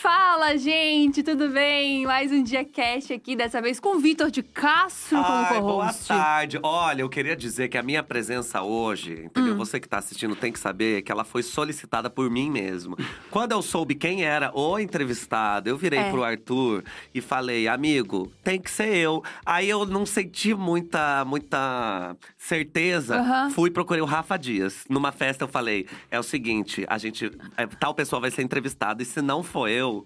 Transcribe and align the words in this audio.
Fala, 0.00 0.56
gente, 0.56 1.24
tudo 1.24 1.48
bem? 1.48 2.06
Mais 2.06 2.30
um 2.30 2.40
dia 2.40 2.64
cast 2.64 3.12
aqui, 3.12 3.34
dessa 3.34 3.60
vez 3.60 3.80
com 3.80 3.96
o 3.96 3.98
Vitor 3.98 4.30
de 4.30 4.44
Castro 4.44 5.16
como 5.20 5.28
Ai, 5.28 5.60
boa 5.60 5.92
tarde. 5.92 6.56
Olha, 6.62 7.02
eu 7.02 7.08
queria 7.08 7.34
dizer 7.34 7.66
que 7.66 7.76
a 7.76 7.82
minha 7.82 8.00
presença 8.00 8.62
hoje, 8.62 9.24
entendeu? 9.24 9.54
Hum. 9.54 9.58
Você 9.58 9.80
que 9.80 9.88
tá 9.88 9.98
assistindo 9.98 10.36
tem 10.36 10.52
que 10.52 10.58
saber 10.60 11.02
que 11.02 11.10
ela 11.10 11.24
foi 11.24 11.42
solicitada 11.42 12.08
por 12.08 12.30
mim 12.30 12.48
mesmo. 12.48 12.96
Quando 13.28 13.50
eu 13.50 13.60
soube 13.60 13.96
quem 13.96 14.22
era 14.22 14.52
o 14.56 14.78
entrevistado, 14.78 15.68
eu 15.68 15.76
virei 15.76 15.98
É. 15.98 16.10
pro 16.12 16.22
Arthur 16.22 16.84
e 17.12 17.20
falei, 17.20 17.66
amigo, 17.66 18.30
tem 18.44 18.60
que 18.60 18.70
ser 18.70 18.94
eu. 18.94 19.20
Aí 19.44 19.68
eu 19.68 19.84
não 19.84 20.06
senti 20.06 20.54
muita, 20.54 21.24
muita 21.24 22.16
certeza. 22.36 23.16
Aham. 23.18 23.50
Fui 23.50 23.68
e 23.68 23.72
procurei 23.72 24.00
o 24.00 24.06
Rafa 24.06 24.36
Dias. 24.36 24.84
Numa 24.88 25.10
festa 25.10 25.42
eu 25.42 25.48
falei: 25.48 25.88
é 26.08 26.20
o 26.20 26.22
seguinte, 26.22 26.86
a 26.88 26.96
gente. 26.98 27.32
é, 27.56 27.66
tal 27.66 27.92
pessoa 27.94 28.20
vai 28.20 28.30
ser 28.30 28.42
entrevistada, 28.42 29.02
e 29.02 29.04
se 29.04 29.20
não 29.20 29.42
for 29.42 29.68
eu. 29.68 29.87
know 29.88 30.04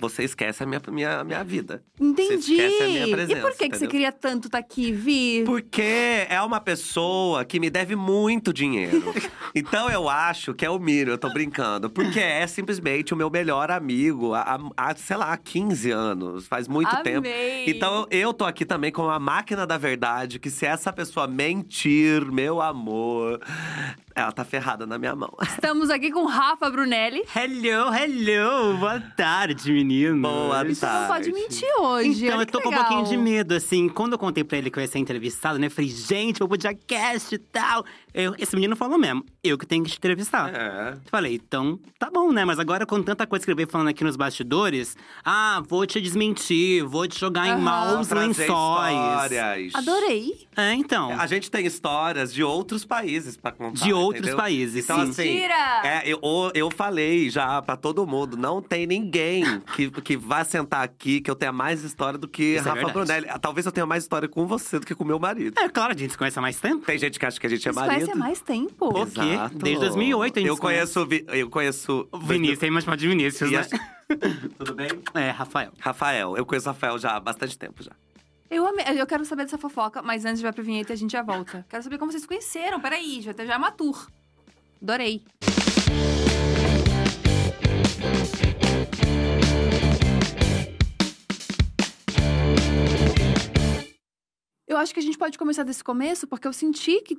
Você 0.00 0.24
esquece 0.24 0.62
a 0.62 0.66
minha, 0.66 0.80
minha, 0.88 1.24
minha 1.24 1.44
vida. 1.44 1.82
Entendi. 2.00 2.56
Você 2.56 2.66
esquece 2.66 2.82
a 2.82 2.86
minha 2.86 3.08
presença. 3.08 3.38
e 3.38 3.42
por 3.42 3.52
que, 3.56 3.68
que 3.68 3.78
você 3.78 3.86
queria 3.86 4.10
tanto 4.10 4.48
estar 4.48 4.58
aqui, 4.58 4.92
Vi? 4.92 5.44
Porque 5.44 6.26
é 6.28 6.40
uma 6.42 6.60
pessoa 6.60 7.44
que 7.44 7.60
me 7.60 7.68
deve 7.68 7.94
muito 7.94 8.52
dinheiro. 8.52 9.12
então 9.54 9.90
eu 9.90 10.08
acho 10.08 10.54
que 10.54 10.64
é 10.64 10.70
o 10.70 10.78
mínimo, 10.78 11.12
eu 11.12 11.18
tô 11.18 11.30
brincando. 11.30 11.90
Porque 11.90 12.18
é 12.18 12.46
simplesmente 12.46 13.12
o 13.12 13.16
meu 13.16 13.30
melhor 13.30 13.70
amigo 13.70 14.34
há, 14.34 14.58
há, 14.76 14.94
sei 14.96 15.16
lá, 15.16 15.32
há 15.32 15.36
15 15.36 15.90
anos. 15.90 16.46
Faz 16.46 16.66
muito 16.66 16.90
tempo. 17.02 17.26
Amei. 17.28 17.68
Então 17.68 18.06
eu 18.10 18.32
tô 18.32 18.44
aqui 18.44 18.64
também 18.64 18.90
com 18.90 19.08
a 19.10 19.18
máquina 19.18 19.66
da 19.66 19.76
verdade, 19.76 20.38
que 20.38 20.50
se 20.50 20.64
essa 20.64 20.92
pessoa 20.92 21.26
mentir, 21.26 22.24
meu 22.32 22.60
amor, 22.60 23.40
ela 24.14 24.32
tá 24.32 24.44
ferrada 24.44 24.86
na 24.86 24.98
minha 24.98 25.14
mão. 25.14 25.32
Estamos 25.42 25.90
aqui 25.90 26.10
com 26.10 26.24
Rafa 26.24 26.70
Brunelli. 26.70 27.22
Hello, 27.34 27.94
hello! 27.94 28.78
Boa 28.78 29.00
tarde, 29.00 29.72
menino. 29.90 30.22
Boa 30.22 30.64
Você 30.64 30.86
não 30.86 31.06
pode 31.08 31.30
tarde. 31.30 31.32
mentir 31.32 31.68
hoje. 31.80 32.24
Então, 32.24 32.36
olha 32.38 32.42
eu 32.42 32.46
tô 32.46 32.60
com 32.60 32.68
um 32.68 32.70
legal. 32.70 32.86
pouquinho 32.86 33.08
de 33.08 33.16
medo, 33.16 33.54
assim. 33.54 33.88
Quando 33.88 34.12
eu 34.12 34.18
contei 34.18 34.44
pra 34.44 34.58
ele 34.58 34.70
que 34.70 34.78
eu 34.78 34.82
ia 34.82 34.86
ser 34.88 34.98
entrevistado, 34.98 35.58
né? 35.58 35.66
Eu 35.66 35.70
falei, 35.70 35.90
gente, 35.90 36.38
vou 36.38 36.48
pro 36.48 36.58
podcast 36.58 37.34
e 37.34 37.38
tal. 37.38 37.84
Eu- 38.14 38.34
esse 38.38 38.54
menino 38.54 38.76
falou 38.76 38.98
mesmo, 38.98 39.24
eu 39.42 39.56
que 39.58 39.66
tenho 39.66 39.84
que 39.84 39.90
te 39.90 39.96
entrevistar. 39.98 40.52
É. 40.54 40.96
Falei, 41.10 41.34
então, 41.34 41.78
tá 41.98 42.10
bom, 42.12 42.30
né? 42.32 42.44
Mas 42.44 42.58
agora, 42.58 42.84
com 42.86 43.02
tanta 43.02 43.26
coisa 43.26 43.44
que 43.44 43.50
ele 43.50 43.56
veio 43.56 43.68
falando 43.68 43.88
aqui 43.88 44.04
nos 44.04 44.16
bastidores… 44.16 44.96
Ah, 45.24 45.62
vou 45.68 45.86
te 45.86 46.00
desmentir, 46.00 46.84
vou 46.84 47.06
te 47.06 47.18
jogar 47.18 47.46
em 47.46 47.52
Aham. 47.52 47.60
maus 47.60 48.08
Trazer 48.08 48.26
lençóis. 48.28 48.40
histórias. 48.94 49.74
Adorei. 49.74 50.46
É, 50.56 50.74
então. 50.74 51.18
A 51.18 51.26
gente 51.26 51.50
tem 51.50 51.64
histórias 51.66 52.32
de 52.32 52.42
outros 52.42 52.84
países 52.84 53.36
pra 53.36 53.52
contar. 53.52 53.84
De 53.84 53.92
outros 53.92 54.20
entendeu? 54.20 54.36
países, 54.36 54.84
então, 54.84 54.96
sim. 55.04 55.10
Assim, 55.10 55.22
Mentira! 55.34 55.80
É, 55.84 56.02
eu, 56.06 56.20
eu 56.54 56.70
falei 56.70 57.30
já 57.30 57.60
pra 57.62 57.76
todo 57.76 58.06
mundo: 58.06 58.36
não 58.36 58.60
tem 58.62 58.86
ninguém 58.86 59.44
que, 59.74 59.90
que 59.90 60.16
vá 60.16 60.44
sentar 60.44 60.82
aqui 60.84 61.20
que 61.20 61.30
eu 61.30 61.34
tenha 61.34 61.52
mais 61.52 61.82
história 61.84 62.18
do 62.18 62.28
que 62.28 62.42
Isso 62.56 62.68
é 62.68 62.70
Rafa 62.72 62.86
verdade. 62.86 62.92
Brunelli. 63.22 63.40
Talvez 63.40 63.66
eu 63.66 63.72
tenha 63.72 63.86
mais 63.86 64.04
história 64.04 64.28
com 64.28 64.46
você 64.46 64.78
do 64.78 64.86
que 64.86 64.94
com 64.94 65.04
meu 65.04 65.18
marido. 65.18 65.58
É 65.58 65.68
claro, 65.68 65.92
a 65.92 65.96
gente 65.96 66.10
se 66.12 66.18
conhece 66.18 66.38
há 66.38 66.42
mais 66.42 66.58
tempo. 66.60 66.84
Tem 66.86 66.98
gente 66.98 67.18
que 67.18 67.26
acha 67.26 67.38
que 67.40 67.46
a 67.46 67.50
gente 67.50 67.68
é 67.68 67.72
marido. 67.72 67.94
conhecem 67.94 68.14
há 68.14 68.16
mais 68.16 68.40
tempo. 68.40 68.86
O 68.88 69.06
quê? 69.06 69.29
Exato. 69.34 69.58
Desde 69.58 69.80
2008 69.80 70.36
a 70.38 70.40
gente 70.40 70.48
Eu 70.48 70.54
se 70.54 70.60
conhece. 70.60 70.94
conheço, 70.94 71.06
Vi- 71.08 71.24
eu 71.38 71.50
conheço. 71.50 72.08
Vinícius, 72.22 72.58
tem 72.58 72.70
mais 72.70 72.84
chamado 72.84 72.98
de 73.00 73.08
Vinícius, 73.08 73.50
né? 73.50 73.58
a- 73.58 73.90
Tudo 74.58 74.74
bem? 74.74 74.88
É, 75.14 75.30
Rafael. 75.30 75.72
Rafael, 75.78 76.36
eu 76.36 76.44
conheço 76.46 76.68
o 76.68 76.72
Rafael 76.72 76.98
já 76.98 77.16
há 77.16 77.20
bastante 77.20 77.58
tempo 77.58 77.82
já. 77.82 77.92
Eu, 78.50 78.66
amei- 78.66 78.84
eu 79.00 79.06
quero 79.06 79.24
saber 79.24 79.44
dessa 79.44 79.58
fofoca, 79.58 80.02
mas 80.02 80.24
antes 80.24 80.38
de 80.38 80.42
vai 80.42 80.52
pra 80.52 80.64
vinheta 80.64 80.92
a 80.92 80.96
gente 80.96 81.12
já 81.12 81.22
volta. 81.22 81.64
Quero 81.68 81.82
saber 81.82 81.98
como 81.98 82.10
vocês 82.10 82.22
se 82.22 82.28
conheceram. 82.28 82.80
Peraí, 82.80 83.20
já, 83.22 83.32
já 83.32 83.54
é 83.54 83.56
uma 83.56 83.70
tour. 83.70 84.08
Adorei. 84.82 85.22
Eu 94.66 94.76
acho 94.76 94.94
que 94.94 95.00
a 95.00 95.02
gente 95.02 95.18
pode 95.18 95.36
começar 95.36 95.64
desse 95.64 95.82
começo, 95.82 96.26
porque 96.26 96.46
eu 96.46 96.52
senti 96.52 97.00
que. 97.00 97.16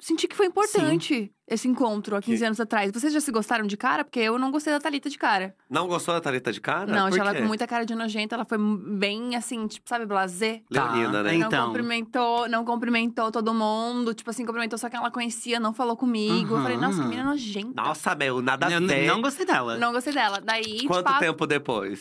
Senti 0.00 0.26
que 0.26 0.34
foi 0.34 0.46
importante 0.46 1.30
esse 1.46 1.68
encontro 1.68 2.16
há 2.16 2.22
15 2.22 2.38
Que- 2.38 2.44
anos 2.46 2.60
atrás. 2.60 2.90
Vocês 2.92 3.12
já 3.12 3.20
se 3.20 3.30
gostaram 3.30 3.66
de 3.66 3.76
cara? 3.76 4.02
Porque 4.04 4.20
eu 4.20 4.38
não 4.38 4.50
gostei 4.50 4.72
da 4.72 4.80
Thalita 4.80 5.10
de 5.10 5.18
cara. 5.18 5.54
Não 5.68 5.86
gostou 5.86 6.14
da 6.14 6.20
Thalita 6.20 6.52
de 6.52 6.60
cara? 6.60 6.86
não, 6.90 7.06
achei 7.06 7.20
ela 7.20 7.34
com 7.34 7.42
muita 7.44 7.66
cara 7.66 7.84
de 7.84 7.94
nojenta. 7.94 8.34
Ela 8.36 8.44
foi 8.44 8.56
bem 8.58 9.36
assim, 9.36 9.66
tipo, 9.66 9.88
sabe, 9.88 10.06
blazer. 10.06 10.62
Leonina, 10.70 11.12
Tá, 11.12 11.22
né? 11.24 11.34
Então. 11.34 11.50
Não 11.50 11.66
cumprimentou, 11.66 12.48
não 12.48 12.64
cumprimentou 12.64 13.30
todo 13.30 13.52
mundo. 13.52 14.14
Tipo 14.14 14.30
assim, 14.30 14.46
cumprimentou 14.46 14.78
só 14.78 14.88
quem 14.88 14.98
ela 14.98 15.10
conhecia, 15.10 15.60
não 15.60 15.74
falou 15.74 15.96
comigo. 15.96 16.54
Eu 16.56 16.62
falei, 16.62 16.76
Aham. 16.76 16.86
nossa, 16.86 17.02
que 17.02 17.08
menina 17.08 17.24
nojenta. 17.24 17.82
Nossa, 17.82 18.14
meu, 18.14 18.40
nada 18.40 18.66
a 18.66 18.80
ver. 18.80 19.06
não 19.06 19.20
gostei 19.20 19.44
dela. 19.44 19.76
Não 19.76 19.92
gostei 19.92 20.12
dela. 20.14 20.40
Daí, 20.42 20.86
Quanto 20.86 21.04
tipo, 21.04 21.16
a- 21.16 21.18
tempo 21.18 21.46
depois 21.46 22.00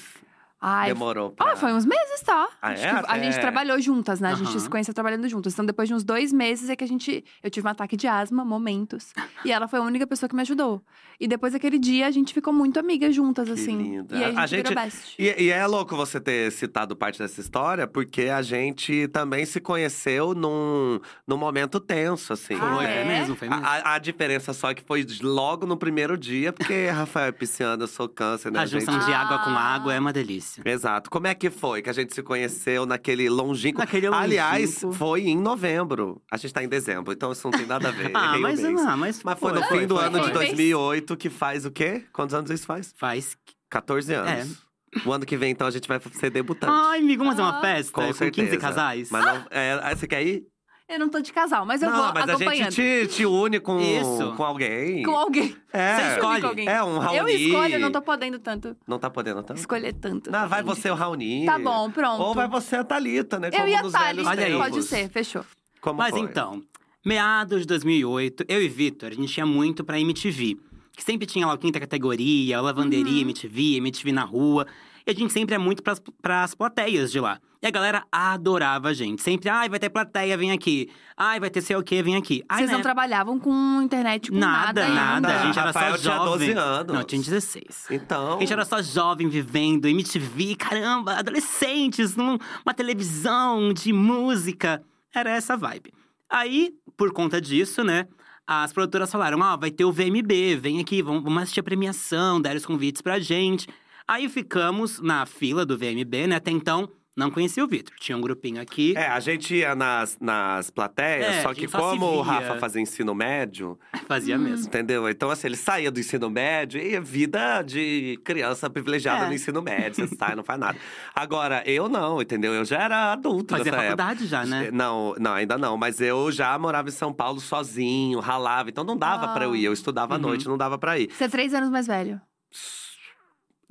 Ai, 0.61 0.89
demorou 0.89 1.31
pra… 1.31 1.53
Ah, 1.53 1.55
foi 1.55 1.71
uns 1.73 1.85
meses, 1.85 2.21
tá? 2.25 2.49
Ah, 2.61 2.69
Acho 2.71 2.83
é? 2.85 3.03
a 3.07 3.17
gente 3.19 3.39
trabalhou 3.39 3.79
juntas, 3.79 4.19
né? 4.19 4.29
A 4.31 4.35
gente 4.35 4.49
Aham. 4.49 4.59
se 4.59 4.69
conheceu 4.69 4.93
trabalhando 4.93 5.27
juntas. 5.29 5.53
Então, 5.53 5.65
depois 5.65 5.87
de 5.87 5.95
uns 5.95 6.03
dois 6.03 6.33
meses 6.33 6.69
é 6.69 6.75
que 6.75 6.83
a 6.83 6.87
gente. 6.87 7.23
Eu 7.41 7.49
tive 7.49 7.65
um 7.65 7.71
ataque 7.71 7.95
de 7.95 8.07
asma, 8.07 8.43
momentos. 8.43 9.13
e 9.45 9.51
ela 9.51 9.67
foi 9.69 9.79
a 9.79 9.81
única 9.81 10.05
pessoa 10.05 10.27
que 10.29 10.35
me 10.35 10.41
ajudou. 10.41 10.83
E 11.19 11.27
depois 11.27 11.53
daquele 11.53 11.77
dia, 11.79 12.07
a 12.07 12.11
gente 12.11 12.33
ficou 12.33 12.51
muito 12.53 12.77
amigas 12.79 13.13
juntas, 13.15 13.47
Que 13.47 13.53
assim. 13.53 13.77
linda. 13.77 14.15
E 14.17 14.23
aí 14.23 14.35
a 14.35 14.41
A 14.41 14.45
gente, 14.47 14.57
gente- 14.63 14.67
virou 14.69 14.83
best. 14.83 15.15
E, 15.17 15.43
e 15.45 15.49
é 15.49 15.65
louco 15.65 15.95
você 15.95 16.19
ter 16.19 16.51
citado 16.51 16.95
parte 16.95 17.19
dessa 17.19 17.39
história, 17.39 17.87
porque 17.87 18.23
a 18.23 18.41
gente 18.41 19.07
também 19.09 19.45
se 19.45 19.59
conheceu 19.61 20.33
num, 20.33 20.99
num 21.27 21.37
momento 21.37 21.79
tenso, 21.79 22.33
assim. 22.33 22.55
Ah, 22.55 22.75
Foi, 22.75 22.85
é? 22.85 22.95
foi 22.95 23.05
mesmo, 23.05 23.35
foi 23.35 23.47
A, 23.47 23.51
mesmo. 23.51 23.65
a- 23.65 23.93
a 23.95 23.97
diferença 23.99 24.53
só 24.53 24.71
é 24.71 24.73
que 24.73 24.83
foi 24.83 25.05
logo 25.21 25.65
no 25.65 25.77
primeiro 25.77 26.17
dia, 26.17 26.51
porque 26.51 26.87
Rafael 26.87 27.27
é 27.27 27.31
pisciano, 27.31 27.83
eu 27.83 27.87
sou 27.87 28.09
câncer, 28.09 28.51
né? 28.51 28.59
A 28.59 28.65
junção 28.65 28.93
gente? 28.95 29.05
de 29.05 29.13
água 29.13 29.39
com 29.39 29.51
água 29.51 29.93
é 29.93 29.99
uma 29.99 30.11
delícia. 30.13 30.48
Exato. 30.65 31.09
Como 31.09 31.27
é 31.27 31.35
que 31.35 31.49
foi 31.49 31.81
que 31.81 31.89
a 31.89 31.93
gente 31.93 32.13
se 32.13 32.21
conheceu 32.23 32.85
naquele 32.85 33.29
longínquo? 33.29 33.79
Naquele 33.79 34.07
Aliás, 34.07 34.81
longínquo. 34.81 34.93
foi 34.93 35.21
em 35.27 35.37
novembro. 35.37 36.21
A 36.31 36.37
gente 36.37 36.53
tá 36.53 36.63
em 36.63 36.67
dezembro, 36.69 37.13
então 37.13 37.31
isso 37.31 37.45
não 37.49 37.57
tem 37.57 37.65
nada 37.67 37.89
a 37.89 37.91
ver. 37.91 38.11
Ah, 38.15 38.37
mas, 38.39 38.59
mês. 38.61 38.79
ah, 38.81 38.97
mas, 38.97 39.23
Mas 39.23 39.39
foi 39.39 39.53
pô, 39.53 39.59
no 39.59 39.65
fim 39.67 39.85
do 39.87 39.95
foi, 39.95 40.05
ano 40.05 40.17
de 40.19 40.23
foi. 40.25 40.33
2008, 40.33 41.17
que 41.17 41.29
faz 41.29 41.65
o 41.65 41.71
quê? 41.71 42.03
Quantos 42.11 42.33
anos 42.33 42.49
isso 42.51 42.65
faz? 42.65 42.93
Faz. 42.97 43.37
14 43.69 44.13
anos. 44.13 44.63
O 45.05 45.13
ano 45.13 45.25
que 45.25 45.37
vem, 45.37 45.51
então, 45.51 45.67
a 45.67 45.71
gente 45.71 45.87
vai 45.87 45.99
ser 46.13 46.31
debutante. 46.31 46.71
Ai, 46.75 46.99
amigo, 46.99 47.23
vamos 47.23 47.37
fazer 47.39 47.47
Ah. 47.47 47.53
uma 47.53 47.61
festa 47.61 47.91
Com 47.93 48.01
com, 48.07 48.13
certeza. 48.13 48.47
15 48.47 48.57
casais? 48.57 49.09
Mas 49.11 49.23
não. 49.25 49.45
É, 49.51 49.95
você 49.95 50.07
quer 50.07 50.23
ir? 50.25 50.43
Eu 50.89 50.97
não 50.97 51.07
tô 51.07 51.21
de 51.21 51.31
casal, 51.31 51.65
mas 51.67 51.83
eu 51.83 51.89
não, 51.91 51.97
vou 51.97 52.13
mas 52.13 52.27
a 52.29 52.33
acompanhando. 52.33 52.71
gente 52.71 53.07
te, 53.07 53.15
te 53.17 53.25
une 53.25 53.59
com, 53.59 53.79
Isso. 53.79 54.33
com 54.35 54.43
alguém. 54.43 55.03
Com 55.03 55.15
alguém. 55.15 55.55
É. 55.71 55.95
Você 55.95 56.15
escolhe. 56.15 56.41
Com 56.41 56.47
alguém. 56.47 56.67
É, 56.67 56.83
um 56.83 56.97
Raoni. 56.97 57.17
Eu 57.19 57.27
escolho, 57.29 57.73
eu 57.75 57.79
não 57.79 57.91
tô 57.91 58.01
podendo 58.01 58.39
tanto. 58.39 58.75
Não 58.87 58.97
tá 58.97 59.07
podendo 59.07 59.43
tanto? 59.43 59.59
Escolher 59.59 59.93
tanto. 59.93 60.31
Não, 60.31 60.49
vai 60.49 60.63
você 60.63 60.89
o 60.89 60.95
Raoni. 60.95 61.45
Tá 61.45 61.59
bom, 61.59 61.91
pronto. 61.91 62.23
Ou 62.23 62.33
vai 62.33 62.47
você 62.47 62.77
a 62.77 62.83
Thalita, 62.83 63.37
né? 63.39 63.51
Eu 63.53 63.67
e 63.67 63.75
a 63.75 63.83
nos 63.83 63.91
Thali. 63.91 64.05
velhos 64.15 64.27
Olha 64.27 64.45
aí. 64.45 64.57
Pode 64.57 64.81
ser, 64.83 65.09
fechou. 65.09 65.45
Como 65.79 65.99
Mas 65.99 66.09
foi? 66.09 66.21
então, 66.21 66.61
meados 67.05 67.61
de 67.61 67.67
2008, 67.67 68.45
eu 68.47 68.61
e 68.61 68.67
Vitor, 68.67 69.09
a 69.11 69.15
gente 69.15 69.37
ia 69.37 69.45
muito 69.45 69.83
pra 69.83 69.99
MTV. 69.99 70.57
Que 70.95 71.03
sempre 71.03 71.25
tinha 71.27 71.45
lá 71.47 71.53
a 71.53 71.57
quinta 71.57 71.79
categoria, 71.79 72.57
a 72.57 72.61
lavanderia 72.61 73.13
Uhum. 73.13 73.21
MTV, 73.29 73.77
MTV 73.77 74.11
na 74.11 74.23
rua. 74.23 74.65
E 75.09 75.11
a 75.11 75.15
gente 75.15 75.33
sempre 75.33 75.55
ia 75.55 75.59
muito 75.59 75.81
pras, 75.81 75.99
pras 76.21 76.53
plateias 76.53 77.11
de 77.11 77.19
lá. 77.19 77.39
E 77.59 77.65
a 77.65 77.71
galera 77.71 78.03
adorava 78.11 78.89
a 78.89 78.93
gente. 78.93 79.23
Sempre, 79.23 79.49
ai, 79.49 79.67
vai 79.67 79.79
ter 79.79 79.89
plateia, 79.89 80.37
vem 80.37 80.51
aqui. 80.51 80.87
Ai, 81.17 81.39
vai 81.39 81.49
ter 81.49 81.61
sei 81.61 81.75
o 81.75 81.81
quê, 81.81 82.03
vem 82.03 82.15
aqui. 82.15 82.43
Ai, 82.47 82.59
Vocês 82.59 82.69
né? 82.69 82.75
não 82.75 82.83
trabalhavam 82.83 83.39
com 83.39 83.81
internet, 83.81 84.29
com 84.29 84.37
nada, 84.37 84.87
Nada, 84.87 84.93
nada. 84.93 85.41
A 85.41 85.45
gente 85.47 85.57
era 85.57 85.67
Rafael 85.67 85.97
só 85.97 85.97
tinha 85.97 86.15
jovem. 86.15 86.53
12 86.53 86.59
anos. 86.59 86.93
Não, 86.93 87.03
tinha 87.03 87.21
16. 87.23 87.87
Então. 87.89 88.37
A 88.37 88.39
gente 88.39 88.53
era 88.53 88.63
só 88.63 88.83
jovem 88.83 89.27
vivendo 89.27 89.87
MTV, 89.87 90.55
caramba, 90.55 91.15
adolescentes, 91.15 92.15
numa 92.15 92.73
televisão 92.75 93.73
de 93.73 93.91
música. 93.91 94.83
Era 95.13 95.31
essa 95.31 95.57
vibe. 95.57 95.91
Aí, 96.29 96.71
por 96.95 97.11
conta 97.11 97.41
disso, 97.41 97.83
né, 97.83 98.07
as 98.45 98.71
produtoras 98.71 99.11
falaram: 99.11 99.39
ó, 99.39 99.57
vai 99.57 99.71
ter 99.71 99.85
o 99.85 99.91
VMB, 99.91 100.55
vem 100.61 100.79
aqui, 100.79 101.01
vamos, 101.01 101.23
vamos 101.23 101.41
assistir 101.41 101.61
a 101.61 101.63
premiação, 101.63 102.39
deram 102.39 102.57
os 102.57 102.65
convites 102.65 103.01
pra 103.01 103.19
gente. 103.19 103.67
Aí 104.09 104.27
ficamos 104.27 104.99
na 104.99 105.25
fila 105.25 105.63
do 105.65 105.77
VMB, 105.77 106.27
né? 106.27 106.35
Até 106.37 106.49
então, 106.49 106.89
não 107.15 107.29
conhecia 107.29 107.63
o 107.63 107.67
Vitor. 107.67 107.93
Tinha 107.99 108.17
um 108.17 108.21
grupinho 108.21 108.59
aqui. 108.59 108.95
É, 108.97 109.07
a 109.07 109.19
gente 109.19 109.53
ia 109.53 109.75
nas, 109.75 110.17
nas 110.19 110.71
plateias, 110.71 111.35
É, 111.35 111.41
só 111.43 111.53
que 111.53 111.67
só 111.67 111.77
como 111.77 112.05
o. 112.07 112.21
Rafa 112.21 112.55
fazia 112.57 112.81
ensino 112.81 113.13
médio, 113.13 113.77
Fazia 114.07 114.35
Hum. 114.35 114.39
mesmo. 114.39 114.65
entendeu? 114.65 115.07
Então, 115.07 115.29
assim, 115.29 115.45
ele 115.47 115.57
saía 115.57 115.91
do 115.91 115.99
ensino 115.99 116.27
médio 116.29 116.81
e 116.81 116.99
vida 116.99 117.61
de 117.61 118.19
criança 118.25 118.67
privilegiada 118.67 119.25
É. 119.25 119.27
no 119.27 119.33
ensino 119.35 119.61
médio. 119.61 120.07
Você 120.07 120.15
sai, 120.15 120.33
não 120.35 120.43
faz 120.43 120.59
nada. 120.59 120.77
Agora, 121.13 121.61
eu 121.67 121.87
não, 121.87 122.19
entendeu? 122.21 122.51
Eu 122.53 122.65
já 122.65 122.81
era 122.81 123.11
adulto 123.13 123.55
Fazia 123.55 123.71
nessa 123.71 123.83
época. 123.85 124.03
faculdade 124.03 124.25
já, 124.27 124.43
né? 124.45 124.71
Não, 124.71 125.13
não, 125.19 125.33
ainda 125.33 125.55
não. 125.55 125.77
Mas 125.77 126.01
eu 126.01 126.31
já 126.31 126.57
morava 126.57 126.87
em 126.89 126.91
São 126.93 127.13
Paulo 127.13 127.39
sozinho, 127.39 128.19
ralava. 128.19 128.69
Então 128.69 128.83
não 128.83 128.97
dava 128.97 129.25
Ah. 129.25 129.33
pra 129.33 129.45
eu 129.45 129.55
ir. 129.55 129.65
Eu 129.65 129.73
estudava 129.73 130.15
à 130.15 130.17
Uhum. 130.17 130.23
noite, 130.23 130.47
não 130.47 130.57
dava 130.57 130.79
pra 130.79 130.97
ir. 130.97 131.11
Você 131.11 131.25
é 131.25 131.27
três 131.27 131.53
anos 131.53 131.69
mais 131.69 131.85
velho. 131.85 132.19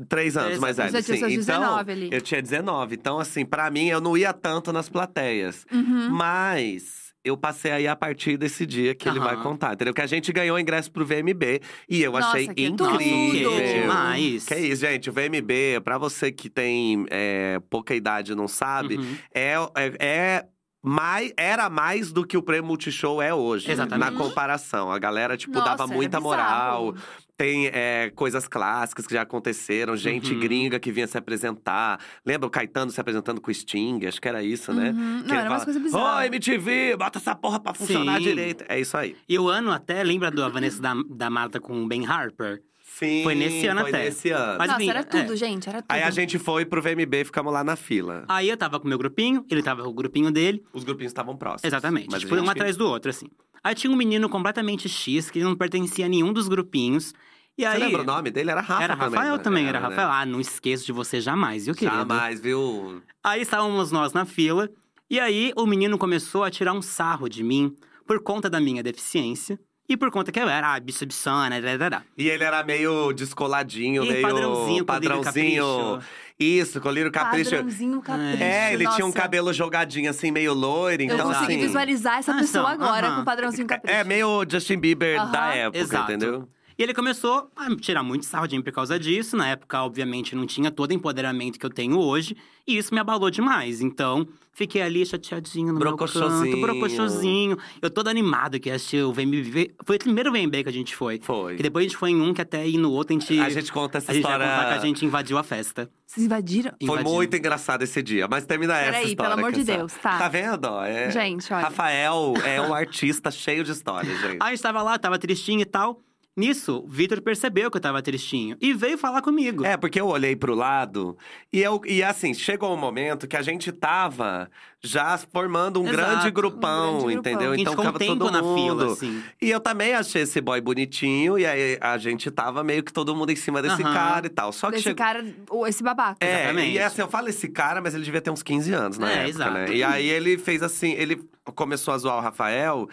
Três 0.08 0.36
anos 0.36 0.58
mais 0.58 0.76
velho, 0.76 1.02
sim. 1.02 1.14
Então, 1.16 1.28
19 1.28 1.92
ali. 1.92 2.08
eu 2.12 2.20
tinha 2.20 2.40
19. 2.40 2.94
Então, 2.94 3.18
assim, 3.18 3.44
pra 3.44 3.68
mim, 3.70 3.86
eu 3.88 4.00
não 4.00 4.16
ia 4.16 4.32
tanto 4.32 4.72
nas 4.72 4.88
plateias. 4.88 5.66
Uhum. 5.72 6.10
Mas 6.10 7.12
eu 7.24 7.36
passei 7.36 7.72
aí 7.72 7.88
a 7.88 7.96
partir 7.96 8.36
desse 8.38 8.64
dia 8.64 8.94
que 8.94 9.08
ele 9.08 9.18
vai 9.18 9.36
contar, 9.42 9.74
entendeu? 9.74 9.92
Que 9.92 10.00
a 10.00 10.06
gente 10.06 10.32
ganhou 10.32 10.58
ingresso 10.58 10.90
pro 10.90 11.04
VMB 11.04 11.60
e 11.88 12.00
eu 12.02 12.12
Nossa, 12.12 12.28
achei 12.28 12.46
que 12.48 12.66
incrível. 12.66 13.50
que 13.56 13.80
demais. 13.80 14.44
Que 14.46 14.54
é 14.54 14.60
isso, 14.60 14.80
gente. 14.82 15.10
O 15.10 15.12
VMB, 15.12 15.80
pra 15.82 15.98
você 15.98 16.30
que 16.30 16.48
tem 16.48 17.04
é, 17.10 17.60
pouca 17.68 17.94
idade 17.94 18.32
e 18.32 18.34
não 18.34 18.46
sabe, 18.48 18.96
Uhum. 18.98 19.16
é, 19.34 19.54
é, 19.74 19.96
é 19.98 20.44
mais, 20.80 21.32
era 21.36 21.68
mais 21.68 22.12
do 22.12 22.24
que 22.24 22.36
o 22.36 22.42
prêmio 22.42 22.66
Multishow 22.68 23.20
é 23.20 23.34
hoje. 23.34 23.70
Exatamente. 23.70 24.12
Na 24.12 24.16
comparação. 24.16 24.90
A 24.92 24.98
galera, 24.98 25.36
tipo, 25.36 25.54
Nossa, 25.58 25.70
dava 25.70 25.86
muita 25.88 26.20
moral. 26.20 26.94
Tem 27.38 27.68
é, 27.68 28.10
coisas 28.16 28.48
clássicas 28.48 29.06
que 29.06 29.14
já 29.14 29.22
aconteceram, 29.22 29.96
gente 29.96 30.34
Uhum. 30.34 30.40
gringa 30.40 30.80
que 30.80 30.90
vinha 30.90 31.06
se 31.06 31.16
apresentar. 31.16 32.00
Lembra 32.26 32.48
o 32.48 32.50
Caetano 32.50 32.90
se 32.90 33.00
apresentando 33.00 33.40
com 33.40 33.48
o 33.48 33.54
Sting? 33.54 34.04
Acho 34.06 34.20
que 34.20 34.26
era 34.28 34.42
isso, 34.42 34.72
né? 34.72 34.90
Uhum. 34.90 35.22
Que 35.22 35.28
Não, 35.28 35.36
era 35.36 35.48
umas 35.48 35.62
fala, 35.62 35.64
coisas 35.66 35.80
bizarras. 35.82 36.18
Ô, 36.18 36.26
MTV, 36.26 36.96
bota 36.96 37.18
essa 37.20 37.36
porra 37.36 37.60
pra 37.60 37.72
funcionar 37.74 38.16
Sim. 38.18 38.24
direito. 38.24 38.64
É 38.68 38.80
isso 38.80 38.96
aí. 38.96 39.14
E 39.28 39.38
o 39.38 39.48
ano 39.48 39.70
até, 39.70 40.02
lembra 40.02 40.32
da 40.32 40.48
Vanessa 40.48 40.82
da, 40.82 40.94
da 41.08 41.30
Mata 41.30 41.60
com 41.60 41.80
o 41.84 41.86
Ben 41.86 42.04
Harper? 42.04 42.60
Sim, 42.82 43.22
Foi 43.22 43.36
nesse 43.36 43.64
ano 43.68 43.82
foi 43.82 43.90
até. 43.90 44.04
nesse 44.06 44.30
ano. 44.30 44.58
Mas, 44.58 44.68
Nossa, 44.70 44.82
enfim, 44.82 44.90
era 44.90 45.00
é. 45.00 45.02
tudo, 45.04 45.36
gente, 45.36 45.68
era 45.68 45.80
tudo. 45.80 45.92
Aí 45.92 46.02
a 46.02 46.10
gente 46.10 46.36
foi 46.40 46.64
pro 46.64 46.82
VMB 46.82 47.20
e 47.20 47.24
ficamos 47.24 47.52
lá 47.52 47.62
na 47.62 47.76
fila. 47.76 48.24
Aí 48.26 48.48
eu 48.48 48.56
tava 48.56 48.80
com 48.80 48.86
o 48.86 48.88
meu 48.88 48.98
grupinho, 48.98 49.44
ele 49.48 49.62
tava 49.62 49.84
com 49.84 49.90
o 49.90 49.92
grupinho 49.94 50.32
dele. 50.32 50.64
Os 50.72 50.82
grupinhos 50.82 51.10
estavam 51.10 51.36
próximos. 51.36 51.62
Exatamente. 51.72 52.08
Mas 52.10 52.22
tipo, 52.22 52.34
um 52.34 52.50
atrás 52.50 52.76
do 52.76 52.84
outro, 52.88 53.10
assim. 53.10 53.28
Aí 53.62 53.74
tinha 53.76 53.92
um 53.92 53.96
menino 53.96 54.28
completamente 54.28 54.88
X, 54.88 55.30
que 55.30 55.38
não 55.40 55.54
pertencia 55.54 56.06
a 56.06 56.08
nenhum 56.08 56.32
dos 56.32 56.48
grupinhos. 56.48 57.14
E 57.58 57.62
Você 57.62 57.66
aí. 57.66 57.80
lembra 57.80 58.02
o 58.02 58.04
nome 58.04 58.30
dele? 58.30 58.52
Era 58.52 58.60
Rafa 58.60 58.84
Era 58.84 58.96
também. 58.96 59.10
Rafael 59.18 59.36
né? 59.36 59.42
também, 59.42 59.66
era 59.66 59.80
né? 59.80 59.88
Rafael. 59.88 60.08
Ah, 60.12 60.24
não 60.24 60.40
esqueço 60.40 60.86
de 60.86 60.92
você 60.92 61.20
jamais, 61.20 61.66
viu, 61.66 61.74
querido? 61.74 61.96
Jamais, 61.96 62.40
viu? 62.40 63.02
Aí 63.24 63.42
estávamos 63.42 63.90
nós 63.90 64.12
na 64.12 64.24
fila, 64.24 64.70
e 65.10 65.18
aí 65.18 65.52
o 65.56 65.66
menino 65.66 65.98
começou 65.98 66.44
a 66.44 66.50
tirar 66.52 66.72
um 66.72 66.80
sarro 66.80 67.28
de 67.28 67.42
mim 67.42 67.74
por 68.06 68.22
conta 68.22 68.48
da 68.48 68.60
minha 68.60 68.80
deficiência 68.82 69.58
e 69.88 69.96
por 69.96 70.10
conta 70.10 70.30
que 70.30 70.38
eu 70.38 70.48
era 70.48 70.72
ah, 70.74 70.78
bichona, 70.78 71.60
dadadá. 71.60 72.02
E 72.16 72.28
ele 72.28 72.44
era 72.44 72.62
meio 72.62 73.12
descoladinho, 73.12 74.04
E 74.04 74.08
meio 74.08 74.22
padrãozinho, 74.22 74.84
padrãozinho. 74.84 75.98
Isso, 76.38 76.80
colírio 76.80 77.10
capricho. 77.10 77.50
Padrãozinho 77.50 78.00
capricho. 78.00 78.42
É, 78.42 78.72
ele 78.72 78.86
tinha 78.90 79.04
um 79.04 79.08
Nossa, 79.08 79.20
cabelo 79.20 79.52
jogadinho 79.52 80.08
assim, 80.08 80.30
meio 80.30 80.54
loiro, 80.54 81.02
Eu 81.02 81.06
então 81.06 81.26
consegui 81.26 81.54
assim. 81.54 81.58
visualizar 81.58 82.18
essa 82.18 82.32
Ah, 82.32 82.38
pessoa 82.38 82.74
então, 82.74 82.86
agora 82.86 83.08
aham. 83.08 83.16
com 83.18 83.24
padrãozinho 83.24 83.66
capricho. 83.66 83.96
É 83.96 84.04
meio 84.04 84.44
Justin 84.48 84.78
Bieber 84.78 85.20
Aham. 85.20 85.32
da 85.32 85.54
época, 85.56 85.78
Exato. 85.82 86.12
entendeu? 86.12 86.48
E 86.78 86.82
ele 86.84 86.94
começou 86.94 87.50
a 87.56 87.74
tirar 87.74 88.04
muito 88.04 88.24
sarro 88.24 88.46
de 88.46 88.56
mim 88.56 88.62
por 88.62 88.72
causa 88.72 89.00
disso. 89.00 89.36
Na 89.36 89.48
época, 89.48 89.82
obviamente, 89.82 90.36
não 90.36 90.46
tinha 90.46 90.70
todo 90.70 90.92
o 90.92 90.94
empoderamento 90.94 91.58
que 91.58 91.66
eu 91.66 91.70
tenho 91.70 91.98
hoje. 91.98 92.36
E 92.64 92.78
isso 92.78 92.94
me 92.94 93.00
abalou 93.00 93.30
demais. 93.30 93.80
Então, 93.80 94.28
fiquei 94.52 94.80
ali 94.80 95.04
chateadinho 95.04 95.72
no 95.72 95.80
meu 95.80 95.96
canto, 95.96 96.60
brocochosinho. 96.60 97.58
Eu 97.82 97.90
todo 97.90 98.06
animado 98.06 98.60
que 98.60 98.68
ia 98.68 98.76
assistir 98.76 99.02
o 99.02 99.12
VMB. 99.12 99.74
Foi 99.84 99.96
o 99.96 99.98
primeiro 99.98 100.30
VMB 100.30 100.62
que 100.62 100.68
a 100.68 100.72
gente 100.72 100.94
foi. 100.94 101.18
Foi. 101.20 101.54
E 101.54 101.62
depois 101.62 101.84
a 101.84 101.88
gente 101.88 101.96
foi 101.96 102.10
em 102.10 102.20
um 102.20 102.32
que 102.32 102.40
até 102.42 102.64
ir 102.68 102.78
no 102.78 102.92
outro 102.92 103.16
a 103.16 103.18
gente… 103.18 103.40
A 103.40 103.50
gente 103.50 103.72
conta 103.72 103.98
essa 103.98 104.12
a 104.12 104.14
gente 104.14 104.22
vai 104.22 104.34
história. 104.34 104.56
contar 104.56 104.68
que 104.68 104.78
a 104.78 104.86
gente 104.86 105.04
invadiu 105.04 105.36
a 105.36 105.42
festa. 105.42 105.90
Vocês 106.06 106.26
invadiram? 106.26 106.70
Foi 106.80 107.00
Invadiu. 107.00 107.12
muito 107.12 107.36
engraçado 107.36 107.82
esse 107.82 108.00
dia, 108.00 108.28
mas 108.28 108.46
termina 108.46 108.74
essa 108.78 108.92
Peraí, 108.92 109.08
história. 109.08 109.34
pelo 109.34 109.46
amor 109.46 109.52
de 109.52 109.64
Deus, 109.64 109.92
tá. 109.94 110.16
Tá 110.16 110.28
vendo? 110.28 110.64
ó? 110.66 110.84
É... 110.84 111.10
Gente, 111.10 111.52
olha. 111.52 111.64
Rafael 111.64 112.34
é 112.44 112.60
um 112.60 112.72
artista 112.72 113.32
cheio 113.32 113.64
de 113.64 113.72
histórias, 113.72 114.18
gente. 114.20 114.38
Aí 114.40 114.48
a 114.48 114.50
gente 114.50 114.62
tava 114.62 114.80
lá, 114.80 114.96
tava 114.96 115.18
tristinho 115.18 115.60
e 115.60 115.66
tal. 115.66 116.00
Nisso, 116.38 116.84
o 116.84 116.88
Vitor 116.88 117.20
percebeu 117.20 117.70
que 117.70 117.76
eu 117.76 117.80
tava 117.80 118.00
tristinho 118.00 118.56
e 118.60 118.72
veio 118.72 118.96
falar 118.96 119.20
comigo. 119.22 119.64
É, 119.64 119.76
porque 119.76 120.00
eu 120.00 120.06
olhei 120.06 120.36
pro 120.36 120.54
lado 120.54 121.18
e 121.52 121.60
eu 121.60 121.80
e 121.84 122.02
assim, 122.02 122.32
chegou 122.32 122.72
um 122.72 122.76
momento 122.76 123.26
que 123.26 123.36
a 123.36 123.42
gente 123.42 123.72
tava 123.72 124.48
já 124.80 125.18
formando 125.18 125.80
um 125.82 125.88
Exato. 125.88 125.96
grande 125.96 126.28
Um 126.28 126.32
grupão, 126.32 126.98
grande 127.00 127.14
grupão. 127.14 127.32
entendeu? 127.32 127.54
Então 127.56 127.72
um 127.72 127.76
ficava 127.76 127.98
tempo 127.98 128.16
todo 128.16 128.30
na 128.30 128.40
mundo. 128.42 128.54
fila, 128.60 128.92
assim. 128.92 129.22
E 129.42 129.50
eu 129.50 129.58
também 129.58 129.94
achei 129.94 130.22
esse 130.22 130.40
boy 130.40 130.60
bonitinho 130.60 131.36
e 131.36 131.44
aí 131.44 131.76
a 131.80 131.98
gente 131.98 132.30
tava 132.30 132.62
meio 132.62 132.84
que 132.84 132.92
todo 132.92 133.14
mundo 133.16 133.30
em 133.32 133.36
cima 133.36 133.60
desse 133.60 133.82
Aham. 133.82 133.92
cara 133.92 134.26
e 134.26 134.30
tal. 134.30 134.52
Só 134.52 134.68
que 134.68 134.74
Desse 134.74 134.84
chegou 134.84 134.96
cara, 135.04 135.24
esse 135.66 135.82
babaca. 135.82 136.18
é, 136.24 136.44
Exatamente. 136.44 136.72
e 136.74 136.78
assim, 136.78 137.00
eu 137.02 137.08
falo 137.08 137.28
esse 137.28 137.48
cara, 137.48 137.80
mas 137.80 137.94
ele 137.94 138.04
devia 138.04 138.20
ter 138.20 138.30
uns 138.30 138.42
15 138.44 138.72
anos 138.72 138.98
na 138.98 139.10
É, 139.10 139.14
época, 139.14 139.28
exato. 139.30 139.50
né? 139.52 139.66
E 139.72 139.82
aí 139.82 140.08
ele 140.08 140.38
fez 140.38 140.62
assim, 140.62 140.92
ele 140.92 141.20
começou 141.56 141.92
a 141.92 141.98
zoar 141.98 142.16
o 142.18 142.20
Rafael, 142.20 142.88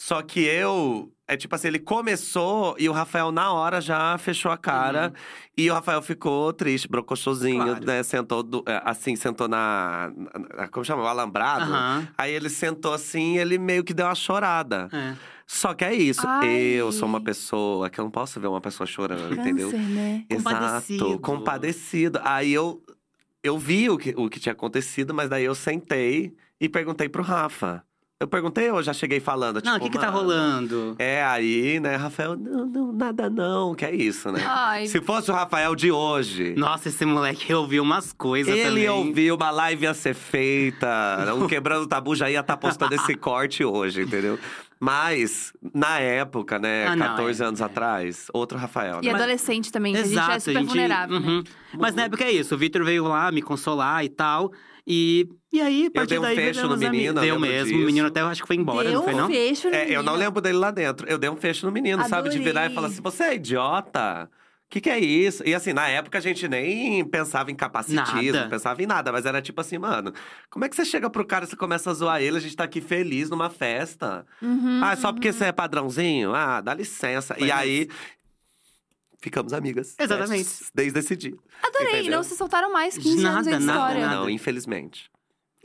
só 0.00 0.22
que 0.22 0.40
eu. 0.40 1.12
É 1.30 1.36
tipo 1.36 1.54
assim, 1.54 1.68
ele 1.68 1.78
começou 1.78 2.74
e 2.78 2.88
o 2.88 2.92
Rafael, 2.92 3.30
na 3.30 3.52
hora, 3.52 3.82
já 3.82 4.16
fechou 4.16 4.50
a 4.50 4.56
cara. 4.56 5.12
E 5.54 5.68
o 5.70 5.74
Rafael 5.74 6.00
ficou 6.00 6.50
triste, 6.54 6.88
brocochosinho, 6.88 7.64
Claro. 7.66 7.84
né? 7.84 8.02
Sentou, 8.02 8.42
do- 8.42 8.64
é, 8.66 8.80
assim, 8.82 9.14
sentou 9.14 9.46
na, 9.46 10.10
na- 10.56 10.68
Como 10.68 10.82
chama? 10.86 11.02
O 11.02 11.06
alambrado. 11.06 11.64
Aham. 11.70 12.08
Aí 12.16 12.32
ele 12.32 12.48
sentou 12.48 12.94
assim 12.94 13.34
e 13.34 13.38
ele 13.38 13.58
meio 13.58 13.84
que 13.84 13.92
deu 13.92 14.06
uma 14.06 14.14
chorada. 14.14 14.88
É. 14.90 15.14
Só 15.46 15.74
que 15.74 15.84
é 15.84 15.92
isso. 15.94 16.22
Ai. 16.26 16.48
Eu 16.48 16.90
sou 16.92 17.06
uma 17.06 17.20
pessoa 17.20 17.90
que 17.90 17.98
eu 18.00 18.04
não 18.04 18.10
posso 18.10 18.40
ver 18.40 18.46
uma 18.46 18.60
pessoa 18.60 18.86
chorando, 18.86 19.34
entendeu? 19.34 19.70
Câncer, 19.70 19.86
né? 19.86 20.24
Compadecido. 20.30 21.04
Exato, 21.04 21.20
compadecido. 21.20 22.20
Aí 22.24 22.52
eu, 22.54 22.82
eu 23.42 23.58
vi 23.58 23.90
o 23.90 23.98
que, 23.98 24.14
o 24.16 24.30
que 24.30 24.40
tinha 24.40 24.52
acontecido, 24.54 25.12
mas 25.12 25.28
daí 25.28 25.44
eu 25.44 25.54
sentei 25.54 26.34
e 26.58 26.68
perguntei 26.70 27.08
pro 27.08 27.22
Rafa. 27.22 27.82
Eu 28.20 28.26
perguntei, 28.26 28.68
eu 28.68 28.82
já 28.82 28.92
cheguei 28.92 29.20
falando, 29.20 29.62
Não, 29.64 29.76
o 29.76 29.78
tipo, 29.78 29.92
que 29.92 29.96
que 29.96 30.04
tá 30.04 30.10
"Mano, 30.10 30.18
rolando? 30.24 30.96
É, 30.98 31.22
aí, 31.22 31.78
né, 31.78 31.94
Rafael, 31.94 32.36
não, 32.36 32.66
não, 32.66 32.92
nada 32.92 33.30
não, 33.30 33.76
que 33.76 33.84
é 33.84 33.94
isso, 33.94 34.32
né? 34.32 34.42
Ai, 34.44 34.86
Se 34.88 35.00
fosse 35.00 35.30
o 35.30 35.34
Rafael 35.34 35.72
de 35.76 35.92
hoje, 35.92 36.52
Nossa, 36.56 36.88
esse 36.88 37.04
moleque 37.04 37.54
ouviu 37.54 37.80
umas 37.80 38.12
coisas 38.12 38.52
ele 38.52 38.64
também. 38.86 38.88
ouviu, 38.88 39.36
uma 39.36 39.52
live 39.52 39.84
ia 39.84 39.94
ser 39.94 40.14
feita, 40.14 41.32
o 41.36 41.46
Quebrando 41.46 41.84
o 41.84 41.86
Tabu 41.86 42.16
já 42.16 42.28
ia 42.28 42.40
estar 42.40 42.56
postando 42.56 42.92
esse 42.92 43.14
corte 43.16 43.64
hoje, 43.64 44.02
entendeu? 44.02 44.36
Mas, 44.80 45.52
na 45.74 46.00
época, 46.00 46.58
né, 46.58 46.88
Ah, 46.88 46.96
não, 46.96 47.06
14 47.06 47.40
é, 47.42 47.46
anos 47.46 47.60
é. 47.60 47.64
atrás, 47.64 48.26
outro 48.32 48.58
Rafael, 48.58 48.98
e 49.00 49.06
né? 49.06 49.14
adolescente 49.14 49.70
também, 49.70 49.92
que 49.92 50.00
a 50.00 50.02
gente 50.02 50.12
Exato, 50.14 50.32
é 50.32 50.40
super 50.40 50.64
vulnerável, 50.64 51.20
né? 51.20 51.26
uhum. 51.28 51.44
Mas 51.78 51.94
na 51.94 52.02
época 52.04 52.24
é 52.24 52.32
isso, 52.32 52.56
o 52.56 52.58
Vitor 52.58 52.82
veio 52.84 53.04
lá 53.06 53.30
me 53.30 53.42
consolar 53.42 54.04
e 54.04 54.08
tal. 54.08 54.52
E, 54.90 55.28
e 55.52 55.60
aí, 55.60 55.86
a 55.86 55.90
partir 55.90 56.08
dei 56.08 56.18
um 56.18 56.22
daí, 56.22 56.34
fecho 56.34 56.66
no 56.66 56.76
menino, 56.78 57.18
eu 57.20 57.24
Deu 57.24 57.38
mesmo, 57.38 57.66
disso. 57.72 57.82
o 57.82 57.86
menino 57.86 58.06
até 58.08 58.22
eu 58.22 58.26
acho 58.26 58.40
que 58.40 58.46
foi 58.46 58.56
embora, 58.56 58.84
Deu 58.88 58.98
não 59.00 59.04
foi 59.04 59.14
não? 59.14 59.26
um 59.26 59.30
fecho 59.30 59.68
no 59.68 59.74
É, 59.74 59.82
eu 59.84 60.02
não 60.02 60.12
menino. 60.12 60.16
lembro 60.16 60.40
dele 60.40 60.56
lá 60.56 60.70
dentro. 60.70 61.06
Eu 61.06 61.18
dei 61.18 61.28
um 61.28 61.36
fecho 61.36 61.66
no 61.66 61.72
menino, 61.72 62.02
sabe? 62.08 62.30
De 62.30 62.38
virar 62.38 62.62
e 62.62 62.64
Adorei. 62.64 62.74
falar 62.74 62.86
assim: 62.88 63.02
você 63.02 63.24
é 63.24 63.34
idiota? 63.34 64.30
O 64.32 64.70
que, 64.70 64.82
que 64.82 64.90
é 64.90 64.98
isso? 64.98 65.42
E 65.46 65.54
assim, 65.54 65.72
na 65.72 65.88
época 65.88 66.18
a 66.18 66.20
gente 66.20 66.46
nem 66.46 67.02
pensava 67.02 67.50
em 67.50 67.54
capacitismo, 67.54 68.32
Nada. 68.32 68.42
não 68.42 68.50
pensava 68.50 68.82
em 68.82 68.86
nada, 68.86 69.10
mas 69.10 69.24
era 69.24 69.40
tipo 69.40 69.58
assim, 69.62 69.78
mano, 69.78 70.12
como 70.50 70.62
é 70.64 70.68
que 70.68 70.76
você 70.76 70.84
chega 70.84 71.08
pro 71.08 71.24
cara 71.24 71.46
e 71.46 71.48
você 71.48 71.56
começa 71.56 71.90
a 71.90 71.94
zoar 71.94 72.20
ele? 72.20 72.36
A 72.36 72.40
gente 72.40 72.54
tá 72.54 72.64
aqui 72.64 72.82
feliz 72.82 73.30
numa 73.30 73.48
festa. 73.48 74.26
Uhum, 74.42 74.80
ah, 74.84 74.94
só 74.94 75.10
porque 75.10 75.32
você 75.32 75.46
é 75.46 75.52
padrãozinho? 75.52 76.34
Ah, 76.34 76.60
dá 76.60 76.74
licença. 76.74 77.34
Foi 77.34 77.46
e 77.46 77.50
aí. 77.50 77.88
Ficamos 79.20 79.52
amigas. 79.52 79.94
né? 79.98 80.04
Exatamente. 80.04 80.48
Desde 80.74 80.98
esse 80.98 81.16
dia. 81.16 81.34
Adorei, 81.62 82.00
Entendeu? 82.00 82.16
não 82.18 82.22
se 82.22 82.36
soltaram 82.36 82.72
mais 82.72 82.96
15 82.96 83.08
anos 83.10 83.22
Nada, 83.22 83.50
aí 83.50 83.58
de 83.58 83.64
nada, 83.64 83.78
história. 83.78 84.06
nada. 84.06 84.16
Não, 84.20 84.30
infelizmente. 84.30 85.10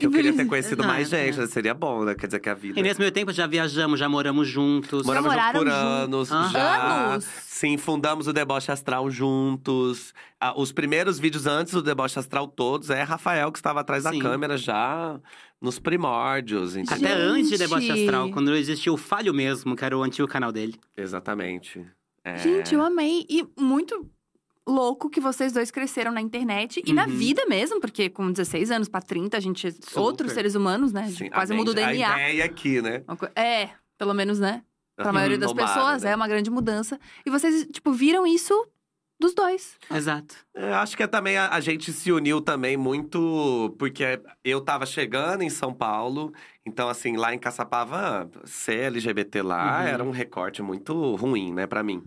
Eu 0.00 0.10
queria 0.10 0.32
ter 0.32 0.44
conhecido 0.46 0.82
Não, 0.82 0.88
mais 0.88 1.08
gente, 1.08 1.38
né? 1.38 1.46
seria 1.46 1.72
bom, 1.72 2.02
né? 2.04 2.16
Quer 2.16 2.26
dizer 2.26 2.40
que 2.40 2.48
a 2.48 2.54
vida. 2.54 2.78
E 2.80 2.82
nesse 2.82 2.98
meio 2.98 3.12
tempo 3.12 3.32
já 3.32 3.46
viajamos, 3.46 4.00
já 4.00 4.08
moramos 4.08 4.48
juntos. 4.48 5.06
Moramos 5.06 5.30
juntos 5.32 5.44
moraram 5.46 5.60
por 5.60 5.68
juntos? 5.70 6.32
anos, 6.32 6.32
Ah. 6.32 6.50
já. 6.52 7.12
Anos? 7.12 7.24
Sim, 7.24 7.76
fundamos 7.78 8.26
o 8.26 8.32
Deboche 8.32 8.72
Astral 8.72 9.08
juntos. 9.08 10.12
Ah, 10.40 10.52
os 10.60 10.72
primeiros 10.72 11.20
vídeos 11.20 11.46
antes 11.46 11.72
do 11.72 11.80
Deboche 11.80 12.18
Astral 12.18 12.48
todos 12.48 12.90
é 12.90 13.02
Rafael 13.04 13.52
que 13.52 13.58
estava 13.58 13.80
atrás 13.82 14.02
Sim. 14.02 14.18
da 14.18 14.30
câmera 14.30 14.56
já 14.58 15.20
nos 15.60 15.78
primórdios, 15.78 16.74
entendeu? 16.76 17.12
Até 17.12 17.22
antes 17.22 17.50
de 17.50 17.58
Deboche. 17.58 17.90
Astral, 17.92 18.30
quando 18.32 18.52
existia 18.56 18.92
o 18.92 18.96
Falho 18.96 19.32
Mesmo, 19.32 19.76
que 19.76 19.84
era 19.84 19.96
o 19.96 20.02
antigo 20.02 20.26
canal 20.26 20.50
dele. 20.50 20.74
Exatamente. 20.96 21.80
É. 22.24 22.36
Gente, 22.38 22.74
eu 22.74 22.82
amei. 22.82 23.26
E 23.28 23.46
muito 23.58 24.10
louco 24.66 25.10
que 25.10 25.20
vocês 25.20 25.52
dois 25.52 25.70
cresceram 25.70 26.10
na 26.10 26.20
internet 26.22 26.82
e 26.86 26.92
na 26.92 27.04
Uhum. 27.04 27.10
vida 27.10 27.44
mesmo, 27.46 27.80
porque 27.80 28.08
com 28.08 28.32
16 28.32 28.70
anos 28.70 28.88
pra 28.88 29.02
30, 29.02 29.36
a 29.36 29.40
gente 29.40 29.66
é 29.66 29.70
Super. 29.70 30.00
outros 30.00 30.32
seres 30.32 30.54
humanos, 30.54 30.92
né? 30.92 31.02
A 31.02 31.10
Sim, 31.10 31.28
quase 31.28 31.52
a 31.52 31.56
muda 31.56 31.70
o 31.72 31.74
DNA. 31.74 32.14
A 32.14 32.16
ideia 32.30 32.44
aqui, 32.46 32.80
né? 32.80 33.04
É, 33.36 33.70
pelo 33.98 34.14
menos, 34.14 34.38
né? 34.38 34.62
Pra 34.96 35.06
Uhum, 35.06 35.12
maioria 35.12 35.36
das 35.38 35.50
tomara, 35.50 35.68
pessoas, 35.74 36.02
né? 36.02 36.12
é 36.12 36.16
uma 36.16 36.26
grande 36.28 36.50
mudança. 36.50 36.98
E 37.26 37.30
vocês, 37.30 37.66
tipo, 37.70 37.92
viram 37.92 38.26
isso 38.26 38.54
dos 39.18 39.34
dois. 39.34 39.78
Exato. 39.90 40.34
Eu 40.54 40.74
acho 40.74 40.96
que 40.96 41.02
é 41.02 41.06
também 41.06 41.36
a, 41.36 41.48
a 41.50 41.60
gente 41.60 41.92
se 41.92 42.10
uniu 42.12 42.40
também 42.40 42.76
muito 42.76 43.74
porque 43.78 44.20
eu 44.44 44.60
tava 44.60 44.84
chegando 44.86 45.42
em 45.42 45.50
São 45.50 45.72
Paulo, 45.72 46.32
então 46.66 46.88
assim, 46.88 47.16
lá 47.16 47.32
em 47.34 47.38
Caçapava, 47.38 48.28
ser 48.44 48.84
LGBT 48.86 49.42
lá 49.42 49.80
Uhum. 49.80 49.86
era 49.86 50.04
um 50.04 50.10
recorte 50.10 50.62
muito 50.62 51.14
ruim, 51.16 51.52
né, 51.52 51.66
pra 51.66 51.82
mim. 51.82 52.02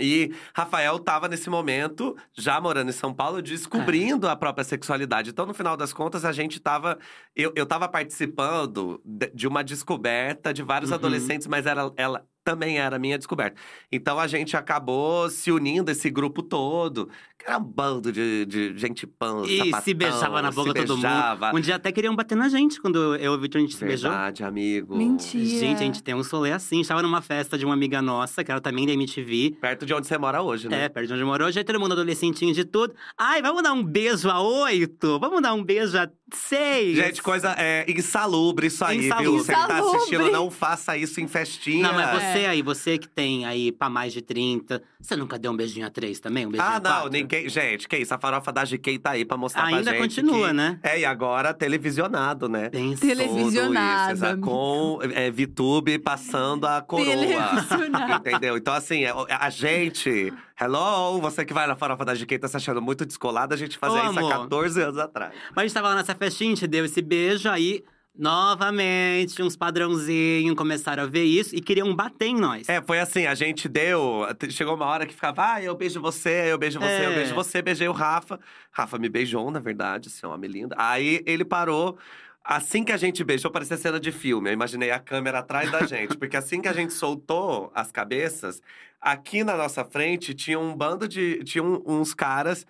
E 0.00 0.32
Rafael 0.54 0.98
tava 0.98 1.28
nesse 1.28 1.50
momento, 1.50 2.16
já 2.32 2.58
morando 2.58 2.88
em 2.88 2.92
São 2.92 3.12
Paulo, 3.12 3.42
descobrindo 3.42 4.26
a 4.26 4.34
própria 4.34 4.64
sexualidade. 4.64 5.30
Então, 5.30 5.44
no 5.44 5.52
final 5.52 5.76
das 5.76 5.92
contas, 5.92 6.24
a 6.24 6.32
gente 6.32 6.58
tava. 6.58 6.98
Eu, 7.36 7.52
eu 7.54 7.66
tava 7.66 7.86
participando 7.86 9.00
de, 9.04 9.30
de 9.34 9.46
uma 9.46 9.62
descoberta 9.62 10.52
de 10.52 10.62
vários 10.62 10.90
Uhum. 10.90 10.96
adolescentes, 10.96 11.46
mas 11.46 11.66
era, 11.66 11.92
ela 11.96 12.26
também 12.44 12.78
era 12.78 12.98
minha 12.98 13.18
descoberta. 13.18 13.60
Então 13.90 14.18
a 14.18 14.26
gente 14.26 14.56
acabou 14.56 15.28
se 15.30 15.50
unindo, 15.52 15.90
esse 15.90 16.10
grupo 16.10 16.42
todo, 16.42 17.08
Era 17.44 17.58
um 17.58 17.64
bando 17.64 18.12
de, 18.12 18.46
de 18.46 18.76
gente 18.78 19.06
pança, 19.06 19.50
E 19.50 19.58
se 19.64 19.70
sapatão, 19.70 19.94
beijava 19.94 20.42
na 20.42 20.50
boca 20.50 20.70
se 20.80 20.86
todo 20.86 20.94
beijava. 21.00 21.46
mundo. 21.46 21.56
Um 21.58 21.60
dia 21.60 21.74
até 21.76 21.90
queriam 21.90 22.14
bater 22.14 22.36
na 22.36 22.48
gente 22.48 22.80
quando 22.80 23.16
eu 23.16 23.32
e 23.32 23.36
o 23.36 23.40
Victor 23.40 23.58
a 23.58 23.62
gente 23.62 23.74
se 23.74 23.84
beijou. 23.84 24.10
Verdade, 24.10 24.44
amigo. 24.44 24.96
Mentira. 24.96 25.44
Gente, 25.44 25.78
a 25.78 25.84
gente 25.84 26.02
tem 26.02 26.14
um 26.14 26.22
solê 26.22 26.52
assim. 26.52 26.80
Estava 26.80 27.02
numa 27.02 27.20
festa 27.20 27.58
de 27.58 27.64
uma 27.64 27.74
amiga 27.74 28.00
nossa, 28.00 28.44
que 28.44 28.50
era 28.50 28.60
também 28.60 28.86
da 28.86 28.92
MTV. 28.92 29.56
Perto 29.60 29.84
de 29.84 29.92
onde 29.92 30.06
você 30.06 30.16
mora 30.18 30.40
hoje, 30.42 30.68
né? 30.68 30.84
É, 30.84 30.88
perto 30.88 31.08
de 31.08 31.14
onde 31.14 31.24
morou. 31.24 31.50
Já 31.50 31.64
todo 31.64 31.80
mundo 31.80 31.92
adolescentinho 31.92 32.54
de 32.54 32.64
tudo. 32.64 32.94
Ai, 33.18 33.42
vamos 33.42 33.62
dar 33.62 33.72
um 33.72 33.82
beijo 33.82 34.28
a 34.30 34.40
oito? 34.40 35.18
Vamos 35.18 35.42
dar 35.42 35.52
um 35.54 35.64
beijo 35.64 35.98
a 35.98 36.08
seis? 36.32 36.96
Gente, 36.96 37.22
coisa 37.22 37.54
é, 37.58 37.84
insalubre 37.90 38.68
isso 38.68 38.84
aí, 38.84 38.98
viu? 38.98 39.06
Insalubre. 39.08 39.38
Você 39.42 39.52
que 39.52 39.58
tá 39.58 39.64
Insalubre. 39.66 39.96
assistindo, 39.96 40.30
não 40.30 40.50
faça 40.50 40.96
isso 40.96 41.20
em 41.20 41.26
festinha. 41.28 41.82
Não, 41.82 41.94
mas 41.94 42.08
É. 42.22 42.32
você 42.32 42.46
aí, 42.46 42.62
você 42.62 42.98
que 42.98 43.08
tem 43.08 43.44
aí 43.44 43.72
pra 43.72 43.90
mais 43.90 44.12
de 44.12 44.22
30, 44.22 44.82
você 45.00 45.16
nunca 45.16 45.38
deu 45.38 45.50
um 45.52 45.56
beijinho 45.56 45.86
a 45.86 45.90
três 45.90 46.20
também? 46.20 46.46
Um 46.46 46.50
beijinho 46.50 46.70
Ah, 46.72 46.76
a 46.76 46.80
não, 46.80 46.90
quatro? 46.90 47.10
ninguém. 47.10 47.31
Gente, 47.48 47.88
que 47.88 47.96
isso? 47.96 48.12
A 48.14 48.18
farofa 48.18 48.52
da 48.52 48.64
GK 48.64 48.98
tá 48.98 49.10
aí 49.12 49.24
pra 49.24 49.36
mostrar 49.36 49.64
Ainda 49.64 49.82
pra 49.84 49.92
gente. 49.92 50.00
continua, 50.00 50.48
que- 50.48 50.52
né? 50.54 50.78
É, 50.82 51.00
e 51.00 51.04
agora 51.04 51.54
televisionado, 51.54 52.48
né? 52.48 52.68
Pensa. 52.68 53.00
Tele- 53.06 53.24
Televisionada. 53.26 54.14
Tudo 54.14 54.26
isso, 54.34 54.40
com 54.40 54.98
é, 55.14 55.30
VTube 55.30 55.98
passando 55.98 56.66
a 56.66 56.80
coroa. 56.82 57.06
Entendeu? 58.20 58.56
Então, 58.56 58.74
assim, 58.74 59.04
é, 59.04 59.12
a 59.28 59.50
gente. 59.50 60.32
Hello, 60.60 61.20
você 61.20 61.44
que 61.44 61.52
vai 61.54 61.66
na 61.66 61.74
farofa 61.74 62.04
da 62.04 62.14
GK 62.14 62.38
tá 62.38 62.46
se 62.48 62.56
achando 62.56 62.80
muito 62.80 63.04
descolada, 63.04 63.54
a 63.54 63.58
gente 63.58 63.76
fazia 63.78 64.00
Ô, 64.02 64.10
isso 64.10 64.18
há 64.18 64.20
amor. 64.20 64.30
14 64.42 64.80
anos 64.82 64.98
atrás. 64.98 65.32
Mas 65.56 65.56
a 65.58 65.66
gente 65.66 65.74
tava 65.74 65.88
lá 65.88 65.94
nessa 65.96 66.14
festinha, 66.14 66.52
a 66.52 66.54
gente 66.54 66.66
deu 66.66 66.84
esse 66.84 67.02
beijo, 67.02 67.48
aí, 67.48 67.82
novamente, 68.14 69.42
uns 69.42 69.56
padrãozinhos 69.56 70.54
começaram 70.56 71.02
a 71.02 71.06
ver 71.06 71.24
isso 71.24 71.54
e 71.54 71.60
queriam 71.60 71.94
bater 71.94 72.26
em 72.26 72.36
nós. 72.36 72.68
É, 72.68 72.80
foi 72.82 73.00
assim, 73.00 73.26
a 73.26 73.34
gente 73.34 73.68
deu. 73.68 74.26
Chegou 74.50 74.74
uma 74.74 74.86
hora 74.86 75.06
que 75.06 75.14
ficava, 75.14 75.54
ah, 75.54 75.62
eu 75.62 75.74
beijo 75.74 76.00
você, 76.00 76.52
eu 76.52 76.58
beijo 76.58 76.78
você, 76.78 77.06
eu 77.06 77.10
É. 77.10 77.14
beijo 77.14 77.34
você, 77.34 77.62
beijei 77.62 77.88
o 77.88 77.92
Rafa. 77.92 78.38
Rafa 78.70 78.98
me 78.98 79.08
beijou, 79.08 79.50
na 79.50 79.60
verdade, 79.60 80.08
esse 80.08 80.24
homem 80.26 80.50
lindo. 80.50 80.74
Aí 80.78 81.22
ele 81.26 81.44
parou. 81.44 81.96
Assim 82.44 82.82
que 82.82 82.90
a 82.90 82.96
gente 82.96 83.22
beijou, 83.22 83.52
parecia 83.52 83.76
cena 83.76 84.00
de 84.00 84.10
filme. 84.10 84.50
Eu 84.50 84.52
imaginei 84.54 84.90
a 84.90 84.98
câmera 84.98 85.38
atrás 85.38 85.70
da 85.70 85.86
gente. 85.86 86.16
Porque 86.18 86.36
assim 86.36 86.60
que 86.60 86.66
a 86.68 86.72
gente 86.72 86.92
soltou 86.92 87.70
as 87.72 87.92
cabeças, 87.92 88.60
aqui 89.00 89.44
na 89.44 89.56
nossa 89.56 89.84
frente 89.84 90.34
tinha 90.34 90.58
um 90.58 90.74
bando 90.74 91.06
de. 91.06 91.42
Tinha 91.44 91.62
uns 91.62 92.12
caras 92.14 92.66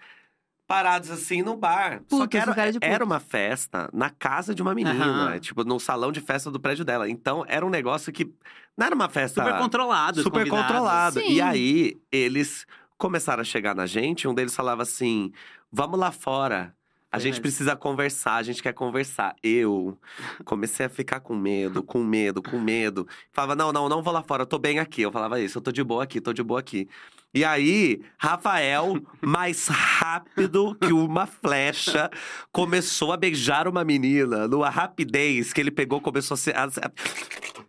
parados 0.67 1.11
assim 1.11 1.43
no 1.43 1.57
bar. 1.57 2.03
Só 2.09 2.19
Putos, 2.19 2.27
que 2.29 2.37
era, 2.39 2.71
de 2.71 2.79
era 2.81 3.05
uma 3.05 3.21
festa 3.21 3.89
na 3.93 4.11
casa 4.11 4.55
de 4.55 4.63
uma 4.63 4.75
menina, 4.75 5.05
Aham. 5.05 5.39
tipo, 5.39 5.65
no 5.65 5.79
salão 5.79 6.11
de 6.13 6.21
festa 6.21 6.51
do 6.51 6.61
prédio 6.61 6.85
dela. 6.85 7.09
Então 7.09 7.45
era 7.49 7.65
um 7.65 7.71
negócio 7.71 8.13
que. 8.13 8.33
Não 8.77 8.87
era 8.87 8.95
uma 8.95 9.09
festa. 9.09 9.45
Super 9.45 9.59
controlado, 9.59 10.23
Super 10.23 10.39
convidados. 10.41 10.67
controlado. 10.67 11.21
Sim. 11.21 11.33
E 11.33 11.41
aí, 11.41 12.01
eles 12.11 12.67
começaram 12.97 13.43
a 13.43 13.45
chegar 13.45 13.75
na 13.75 13.85
gente. 13.87 14.27
Um 14.27 14.35
deles 14.35 14.55
falava 14.57 14.83
assim: 14.83 15.33
vamos 15.71 15.99
lá 15.99 16.11
fora. 16.11 16.75
A 17.11 17.19
gente 17.19 17.43
precisa 17.43 17.77
conversar, 17.77 18.37
a 18.37 18.43
gente 18.43 18.63
quer 18.63 18.73
conversar. 18.73 19.37
Eu 19.43 19.99
comecei 20.47 20.87
a 20.87 20.89
ficar 20.89 21.21
com 21.21 21.37
medo, 21.37 21.83
com 21.83 22.03
medo, 22.03 22.43
com 22.43 22.59
medo. 22.59 23.07
Falava, 23.31 23.55
não, 23.55 23.71
não, 23.71 23.87
não 23.87 24.03
vou 24.03 24.15
lá 24.15 24.23
fora, 24.23 24.45
eu 24.45 24.47
tô 24.47 24.59
bem 24.59 24.79
aqui. 24.79 25.03
Eu 25.03 25.13
falava 25.13 25.39
isso, 25.39 25.59
eu 25.59 25.63
tô 25.63 25.71
de 25.71 25.85
boa 25.85 26.05
aqui, 26.05 26.23
tô 26.23 26.33
de 26.33 26.43
boa 26.43 26.61
aqui. 26.61 26.89
E 27.35 27.45
aí, 27.45 28.03
Rafael, 28.19 29.01
mais 29.23 29.67
rápido 29.67 30.75
que 30.75 30.93
uma 30.93 31.27
flecha, 31.27 32.11
começou 32.53 33.11
a 33.11 33.17
beijar 33.17 33.67
uma 33.67 33.83
menina 33.83 34.47
numa 34.47 34.69
rapidez 34.69 35.51
que 35.53 35.61
ele 35.61 35.71
pegou, 35.71 35.99
começou 36.01 36.35
a, 36.35 36.39
se, 36.39 36.51
a, 36.51 36.65
a- 36.65 36.91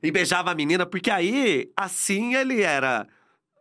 e 0.01 0.11
beijava 0.11 0.51
a 0.51 0.55
menina, 0.55 0.85
porque 0.85 1.09
aí, 1.09 1.71
assim 1.77 2.35
ele 2.35 2.61
era. 2.61 3.07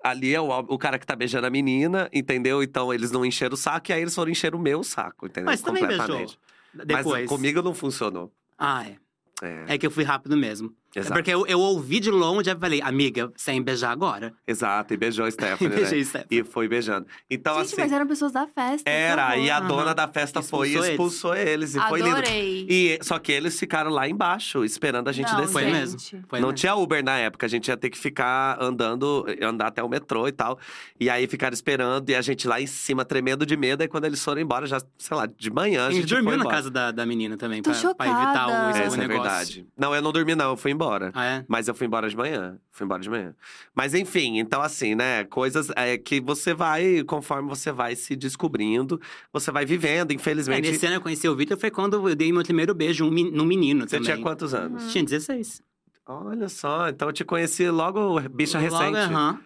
Ali 0.05 0.35
é 0.35 0.41
o, 0.41 0.49
o 0.49 0.77
cara 0.77 0.99
que 0.99 1.07
tá 1.07 1.15
beijando 1.15 1.47
a 1.47 1.51
menina, 1.51 2.09
entendeu? 2.13 2.61
Então 2.65 2.93
eles 2.93 3.13
não 3.13 3.25
encheram 3.25 3.55
o 3.55 3.57
saco 3.57 3.93
e 3.93 3.93
aí 3.93 4.01
eles 4.03 4.13
foram 4.17 4.33
encher 4.33 4.53
o 4.53 4.59
meu 4.59 4.83
saco, 4.83 5.27
entendeu? 5.27 5.47
Mas 5.47 5.63
também 5.63 5.87
beijou. 5.87 6.27
Depois. 6.75 7.21
Mas 7.21 7.29
comigo 7.29 7.63
não 7.63 7.73
funcionou. 7.73 8.33
Ah, 8.59 8.85
é. 8.89 8.97
É, 9.41 9.75
É 9.75 9.79
que 9.79 9.87
eu 9.87 9.91
fui 9.93 10.03
rápido 10.03 10.37
mesmo. 10.37 10.75
É 10.95 11.01
exato. 11.01 11.15
porque 11.15 11.31
eu, 11.31 11.47
eu 11.47 11.59
ouvi 11.61 12.01
de 12.01 12.11
longe 12.11 12.51
e 12.51 12.57
falei, 12.57 12.81
amiga, 12.83 13.33
sem 13.37 13.63
beijar 13.63 13.91
agora. 13.93 14.33
Exato, 14.47 14.93
e 14.93 14.97
beijou 14.97 15.25
a 15.27 15.31
Stephanie, 15.33 15.75
Beijei 15.75 15.99
né? 16.01 16.05
Steph. 16.05 16.27
E 16.31 16.45
foi 16.45 16.69
beijando. 16.69 17.07
Então, 17.31 17.55
Gente, 17.59 17.65
assim. 17.73 17.81
mas 17.81 17.93
eram 17.93 18.07
pessoas 18.07 18.33
da 18.33 18.47
festa. 18.47 18.89
Era, 18.91 19.37
e 19.37 19.51
a 19.51 19.61
dona 19.61 19.95
da 19.95 20.07
festa 20.09 20.43
foi 20.43 20.69
e 20.69 20.73
Expulsou 20.73 20.85
eles. 20.85 20.91
expulsou 20.91 21.35
eles. 21.35 21.75
E 21.75 21.81
foi 21.89 22.01
lindo. 22.01 22.17
Adorei. 22.17 22.67
E, 22.69 22.99
só 23.03 23.19
que 23.19 23.33
eles 23.33 23.59
ficaram 23.59 23.91
lá 23.91 24.09
embaixo, 24.09 24.65
esperando 24.65 25.09
a 25.09 25.13
gente 25.13 25.31
Não, 25.33 25.41
descer. 25.41 25.53
Foi 25.53 25.63
gente. 25.65 25.73
mesmo. 25.73 25.99
Foi 26.29 26.41
não 26.41 26.49
mesmo. 26.49 26.59
tinha 26.59 26.75
Uber 26.75 27.03
na 27.05 27.17
época, 27.19 27.47
a 27.47 27.49
gente 27.49 27.69
ia 27.69 27.77
ter 27.77 27.89
que 27.91 27.99
ficar 27.99 28.59
andando, 28.61 29.25
andar 29.41 29.69
até 29.69 29.83
o 29.83 29.89
metrô 29.89 30.29
e 30.29 30.33
tal. 30.33 30.59
E 31.01 31.09
aí 31.09 31.27
ficaram 31.27 31.55
esperando, 31.55 32.09
e 32.11 32.15
a 32.15 32.21
gente 32.23 32.47
lá 32.47 32.61
em 32.61 32.67
cima, 32.67 33.05
tremendo 33.05 33.47
de 33.47 33.57
medo. 33.57 33.83
E 33.83 33.89
quando 33.89 34.05
eles 34.05 34.23
foram 34.23 34.41
embora, 34.41 34.67
já, 34.67 34.79
sei 34.99 35.17
lá, 35.17 35.27
de 35.27 35.51
manhã, 35.51 35.85
a 35.85 35.87
A 35.87 35.91
gente 35.91 36.01
gente 36.03 36.11
dormiu 36.11 36.31
foi 36.35 36.39
na 36.45 36.51
casa 36.51 36.71
da, 36.71 36.91
da 36.91 37.07
menina 37.07 37.37
também, 37.37 37.63
Tô 37.63 37.71
pra, 37.71 37.95
pra 37.95 38.07
evitar 38.07 38.47
o, 38.47 38.51
chocada. 38.51 38.67
o 38.67 38.71
Essa 38.71 38.97
é 38.97 38.99
negócio. 38.99 39.23
verdade. 39.23 39.67
Não, 39.77 39.95
eu 39.95 40.03
não 40.03 40.13
dormi, 40.13 40.35
não, 40.35 40.51
eu 40.51 40.57
fui 40.57 40.71
embora. 40.71 40.82
Ah, 41.15 41.25
é? 41.25 41.45
Mas 41.49 41.69
eu 41.69 41.75
fui 41.75 41.87
embora 41.87 42.09
de 42.09 42.17
manhã. 42.17 42.59
Fui 42.71 42.85
embora 42.85 43.01
de 43.03 43.09
manhã. 43.11 43.35
Mas 43.75 43.95
enfim, 43.95 44.39
então 44.39 44.61
assim, 44.63 44.95
né? 44.95 45.25
Coisas 45.25 45.71
é, 45.77 45.97
que 45.99 46.21
você 46.21 46.53
vai, 46.55 47.03
conforme 47.05 47.49
você 47.49 47.71
vai 47.71 47.95
se 47.95 48.17
descobrindo, 48.17 49.01
você 49.33 49.51
vai 49.51 49.65
vivendo. 49.65 50.11
É, 50.11 50.15
Infelizmente. 50.15 50.71
nesse 50.71 50.87
ano 50.87 50.97
eu 50.97 51.01
conheci 51.01 51.29
o 51.29 51.37
Vitor, 51.37 51.57
foi 51.59 51.71
quando 51.71 52.09
eu 52.09 52.15
dei 52.15 52.33
meu 52.33 52.43
primeiro 52.43 52.75
beijo 52.75 53.05
um, 53.07 53.11
num 53.11 53.45
menino 53.45 53.83
você 53.89 53.97
também. 53.97 54.13
tinha 54.13 54.23
quantos 54.23 54.55
anos? 54.55 54.91
Tinha 54.93 55.05
16. 55.05 55.63
Olha 56.07 56.49
só, 56.49 56.89
então 56.89 57.09
eu 57.09 57.13
te 57.13 57.25
conheci 57.25 57.69
logo, 57.71 58.21
bicha 58.29 58.59
Logo, 58.59 58.75
recente. 58.75 58.99
aham. 58.99 59.41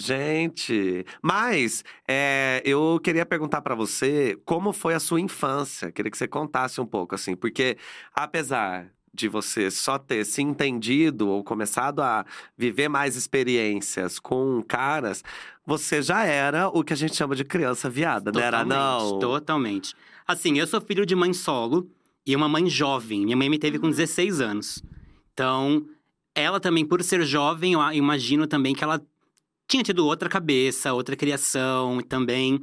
Gente, 0.00 1.04
mas 1.20 1.84
é, 2.06 2.62
eu 2.64 3.00
queria 3.02 3.26
perguntar 3.26 3.60
pra 3.62 3.74
você 3.74 4.38
como 4.44 4.72
foi 4.72 4.94
a 4.94 5.00
sua 5.00 5.20
infância. 5.20 5.90
Queria 5.90 6.08
que 6.08 6.16
você 6.16 6.28
contasse 6.28 6.80
um 6.80 6.86
pouco, 6.86 7.16
assim, 7.16 7.34
porque 7.34 7.76
apesar 8.14 8.92
de 9.12 9.28
você 9.28 9.70
só 9.70 9.98
ter 9.98 10.24
se 10.24 10.42
entendido 10.42 11.28
ou 11.28 11.42
começado 11.42 12.00
a 12.00 12.24
viver 12.56 12.88
mais 12.88 13.16
experiências 13.16 14.18
com 14.18 14.62
caras, 14.62 15.24
você 15.66 16.00
já 16.00 16.24
era 16.24 16.68
o 16.68 16.82
que 16.82 16.92
a 16.92 16.96
gente 16.96 17.14
chama 17.14 17.34
de 17.34 17.44
criança 17.44 17.90
viada, 17.90 18.32
não 18.32 18.40
era 18.40 18.64
não? 18.64 19.18
Totalmente. 19.18 19.94
Assim, 20.26 20.58
eu 20.58 20.66
sou 20.66 20.80
filho 20.80 21.06
de 21.06 21.14
mãe 21.14 21.32
solo 21.32 21.90
e 22.26 22.36
uma 22.36 22.48
mãe 22.48 22.68
jovem. 22.68 23.24
Minha 23.24 23.36
mãe 23.36 23.48
me 23.48 23.58
teve 23.58 23.78
com 23.78 23.88
16 23.88 24.40
anos. 24.40 24.82
Então, 25.32 25.86
ela 26.34 26.60
também, 26.60 26.84
por 26.84 27.02
ser 27.02 27.24
jovem, 27.24 27.72
eu 27.72 27.92
imagino 27.92 28.46
também 28.46 28.74
que 28.74 28.84
ela 28.84 29.00
tinha 29.66 29.82
tido 29.82 30.06
outra 30.06 30.28
cabeça, 30.28 30.92
outra 30.92 31.16
criação 31.16 32.00
também. 32.00 32.60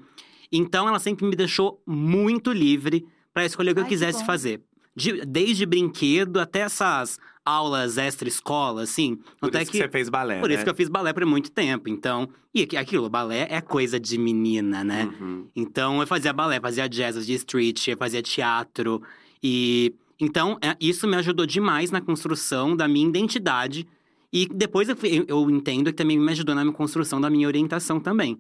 Então, 0.52 0.88
ela 0.88 1.00
sempre 1.00 1.26
me 1.26 1.36
deixou 1.36 1.82
muito 1.86 2.52
livre 2.52 3.06
para 3.34 3.46
escolher 3.46 3.72
o 3.72 3.74
que 3.74 3.80
eu 3.80 3.84
Ai, 3.84 3.90
que 3.90 3.96
quisesse 3.96 4.20
bom. 4.20 4.26
fazer. 4.26 4.62
De- 4.96 5.26
desde 5.26 5.66
brinquedo 5.66 6.40
até 6.40 6.60
essas 6.60 7.20
aulas 7.44 7.98
extra-escola, 7.98 8.84
assim. 8.84 9.18
Por 9.40 9.50
Até 9.50 9.62
isso 9.62 9.72
que 9.72 9.78
você 9.78 9.90
fez 9.90 10.10
balé, 10.10 10.40
por 10.40 10.50
né? 10.50 10.56
isso 10.56 10.64
que 10.64 10.70
eu 10.70 10.76
fiz 10.76 10.90
balé 10.90 11.14
por 11.14 11.26
muito 11.26 11.52
tempo. 11.52 11.90
Então, 11.90 12.28
e 12.54 12.64
aqui- 12.64 12.78
aquilo, 12.78 13.08
balé 13.10 13.46
é 13.52 13.62
coisa 13.62 14.00
de 14.00 14.18
menina, 14.18 14.84
né? 14.84 15.12
Uhum. 15.20 15.48
Então 15.56 16.02
eu 16.02 16.08
fazia 16.08 16.34
balé, 16.34 16.60
fazia 16.60 16.88
jazz, 16.88 17.16
fazia 17.16 17.36
street, 17.36 17.88
eu 17.90 17.98
fazia 17.98 18.22
teatro. 18.22 19.02
E 19.44 19.94
então 20.20 20.58
é, 20.62 20.76
isso 20.80 21.06
me 21.08 21.18
ajudou 21.18 21.46
demais 21.46 21.92
na 21.92 22.02
construção 22.02 22.76
da 22.76 22.88
minha 22.88 23.08
identidade. 23.08 23.86
E 24.34 24.48
depois 24.48 24.90
eu- 24.90 24.96
eu 25.28 25.50
entendo 25.52 25.86
que 25.88 25.94
também 25.94 26.18
me 26.18 26.32
ajudou 26.32 26.56
na 26.56 26.72
construção 26.72 27.22
da 27.22 27.30
minha 27.30 27.48
orientação 27.48 28.00
também. 28.00 28.40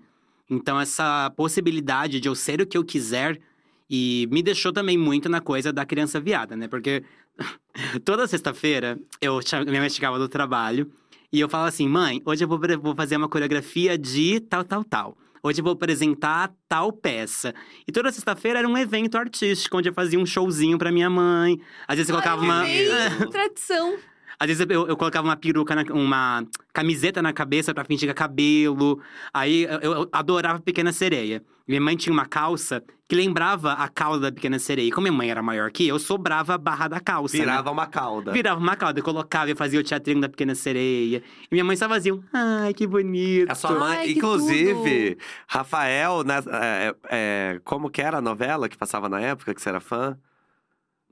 Então 0.49 0.79
essa 0.79 1.29
possibilidade 1.35 2.19
de 2.19 2.27
eu 2.27 2.33
ser 2.33 2.59
o 2.61 2.65
que 2.65 2.77
eu 2.77 2.83
quiser 2.83 3.39
e 3.89 4.27
me 4.31 4.41
deixou 4.41 4.73
também 4.73 4.97
muito 4.97 5.29
na 5.29 5.41
coisa 5.41 5.71
da 5.71 5.85
criança 5.85 6.19
viada, 6.19 6.55
né? 6.55 6.67
Porque 6.67 7.03
toda 8.03 8.27
sexta-feira 8.27 8.99
eu 9.21 9.39
minha 9.67 9.81
mãe 9.81 9.89
chegava 9.89 10.17
do 10.17 10.27
trabalho 10.27 10.91
e 11.31 11.39
eu 11.39 11.49
falava 11.49 11.69
assim: 11.69 11.87
mãe, 11.87 12.21
hoje 12.25 12.43
eu 12.43 12.47
vou, 12.47 12.59
vou 12.81 12.95
fazer 12.95 13.17
uma 13.17 13.29
coreografia 13.29 13.97
de 13.97 14.39
tal, 14.39 14.63
tal, 14.63 14.83
tal. 14.83 15.17
Hoje 15.43 15.59
eu 15.59 15.63
vou 15.63 15.73
apresentar 15.73 16.51
tal 16.67 16.91
peça. 16.91 17.53
E 17.87 17.91
toda 17.91 18.11
sexta-feira 18.11 18.59
era 18.59 18.67
um 18.67 18.75
evento 18.75 19.15
artístico, 19.15 19.77
onde 19.77 19.87
eu 19.87 19.93
fazia 19.93 20.19
um 20.19 20.25
showzinho 20.25 20.75
pra 20.75 20.91
minha 20.91 21.07
mãe. 21.07 21.61
Às 21.87 21.97
vezes 21.97 22.09
eu 22.09 22.15
colocava 22.15 22.41
Ai, 22.41 22.87
uma. 22.87 23.27
tradição. 23.29 23.95
Às 24.39 24.47
vezes 24.47 24.65
eu, 24.69 24.87
eu 24.87 24.97
colocava 24.97 25.27
uma 25.27 25.35
peruca, 25.35 25.75
na- 25.75 25.93
uma 25.93 26.43
camiseta 26.73 27.21
na 27.21 27.31
cabeça 27.33 27.73
pra 27.73 27.85
fingir 27.85 28.07
que 28.07 28.11
é 28.11 28.13
cabelo. 28.13 28.99
Aí 29.33 29.63
eu, 29.63 29.79
eu 29.93 30.09
adorava 30.11 30.59
Pequena 30.59 30.91
Sereia. 30.91 31.41
Minha 31.67 31.81
mãe 31.81 31.95
tinha 31.95 32.13
uma 32.13 32.25
calça 32.27 32.83
que 33.07 33.15
lembrava 33.15 33.73
a 33.73 33.87
cauda 33.87 34.29
da 34.29 34.31
Pequena 34.31 34.59
Sereia. 34.59 34.87
E 34.87 34.91
como 34.91 35.03
minha 35.07 35.17
mãe 35.17 35.29
era 35.31 35.41
maior 35.41 35.71
que 35.71 35.87
eu, 35.87 35.97
sobrava 35.97 36.53
a 36.53 36.57
barra 36.57 36.87
da 36.87 36.99
calça. 36.99 37.35
né? 37.37 37.43
Virava 37.43 37.71
uma 37.71 37.87
cauda. 37.87 38.31
Virava 38.31 38.59
uma 38.59 38.75
cauda, 38.75 38.99
eu 38.99 39.03
colocava 39.03 39.49
e 39.49 39.55
fazia 39.55 39.79
o 39.79 39.83
teatrinho 39.83 40.21
da 40.21 40.29
Pequena 40.29 40.53
Sereia. 40.53 41.23
E 41.43 41.47
minha 41.51 41.63
mãe 41.63 41.75
só 41.75 41.87
fazia 41.89 42.13
um, 42.13 42.21
ai, 42.33 42.73
que 42.73 42.85
bonito. 42.85 43.49
A 43.51 43.55
sua 43.55 43.71
mãe, 43.79 43.97
Ai, 43.97 44.11
inclusive, 44.11 45.17
Rafael, 45.47 46.23
né, 46.23 46.35
é, 46.51 46.95
é, 47.09 47.61
como 47.63 47.89
que 47.89 48.01
era 48.01 48.17
a 48.19 48.21
novela 48.21 48.69
que 48.69 48.77
passava 48.77 49.09
na 49.09 49.19
época 49.19 49.53
que 49.53 49.61
você 49.61 49.69
era 49.69 49.79
fã? 49.79 50.17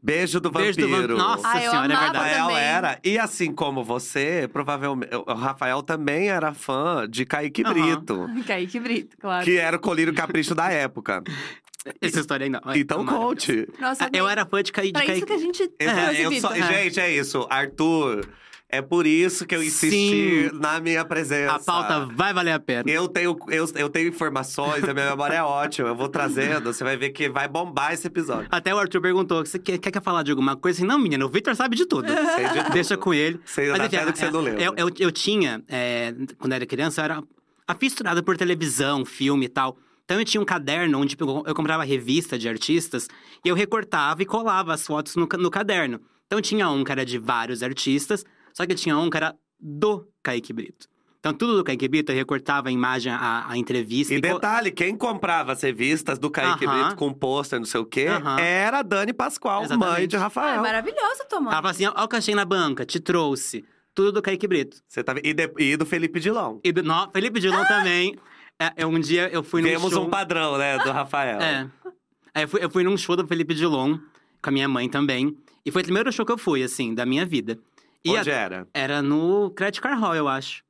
Beijo 0.03 0.39
do 0.41 0.51
Beijo 0.51 0.77
do 0.77 0.81
vampiro. 0.89 1.15
vampiro. 1.15 1.17
Nossa 1.17 1.47
Ah, 1.47 1.63
eu 1.63 1.71
senhora, 1.71 1.85
é 1.93 1.97
verdade. 1.97 2.17
Rafael 2.17 2.47
também. 2.47 2.57
era. 2.63 2.99
E 3.03 3.17
assim 3.17 3.53
como 3.53 3.83
você, 3.83 4.49
provavelmente. 4.51 5.15
O 5.15 5.33
Rafael 5.33 5.81
também 5.81 6.29
era 6.29 6.53
fã 6.53 7.07
de 7.09 7.25
Kaique 7.25 7.63
Aham. 7.65 7.73
Brito. 7.73 8.29
Kaique 8.45 8.79
Brito, 8.81 9.15
claro. 9.17 9.45
Que 9.45 9.57
era 9.57 9.77
o 9.77 9.79
colírio 9.79 10.13
capricho 10.13 10.53
da 10.53 10.69
época. 10.69 11.23
Essa 12.01 12.19
história 12.19 12.45
ainda. 12.45 12.61
Então 12.75 13.05
conte. 13.05 13.67
Nossa, 13.79 14.05
Ah, 14.05 14.09
Eu 14.13 14.27
era 14.27 14.45
fã 14.45 14.61
de 14.61 14.71
de 14.71 14.91
Pra 14.91 15.05
cair. 15.05 15.17
isso 15.17 15.25
que 15.25 15.33
a 15.33 15.37
gente 15.37 15.63
Vitor. 16.29 16.41
só- 16.41 16.53
Gente, 16.55 16.99
é 16.99 17.11
isso. 17.11 17.47
Arthur, 17.49 18.27
é 18.73 18.81
por 18.81 19.05
isso 19.05 19.45
que 19.45 19.55
eu 19.55 19.61
insisti 19.61 20.49
Sim. 20.49 20.59
na 20.59 20.79
minha 20.79 21.05
presença. 21.05 21.53
A 21.53 21.59
pauta 21.59 22.07
vai 22.07 22.33
valer 22.33 22.53
a 22.53 22.59
pena. 22.59 22.89
Eu 22.89 23.07
tenho, 23.07 23.37
eu, 23.49 23.69
eu 23.75 23.87
tenho 23.87 24.09
informações, 24.09 24.83
a 24.83 24.93
minha 24.95 25.11
memória 25.11 25.35
é 25.35 25.43
ótima. 25.43 25.89
Eu 25.89 25.95
vou 25.95 26.09
trazendo, 26.09 26.73
você 26.73 26.83
vai 26.83 26.97
ver 26.97 27.11
que 27.11 27.29
vai 27.29 27.47
bombar 27.47 27.93
esse 27.93 28.07
episódio. 28.07 28.47
Até 28.49 28.73
o 28.73 28.79
Arthur 28.79 28.99
perguntou: 28.99 29.45
você 29.45 29.59
quer, 29.59 29.77
quer 29.77 30.01
falar 30.01 30.23
de 30.23 30.31
alguma 30.31 30.55
coisa? 30.55 30.79
Assim, 30.79 30.87
não, 30.87 30.97
menina, 30.97 31.23
o 31.23 31.29
Victor 31.29 31.55
sabe 31.55 31.75
de 31.75 31.85
tudo. 31.85 32.07
Sei 32.07 32.47
de 32.47 32.63
tudo. 32.63 32.73
Deixa 32.73 32.97
com 32.97 33.13
ele. 33.13 33.39
Sei 33.45 33.69
Mas, 33.69 33.81
até 33.81 33.97
enfim, 33.97 34.05
do 34.07 34.13
que 34.13 34.19
você 34.19 34.31
não 34.31 34.41
lembra. 34.41 34.63
Eu, 34.63 34.73
eu, 34.75 34.89
eu 34.99 35.11
tinha, 35.11 35.63
é, 35.67 36.11
quando 36.39 36.53
era 36.53 36.65
criança, 36.65 37.01
eu 37.01 37.05
era 37.05 37.23
afisturada 37.67 38.23
por 38.23 38.35
televisão, 38.35 39.05
filme 39.05 39.45
e 39.45 39.49
tal. 39.49 39.77
Então 40.03 40.17
eu 40.17 40.25
tinha 40.25 40.41
um 40.41 40.45
caderno 40.45 40.99
onde 40.99 41.15
eu 41.19 41.55
comprava 41.55 41.83
revista 41.83 42.39
de 42.39 42.49
artistas 42.49 43.07
e 43.45 43.49
eu 43.49 43.55
recortava 43.55 44.23
e 44.23 44.25
colava 44.25 44.73
as 44.73 44.85
fotos 44.85 45.15
no, 45.15 45.27
no 45.37 45.51
caderno. 45.51 46.01
Então 46.25 46.41
tinha 46.41 46.67
um 46.69 46.83
que 46.83 46.91
era 46.91 47.05
de 47.05 47.19
vários 47.19 47.61
artistas, 47.61 48.25
só 48.53 48.65
que 48.65 48.75
tinha 48.75 48.97
um 48.97 49.09
que 49.09 49.17
era 49.17 49.35
do 49.59 50.07
Kaique 50.21 50.53
Brito. 50.53 50.87
Então 51.19 51.33
tudo 51.33 51.55
do 51.55 51.63
Kaique 51.63 51.87
Brito 51.87 52.11
eu 52.11 52.15
recortava 52.17 52.67
a 52.67 52.71
imagem, 52.71 53.11
a, 53.13 53.45
a 53.49 53.57
entrevista. 53.57 54.13
E 54.13 54.21
co- 54.21 54.27
detalhe, 54.33 54.71
quem 54.71 54.95
comprava 54.95 55.53
as 55.53 55.61
revistas 55.61 56.19
do 56.19 56.29
Kaique 56.29 56.65
Aham. 56.65 56.81
Brito 56.81 56.95
com 56.97 57.13
pôster, 57.13 57.59
não 57.59 57.65
sei 57.65 57.79
o 57.79 57.85
quê, 57.85 58.07
Aham. 58.07 58.39
era 58.39 58.79
a 58.79 58.81
Dani 58.81 59.13
Pascoal, 59.13 59.63
Exatamente. 59.63 59.97
mãe 59.99 60.07
de 60.07 60.15
Ah, 60.15 60.19
é 60.19 60.21
Rafael. 60.21 60.61
maravilhosa 60.61 61.23
tua 61.29 61.39
mãe. 61.39 61.47
Ela 61.53 61.61
falava 61.61 61.69
assim: 61.69 61.85
ó, 61.85 62.03
o 62.03 62.07
que 62.09 62.15
achei 62.17 62.35
na 62.35 62.43
banca, 62.45 62.85
te 62.85 62.99
trouxe. 62.99 63.63
Tudo 63.95 64.11
do 64.11 64.21
Kaique 64.21 64.47
Brito. 64.47 64.77
Você 64.87 65.03
tá... 65.03 65.15
e, 65.23 65.33
de- 65.33 65.53
e 65.59 65.77
do 65.77 65.85
Felipe 65.85 66.19
Dilon. 66.19 66.59
E 66.63 66.71
do, 66.71 66.83
no, 66.83 67.09
Felipe 67.11 67.39
Dilon 67.39 67.63
também. 67.67 68.17
É, 68.75 68.85
um 68.85 68.99
dia 68.99 69.29
eu 69.31 69.43
fui 69.43 69.61
num 69.61 69.67
Temos 69.69 69.93
show... 69.93 70.05
um 70.05 70.09
padrão, 70.09 70.57
né, 70.57 70.77
do 70.79 70.91
Rafael. 70.91 71.39
É. 71.41 71.69
É, 72.35 72.43
eu, 72.43 72.47
fui, 72.47 72.63
eu 72.63 72.69
fui 72.69 72.83
num 72.83 72.97
show 72.97 73.15
do 73.15 73.25
Felipe 73.27 73.53
Dilon, 73.53 73.97
com 74.41 74.49
a 74.49 74.51
minha 74.51 74.67
mãe 74.67 74.89
também. 74.89 75.37
E 75.65 75.71
foi 75.71 75.81
o 75.81 75.85
primeiro 75.85 76.11
show 76.11 76.25
que 76.25 76.31
eu 76.31 76.37
fui, 76.37 76.63
assim, 76.63 76.93
da 76.93 77.05
minha 77.05 77.25
vida. 77.25 77.57
E 78.05 78.09
Onde 78.11 78.31
a- 78.31 78.35
era? 78.35 78.67
era 78.73 79.01
no 79.01 79.49
Credit 79.51 79.81
Car 79.81 79.97
Hall, 79.99 80.15
eu 80.15 80.27
acho. 80.27 80.63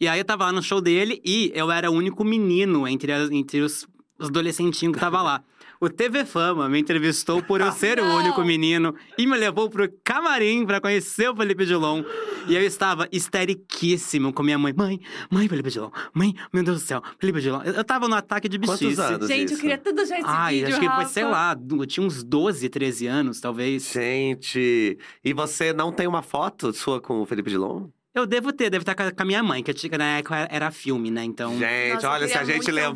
E 0.00 0.08
aí 0.08 0.18
eu 0.18 0.24
tava 0.24 0.44
lá 0.46 0.52
no 0.52 0.62
show 0.62 0.80
dele 0.80 1.20
e 1.24 1.52
eu 1.54 1.70
era 1.70 1.90
o 1.90 1.94
único 1.94 2.24
menino 2.24 2.88
entre, 2.88 3.12
as- 3.12 3.30
entre 3.30 3.60
os, 3.60 3.86
os 4.18 4.28
adolescentinhos 4.28 4.94
que 4.94 5.00
tava 5.00 5.22
lá. 5.22 5.42
O 5.82 5.88
TV 5.88 6.26
Fama 6.26 6.68
me 6.68 6.78
entrevistou 6.78 7.42
por 7.42 7.62
eu 7.62 7.72
ser 7.72 7.98
o 7.98 8.04
único 8.04 8.44
menino 8.44 8.94
e 9.16 9.26
me 9.26 9.34
levou 9.38 9.70
pro 9.70 9.90
camarim 10.04 10.66
pra 10.66 10.78
conhecer 10.78 11.30
o 11.30 11.34
Felipe 11.34 11.64
Dilon. 11.64 12.02
E 12.46 12.54
eu 12.54 12.60
estava 12.62 13.08
histeriquíssimo 13.10 14.30
com 14.32 14.42
minha 14.42 14.58
mãe. 14.58 14.74
Mãe, 14.76 15.00
mãe, 15.30 15.48
Felipe 15.48 15.70
Dilon. 15.70 15.90
Mãe, 16.12 16.34
meu 16.52 16.62
Deus 16.62 16.82
do 16.82 16.86
céu, 16.86 17.02
Felipe 17.18 17.40
Dilon. 17.40 17.62
Eu 17.64 17.72
eu 17.80 17.84
tava 17.84 18.08
no 18.08 18.14
ataque 18.14 18.46
de 18.46 18.58
Quantos 18.58 18.78
bichice. 18.80 19.00
anos? 19.00 19.26
Gente, 19.26 19.40
eu 19.40 19.44
isso. 19.54 19.60
queria 19.62 19.78
tudo 19.78 20.04
já 20.04 20.18
esse 20.18 20.26
Ai, 20.28 20.54
vídeo, 20.56 20.68
acho 20.68 20.80
que 20.80 20.88
foi, 20.94 21.04
sei 21.06 21.24
lá, 21.24 21.56
eu 21.70 21.86
tinha 21.86 22.06
uns 22.06 22.22
12, 22.22 22.68
13 22.68 23.06
anos, 23.06 23.40
talvez. 23.40 23.90
Gente, 23.90 24.98
e 25.24 25.32
você 25.32 25.72
não 25.72 25.90
tem 25.92 26.06
uma 26.06 26.20
foto 26.20 26.74
sua 26.74 27.00
com 27.00 27.22
o 27.22 27.26
Felipe 27.26 27.48
Dilon? 27.48 27.86
Eu 28.14 28.26
devo 28.26 28.52
ter, 28.52 28.68
deve 28.68 28.82
estar 28.82 28.94
com 28.94 29.22
a- 29.22 29.24
minha 29.24 29.42
mãe, 29.42 29.62
que 29.62 29.70
eu 29.70 29.74
na 29.98 30.18
época 30.18 30.36
era- 30.50 30.70
filme, 30.70 31.10
né? 31.10 31.24
Então. 31.24 31.56
Gente, 31.58 31.94
Nossa, 31.94 32.06
eu 32.06 32.10
olha, 32.10 32.28
se 32.28 32.36
a 32.36 32.44
gente 32.44 32.66
ter 32.66 32.72
um 32.88 32.94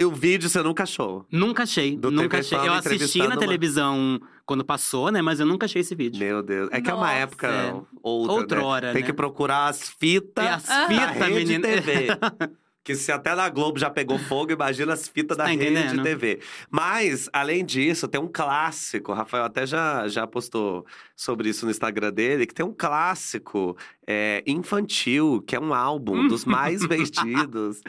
E 0.00 0.04
o 0.04 0.10
vídeo 0.10 0.48
você 0.48 0.62
nunca 0.62 0.84
achou. 0.84 1.26
Nunca 1.30 1.64
achei, 1.64 1.94
Do 1.94 2.10
nunca 2.10 2.40
TV 2.40 2.56
achei. 2.56 2.68
Eu 2.68 2.72
assisti 2.72 3.18
na 3.18 3.26
uma- 3.26 3.36
televisão 3.36 4.18
quando 4.46 4.64
passou, 4.64 5.12
né? 5.12 5.20
Mas 5.20 5.40
eu 5.40 5.44
nunca 5.44 5.66
achei 5.66 5.82
esse 5.82 5.94
vídeo. 5.94 6.18
Meu 6.18 6.42
Deus. 6.42 6.70
É 6.72 6.80
que 6.80 6.88
é 6.90 6.94
uma 6.94 7.02
Nossa. 7.08 7.18
época 7.18 7.46
É. 7.48 7.74
outra, 8.02 8.32
Outrora, 8.34 8.86
né? 8.88 8.92
Tem 8.94 9.02
né? 9.02 9.06
que 9.06 9.12
procurar 9.12 9.66
as 9.68 9.90
fitas 9.90 10.42
E 10.42 10.48
as 10.48 10.62
fitas, 10.88 11.28
menina. 11.28 11.68
TV. 11.68 12.06
Que 12.82 12.94
se 12.94 13.12
até 13.12 13.34
na 13.34 13.48
Globo 13.50 13.78
já 13.78 13.90
pegou 13.90 14.18
fogo, 14.18 14.52
imagina 14.52 14.94
as 14.94 15.06
fitas 15.06 15.36
da 15.36 15.44
Tá 15.44 15.50
rede 15.50 15.64
entendendo? 15.66 16.02
TV. 16.02 16.40
Mas, 16.70 17.28
além 17.32 17.64
disso, 17.64 18.08
tem 18.08 18.18
um 18.20 18.26
clássico. 18.26 19.12
O 19.12 19.14
Rafael 19.14 19.44
até 19.44 19.66
já, 19.66 20.08
já 20.08 20.26
postou 20.26 20.86
sobre 21.14 21.50
isso 21.50 21.66
no 21.66 21.70
Instagram 21.70 22.10
dele, 22.10 22.46
que 22.46 22.54
tem 22.54 22.64
um 22.64 22.72
clássico 22.72 23.76
é, 24.06 24.42
infantil, 24.46 25.44
que 25.46 25.54
é 25.54 25.60
um 25.60 25.74
álbum 25.74 26.26
dos 26.26 26.44
mais 26.46 26.82
vendidos, 26.86 27.82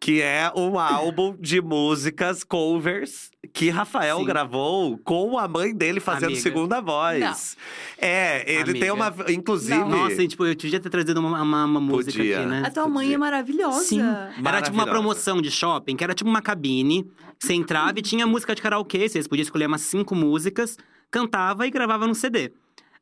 que 0.00 0.22
é 0.22 0.50
um 0.54 0.78
álbum 0.78 1.34
de 1.38 1.60
músicas 1.60 2.44
covers 2.44 3.30
que 3.52 3.70
Rafael 3.70 4.18
Sim. 4.18 4.24
gravou 4.24 4.98
com 4.98 5.38
a 5.38 5.46
mãe 5.48 5.74
dele 5.74 6.00
fazendo 6.00 6.26
Amiga. 6.26 6.40
segunda 6.40 6.80
voz. 6.80 7.56
É, 7.96 8.40
ele 8.50 8.74
tem 8.78 8.88
Amiga. 8.90 8.94
uma. 8.94 9.32
Inclusive. 9.32 9.78
Não. 9.78 9.88
Nossa, 9.88 10.26
tipo, 10.26 10.44
eu 10.46 10.54
podia 10.56 10.80
ter 10.80 10.90
trazido 10.90 11.20
uma, 11.20 11.42
uma, 11.42 11.64
uma 11.64 11.80
música 11.80 12.18
Podia. 12.18 12.40
aqui, 12.40 12.48
né? 12.48 12.62
A 12.66 12.70
tua 12.70 12.88
mãe 12.88 13.12
é 13.12 13.18
maravilhosa. 13.18 13.82
Sim. 13.84 14.00
Era 14.00 14.30
tipo 14.30 14.40
uma 14.40 14.42
Maravilhosa. 14.42 14.86
promoção 14.90 15.42
de 15.42 15.50
shopping, 15.50 15.96
que 15.96 16.04
era 16.04 16.14
tipo 16.14 16.28
uma 16.28 16.42
cabine. 16.42 17.10
Você 17.38 17.54
entrava 17.54 17.98
e 17.98 18.02
tinha 18.02 18.26
música 18.26 18.54
de 18.54 18.60
karaokê. 18.62 19.08
Vocês 19.08 19.26
podiam 19.28 19.44
escolher 19.44 19.66
umas 19.66 19.82
cinco 19.82 20.14
músicas, 20.14 20.76
cantava 21.10 21.66
e 21.66 21.70
gravava 21.70 22.06
no 22.06 22.14
CD. 22.14 22.52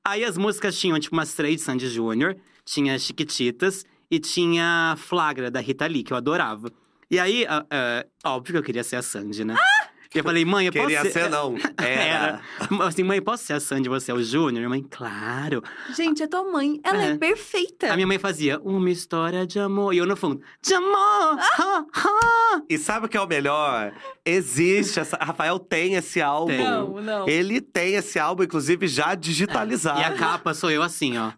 Aí 0.04 0.24
as 0.24 0.36
músicas 0.38 0.78
tinham, 0.78 0.98
tipo, 1.00 1.16
umas 1.16 1.34
três 1.34 1.56
de 1.56 1.62
Sandy 1.62 1.88
Júnior, 1.88 2.36
tinha 2.64 2.98
Chiquititas 2.98 3.84
e 4.10 4.18
tinha 4.20 4.94
Flagra, 4.98 5.50
da 5.50 5.58
Rita 5.60 5.86
Lee, 5.86 6.02
que 6.04 6.12
eu 6.12 6.16
adorava. 6.16 6.70
E 7.10 7.18
aí, 7.18 7.44
ah, 7.48 7.64
ah, 7.70 8.06
óbvio 8.24 8.52
que 8.54 8.58
eu 8.58 8.62
queria 8.62 8.84
ser 8.84 8.96
a 8.96 9.02
Sandy, 9.02 9.44
né? 9.44 9.56
E 10.14 10.18
eu 10.18 10.24
falei, 10.24 10.44
mãe, 10.44 10.66
eu 10.66 10.72
posso 10.72 10.86
Queria 10.86 11.02
ser... 11.02 11.10
ser, 11.10 11.30
não. 11.30 11.54
Era. 11.78 12.40
Assim, 12.86 13.02
mãe, 13.02 13.20
posso 13.20 13.44
ser 13.44 13.54
a 13.54 13.60
Sandy, 13.60 13.88
você 13.88 14.10
é 14.10 14.14
o 14.14 14.22
Júnior? 14.22 14.54
Minha 14.60 14.68
mãe, 14.68 14.82
claro. 14.88 15.62
Gente, 15.94 16.22
a 16.22 16.28
tua 16.28 16.44
mãe, 16.44 16.80
ela 16.84 17.04
é, 17.04 17.10
É. 17.12 17.16
perfeita. 17.18 17.92
A 17.92 17.94
minha 17.94 18.06
mãe 18.06 18.18
fazia 18.18 18.58
uma 18.60 18.90
história 18.90 19.46
de 19.46 19.58
amor. 19.58 19.92
E 19.94 19.98
eu 19.98 20.06
no 20.06 20.16
fundo, 20.16 20.40
de 20.62 20.74
amor! 20.74 20.96
Ah! 21.38 21.46
ha, 21.58 21.86
ha. 21.94 22.62
E 22.68 22.78
sabe 22.78 23.06
o 23.06 23.08
que 23.08 23.16
é 23.16 23.20
o 23.20 23.26
melhor? 23.26 23.92
Existe. 24.24 25.00
Essa... 25.00 25.16
Rafael 25.20 25.58
tem 25.58 25.94
esse 25.94 26.20
álbum. 26.20 26.48
Tem. 26.56 26.64
Não, 26.64 27.00
não. 27.00 27.28
Ele 27.28 27.60
tem 27.60 27.94
esse 27.94 28.18
álbum, 28.18 28.42
inclusive, 28.44 28.86
já 28.86 29.14
digitalizado. 29.14 30.00
E 30.00 30.04
a 30.04 30.14
capa 30.14 30.54
sou 30.54 30.70
eu 30.70 30.82
assim, 30.82 31.16
ó. 31.18 31.32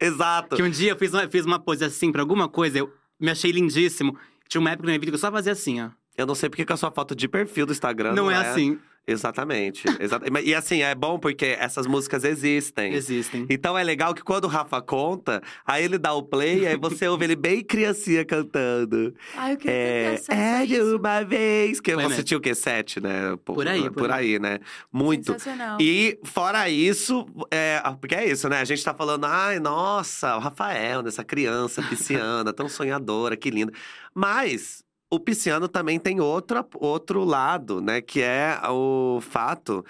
Exato. 0.00 0.56
Que 0.56 0.62
um 0.62 0.70
dia 0.70 0.90
eu 0.92 0.96
fiz 0.96 1.12
uma, 1.14 1.28
fiz 1.28 1.44
uma 1.44 1.58
pose 1.60 1.84
assim 1.84 2.10
pra 2.10 2.22
alguma 2.22 2.48
coisa, 2.48 2.78
eu 2.78 2.92
me 3.20 3.30
achei 3.30 3.52
lindíssimo. 3.52 4.18
Tinha 4.48 4.60
uma 4.60 4.70
época 4.70 4.86
na 4.86 4.90
minha 4.90 4.98
vida 4.98 5.12
que 5.12 5.14
eu 5.14 5.20
só 5.20 5.30
fazia 5.30 5.52
assim, 5.52 5.80
ó. 5.80 5.90
Eu 6.16 6.26
não 6.26 6.34
sei 6.34 6.48
porque 6.48 6.64
que 6.64 6.72
a 6.72 6.76
sua 6.76 6.90
foto 6.90 7.14
de 7.16 7.26
perfil 7.28 7.64
do 7.66 7.72
Instagram 7.72 8.12
Não, 8.14 8.30
é 8.30 8.36
assim. 8.36 8.78
Exatamente. 9.04 9.82
Exata- 9.98 10.26
Mas- 10.30 10.46
E 10.46 10.54
assim, 10.54 10.80
é 10.82 10.94
bom 10.94 11.18
porque 11.18 11.56
essas 11.58 11.88
músicas 11.88 12.22
existem. 12.22 12.94
Existem. 12.94 13.46
Então 13.50 13.76
é 13.76 13.82
legal 13.82 14.14
que 14.14 14.22
quando 14.22 14.44
o 14.44 14.46
Rafa 14.46 14.80
conta, 14.80 15.42
aí 15.66 15.84
ele 15.84 15.98
dá 15.98 16.12
o 16.12 16.22
play, 16.22 16.66
aí 16.68 16.76
você 16.76 17.08
ouve 17.08 17.24
ele 17.24 17.34
bem 17.34 17.64
criancinha 17.64 18.24
cantando. 18.24 19.12
Ai, 19.36 19.54
eu 19.54 19.56
queria 19.56 20.20
ter 20.20 20.32
É, 20.32 20.62
é 20.62 20.66
de 20.66 20.80
uma 20.80 21.24
vez. 21.24 21.80
Que 21.80 21.96
você 21.96 22.06
mesmo. 22.08 22.22
tinha 22.22 22.38
o 22.38 22.40
quê? 22.40 22.54
Sete, 22.54 23.00
né? 23.00 23.36
Pô, 23.44 23.54
Por 23.54 23.66
aí, 23.66 23.82
por 23.84 23.92
Por 23.94 24.10
aí, 24.12 24.38
né? 24.38 24.60
Muito. 24.92 25.32
Sensacional. 25.32 25.78
E 25.80 26.20
fora 26.22 26.68
isso, 26.70 27.26
é, 27.50 27.82
porque 28.00 28.14
é 28.14 28.26
isso, 28.30 28.48
né? 28.48 28.60
A 28.60 28.64
gente 28.64 28.84
tá 28.84 28.94
falando, 28.94 29.24
ai, 29.24 29.58
nossa, 29.58 30.36
o 30.36 30.38
Rafael, 30.38 31.02
dessa 31.02 31.24
criança 31.24 31.82
pisciana, 31.82 32.52
tão 32.52 32.68
sonhadora, 32.68 33.36
que 33.36 33.50
linda. 33.50 33.72
Mas 34.14 34.81
o 35.14 35.20
pisciano 35.20 35.68
também 35.68 35.98
tem 35.98 36.20
outra, 36.20 36.64
outro 36.76 37.22
lado, 37.24 37.80
né? 37.80 38.00
Que 38.00 38.20
é 38.22 38.58
o 38.70 39.20
fato 39.20 39.84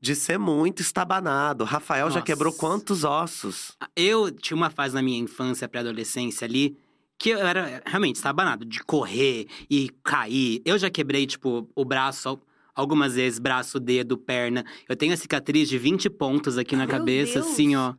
de 0.00 0.14
ser 0.14 0.38
muito 0.38 0.82
estabanado. 0.82 1.64
Rafael 1.64 2.08
já 2.10 2.16
Nossa. 2.16 2.26
quebrou 2.26 2.52
quantos 2.52 3.02
ossos? 3.02 3.76
Eu 3.96 4.30
tinha 4.30 4.56
uma 4.56 4.68
fase 4.68 4.94
na 4.94 5.00
minha 5.02 5.18
infância, 5.18 5.66
pré-adolescência 5.68 6.44
ali, 6.44 6.76
que 7.18 7.30
eu 7.30 7.38
era 7.38 7.82
realmente 7.86 8.16
estabanado, 8.16 8.64
de 8.66 8.80
correr 8.84 9.46
e 9.70 9.88
cair. 10.04 10.60
Eu 10.64 10.78
já 10.78 10.90
quebrei, 10.90 11.26
tipo, 11.26 11.66
o 11.74 11.84
braço 11.84 12.28
al- 12.28 12.42
algumas 12.74 13.14
vezes, 13.14 13.38
braço, 13.38 13.80
dedo, 13.80 14.18
perna. 14.18 14.62
Eu 14.86 14.94
tenho 14.94 15.14
a 15.14 15.16
cicatriz 15.16 15.68
de 15.70 15.78
20 15.78 16.10
pontos 16.10 16.58
aqui 16.58 16.76
na 16.76 16.86
Meu 16.86 16.98
cabeça, 16.98 17.40
Deus. 17.40 17.46
assim, 17.46 17.74
ó. 17.74 17.94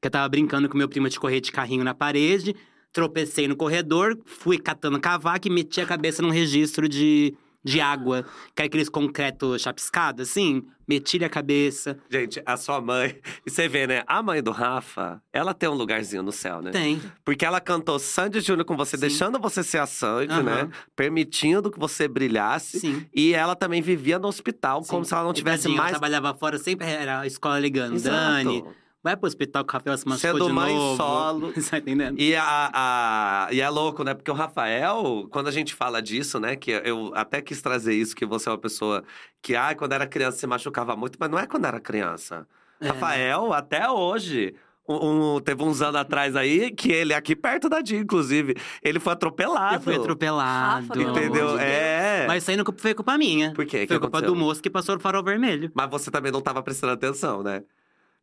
Que 0.00 0.08
eu 0.08 0.10
tava 0.10 0.28
brincando 0.28 0.68
com 0.68 0.76
meu 0.76 0.88
primo 0.88 1.08
de 1.08 1.18
correr 1.20 1.40
de 1.40 1.52
carrinho 1.52 1.84
na 1.84 1.94
parede, 1.94 2.54
tropecei 2.98 3.46
no 3.46 3.54
corredor, 3.54 4.18
fui 4.26 4.58
catando 4.58 4.98
cavaco 4.98 5.46
e 5.46 5.50
meti 5.50 5.80
a 5.80 5.86
cabeça 5.86 6.20
num 6.20 6.30
registro 6.30 6.88
de, 6.88 7.32
de 7.62 7.80
água. 7.80 8.24
Que 8.56 8.62
é 8.62 8.64
aqueles 8.64 8.88
concreto 8.88 9.56
chapiscado, 9.56 10.22
assim. 10.22 10.64
Meti 10.86 11.22
a 11.24 11.28
cabeça. 11.28 11.96
Gente, 12.10 12.42
a 12.44 12.56
sua 12.56 12.80
mãe. 12.80 13.16
E 13.46 13.50
você 13.50 13.68
vê, 13.68 13.86
né? 13.86 14.02
A 14.04 14.20
mãe 14.20 14.42
do 14.42 14.50
Rafa, 14.50 15.22
ela 15.32 15.54
tem 15.54 15.68
um 15.68 15.74
lugarzinho 15.74 16.24
no 16.24 16.32
céu, 16.32 16.60
né? 16.60 16.72
Tem. 16.72 17.00
Porque 17.24 17.44
ela 17.44 17.60
cantou 17.60 18.00
Sandy 18.00 18.40
Júnior 18.40 18.64
com 18.64 18.76
você, 18.76 18.96
Sim. 18.96 19.02
deixando 19.02 19.38
você 19.38 19.62
ser 19.62 19.78
a 19.78 19.86
Sandy, 19.86 20.32
Aham. 20.32 20.42
né? 20.42 20.68
Permitindo 20.96 21.70
que 21.70 21.78
você 21.78 22.08
brilhasse. 22.08 22.80
Sim. 22.80 23.06
E 23.14 23.32
ela 23.32 23.54
também 23.54 23.80
vivia 23.80 24.18
no 24.18 24.26
hospitaal, 24.26 24.82
como 24.82 25.04
Sim. 25.04 25.08
se 25.10 25.14
ela 25.14 25.22
não 25.22 25.32
tivesse 25.32 25.62
tadinha, 25.62 25.78
mais. 25.78 25.90
Ela 25.92 26.00
trabalhava 26.00 26.36
fora, 26.36 26.58
sempre 26.58 26.84
era 26.88 27.20
a 27.20 27.26
escola 27.28 27.60
ligando. 27.60 27.94
Exato. 27.94 28.16
Dani, 28.16 28.64
vai 29.02 29.16
pro 29.16 29.26
hospital 29.26 29.64
que 29.64 29.70
o 29.70 29.72
Rafael 29.74 29.96
se 29.98 30.06
machucou 30.08 30.32
Sendo 30.38 30.46
de 30.46 30.52
mãe 30.52 30.74
novo. 30.74 30.96
solo. 30.96 31.52
Você 31.56 31.70
tá 31.70 31.78
entendendo? 31.78 32.18
E, 32.20 32.34
a, 32.36 32.70
a- 32.72 33.48
e 33.52 33.60
é 33.60 33.68
louco, 33.68 34.02
né? 34.04 34.14
Porque 34.14 34.30
o 34.30 34.34
Rafael, 34.34 35.26
quando 35.30 35.48
a 35.48 35.52
gente 35.52 35.74
fala 35.74 36.00
disso, 36.02 36.38
né? 36.40 36.56
Que 36.56 36.70
eu 36.84 37.12
até 37.14 37.40
quis 37.40 37.60
trazer 37.62 37.94
isso, 37.94 38.14
que 38.16 38.26
você 38.26 38.48
é 38.48 38.52
uma 38.52 38.58
pessoa 38.58 39.02
que, 39.42 39.54
ah, 39.56 39.74
quando 39.74 39.92
era 39.92 40.06
criança 40.06 40.38
se 40.38 40.46
machucava 40.46 40.96
muito, 40.96 41.16
mas 41.18 41.30
não 41.30 41.38
é 41.38 41.46
quando 41.46 41.64
era 41.66 41.80
criança. 41.80 42.46
É. 42.80 42.88
Rafael, 42.88 43.52
até 43.52 43.88
hoje. 43.90 44.54
um- 44.90 45.38
teve 45.40 45.62
uns 45.62 45.82
anos 45.82 45.96
atrás 46.00 46.34
aí, 46.34 46.70
que 46.70 46.90
ele, 46.90 47.12
aqui 47.12 47.36
perto 47.36 47.68
da 47.68 47.82
Dia, 47.82 47.98
inclusive, 47.98 48.54
ele 48.82 48.98
foi 48.98 49.12
atropelado. 49.12 49.74
Eu 49.74 49.80
fui 49.82 49.94
atropelado. 49.96 50.86
Rafa, 50.88 51.02
Entendeu? 51.02 51.58
É. 51.58 52.24
Mas 52.26 52.42
isso 52.42 52.50
aí 52.50 52.56
não 52.56 52.64
foi 52.74 52.94
culpa 52.94 53.18
minha. 53.18 53.52
Por 53.52 53.66
quê? 53.66 53.78
O 53.78 53.80
que 53.82 53.86
Foi 53.88 53.98
culpa 54.00 54.16
aconteceu? 54.18 54.34
do 54.34 54.40
moço 54.40 54.62
que 54.62 54.70
passou 54.70 54.96
o 54.96 54.98
farol 55.00 55.22
vermelho. 55.22 55.70
Mas 55.74 55.90
você 55.90 56.10
também 56.10 56.32
não 56.32 56.38
estava 56.38 56.62
prestando 56.62 56.94
atenção, 56.94 57.42
né? 57.42 57.62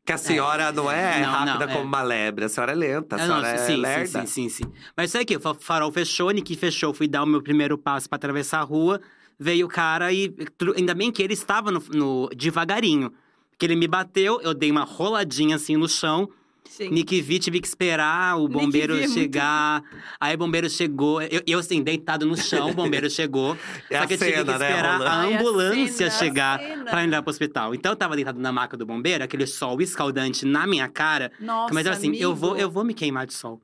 Que 0.05 0.13
a 0.13 0.17
senhora 0.17 0.71
não 0.71 0.91
é 0.91 1.19
Não, 1.21 1.31
rápida 1.31 1.65
não, 1.65 1.73
como 1.73 1.79
é. 1.79 1.87
uma 1.87 2.01
lebre, 2.03 2.45
a 2.45 2.49
senhora 2.49 2.73
é 2.73 2.75
lenta, 2.75 3.15
a 3.15 3.19
Ah, 3.23 3.27
não, 3.27 3.35
senhora 3.41 3.47
é 3.49 3.57
sim, 3.57 3.75
lerda. 3.77 4.05
sim, 4.05 4.25
sim, 4.27 4.49
sim, 4.49 4.63
sim. 4.63 4.71
Mas 4.95 5.09
isso 5.09 5.17
aqui, 5.17 5.35
o 5.35 5.39
fa- 5.39 5.55
farol 5.55 5.91
fechou, 5.91 6.29
Nick 6.29 6.55
fechou, 6.55 6.93
fui 6.93 7.07
dar 7.07 7.23
o 7.23 7.25
meu 7.25 7.41
primeiro 7.41 7.75
passo 7.77 8.07
pra 8.07 8.15
atravessar 8.17 8.59
a 8.59 8.63
rua, 8.63 9.01
veio 9.39 9.65
o 9.65 9.69
cara 9.69 10.13
e. 10.13 10.31
Ainda 10.77 10.93
bem 10.93 11.11
que 11.11 11.23
ele 11.23 11.33
estava 11.33 11.71
no, 11.71 11.83
no- 11.91 12.29
devagarinho. 12.35 13.11
Porque 13.49 13.65
ele 13.65 13.75
me 13.75 13.87
bateu, 13.87 14.39
eu 14.41 14.53
dei 14.53 14.69
uma 14.69 14.83
roladinha 14.83 15.55
assim 15.55 15.75
no 15.75 15.87
chão. 15.89 16.29
Sim. 16.69 16.89
Nick 16.89 17.21
vi, 17.21 17.39
tive 17.39 17.62
que 17.62 17.67
esperar 17.67 18.38
o 18.38 18.47
bombeiro 18.49 18.95
é 18.95 18.99
muito 19.01 19.13
chegar. 19.13 19.84
Aí 20.19 20.36
o 20.36 20.38
bombeiro 20.38 20.69
chegou. 20.69 21.21
Eu, 21.21 21.41
eu, 21.47 21.60
assim, 21.60 21.82
deitado 21.82 22.25
no 22.25 22.36
chão, 22.36 22.71
o 22.71 22.73
bombeiro 22.73 23.10
chegou. 23.10 23.56
É 23.89 23.97
só 23.97 24.04
a 24.04 24.08
que 24.08 24.13
eu 24.15 24.17
tive 24.17 24.32
cena, 24.32 24.43
que 24.54 24.60
né, 24.60 24.69
esperar 24.69 24.97
rolando. 24.97 25.06
a 25.06 25.13
a 25.13 25.23
ambulância 25.25 25.93
cena, 25.95 26.08
a 26.10 26.12
chegar 26.12 26.60
cena. 26.60 26.86
pra 26.86 27.04
ir 27.04 27.10
lá 27.10 27.21
pro 27.21 27.30
hospital. 27.30 27.73
Então 27.75 27.91
eu 27.91 27.95
tava 27.95 28.15
deitado 28.15 28.39
na 28.39 28.51
maca 28.51 28.75
do 28.75 28.86
bombeiro, 28.86 29.23
aquele 29.23 29.45
sol 29.47 29.80
escaldante 29.82 30.45
na 30.45 30.65
minha 30.67 30.88
cara. 30.89 31.32
Nossa, 31.39 31.73
mas 31.73 31.86
eu 31.86 31.91
assim, 31.93 32.15
eu 32.15 32.36
vou, 32.36 32.51
amigo. 32.51 32.63
eu 32.63 32.69
vou 32.69 32.84
me 32.84 32.93
queimar 32.93 33.25
de 33.25 33.34
sol. 33.34 33.62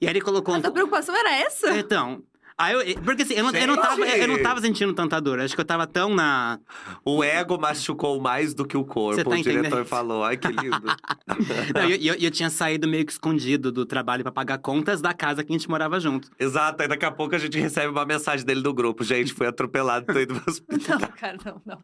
E 0.00 0.06
aí 0.06 0.12
ele 0.12 0.20
colocou 0.20 0.54
A 0.54 0.58
um. 0.58 0.62
tua 0.62 0.70
preocupação 0.70 1.14
era 1.14 1.36
essa? 1.36 1.76
Então. 1.78 2.22
Aí 2.60 2.74
eu, 2.74 3.00
porque 3.02 3.22
assim, 3.22 3.34
eu 3.34 3.44
não, 3.44 3.52
eu, 3.52 3.66
não 3.68 3.76
tava, 3.76 4.04
Gente! 4.04 4.18
eu 4.20 4.26
não 4.28 4.42
tava 4.42 4.60
sentindo 4.60 4.92
tanta 4.92 5.20
dor. 5.20 5.38
Acho 5.38 5.54
que 5.54 5.60
eu 5.60 5.64
tava 5.64 5.86
tão 5.86 6.12
na. 6.12 6.58
O 7.04 7.22
ego 7.22 7.56
machucou 7.56 8.20
mais 8.20 8.52
do 8.52 8.64
que 8.66 8.76
o 8.76 8.84
corpo, 8.84 9.22
tá 9.22 9.30
o 9.30 9.36
diretor 9.40 9.60
entendendo? 9.68 9.84
falou. 9.84 10.24
Ai, 10.24 10.36
que 10.36 10.48
lindo. 10.48 10.82
Não, 11.72 11.88
e 11.88 12.04
eu, 12.06 12.14
eu, 12.14 12.20
eu 12.20 12.30
tinha 12.32 12.50
saído 12.50 12.88
meio 12.88 13.06
que 13.06 13.12
escondido 13.12 13.70
do 13.70 13.86
trabalho 13.86 14.24
pra 14.24 14.32
pagar 14.32 14.58
contas 14.58 15.00
da 15.00 15.14
casa 15.14 15.44
que 15.44 15.52
a 15.52 15.56
gente 15.56 15.68
morava 15.70 16.00
junto. 16.00 16.28
Exato, 16.36 16.82
aí 16.82 16.88
daqui 16.88 17.04
a 17.04 17.10
pouco 17.12 17.34
a 17.34 17.38
gente 17.38 17.56
recebe 17.60 17.88
uma 17.92 18.04
mensagem 18.04 18.44
dele 18.44 18.60
do 18.60 18.74
grupo. 18.74 19.04
Gente, 19.04 19.32
fui 19.32 19.46
atropelado, 19.46 20.12
tô 20.12 20.18
indo 20.18 20.34
pro 20.40 20.50
hospital. 20.50 20.98
Não, 20.98 21.08
cara, 21.08 21.38
não, 21.44 21.62
não. 21.64 21.78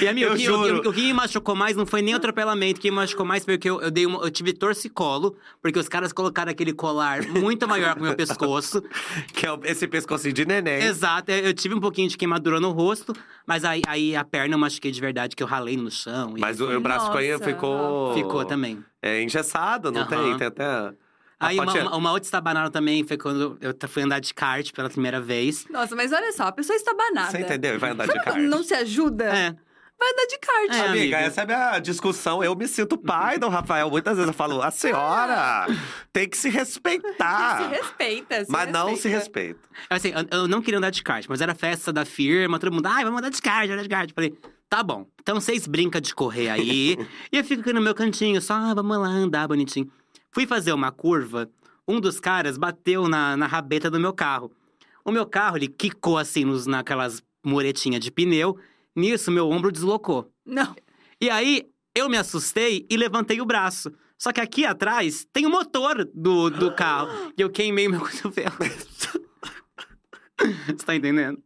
E 0.00 0.06
amigo, 0.06 0.26
Eu 0.28 0.32
o, 0.34 0.36
que, 0.36 0.44
juro. 0.44 0.78
o, 0.78 0.82
que, 0.82 0.88
o 0.88 0.92
que 0.92 1.00
me 1.02 1.12
machucou 1.12 1.54
mais 1.56 1.76
não 1.76 1.84
foi 1.86 2.02
nem 2.02 2.14
o 2.14 2.16
atropelamento, 2.18 2.78
o 2.78 2.82
que 2.82 2.90
me 2.90 2.96
machucou 2.96 3.24
mais 3.26 3.44
foi 3.44 3.58
que 3.58 3.68
eu, 3.68 3.80
eu 3.80 3.90
dei 3.90 4.06
uma, 4.06 4.20
eu 4.24 4.30
tive 4.30 4.52
torcicolo, 4.52 5.36
porque 5.60 5.78
os 5.78 5.88
caras 5.88 6.12
colocaram 6.12 6.50
aquele 6.52 6.72
colar 6.72 7.22
muito 7.26 7.66
maior 7.66 7.94
pro 7.94 8.04
meu 8.04 8.14
pescoço. 8.14 8.82
Que 9.34 9.46
é 9.46 9.52
o- 9.52 9.60
esse 9.72 9.86
pescocinho 9.88 10.32
de 10.32 10.44
neném. 10.46 10.82
Exato, 10.82 11.30
eu 11.30 11.38
eu 11.46 11.54
tive 11.54 11.74
um 11.74 11.80
pouquinho 11.80 12.08
de 12.08 12.16
queimadura 12.16 12.60
no 12.60 12.70
rosto, 12.70 13.12
mas 13.46 13.64
aí, 13.64 13.82
aí 13.86 14.14
a 14.16 14.24
perna 14.24 14.54
eu 14.54 14.58
machuquei 14.58 14.90
de 14.90 15.00
verdade, 15.00 15.34
que 15.36 15.42
eu 15.42 15.46
ralei 15.46 15.76
no 15.76 15.90
chão. 15.90 16.34
e 16.36 16.40
Mas 16.40 16.60
o, 16.60 16.70
o 16.70 16.80
braço 16.80 17.06
ficou, 17.06 17.22
Nossa, 17.22 17.44
ficou. 17.44 18.14
Ficou 18.14 18.44
também. 18.44 18.84
É 19.02 19.22
engessado, 19.22 19.90
não 19.90 20.06
tem? 20.06 20.18
Aham. 20.18 20.38
Tem 20.38 20.46
até. 20.46 20.64
a 20.64 20.92
Aí 21.40 21.58
uma, 21.58 21.72
uma, 21.72 21.96
uma 21.96 22.10
outra 22.12 22.24
estabanada 22.26 22.70
também 22.70 23.04
foi 23.04 23.16
quando 23.18 23.58
eu 23.60 23.74
fui 23.88 24.02
andar 24.04 24.20
de 24.20 24.32
kart 24.32 24.70
pela 24.72 24.88
primeira 24.88 25.20
vez. 25.20 25.66
Nossa, 25.68 25.96
mas 25.96 26.12
olha 26.12 26.32
só, 26.32 26.44
a 26.44 26.52
pessoa 26.52 26.76
está 26.76 26.94
banada. 26.94 27.32
Você 27.32 27.40
entendeu? 27.40 27.78
Vai 27.80 27.90
andar 27.90 28.06
de 28.06 28.12
Sabe 28.12 28.24
kart. 28.24 28.36
quando 28.36 28.48
não 28.48 28.62
se 28.62 28.74
ajuda? 28.74 29.24
É. 29.24 29.56
Vai 30.02 30.10
andar 30.10 30.26
de 30.26 30.38
kart. 30.38 30.70
É, 30.70 30.88
Amiga, 30.88 31.00
amiga. 31.00 31.16
essa 31.18 31.40
é 31.42 31.44
a 31.44 31.46
minha 31.46 31.78
discussão. 31.78 32.42
Eu 32.42 32.56
me 32.56 32.66
sinto 32.66 32.98
pai 32.98 33.38
do 33.38 33.48
Rafael. 33.48 33.88
Muitas 33.88 34.16
vezes 34.16 34.26
eu 34.26 34.34
falo, 34.34 34.60
a 34.60 34.68
senhora 34.72 35.66
tem 36.12 36.28
que 36.28 36.36
se 36.36 36.48
respeitar. 36.48 37.62
Se 37.62 37.68
respeita, 37.68 38.44
se 38.44 38.50
Mas 38.50 38.72
não 38.72 38.96
se 38.96 39.08
respeita. 39.08 39.60
respeita. 39.60 39.60
Assim, 39.88 40.08
eu, 40.32 40.40
eu 40.40 40.48
não 40.48 40.60
queria 40.60 40.78
andar 40.78 40.90
de 40.90 41.04
kart, 41.04 41.24
mas 41.28 41.40
era 41.40 41.54
festa 41.54 41.92
da 41.92 42.04
firma, 42.04 42.58
todo 42.58 42.72
mundo, 42.72 42.86
ai, 42.86 43.04
vamos 43.04 43.20
andar 43.20 43.30
de 43.30 43.40
kart, 43.40 43.70
andar 43.70 43.82
de 43.84 43.88
kart. 43.88 44.10
Falei, 44.12 44.36
tá 44.68 44.82
bom. 44.82 45.06
Então 45.20 45.40
vocês 45.40 45.68
brincam 45.68 46.00
de 46.00 46.12
correr 46.12 46.50
aí. 46.50 46.98
e 47.30 47.38
eu 47.38 47.44
fico 47.44 47.60
aqui 47.60 47.72
no 47.72 47.80
meu 47.80 47.94
cantinho, 47.94 48.42
só, 48.42 48.54
ah, 48.54 48.74
vamos 48.74 48.98
lá 48.98 49.06
andar 49.06 49.46
bonitinho. 49.46 49.88
Fui 50.32 50.48
fazer 50.48 50.72
uma 50.72 50.90
curva, 50.90 51.48
um 51.86 52.00
dos 52.00 52.18
caras 52.18 52.58
bateu 52.58 53.06
na, 53.06 53.36
na 53.36 53.46
rabeta 53.46 53.88
do 53.88 54.00
meu 54.00 54.12
carro. 54.12 54.50
O 55.04 55.12
meu 55.12 55.26
carro, 55.26 55.58
ele 55.58 55.68
quicou 55.68 56.18
assim 56.18 56.44
nos, 56.44 56.66
naquelas 56.66 57.22
muretinhas 57.44 58.00
de 58.00 58.10
pneu. 58.10 58.58
Nisso, 58.94 59.30
meu 59.30 59.48
ombro 59.48 59.72
deslocou. 59.72 60.30
Não. 60.44 60.74
E 61.20 61.30
aí, 61.30 61.70
eu 61.94 62.08
me 62.08 62.16
assustei 62.16 62.86
e 62.90 62.96
levantei 62.96 63.40
o 63.40 63.46
braço. 63.46 63.92
Só 64.18 64.32
que 64.32 64.40
aqui 64.40 64.64
atrás 64.64 65.26
tem 65.32 65.46
o 65.46 65.50
motor 65.50 66.08
do, 66.14 66.48
do 66.50 66.72
carro. 66.74 67.32
E 67.36 67.40
eu 67.40 67.50
queimei 67.50 67.88
meu 67.88 68.00
cotovelo. 68.06 68.54
Você 70.66 70.86
tá 70.86 70.94
entendendo? 70.94 71.42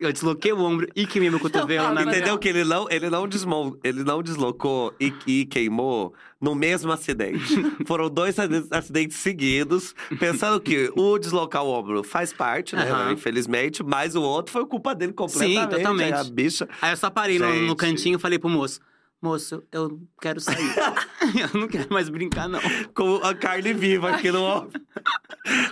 Eu 0.00 0.12
desloquei 0.12 0.52
o 0.52 0.60
ombro 0.60 0.86
e 0.94 1.04
queimei 1.06 1.28
meu 1.28 1.40
cotovelo 1.40 1.88
Não, 1.88 1.94
na 1.94 2.04
mas 2.04 2.14
Entendeu 2.16 2.38
que 2.38 2.48
ele 2.48 2.62
não, 2.62 2.86
ele 2.88 3.10
não, 3.10 3.26
desmon, 3.26 3.72
ele 3.82 4.04
não 4.04 4.22
deslocou 4.22 4.94
e, 5.00 5.12
e 5.26 5.44
queimou 5.44 6.14
no 6.40 6.54
mesmo 6.54 6.92
acidente. 6.92 7.42
Foram 7.84 8.08
dois 8.08 8.38
ac- 8.38 8.68
acidentes 8.70 9.16
seguidos, 9.16 9.96
pensando 10.20 10.60
que 10.60 10.92
o 10.94 11.18
deslocar 11.18 11.64
o 11.64 11.68
ombro 11.70 12.04
faz 12.04 12.32
parte, 12.32 12.76
né? 12.76 12.88
Aham. 12.88 13.12
Infelizmente, 13.12 13.82
mas 13.82 14.14
o 14.14 14.22
outro 14.22 14.52
foi 14.52 14.64
culpa 14.66 14.94
dele 14.94 15.12
completamente. 15.12 15.76
totalmente. 15.76 16.12
A 16.14 16.22
bicha. 16.22 16.68
Aí 16.80 16.92
eu 16.92 16.96
só 16.96 17.10
parei 17.10 17.36
no, 17.40 17.52
no 17.66 17.74
cantinho 17.74 18.16
e 18.18 18.20
falei 18.20 18.38
pro 18.38 18.48
moço: 18.48 18.78
Moço, 19.20 19.64
eu 19.72 20.00
quero 20.20 20.40
sair. 20.40 20.56
eu 21.52 21.60
não 21.60 21.66
quero 21.68 21.92
mais 21.92 22.08
brincar, 22.08 22.48
não. 22.48 22.60
Com 22.94 23.16
a 23.16 23.34
carne 23.34 23.72
viva 23.72 24.10
aqui 24.10 24.30
no 24.30 24.70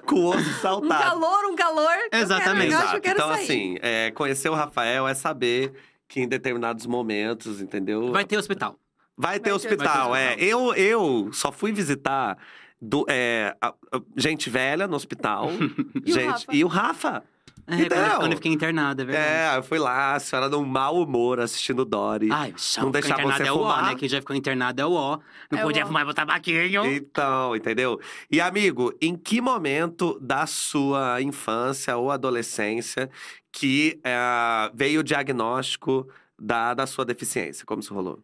com 0.06 0.16
o 0.16 0.26
osso 0.30 0.40
Um 0.50 0.52
saltado. 0.54 1.02
calor, 1.04 1.44
um 1.46 1.54
calor. 1.56 1.92
Eu 2.12 2.18
Exatamente. 2.18 2.70
quero, 2.70 2.72
eu 2.72 2.78
acho 2.78 2.82
que 2.82 2.82
Exato. 2.82 2.96
eu 2.96 3.00
quero 3.02 3.18
Então, 3.18 3.28
sair. 3.34 3.44
assim, 3.44 3.76
é, 3.82 4.10
conhecer 4.10 4.48
o 4.48 4.54
Rafael 4.54 5.06
é 5.06 5.14
saber 5.14 5.72
que 6.08 6.20
em 6.20 6.28
determinados 6.28 6.86
momentos, 6.86 7.60
entendeu? 7.60 8.10
Vai 8.12 8.24
ter 8.24 8.36
hospital. 8.36 8.78
Vai 9.16 9.38
ter 9.38 9.50
Vai 9.50 9.50
ter 9.50 9.52
hospital, 9.52 10.10
hospital. 10.10 10.16
é. 10.16 10.36
Eu, 10.38 10.74
eu 10.74 11.30
só 11.32 11.50
fui 11.52 11.72
visitar 11.72 12.36
do, 12.80 13.06
é, 13.08 13.56
a- 13.60 13.68
a- 13.92 14.00
gente 14.16 14.50
velha 14.50 14.86
no 14.86 14.96
hospital. 14.96 15.48
E 16.04 16.10
o 16.10 16.14
gente, 16.14 16.26
Rafa? 16.30 16.46
e 16.56 16.64
o 16.64 16.66
Rafa. 16.68 17.24
É, 17.68 17.74
Então. 17.82 17.88
quando, 17.98 18.10
eu, 18.12 18.18
quando 18.20 18.30
eu 18.32 18.36
fiquei 18.36 18.52
internada, 18.52 19.02
é 19.02 19.04
verdade. 19.06 19.54
É, 19.54 19.58
eu 19.58 19.62
fui 19.62 19.78
lá, 19.78 20.14
a 20.14 20.20
senhora 20.20 20.48
num 20.48 20.64
mau 20.64 21.02
humor 21.02 21.40
assistindo 21.40 21.84
Dory. 21.84 22.28
Ai, 22.30 22.54
chão, 22.56 22.84
Não 22.84 22.90
internado 22.90 23.32
você 23.36 23.42
é 23.42 23.52
o 23.52 23.58
fumar. 23.58 23.84
né? 23.86 23.94
Quem 23.96 24.08
já 24.08 24.20
ficou 24.20 24.36
internado 24.36 24.80
é 24.80 24.86
o 24.86 24.92
ó. 24.92 25.18
Não 25.50 25.58
É 25.58 25.62
o 25.62 25.66
podia 25.66 25.82
ó. 25.84 25.86
fumar 25.86 26.02
e 26.02 26.06
botar 26.06 26.24
tabaquinho. 26.26 26.86
Então, 26.86 27.56
entendeu? 27.56 28.00
E 28.30 28.40
amigo, 28.40 28.92
em 29.00 29.16
que 29.16 29.40
momento 29.40 30.18
da 30.20 30.46
sua 30.46 31.20
infância 31.20 31.96
ou 31.96 32.10
adolescência 32.10 33.10
que 33.50 33.98
é, 34.04 34.70
veio 34.74 35.00
o 35.00 35.02
diagnóstico 35.02 36.08
da, 36.38 36.72
da 36.74 36.86
sua 36.86 37.04
deficiência? 37.04 37.64
Como 37.66 37.80
isso 37.80 37.92
rolou? 37.94 38.20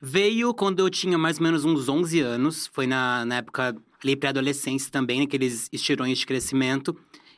Veio 0.00 0.52
quando 0.52 0.80
eu 0.80 0.90
tinha 0.90 1.16
mais 1.16 1.38
ou 1.38 1.44
menos 1.44 1.64
uns 1.64 1.88
11 1.88 2.20
anos. 2.20 2.66
Foi 2.72 2.86
na, 2.86 3.24
na 3.24 3.36
época 3.36 3.74
ali 4.02 4.14
pré-adolescência 4.14 4.90
também, 4.92 5.20
naqueles 5.20 5.68
estirões 5.72 6.18
de 6.18 6.26
crescimento. 6.26 6.94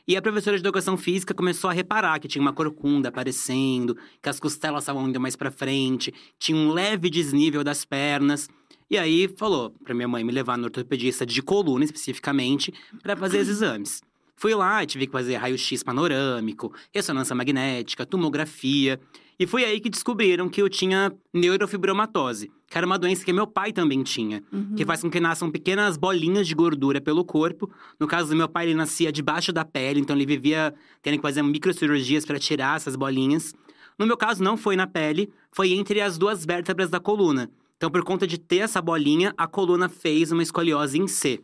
E 0.07 0.15
a 0.15 0.21
professora 0.21 0.55
de 0.55 0.61
educação 0.61 0.95
física 0.95 1.33
começou 1.33 1.69
a 1.69 1.73
reparar 1.73 2.17
que 2.19 2.29
tinha 2.29 2.41
uma 2.41 2.53
corcunda 2.53 3.09
aparecendo, 3.09 3.97
que 4.21 4.29
as 4.29 4.39
costelas 4.39 4.83
estavam 4.83 5.09
indo 5.09 5.19
mais 5.19 5.35
pra 5.35 5.51
frente, 5.51 6.13
tinha 6.39 6.57
um 6.57 6.71
leve 6.71 7.09
desnível 7.09 7.61
das 7.61 7.83
pernas. 7.83 8.47
E 8.89 8.97
aí 8.97 9.27
falou 9.35 9.71
pra 9.83 9.93
minha 9.93 10.07
mãe 10.07 10.23
me 10.23 10.31
levar 10.31 10.57
no 10.57 10.63
ortopedista 10.63 11.25
de 11.25 11.41
coluna 11.41 11.83
especificamente 11.83 12.73
para 13.03 13.17
fazer 13.17 13.39
os 13.39 13.49
exames. 13.49 14.01
Fui 14.37 14.55
lá, 14.55 14.85
tive 14.85 15.07
que 15.07 15.11
fazer 15.11 15.35
raio-x 15.35 15.83
panorâmico, 15.83 16.73
ressonância 16.93 17.35
magnética, 17.35 18.05
tomografia. 18.05 18.97
E 19.39 19.45
foi 19.45 19.63
aí 19.63 19.79
que 19.79 19.89
descobriram 19.89 20.49
que 20.49 20.61
eu 20.61 20.67
tinha 20.69 21.13
neurofibromatose, 21.33 22.51
que 22.69 22.77
era 22.77 22.85
uma 22.87 22.97
doença 22.97 23.23
que 23.23 23.31
meu 23.33 23.45
pai 23.47 23.71
também 23.71 24.01
tinha, 24.03 24.43
Uhum. 24.51 24.75
que 24.75 24.85
faz 24.85 25.01
com 25.01 25.09
que 25.09 25.19
nasçam 25.19 25.51
pequenas 25.51 25.97
bolinhas 25.97 26.47
de 26.47 26.55
gordura 26.55 26.99
pelo 27.01 27.23
corpo. 27.23 27.69
No 27.99 28.07
caso 28.07 28.29
do 28.29 28.35
meu 28.35 28.47
pai, 28.49 28.65
ele 28.65 28.75
nascia 28.75 29.11
debaixo 29.11 29.51
da 29.53 29.63
pele, 29.63 29.99
então 29.99 30.15
ele 30.15 30.25
vivia 30.25 30.73
tendo 31.01 31.17
que 31.17 31.21
fazer 31.21 31.41
microcirurgias 31.43 32.25
para 32.25 32.39
tirar 32.39 32.77
essas 32.77 32.95
bolinhas. 32.95 33.53
No 33.97 34.05
meu 34.05 34.17
caso, 34.17 34.43
não 34.43 34.57
foi 34.57 34.75
na 34.75 34.87
pele, 34.87 35.29
foi 35.51 35.71
entre 35.73 36.01
as 36.01 36.17
duas 36.17 36.45
vértebras 36.45 36.89
da 36.89 36.99
coluna. 36.99 37.49
Então, 37.77 37.91
por 37.91 38.03
conta 38.03 38.25
de 38.25 38.37
ter 38.39 38.57
essa 38.57 38.81
bolinha, 38.81 39.33
a 39.37 39.45
coluna 39.47 39.87
fez 39.87 40.31
uma 40.31 40.41
escoliose 40.43 40.97
em 40.99 41.07
C. 41.07 41.39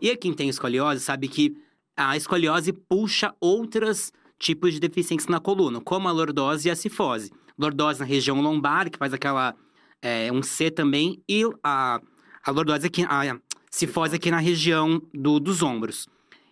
E 0.00 0.14
quem 0.16 0.32
tem 0.32 0.48
escoliose 0.48 1.00
sabe 1.00 1.26
que 1.28 1.56
a 1.96 2.16
escoliose 2.16 2.72
puxa 2.72 3.34
outros 3.40 4.12
tipos 4.40 4.72
de 4.74 4.80
deficiências 4.80 5.28
na 5.28 5.38
coluna, 5.38 5.80
como 5.80 6.08
a 6.08 6.12
lordose 6.12 6.66
e 6.66 6.70
a 6.70 6.74
cifose. 6.74 7.30
Lordose 7.56 8.00
na 8.00 8.06
região 8.06 8.40
lombar, 8.40 8.90
que 8.90 8.98
faz 8.98 9.12
aquela. 9.12 9.54
é, 10.02 10.32
um 10.32 10.42
C 10.42 10.70
também, 10.70 11.22
e 11.28 11.44
a, 11.62 12.00
a 12.42 12.50
lordose 12.50 12.86
aqui. 12.86 13.04
A 13.04 13.38
cifose 13.70 14.16
aqui 14.16 14.30
na 14.30 14.38
região 14.38 15.00
do- 15.14 15.38
dos 15.38 15.62
ombros. 15.62 16.08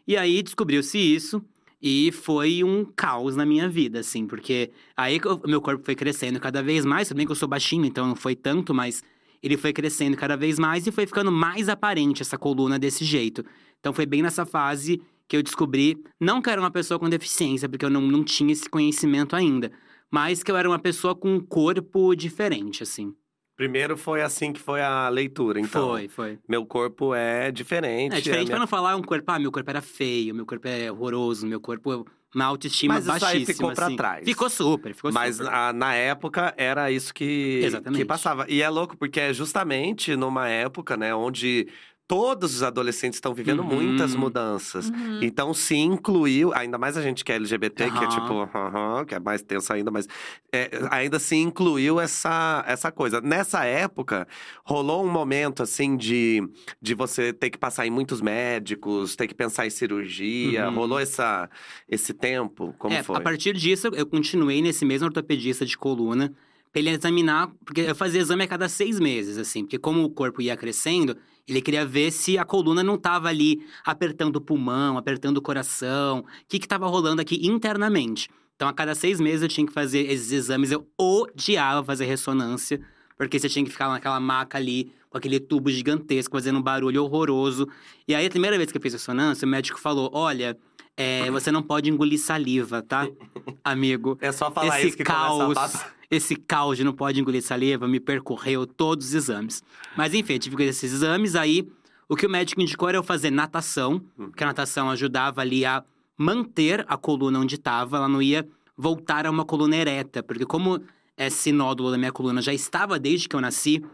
E 0.07 0.16
aí 0.16 0.42
descobriu-se 0.42 0.98
isso. 0.98 1.42
E 1.81 2.11
foi 2.12 2.62
um 2.64 2.85
caos 2.85 3.37
na 3.37 3.46
minha 3.46 3.68
vida, 3.68 4.01
assim, 4.01 4.27
porque 4.27 4.70
aí 4.96 5.20
o 5.24 5.48
meu 5.48 5.61
corpo 5.61 5.85
foi 5.85 5.94
crescendo 5.94 6.40
cada 6.40 6.61
vez 6.62 6.85
mais. 6.85 7.09
Também 7.09 7.24
que 7.24 7.31
eu 7.33 7.37
sou 7.37 7.48
baixinho, 7.48 7.85
então 7.87 8.05
não 8.07 8.16
foi 8.16 8.35
tanto, 8.35 8.74
mas 8.74 9.03
ele 9.40 9.57
foi 9.57 9.72
crescendo 9.72 10.16
cada 10.16 10.37
vez 10.37 10.59
mais 10.59 10.87
e 10.88 10.90
foi 10.92 11.07
ficando 11.07 11.31
mais 11.31 11.68
aparente 11.68 12.20
essa 12.20 12.37
coluna 12.37 12.79
desse 12.81 13.05
jeito. 13.05 13.44
Então 13.79 13.92
foi 13.92 14.07
bem 14.07 14.22
nessa 14.22 14.44
fase 14.44 15.01
que 15.28 15.36
eu 15.36 15.42
descobri, 15.42 16.02
não 16.18 16.40
que 16.40 16.48
eu 16.48 16.52
era 16.52 16.60
uma 16.60 16.70
pessoa 16.70 16.98
com 16.98 17.08
deficiência, 17.08 17.68
porque 17.68 17.84
eu 17.84 17.90
não, 17.90 18.00
não 18.00 18.24
tinha 18.24 18.52
esse 18.52 18.68
conhecimento 18.68 19.36
ainda, 19.36 19.70
mas 20.10 20.42
que 20.42 20.50
eu 20.50 20.56
era 20.56 20.68
uma 20.68 20.78
pessoa 20.78 21.14
com 21.14 21.34
um 21.34 21.40
corpo 21.40 22.14
diferente, 22.14 22.82
assim. 22.82 23.12
Primeiro 23.56 23.96
foi 23.96 24.22
assim 24.22 24.52
que 24.52 24.60
foi 24.60 24.80
a 24.80 25.08
leitura, 25.08 25.58
então. 25.60 25.88
Foi, 25.88 26.08
foi. 26.08 26.38
Meu 26.48 26.64
corpo 26.64 27.12
é 27.12 27.50
diferente. 27.50 28.14
É 28.14 28.20
diferente 28.20 28.42
a 28.42 28.44
minha- 28.44 28.50
pra 28.52 28.58
não 28.60 28.66
falar 28.68 28.94
um 28.96 29.02
corpo, 29.02 29.30
ah, 29.32 29.38
meu 29.38 29.50
corpo 29.50 29.68
era 29.68 29.82
feio, 29.82 30.32
meu 30.34 30.46
corpo 30.46 30.66
é 30.68 30.90
horroroso, 30.90 31.44
meu 31.46 31.60
corpo 31.60 32.06
uma 32.34 32.44
autoestima 32.44 32.94
Mas 32.94 33.04
isso 33.04 33.12
aí 33.12 33.20
baixíssima. 33.20 33.54
ficou 33.54 33.72
pra 33.74 33.86
assim. 33.86 33.96
trás. 33.96 34.24
Ficou 34.24 34.48
super, 34.50 34.94
ficou 34.94 35.10
Mas 35.12 35.36
super. 35.36 35.50
a- 35.52 35.72
na 35.72 35.94
época 35.94 36.54
era 36.56 36.90
isso 36.92 37.12
que, 37.12 37.62
Exatamente. 37.64 38.00
que 38.00 38.04
passava. 38.06 38.46
E 38.48 38.62
é 38.62 38.68
louco 38.68 38.96
porque 38.96 39.18
é 39.18 39.32
justamente 39.32 40.14
numa 40.14 40.46
época, 40.48 40.96
né, 40.96 41.12
onde 41.14 41.66
todos 42.08 42.54
os 42.54 42.62
adolescentes 42.62 43.18
estão 43.18 43.34
vivendo 43.34 43.60
Uhum. 43.60 43.66
muitas 43.66 44.14
mudanças. 44.14 44.88
Uhum. 44.88 45.20
Então 45.22 45.52
se 45.52 45.76
incluiu, 45.76 46.54
ainda 46.54 46.78
mais 46.78 46.96
a 46.96 47.02
gente 47.02 47.22
que 47.22 47.30
é 47.30 47.34
LGBT, 47.36 47.90
que 47.90 48.04
é 48.04 48.08
tipo, 48.08 48.32
aham, 48.54 49.04
que 49.04 49.14
é 49.14 49.20
mais 49.20 49.42
tenso 49.42 49.70
ainda, 49.74 49.90
mas 49.90 50.08
é, 50.50 50.70
ainda 50.90 51.18
se 51.18 51.36
incluiu 51.36 52.00
essa, 52.00 52.64
essa 52.66 52.90
coisa. 52.90 53.20
Nessa 53.20 53.62
época, 53.66 54.26
rolou 54.64 55.04
um 55.04 55.10
momento 55.12 55.62
assim 55.62 55.98
de, 55.98 56.42
de 56.80 56.94
você 56.94 57.30
ter 57.30 57.50
que 57.50 57.58
passar 57.58 57.86
em 57.86 57.90
muitos 57.90 58.22
médicos, 58.22 59.14
ter 59.14 59.26
que 59.26 59.34
pensar 59.34 59.66
em 59.66 59.70
cirurgia. 59.70 60.68
Uhum. 60.68 60.74
Rolou 60.74 60.98
essa, 60.98 61.50
esse 61.86 62.14
tempo? 62.14 62.74
Como 62.78 62.94
é, 62.94 63.02
foi? 63.02 63.16
a 63.16 63.20
partir 63.20 63.52
disso, 63.54 63.88
eu 63.92 64.06
continuei 64.06 64.62
nesse 64.62 64.84
mesmo 64.86 65.06
ortopedista 65.06 65.66
de 65.66 65.76
coluna 65.76 66.32
pra 66.72 66.80
ele 66.80 66.90
examinar, 66.90 67.50
porque 67.64 67.82
eu 67.82 67.94
fazia 67.94 68.20
exame 68.20 68.44
a 68.44 68.48
cada 68.48 68.68
seis 68.68 68.98
meses, 68.98 69.36
assim, 69.36 69.62
porque 69.62 69.78
como 69.78 70.04
o 70.04 70.10
corpo 70.10 70.40
ia 70.40 70.56
crescendo, 70.56 71.16
ele 71.48 71.62
queria 71.62 71.84
ver 71.84 72.11
se 72.11 72.37
a 72.37 72.44
coluna 72.44 72.82
não 72.82 72.98
tava 72.98 73.28
ali 73.28 73.64
apertando 73.84 74.37
o 74.37 74.40
pulmão, 74.40 74.98
apertando 74.98 75.38
o 75.38 75.42
coração, 75.42 76.20
o 76.20 76.24
que 76.46 76.58
que 76.58 76.68
tava 76.68 76.87
rolando 76.87 77.22
aqui 77.22 77.46
internamente. 77.46 78.28
Então, 78.54 78.68
a 78.68 78.72
cada 78.72 78.94
seis 78.94 79.20
meses 79.20 79.42
eu 79.42 79.48
tinha 79.48 79.66
que 79.66 79.72
fazer 79.72 80.00
esses 80.11 80.32
exames, 80.32 80.70
eu 80.70 80.87
odiava 80.98 81.82
fazer 81.84 82.06
ressonância, 82.06 82.80
porque 83.16 83.38
você 83.38 83.48
tinha 83.48 83.64
que 83.64 83.70
ficar 83.70 83.88
naquela 83.88 84.20
maca 84.20 84.58
ali, 84.58 84.92
com 85.08 85.16
aquele 85.16 85.40
tubo 85.40 85.70
gigantesco, 85.70 86.37
fazendo 86.37 86.58
um 86.58 86.62
barulho 86.62 87.02
horroroso. 87.02 87.66
E 88.06 88.14
aí, 88.14 88.26
a 88.26 88.30
primeira 88.30 88.56
vez 88.56 88.70
que 88.70 88.76
eu 88.76 88.82
fiz 88.82 88.92
ressonância, 88.92 89.46
o 89.46 89.48
médico 89.48 89.78
falou: 89.80 90.11
olha. 90.12 90.56
é, 90.96 91.30
você 91.30 91.52
não 91.52 91.62
pode 91.62 91.88
engolir 91.88 92.18
saliva, 92.18 92.82
tá, 92.82 93.08
amigo? 93.64 94.18
É 94.20 94.32
só 94.32 94.50
falar 94.50 94.78
esse 94.78 94.88
isso 94.88 94.96
que 94.96 95.04
caos, 95.04 95.40
começa 95.40 95.61
a 95.61 95.62
passar. 95.62 95.97
Esse 96.10 96.36
caos 96.36 96.76
de 96.78 96.84
não 96.84 96.92
pode 96.92 97.20
engolir 97.20 97.42
saliva 97.42 97.86
me 97.86 98.00
percorreu 98.00 98.66
todos 98.66 99.08
os 99.08 99.14
exames. 99.14 99.62
Mas 99.96 100.14
enfim, 100.14 100.34
eu 100.34 100.38
tive 100.38 100.56
que 100.56 100.62
fazer 100.62 100.70
esses 100.70 100.92
exames, 100.92 101.34
aí 101.36 101.68
o 102.08 102.16
que 102.16 102.26
o 102.26 102.30
médico 102.30 102.60
indicou 102.60 102.88
era 102.88 102.98
eu 102.98 103.02
fazer 103.02 103.30
natação, 103.30 104.02
Hum. 104.18 104.28
porque 104.30 104.42
a 104.42 104.46
natação 104.46 104.88
ajudava 104.90 105.40
ali 105.42 105.64
a 105.64 105.84
manter 106.16 106.84
a 106.88 106.96
coluna 106.96 107.38
onde 107.38 107.54
estava, 107.56 107.98
ela 107.98 108.08
não 108.08 108.22
ia 108.22 108.48
voltar 108.76 109.26
a 109.26 109.30
uma 109.30 109.44
coluna 109.44 109.76
ereta, 109.76 110.22
porque 110.22 110.46
como 110.46 110.80
esse 111.16 111.52
nódulo 111.52 111.90
da 111.90 111.98
minha 111.98 112.12
coluna 112.12 112.40
já 112.40 112.54
estava 112.54 112.98
desde 112.98 113.28
que 113.28 113.36
eu 113.36 113.40
nasci, 113.40 113.84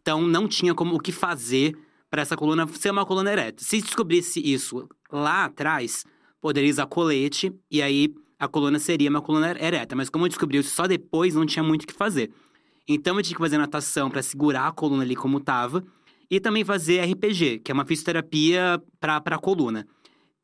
então 0.00 0.22
não 0.22 0.46
tinha 0.46 0.74
como 0.74 0.94
o 0.94 1.00
que 1.00 1.10
fazer 1.12 1.76
para 2.10 2.22
essa 2.22 2.36
coluna 2.36 2.66
ser 2.68 2.90
uma 2.90 3.04
coluna 3.04 3.32
ereta. 3.32 3.64
Se 3.64 3.80
descobrisse 3.80 4.40
isso 4.40 4.88
lá 5.10 5.46
atrás, 5.46 6.04
poderia 6.40 6.70
usar 6.70 6.86
colete 6.86 7.52
e 7.70 7.82
aí 7.82 8.14
a 8.44 8.48
coluna 8.48 8.78
seria 8.78 9.08
uma 9.10 9.20
coluna 9.20 9.50
ereta. 9.60 9.94
Mas 9.96 10.08
como 10.08 10.24
eu 10.24 10.28
descobri 10.28 10.58
isso 10.58 10.74
só 10.74 10.86
depois, 10.86 11.34
não 11.34 11.44
tinha 11.46 11.62
muito 11.62 11.82
o 11.84 11.86
que 11.86 11.92
fazer. 11.94 12.30
Então 12.88 13.16
eu 13.16 13.22
tinha 13.22 13.34
que 13.36 13.42
fazer 13.42 13.58
natação 13.58 14.10
para 14.10 14.22
segurar 14.22 14.68
a 14.68 14.72
coluna 14.72 15.02
ali 15.02 15.16
como 15.16 15.40
tava 15.40 15.84
e 16.30 16.38
também 16.40 16.64
fazer 16.64 17.00
RPG, 17.02 17.60
que 17.60 17.70
é 17.70 17.74
uma 17.74 17.84
fisioterapia 17.84 18.80
para 19.00 19.16
a 19.24 19.38
coluna. 19.38 19.86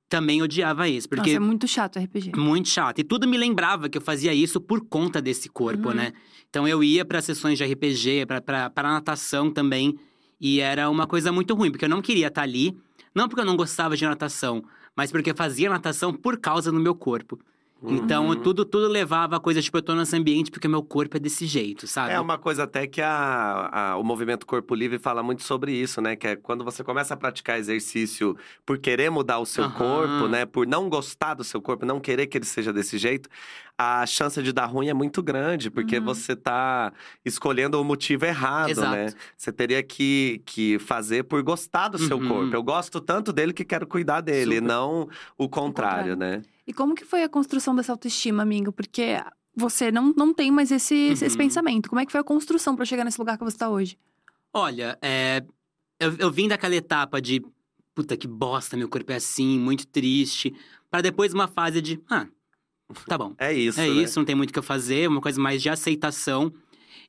Também 0.09 0.43
odiava 0.43 0.89
isso, 0.89 1.09
porque 1.09 1.31
Nossa, 1.35 1.37
é 1.37 1.47
muito 1.47 1.69
chato 1.69 1.99
RPG. 1.99 2.33
muito 2.37 2.69
chato. 2.69 2.99
E 2.99 3.05
tudo 3.05 3.29
me 3.29 3.39
lembrava 3.39 3.89
que 3.89 3.97
eu 3.97 4.03
fazia 4.03 4.35
isso 4.35 4.61
por 4.61 4.81
conta 4.89 5.23
desse 5.23 5.49
corpo, 5.49 5.91
Uhum. 5.91 5.95
né? 5.95 6.13
Então 6.49 6.67
eu 6.67 6.83
ia 6.83 7.05
para 7.05 7.23
sessões 7.23 7.57
de 7.57 7.65
RPG, 7.65 8.27
para 8.27 8.73
natação 8.91 9.51
também. 9.53 9.97
E 10.41 10.59
era 10.59 10.91
uma 10.91 11.07
coisa 11.07 11.31
muito 11.31 11.55
ruim, 11.55 11.71
porque 11.71 11.85
eu 11.85 11.89
não 11.89 12.03
queria 12.03 12.27
estar 12.27 12.43
ali. 12.43 12.77
Não 13.15 13.29
porque 13.29 13.43
eu 13.43 13.45
não 13.45 13.57
gostava 13.57 13.97
de 13.97 14.05
natação, 14.05 14.65
mas 14.97 15.13
porque 15.13 15.31
eu 15.31 15.35
fazia 15.37 15.69
natação 15.71 16.13
por 16.13 16.39
causa 16.39 16.73
do 16.73 16.81
meu 16.81 16.95
corpo. 16.95 17.39
Então 17.83 18.29
Uhum. 18.29 18.37
tudo, 18.37 18.65
tudo 18.65 18.87
levava 18.89 19.37
a 19.37 19.41
coisa, 19.41 19.63
tipo, 19.63 19.79
eu 19.79 19.83
tô 19.83 19.95
nesse 19.95 20.15
ambiente 20.15 20.51
porque 20.51 20.69
meu 20.69 20.83
corpo 20.83 21.17
é 21.17 21.21
desse 21.21 21.47
jeito, 21.47 21.87
sabe? 21.87 22.13
É 22.13 22.21
uma 22.21 22.37
coisa 22.37 22.65
até 22.65 22.87
que 22.87 23.01
a, 23.01 23.71
a- 23.93 23.97
o 23.97 24.05
movimento 24.05 24.45
Corpo 24.47 24.75
Livre 24.75 24.99
fala 24.99 25.23
muito 25.23 25.43
sobre 25.43 25.73
isso, 25.73 26.01
né? 26.01 26.15
Que 26.15 26.27
é 26.29 26.37
quando 26.37 26.63
você 26.63 26.85
começa 26.85 27.15
a 27.15 27.17
praticar 27.17 27.59
exercício 27.59 28.37
por 28.67 28.79
querer 28.79 29.11
mudar 29.11 29.39
o 29.39 29.47
seu 29.47 29.65
Aham. 29.65 29.73
corpo, 29.73 30.29
né? 30.29 30.45
Por 30.45 30.67
não 30.67 30.89
gostar 30.91 31.35
do 31.35 31.43
seu 31.43 31.61
corpo, 31.63 31.87
não 31.87 31.99
querer 32.01 32.27
que 32.27 32.37
ele 32.37 32.45
seja 32.45 32.73
desse 32.73 32.99
jeito, 32.99 33.29
a 33.83 34.05
chance 34.05 34.43
de 34.43 34.53
dar 34.53 34.67
ruim 34.67 34.89
é 34.89 34.95
muito 34.95 35.23
grande, 35.23 35.71
porque 35.71 35.97
Uhum. 35.99 36.05
você 36.05 36.37
tá 36.37 36.93
escolhendo 37.25 37.81
o 37.81 37.85
motivo 37.85 38.27
errado, 38.27 38.69
Exato. 38.73 38.91
né? 38.95 39.07
Você 39.35 39.51
teria 39.51 39.83
que, 39.83 40.43
que 40.45 40.79
fazer 40.79 41.23
por 41.25 41.43
gostar 41.43 41.89
do 41.89 41.99
seu 41.99 42.19
Uhum. 42.19 42.29
corpo. 42.29 42.55
Eu 42.55 42.63
gosto 42.63 43.01
tanto 43.01 43.33
dele 43.33 43.55
que 43.55 43.65
quero 43.65 43.87
cuidar 43.87 44.21
dele, 44.21 44.57
Super. 44.57 44.61
não 44.69 45.09
o 45.39 45.49
contrário, 45.49 46.13
contrário. 46.13 46.17
né? 46.17 46.43
E 46.67 46.75
como 46.75 46.95
que 46.95 47.07
foi 47.07 47.23
a 47.23 47.29
construção 47.29 47.75
dessa 47.75 47.91
autoestima, 47.93 48.43
amigo? 48.43 48.71
Porque 48.71 49.17
você 49.57 49.91
não, 49.91 50.13
não 50.15 50.35
tem 50.35 50.51
mais 50.51 50.71
esse, 50.71 50.95
esse 50.95 51.25
Uhum. 51.25 51.37
pensamento. 51.37 51.89
Como 51.89 52.01
é 52.01 52.05
que 52.05 52.13
foi 52.13 52.21
a 52.21 52.25
construção 52.25 52.77
pra 52.77 52.85
chegar 52.85 53.03
nesse 53.05 53.19
lugar 53.19 53.39
que 53.39 53.45
você 53.45 53.57
tá 53.57 53.71
hoje? 53.71 53.97
Olha, 54.53 54.99
é, 55.01 55.43
eu, 55.99 56.17
eu 56.19 56.31
vim 56.31 56.49
daquela 56.49 56.75
etapa 56.77 57.19
de 57.21 57.43
puta 57.95 58.15
que 58.17 58.29
bosta, 58.29 58.77
meu 58.77 58.89
corpo 58.91 59.11
é 59.11 59.17
assim, 59.17 59.59
muito 59.59 59.87
triste, 59.87 60.55
para 60.91 61.01
depois 61.01 61.33
uma 61.33 61.49
fase 61.49 61.81
de 61.81 61.99
ah, 62.11 62.27
tá 63.07 63.17
bom. 63.19 63.35
É 63.39 63.53
isso, 63.53 63.81
É 63.81 63.87
né? 63.89 64.03
isso, 64.03 64.19
não 64.19 64.25
tem 64.25 64.35
muito 64.35 64.51
o 64.51 64.53
que 64.53 64.59
eu 64.59 64.63
fazer, 64.63 65.09
uma 65.09 65.21
coisa 65.21 65.41
mais 65.41 65.61
de 65.63 65.69
aceitação. 65.69 66.53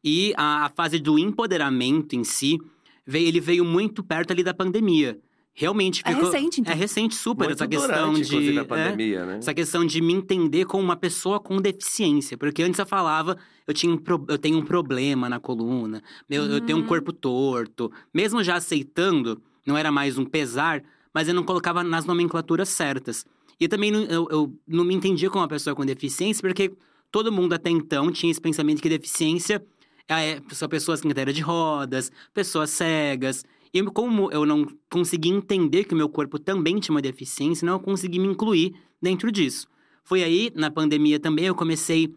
E 0.04 0.34
a, 0.36 0.66
a 0.66 0.70
fase 0.70 1.00
do 1.00 1.18
empoderamento 1.20 2.16
em 2.16 2.24
si, 2.24 2.60
veio, 3.06 3.28
ele 3.28 3.40
veio 3.40 3.64
muito 3.66 4.04
perto 4.04 4.32
ali 4.32 4.44
da 4.44 4.54
pandemia. 4.54 5.20
Realmente 5.54 6.02
É 6.06 6.12
ficou. 6.14 6.32
recente, 6.32 6.62
então. 6.62 6.74
É 6.74 6.76
recente, 6.78 7.14
super, 7.14 7.44
Muito 7.50 7.56
essa 7.58 7.68
questão 7.68 8.14
durante, 8.14 8.22
de. 8.22 8.28
inclusive, 8.36 8.58
a 8.58 8.62
é, 8.62 8.64
pandemia, 8.64 9.26
né? 9.26 9.38
essa 9.38 9.54
questão 9.54 9.86
de 9.86 10.02
me 10.02 10.14
entender 10.14 10.64
como 10.66 10.82
uma 10.82 10.96
pessoa 10.96 11.42
com 11.42 11.58
deficiência. 11.58 12.38
Porque 12.38 12.64
antes 12.64 12.80
eu 12.80 12.86
falava, 12.86 13.38
eu, 13.68 13.74
tinha 13.74 13.92
um 13.94 13.98
pro- 13.98 14.26
eu 14.30 14.38
tenho 14.38 14.58
um 14.58 14.64
problema 14.64 15.28
na 15.28 15.42
coluna, 15.42 16.02
meu, 16.30 16.46
eu 16.46 16.62
tenho 16.62 16.78
um 16.78 16.82
Uhum. 16.82 16.88
corpo 16.88 17.12
torto. 17.12 17.92
Mesmo 18.14 18.42
já 18.42 18.56
aceitando, 18.56 19.42
não 19.66 19.78
era 19.78 19.92
mais 19.92 20.18
um 20.18 20.24
pesar, 20.26 20.82
mas 21.14 21.28
eu 21.28 21.34
não 21.34 21.44
colocava 21.44 21.84
nas 21.84 22.06
nomenclaturas 22.06 22.70
certas. 22.70 23.26
E 23.62 23.68
também 23.68 23.92
não- 23.92 24.06
eu, 24.06 24.28
eu 24.32 24.60
não 24.68 24.84
me 24.84 24.96
entendia 24.96 25.30
como 25.30 25.44
uma 25.44 25.48
pessoa 25.48 25.76
com 25.76 25.86
deficiência, 25.86 26.42
porque 26.42 26.74
todo 27.12 27.32
mundo 27.32 27.54
até 27.54 27.70
então 27.70 28.12
tinha 28.12 28.32
esse 28.32 28.42
pensamento 28.42 28.82
que 28.82 28.90
deficiência 28.90 29.64
é, 30.10 30.42
são 30.52 30.68
pessoas 30.68 31.00
com 31.00 31.08
cadeira 31.08 31.32
de 31.32 31.42
rodas, 31.42 32.12
pessoas 32.34 32.72
cegas. 32.72 33.46
E 33.72 33.84
como 33.84 34.32
eu 34.32 34.48
não 34.48 34.68
consegui 34.90 35.30
entender 35.30 35.84
que 35.84 35.94
o 35.94 35.98
meu 35.98 36.10
corpo 36.10 36.40
também 36.40 36.80
tinha 36.80 36.96
uma 36.96 37.04
deficiência, 37.04 37.64
não 37.64 37.78
consegui 37.78 38.18
me 38.18 38.28
incluir 38.28 38.74
dentro 39.00 39.32
disso. 39.32 39.68
Foi 40.04 40.24
aí, 40.24 40.52
na 40.56 40.72
pandemia 40.72 41.20
também, 41.20 41.46
eu 41.46 41.54
comecei 41.54 42.12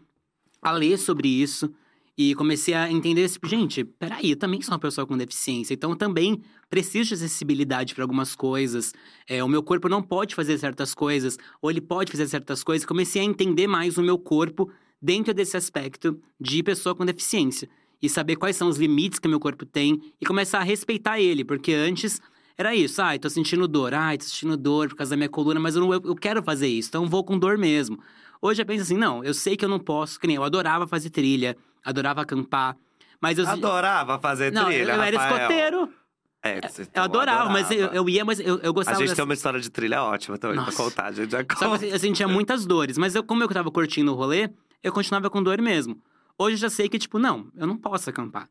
a 0.63 0.71
ler 0.71 0.97
sobre 0.97 1.27
isso 1.29 1.71
e 2.17 2.33
comecei 2.33 2.73
a 2.73 2.89
entender, 2.89 3.27
tipo, 3.29 3.47
gente, 3.47 3.83
peraí, 3.83 4.35
também 4.35 4.61
sou 4.61 4.73
uma 4.73 4.79
pessoa 4.79 5.05
com 5.05 5.17
deficiência, 5.17 5.73
então 5.73 5.89
eu 5.89 5.95
também 5.97 6.41
preciso 6.69 7.09
de 7.09 7.15
acessibilidade 7.15 7.93
para 7.93 8.03
algumas 8.03 8.35
coisas. 8.35 8.93
É, 9.27 9.43
o 9.43 9.47
meu 9.47 9.61
corpo 9.61 9.89
não 9.89 10.01
pode 10.01 10.33
fazer 10.33 10.57
certas 10.57 10.93
coisas, 10.93 11.37
ou 11.61 11.69
ele 11.69 11.81
pode 11.81 12.11
fazer 12.11 12.27
certas 12.27 12.63
coisas. 12.63 12.85
Comecei 12.85 13.21
a 13.21 13.25
entender 13.25 13.67
mais 13.67 13.97
o 13.97 14.01
meu 14.01 14.17
corpo 14.17 14.71
dentro 15.01 15.33
desse 15.33 15.57
aspecto 15.57 16.19
de 16.39 16.63
pessoa 16.63 16.95
com 16.95 17.05
deficiência. 17.05 17.69
E 18.01 18.09
saber 18.09 18.35
quais 18.35 18.55
são 18.55 18.67
os 18.67 18.77
limites 18.77 19.19
que 19.19 19.27
meu 19.27 19.39
corpo 19.39 19.65
tem 19.65 20.01
e 20.19 20.25
começar 20.25 20.59
a 20.59 20.63
respeitar 20.63 21.19
ele, 21.19 21.43
porque 21.43 21.73
antes 21.73 22.21
era 22.57 22.73
isso. 22.73 23.01
Ai, 23.01 23.19
tô 23.19 23.29
sentindo 23.29 23.67
dor. 23.67 23.93
Ai, 23.93 24.17
tô 24.17 24.23
sentindo 24.23 24.55
dor 24.55 24.89
por 24.89 24.95
causa 24.95 25.11
da 25.11 25.17
minha 25.17 25.29
coluna, 25.29 25.59
mas 25.59 25.75
eu, 25.75 25.81
não, 25.81 25.93
eu, 25.93 26.01
eu 26.03 26.15
quero 26.15 26.41
fazer 26.41 26.67
isso, 26.67 26.89
então 26.89 27.07
vou 27.07 27.23
com 27.23 27.37
dor 27.37 27.57
mesmo. 27.57 27.99
Hoje 28.45 28.61
eu 28.61 28.65
penso 28.65 28.83
assim, 28.83 28.97
não, 28.97 29.23
eu 29.23 29.33
sei 29.33 29.57
que 29.57 29.65
eu 29.65 29.69
não 29.69 29.79
posso, 29.79 30.19
que 30.19 30.27
nem 30.27 30.35
eu 30.35 30.43
adorava 30.43 30.85
fazer 30.85 31.09
trilha, 31.09 31.57
adorava 31.83 32.21
acampar, 32.21 32.77
mas 33.19 33.39
eu... 33.39 33.47
Adorava 33.47 34.19
fazer 34.19 34.51
não, 34.51 34.65
trilha, 34.65 34.91
eu, 34.91 34.95
eu 34.97 35.01
era 35.01 35.17
Rafael. 35.17 35.35
escoteiro. 35.41 35.89
É, 36.43 36.61
você 36.69 36.83
Eu 36.93 37.01
adorava, 37.01 37.49
mas 37.49 37.71
eu, 37.71 37.87
eu 37.87 38.07
ia, 38.07 38.23
mas 38.23 38.39
eu, 38.39 38.59
eu 38.59 38.69
A 38.69 38.73
gostava 38.73 38.99
gente 38.99 39.07
das- 39.07 39.15
tem 39.15 39.25
uma 39.25 39.33
história 39.33 39.59
de 39.59 39.71
trilha 39.71 40.03
ótima 40.03 40.37
também 40.37 40.57
Nossa. 40.57 40.73
pra 40.73 40.83
contar. 40.85 41.05
A 41.07 41.11
gente 41.11 41.31
já 41.31 41.39
Só 41.39 41.43
que 41.43 41.55
conta. 41.55 41.75
assim, 41.77 41.87
eu 41.87 41.97
sentia 41.97 42.27
muitas 42.27 42.67
dores, 42.67 42.99
mas 42.99 43.15
eu, 43.15 43.23
como 43.23 43.41
eu 43.41 43.47
tava 43.47 43.71
curtindo 43.71 44.11
o 44.11 44.15
rolê, 44.15 44.47
eu 44.83 44.91
continuava 44.93 45.27
com 45.27 45.41
dor 45.41 45.59
mesmo. 45.59 45.99
Hoje 46.37 46.53
eu 46.53 46.59
já 46.59 46.69
sei 46.69 46.87
que, 46.87 46.99
tipo, 46.99 47.17
não, 47.17 47.47
eu 47.57 47.65
não 47.65 47.75
posso 47.75 48.11
acampar. 48.11 48.47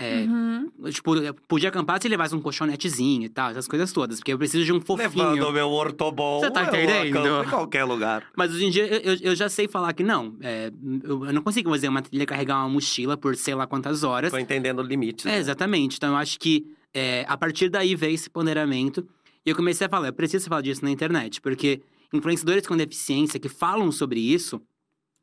É, 0.00 0.20
Uhum. 0.22 0.70
Tipo, 0.92 1.16
eu 1.16 1.34
podia 1.34 1.68
acampar 1.70 2.00
se 2.00 2.08
levasse 2.08 2.32
um 2.34 2.40
colchonetezinho 2.40 3.24
e 3.24 3.28
tal, 3.28 3.50
essas 3.50 3.66
coisas 3.66 3.92
todas. 3.92 4.18
Porque 4.20 4.32
eu 4.32 4.38
preciso 4.38 4.64
de 4.64 4.72
um 4.72 4.80
fofinho. 4.80 5.10
Levando 5.32 5.48
o 5.48 5.52
meu 5.52 5.68
ortobon, 5.68 6.38
Você 6.38 6.50
tá 6.52 6.62
entendendo? 6.62 7.42
em 7.44 7.48
qualquer 7.48 7.82
lugar. 7.84 8.24
Mas 8.36 8.54
hoje 8.54 8.66
em 8.66 8.70
dia 8.70 8.86
eu, 8.86 9.16
eu- 9.20 9.34
já 9.34 9.48
sei 9.48 9.66
falar 9.66 9.92
que 9.92 10.04
não. 10.04 10.36
é, 10.40 10.70
eu, 11.02 11.26
eu 11.26 11.32
não 11.32 11.42
consigo 11.42 11.68
fazer 11.70 11.88
uma 11.88 12.00
trilha 12.00 12.24
carregar 12.24 12.58
uma 12.58 12.68
mochila 12.68 13.16
por 13.16 13.34
sei 13.34 13.54
lá 13.56 13.66
quantas 13.66 14.04
horas. 14.04 14.30
Tô 14.30 14.38
entendendo 14.38 14.80
limites. 14.82 15.26
É, 15.26 15.30
né? 15.30 15.38
exatamente. 15.38 15.96
Então 15.96 16.10
eu 16.10 16.16
acho 16.16 16.38
que 16.38 16.64
é, 16.94 17.24
a 17.28 17.36
partir 17.36 17.68
daí 17.68 17.96
veio 17.96 18.14
esse 18.14 18.30
ponderamento. 18.30 19.04
E 19.44 19.50
eu 19.50 19.56
comecei 19.56 19.86
a 19.86 19.90
falar, 19.90 20.08
eu 20.08 20.12
preciso 20.12 20.48
falar 20.48 20.60
disso 20.62 20.84
na 20.84 20.90
internet. 20.92 21.40
Porque 21.40 21.82
influenciadores 22.12 22.66
com 22.66 22.76
deficiência 22.76 23.40
que 23.40 23.48
falam 23.48 23.90
sobre 23.90 24.20
isso 24.20 24.60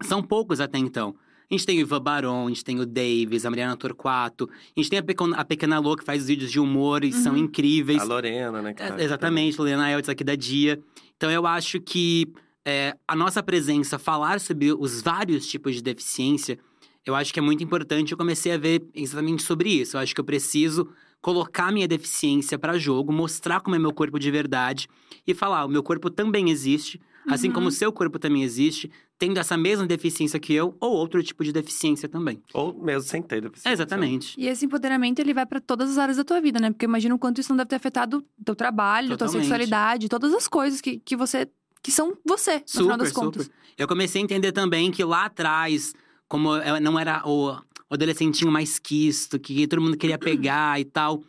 são 0.03 0.21
poucos 0.21 0.59
até 0.59 0.77
então. 0.77 1.15
A 1.49 1.53
gente 1.53 1.65
tem 1.65 1.77
o 1.77 1.81
Ivan 1.81 2.01
Baron, 2.01 2.45
a 2.45 2.49
gente 2.49 2.63
tem 2.63 2.79
o 2.79 2.86
Davis, 2.86 3.45
a 3.45 3.49
Mariana 3.49 3.77
Torquato. 3.77 4.49
A 4.75 4.79
gente 4.79 4.89
tem 4.89 4.99
a 4.99 5.03
Pequena, 5.03 5.38
a 5.38 5.45
Pequena 5.45 5.79
Lô, 5.79 5.95
que 5.95 6.03
faz 6.03 6.27
vídeos 6.27 6.51
de 6.51 6.60
humor 6.60 7.03
e 7.03 7.12
são 7.13 7.34
Uhum. 7.34 7.39
incríveis. 7.39 8.01
A 8.01 8.05
Lorena, 8.05 8.62
né? 8.62 8.71
É, 8.71 8.73
tá- 8.73 9.01
exatamente, 9.03 9.58
Lorena 9.58 9.89
Eltz 9.91 10.10
aqui 10.10 10.23
da 10.23 10.36
Dia. 10.36 10.79
Então 11.17 11.29
eu 11.31 11.45
acho 11.45 11.79
que 11.79 12.27
é, 12.65 12.95
a 13.08 13.15
nossa 13.15 13.43
presença, 13.43 13.99
falar 13.99 14.39
sobre 14.39 14.73
os 14.73 15.01
vários 15.01 15.45
tipos 15.47 15.75
de 15.75 15.84
deficiência, 15.84 16.58
eu 17.05 17.13
acho 17.13 17.31
que 17.31 17.39
é 17.39 17.41
muito 17.41 17.63
importante. 17.63 18.12
Eu 18.12 18.17
comecei 18.17 18.51
a 18.51 18.58
ver 18.58 18.84
exatamente 18.95 19.43
sobre 19.43 19.69
isso. 19.69 19.95
Eu 19.95 20.01
acho 20.01 20.15
que 20.15 20.19
eu 20.19 20.25
preciso 20.25 20.89
colocar 21.21 21.71
minha 21.71 21.88
deficiência 21.88 22.58
para 22.58 22.77
jogo, 22.79 23.13
mostrar 23.13 23.60
como 23.62 23.75
é 23.75 23.79
meu 23.79 23.93
corpo 23.93 24.17
de 24.19 24.31
verdade 24.31 24.88
e 25.27 25.34
falar: 25.36 25.63
o 25.65 25.69
meu 25.69 25.84
corpo 25.84 26.10
também 26.10 26.49
existe, 26.49 26.99
assim 27.29 27.49
Uhum. 27.49 27.53
como 27.53 27.67
o 27.67 27.71
seu 27.71 27.91
corpo 27.91 28.17
também 28.17 28.41
existe, 28.43 28.89
tendo 29.17 29.39
essa 29.39 29.56
mesma 29.56 29.86
deficiência 29.86 30.39
que 30.39 30.54
eu 30.54 30.75
ou 30.80 30.91
outro 30.91 31.23
tipo 31.23 31.43
de 31.43 31.51
deficiência 31.51 32.10
também. 32.10 32.41
Ou 32.54 32.73
mesmo 32.73 33.04
sem 33.04 33.21
ter 33.21 33.41
deficiência. 33.41 33.73
Exatamente. 33.73 34.36
E 34.38 34.47
esse 34.47 34.65
empoderamento, 34.65 35.19
ele 35.19 35.34
vai 35.34 35.45
pra 35.45 35.60
todas 35.60 35.91
as 35.91 35.97
áreas 35.97 36.17
da 36.17 36.23
tua 36.23 36.41
vida, 36.41 36.60
né? 36.60 36.71
Porque 36.71 36.86
imagina 36.86 37.15
o 37.15 37.19
quanto 37.19 37.39
isso 37.39 37.49
não 37.49 37.58
deve 37.58 37.69
ter 37.69 37.75
afetado 37.75 38.25
teu 38.43 38.56
trabalho, 38.56 39.10
tua 39.10 39.17
Totalmente. 39.17 39.43
sexualidade, 39.43 40.10
todas 40.10 40.34
as 40.34 40.47
coisas 40.47 40.82
que, 40.82 40.99
que 40.99 41.15
você… 41.15 41.47
Que 41.82 41.91
são 41.91 42.17
você, 42.25 42.63
no 42.73 42.82
final 42.82 42.97
das 42.97 43.12
contas. 43.12 43.49
Eu 43.78 43.88
comecei 43.88 44.19
a 44.19 44.23
entender 44.23 44.51
também 44.51 44.91
que 44.91 45.04
lá 45.04 45.25
atrás, 45.25 45.93
como 46.28 46.56
eu 46.56 46.82
não 46.82 46.97
era 46.97 47.21
o, 47.23 47.51
o 47.51 47.93
adolescentinho 47.93 48.51
mais 48.51 48.80
quisto, 48.80 49.38
que 49.39 49.67
todo 49.67 49.82
mundo 49.82 49.95
queria 49.95 50.17
pegar 50.17 50.80
e 50.80 50.86
tal, 50.86 51.21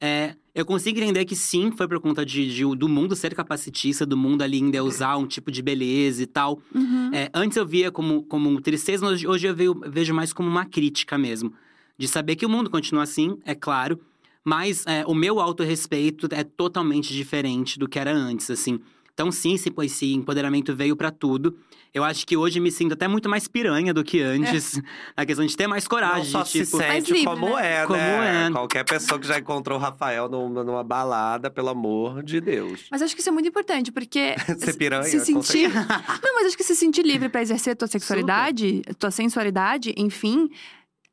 é, 0.00 0.36
eu 0.54 0.64
consigo 0.64 0.98
entender 1.00 1.24
que 1.24 1.34
sim, 1.34 1.72
foi 1.72 1.88
por 1.88 1.98
conta 2.00 2.24
de, 2.24 2.48
de- 2.54 2.76
do 2.76 2.88
mundo 2.88 3.16
ser 3.16 3.34
capacitista, 3.34 4.06
do 4.06 4.16
mundo 4.16 4.42
ali 4.42 4.58
ainda 4.58 4.84
usar 4.84 5.16
um 5.16 5.26
tipo 5.26 5.50
de 5.50 5.60
beleza 5.62 6.22
e 6.22 6.26
tal. 6.26 6.60
Uhum. 6.74 7.10
É, 7.12 7.28
antes 7.34 7.56
eu 7.56 7.66
via 7.66 7.90
como, 7.90 8.22
como 8.22 8.60
tristeza, 8.60 9.04
mas 9.04 9.14
hoje, 9.14 9.26
hoje 9.26 9.46
eu 9.48 9.54
vejo, 9.54 9.80
vejo 9.88 10.14
mais 10.14 10.32
como 10.32 10.48
uma 10.48 10.64
crítica 10.64 11.18
mesmo. 11.18 11.52
De 11.98 12.06
saber 12.06 12.36
que 12.36 12.46
o 12.46 12.48
mundo 12.48 12.70
continua 12.70 13.02
assim, 13.02 13.36
é 13.44 13.54
claro, 13.54 13.98
mas 14.44 14.84
é, 14.86 15.04
o 15.06 15.14
meu 15.14 15.40
autorrespeito 15.40 16.28
é 16.30 16.44
totalmente 16.44 17.12
diferente 17.12 17.78
do 17.78 17.88
que 17.88 17.98
era 17.98 18.12
antes, 18.12 18.50
assim. 18.50 18.78
Então, 19.14 19.30
sim, 19.30 19.54
esse, 19.54 19.72
esse 19.82 20.12
empoderamento 20.12 20.74
veio 20.74 20.96
pra 20.96 21.08
tudo. 21.12 21.56
Eu 21.94 22.02
acho 22.02 22.26
que 22.26 22.36
hoje 22.36 22.58
me 22.58 22.72
sinto 22.72 22.94
até 22.94 23.06
muito 23.06 23.28
mais 23.28 23.46
piranha 23.46 23.94
do 23.94 24.02
que 24.02 24.20
antes. 24.20 24.82
Na 25.16 25.24
questão 25.24 25.46
de 25.46 25.56
ter 25.56 25.68
mais 25.68 25.84
Não 25.84 25.88
coragem. 25.88 26.24
só 26.32 26.42
de, 26.42 26.50
tipo, 26.50 26.64
se 26.64 26.76
sente 26.78 27.12
livre, 27.12 27.24
como 27.24 27.54
né? 27.54 27.82
é, 27.82 27.86
Como 27.86 27.96
né? 27.96 28.46
é. 28.48 28.50
Qualquer 28.50 28.84
pessoa 28.84 29.20
que 29.20 29.26
já 29.28 29.38
encontrou 29.38 29.78
o 29.78 29.80
Rafael 29.80 30.28
numa, 30.28 30.64
numa 30.64 30.82
balada, 30.82 31.48
pelo 31.48 31.68
amor 31.68 32.24
de 32.24 32.40
Deus. 32.40 32.86
Mas 32.90 33.02
acho 33.02 33.14
que 33.14 33.20
isso 33.20 33.28
é 33.28 33.32
muito 33.32 33.48
importante, 33.48 33.92
porque… 33.92 34.34
Ser 34.58 34.76
piranha, 34.76 35.04
se 35.04 35.20
sentir… 35.20 35.68
Não, 36.20 36.34
mas 36.34 36.48
acho 36.48 36.56
que 36.56 36.64
se 36.64 36.74
sentir 36.74 37.02
livre 37.06 37.28
pra 37.28 37.40
exercer 37.40 37.76
tua 37.76 37.86
sexualidade, 37.86 38.82
tua 38.98 39.12
sensualidade, 39.12 39.94
enfim… 39.96 40.50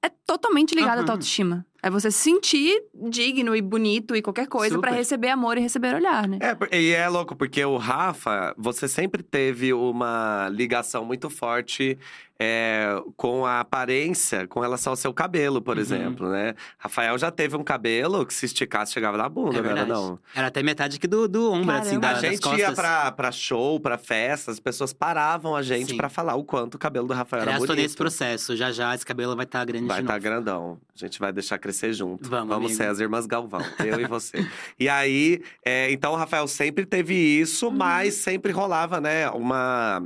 É 0.03 0.09
totalmente 0.25 0.73
ligado 0.73 0.93
à 0.95 0.97
Aham. 0.97 1.05
tua 1.05 1.13
autoestima. 1.13 1.63
É 1.83 1.89
você 1.89 2.11
se 2.11 2.19
sentir 2.19 2.83
digno 3.09 3.55
e 3.55 3.61
bonito 3.61 4.15
e 4.15 4.21
qualquer 4.21 4.47
coisa 4.47 4.77
pra 4.77 4.91
Super. 4.91 4.99
receber 4.99 5.29
amor 5.29 5.57
e 5.57 5.61
receber 5.61 5.95
olhar, 5.95 6.27
né? 6.27 6.37
É, 6.71 6.79
e 6.79 6.91
é 6.91 7.09
louco, 7.09 7.35
porque 7.35 7.63
o 7.65 7.77
Rafa, 7.77 8.53
você 8.57 8.87
sempre 8.87 9.23
teve 9.23 9.73
uma 9.73 10.47
ligação 10.49 11.03
muito 11.03 11.29
forte 11.29 11.97
é, 12.43 12.99
com 13.15 13.45
a 13.45 13.59
aparência 13.59 14.47
com 14.47 14.59
relação 14.59 14.93
ao 14.93 14.97
seu 14.97 15.13
cabelo, 15.13 15.61
por 15.61 15.75
Uhum. 15.75 15.81
exemplo, 15.81 16.27
né? 16.29 16.55
Rafael 16.79 17.15
já 17.19 17.29
teve 17.29 17.55
um 17.55 17.63
cabelo 17.63 18.25
que 18.25 18.33
se 18.33 18.47
esticasse 18.47 18.93
chegava 18.93 19.15
na 19.15 19.29
bunda, 19.29 19.59
É 19.59 19.61
não 19.61 19.69
era 19.69 19.85
não? 19.85 20.17
Era 20.33 20.47
até 20.47 20.63
metade 20.63 20.97
aqui 20.97 21.05
do, 21.07 21.27
do 21.27 21.51
ombro, 21.51 21.71
assim, 21.75 21.99
Caramba. 21.99 22.19
da, 22.21 22.27
A 22.27 22.31
gente 22.31 22.55
ia 22.57 22.71
pra, 22.73 23.11
pra 23.11 23.31
show, 23.31 23.79
pra 23.79 23.95
festa, 23.95 24.49
as 24.49 24.59
pessoas 24.59 24.91
paravam 24.91 25.55
a 25.55 25.61
gente 25.61 25.93
pra 25.95 26.09
falar 26.09 26.33
o 26.35 26.43
quanto 26.43 26.75
o 26.75 26.79
cabelo 26.79 27.07
do 27.07 27.13
Rafael 27.13 27.43
era 27.43 27.51
tô 27.53 27.59
bonito. 27.67 27.75
nesse 27.75 27.95
processo. 27.95 28.55
Já 28.55 28.71
já 28.71 28.95
esse 28.95 29.05
cabelo 29.05 29.35
vai 29.35 29.45
estar 29.45 29.63
grande 29.63 29.85
Vai 29.85 30.01
estar 30.01 30.13
novo. 30.13 30.23
grandão. 30.23 30.77
A 30.95 30.97
gente 31.05 31.19
vai 31.19 31.31
deixar 31.31 31.59
crescer 31.59 31.93
junto. 31.93 32.27
Vamos, 32.27 32.55
amigo. 32.55 32.73
ser 32.73 32.87
as 32.87 32.99
irmãs 32.99 33.25
Galvão, 33.27 33.61
eu 33.85 33.99
e 34.01 34.05
você. 34.07 34.43
E 34.79 34.89
aí, 34.89 35.41
é, 35.63 35.91
então 35.91 36.13
o 36.13 36.15
Rafael 36.15 36.47
sempre 36.47 36.85
teve 36.87 37.13
isso, 37.13 37.67
Uhum. 37.67 37.73
mas 37.75 38.15
sempre 38.15 38.51
rolava, 38.51 38.99
né, 38.99 39.29
uma. 39.29 40.01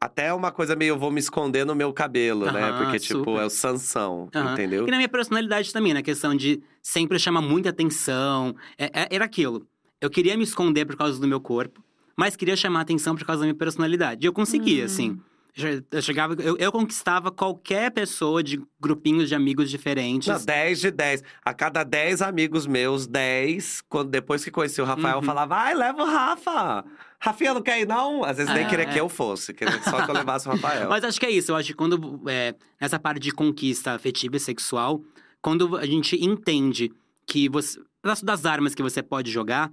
Até 0.00 0.32
uma 0.32 0.52
coisa 0.52 0.76
meio, 0.76 0.90
eu 0.90 0.98
vou 0.98 1.10
me 1.10 1.18
esconder 1.18 1.66
no 1.66 1.74
meu 1.74 1.92
cabelo, 1.92 2.50
né? 2.52 2.70
Aham, 2.70 2.78
Porque, 2.84 3.00
tipo, 3.00 3.18
super. 3.18 3.42
é 3.42 3.44
o 3.44 3.50
Sansão, 3.50 4.28
Aham. 4.32 4.52
entendeu? 4.52 4.86
E 4.86 4.90
na 4.92 4.96
minha 4.96 5.08
personalidade 5.08 5.72
também, 5.72 5.92
na 5.92 6.02
questão 6.02 6.36
de 6.36 6.62
sempre 6.80 7.18
chamar 7.18 7.40
muita 7.40 7.70
atenção. 7.70 8.54
É- 8.78 8.90
é- 9.02 9.08
era 9.10 9.24
aquilo. 9.24 9.66
Eu 10.00 10.08
queria 10.08 10.36
me 10.36 10.44
esconder 10.44 10.84
por 10.84 10.96
causa 10.96 11.20
do 11.20 11.26
meu 11.26 11.40
corpo, 11.40 11.82
mas 12.16 12.36
queria 12.36 12.54
chamar 12.54 12.82
atenção 12.82 13.16
por 13.16 13.24
causa 13.26 13.40
da 13.40 13.46
minha 13.46 13.56
personalidade. 13.56 14.24
E 14.24 14.28
eu 14.28 14.32
conseguia, 14.32 14.82
Hum. 14.82 14.86
assim. 14.86 15.20
Já- 15.52 15.70
Eu 15.90 16.02
chegava, 16.02 16.36
eu, 16.40 16.56
eu 16.56 16.70
conquistava 16.70 17.32
qualquer 17.32 17.90
pessoa 17.90 18.40
de 18.44 18.62
grupinhos 18.78 19.28
de 19.28 19.34
amigos 19.34 19.68
diferentes. 19.68 20.28
Não, 20.28 20.44
10 20.44 20.78
de 20.78 20.92
10. 20.92 21.24
A 21.44 21.52
cada 21.52 21.82
10 21.82 22.22
amigos 22.22 22.64
meus, 22.64 23.08
10, 23.08 23.82
quando, 23.88 24.08
depois 24.10 24.44
que 24.44 24.52
conheci 24.52 24.80
o 24.80 24.84
Rafael, 24.84 25.16
Uhum. 25.16 25.24
falava: 25.24 25.56
ai, 25.56 25.74
leva 25.74 26.00
o 26.04 26.06
Rafa! 26.06 26.84
Rafinha 27.20 27.52
não 27.52 27.62
quer 27.62 27.80
ir, 27.80 27.86
não? 27.86 28.24
Às 28.24 28.36
vezes 28.36 28.52
nem 28.54 28.64
É, 28.64 28.68
queria 28.68 28.84
é. 28.84 28.92
que 28.92 29.00
eu 29.00 29.08
fosse, 29.08 29.52
queria 29.52 29.82
só 29.82 30.04
que 30.04 30.10
eu 30.10 30.14
levasse 30.14 30.46
o 30.48 30.52
Rafael. 30.52 30.88
Mas 30.90 31.02
acho 31.02 31.18
que 31.18 31.26
é 31.26 31.30
isso. 31.30 31.50
Eu 31.50 31.56
acho 31.56 31.68
que 31.68 31.74
quando. 31.74 32.22
é, 32.28 32.54
nessa 32.80 32.98
parte 32.98 33.20
de 33.20 33.32
conquista 33.32 33.92
afetiva 33.92 34.36
e 34.36 34.40
sexual, 34.40 35.02
quando 35.42 35.76
a 35.76 35.86
gente 35.86 36.16
entende 36.24 36.92
que 37.26 37.48
você. 37.48 37.80
Das, 38.02 38.22
das 38.22 38.46
armas 38.46 38.74
que 38.74 38.82
você 38.82 39.02
pode 39.02 39.30
jogar. 39.30 39.70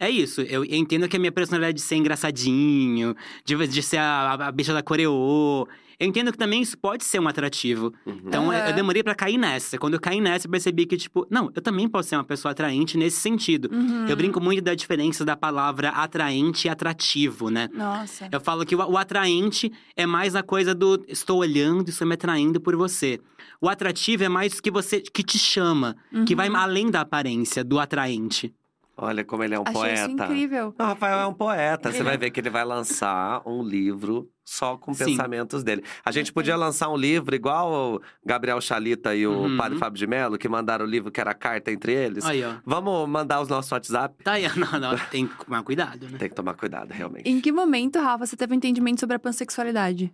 É 0.00 0.08
isso, 0.08 0.42
eu 0.42 0.64
eu 0.64 0.76
entendo 0.76 1.08
que 1.08 1.16
a 1.16 1.18
minha 1.18 1.32
personalidade 1.32 1.74
de 1.74 1.80
ser 1.82 1.96
engraçadinho, 1.96 3.16
de, 3.44 3.66
de 3.66 3.82
ser 3.82 3.96
a, 3.96 4.32
a 4.34 4.52
bicha 4.52 4.72
da 4.72 4.82
coreô. 4.82 5.66
Eu 6.00 6.06
entendo 6.06 6.30
que 6.30 6.38
também 6.38 6.62
isso 6.62 6.78
pode 6.78 7.02
ser 7.04 7.18
um 7.20 7.26
atrativo. 7.26 7.92
Uhum. 8.06 8.20
Então, 8.24 8.52
eu- 8.52 8.58
Aham. 8.60 8.68
eu 8.68 8.74
demorei 8.74 9.02
pra 9.02 9.14
cair 9.16 9.36
nessa. 9.36 9.76
Quando 9.78 9.94
eu 9.94 10.00
caí 10.00 10.20
nessa, 10.20 10.46
eu 10.46 10.50
percebi 10.50 10.86
que, 10.86 10.96
tipo, 10.96 11.26
não, 11.28 11.50
eu 11.54 11.60
também 11.60 11.88
posso 11.88 12.08
ser 12.10 12.16
uma 12.16 12.22
pessoa 12.24 12.52
atraente 12.52 12.96
nesse 12.96 13.16
sentido. 13.20 13.68
Uhum. 13.72 14.06
Eu 14.06 14.16
brinco 14.16 14.40
muito 14.40 14.62
da 14.62 14.74
diferença 14.76 15.24
da 15.24 15.36
palavra 15.36 15.88
atraente 15.88 16.68
e 16.68 16.70
atrativo, 16.70 17.50
né? 17.50 17.68
Nossa. 17.74 18.28
Eu 18.30 18.40
falo 18.40 18.64
que 18.64 18.76
o, 18.76 18.78
o 18.78 18.96
atraente 18.96 19.72
é 19.96 20.06
mais 20.06 20.36
a 20.36 20.42
coisa 20.42 20.72
do 20.74 21.04
estou 21.08 21.38
olhando, 21.40 21.88
estou 21.88 22.06
me 22.06 22.14
atraindo 22.14 22.60
por 22.60 22.76
você. 22.76 23.18
O 23.60 23.68
atrativo 23.68 24.22
é 24.22 24.28
mais 24.28 24.60
que 24.60 24.70
você 24.70 25.00
que 25.00 25.22
te 25.24 25.36
chama, 25.38 25.96
que 26.26 26.34
vai 26.36 26.48
Uhum. 26.48 26.56
além 26.56 26.90
da 26.92 27.00
aparência 27.00 27.64
do 27.64 27.78
atraente. 27.80 28.54
Olha 28.96 29.24
como 29.24 29.44
ele 29.44 29.54
é 29.54 29.58
um 29.58 29.62
Achei 29.62 29.74
poeta. 29.74 29.94
isso 30.02 30.10
incrível. 30.10 30.74
O 30.78 30.82
Rafael 30.82 31.18
é 31.20 31.26
um 31.26 31.32
poeta. 31.34 31.90
Você 31.92 32.02
vai 32.02 32.14
é. 32.14 32.16
ver 32.16 32.30
que 32.30 32.40
ele 32.40 32.50
vai 32.50 32.64
lançar 32.64 33.42
um 33.46 33.62
livro 33.62 34.28
só 34.48 34.78
com 34.78 34.94
Sim. 34.94 35.04
pensamentos 35.04 35.62
dele. 35.62 35.84
A 36.02 36.10
gente 36.10 36.32
podia 36.32 36.56
lançar 36.56 36.88
um 36.88 36.96
livro 36.96 37.34
igual 37.34 37.70
o 37.96 38.02
Gabriel 38.24 38.60
Chalita 38.60 39.14
e 39.14 39.26
o 39.26 39.32
Uhum. 39.42 39.56
Padre 39.58 39.78
Fábio 39.78 39.98
de 39.98 40.06
Mello, 40.06 40.38
que 40.38 40.48
mandaram 40.48 40.86
o 40.86 40.88
livro 40.88 41.10
que 41.10 41.20
era 41.20 41.32
a 41.32 41.34
carta 41.34 41.70
entre 41.70 41.92
eles. 41.92 42.24
Aí, 42.24 42.42
ó. 42.42 42.54
Vamos 42.64 43.06
mandar 43.08 43.40
os 43.42 43.48
nossos 43.48 43.70
WhatsApp? 43.70 44.24
Tá 44.24 44.32
aí, 44.32 44.44
não, 44.56 44.80
não, 44.80 44.96
tem 45.10 45.26
que 45.26 45.44
tomar 45.44 45.62
cuidado, 45.62 46.08
né? 46.08 46.18
Tem 46.18 46.28
que 46.30 46.34
tomar 46.34 46.54
cuidado, 46.54 46.90
realmente. 46.92 47.28
Em 47.28 47.40
que 47.40 47.52
momento, 47.52 47.98
Rafa, 48.00 48.24
você 48.24 48.36
teve 48.36 48.54
um 48.54 48.56
entendimento 48.56 49.00
sobre 49.00 49.16
a 49.16 49.18
pansexualidade? 49.18 50.10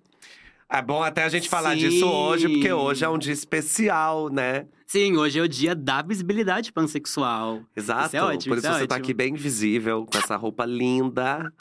É 0.75 0.83
bom 0.83 1.03
até 1.03 1.23
a 1.23 1.29
gente 1.29 1.49
falar 1.49 1.73
Sim. 1.75 1.79
disso 1.79 2.07
hoje, 2.07 2.49
porque 2.49 2.73
hoje 2.73 3.05
é 3.05 3.09
um 3.09 3.17
dia 3.17 3.33
especial, 3.33 4.29
né? 4.29 4.67
Sim, 4.87 5.17
hoje 5.17 5.39
é 5.39 5.43
o 5.43 5.49
dia 5.49 5.73
da 5.75 6.03
visibilidade 6.03 6.73
pansexual. 6.73 7.61
Exato. 7.77 8.07
Isso 8.09 8.17
é 8.17 8.23
ótimo, 8.23 8.55
Por 8.55 8.59
isso 8.59 8.67
isso 8.67 8.77
é 8.77 8.81
você 8.81 8.87
tá 8.87 8.95
ótimo. 8.97 9.05
aqui 9.05 9.15
bem 9.15 9.35
visível, 9.35 10.05
com 10.05 10.19
essa 10.19 10.37
roupa 10.37 10.65
linda. 10.65 11.53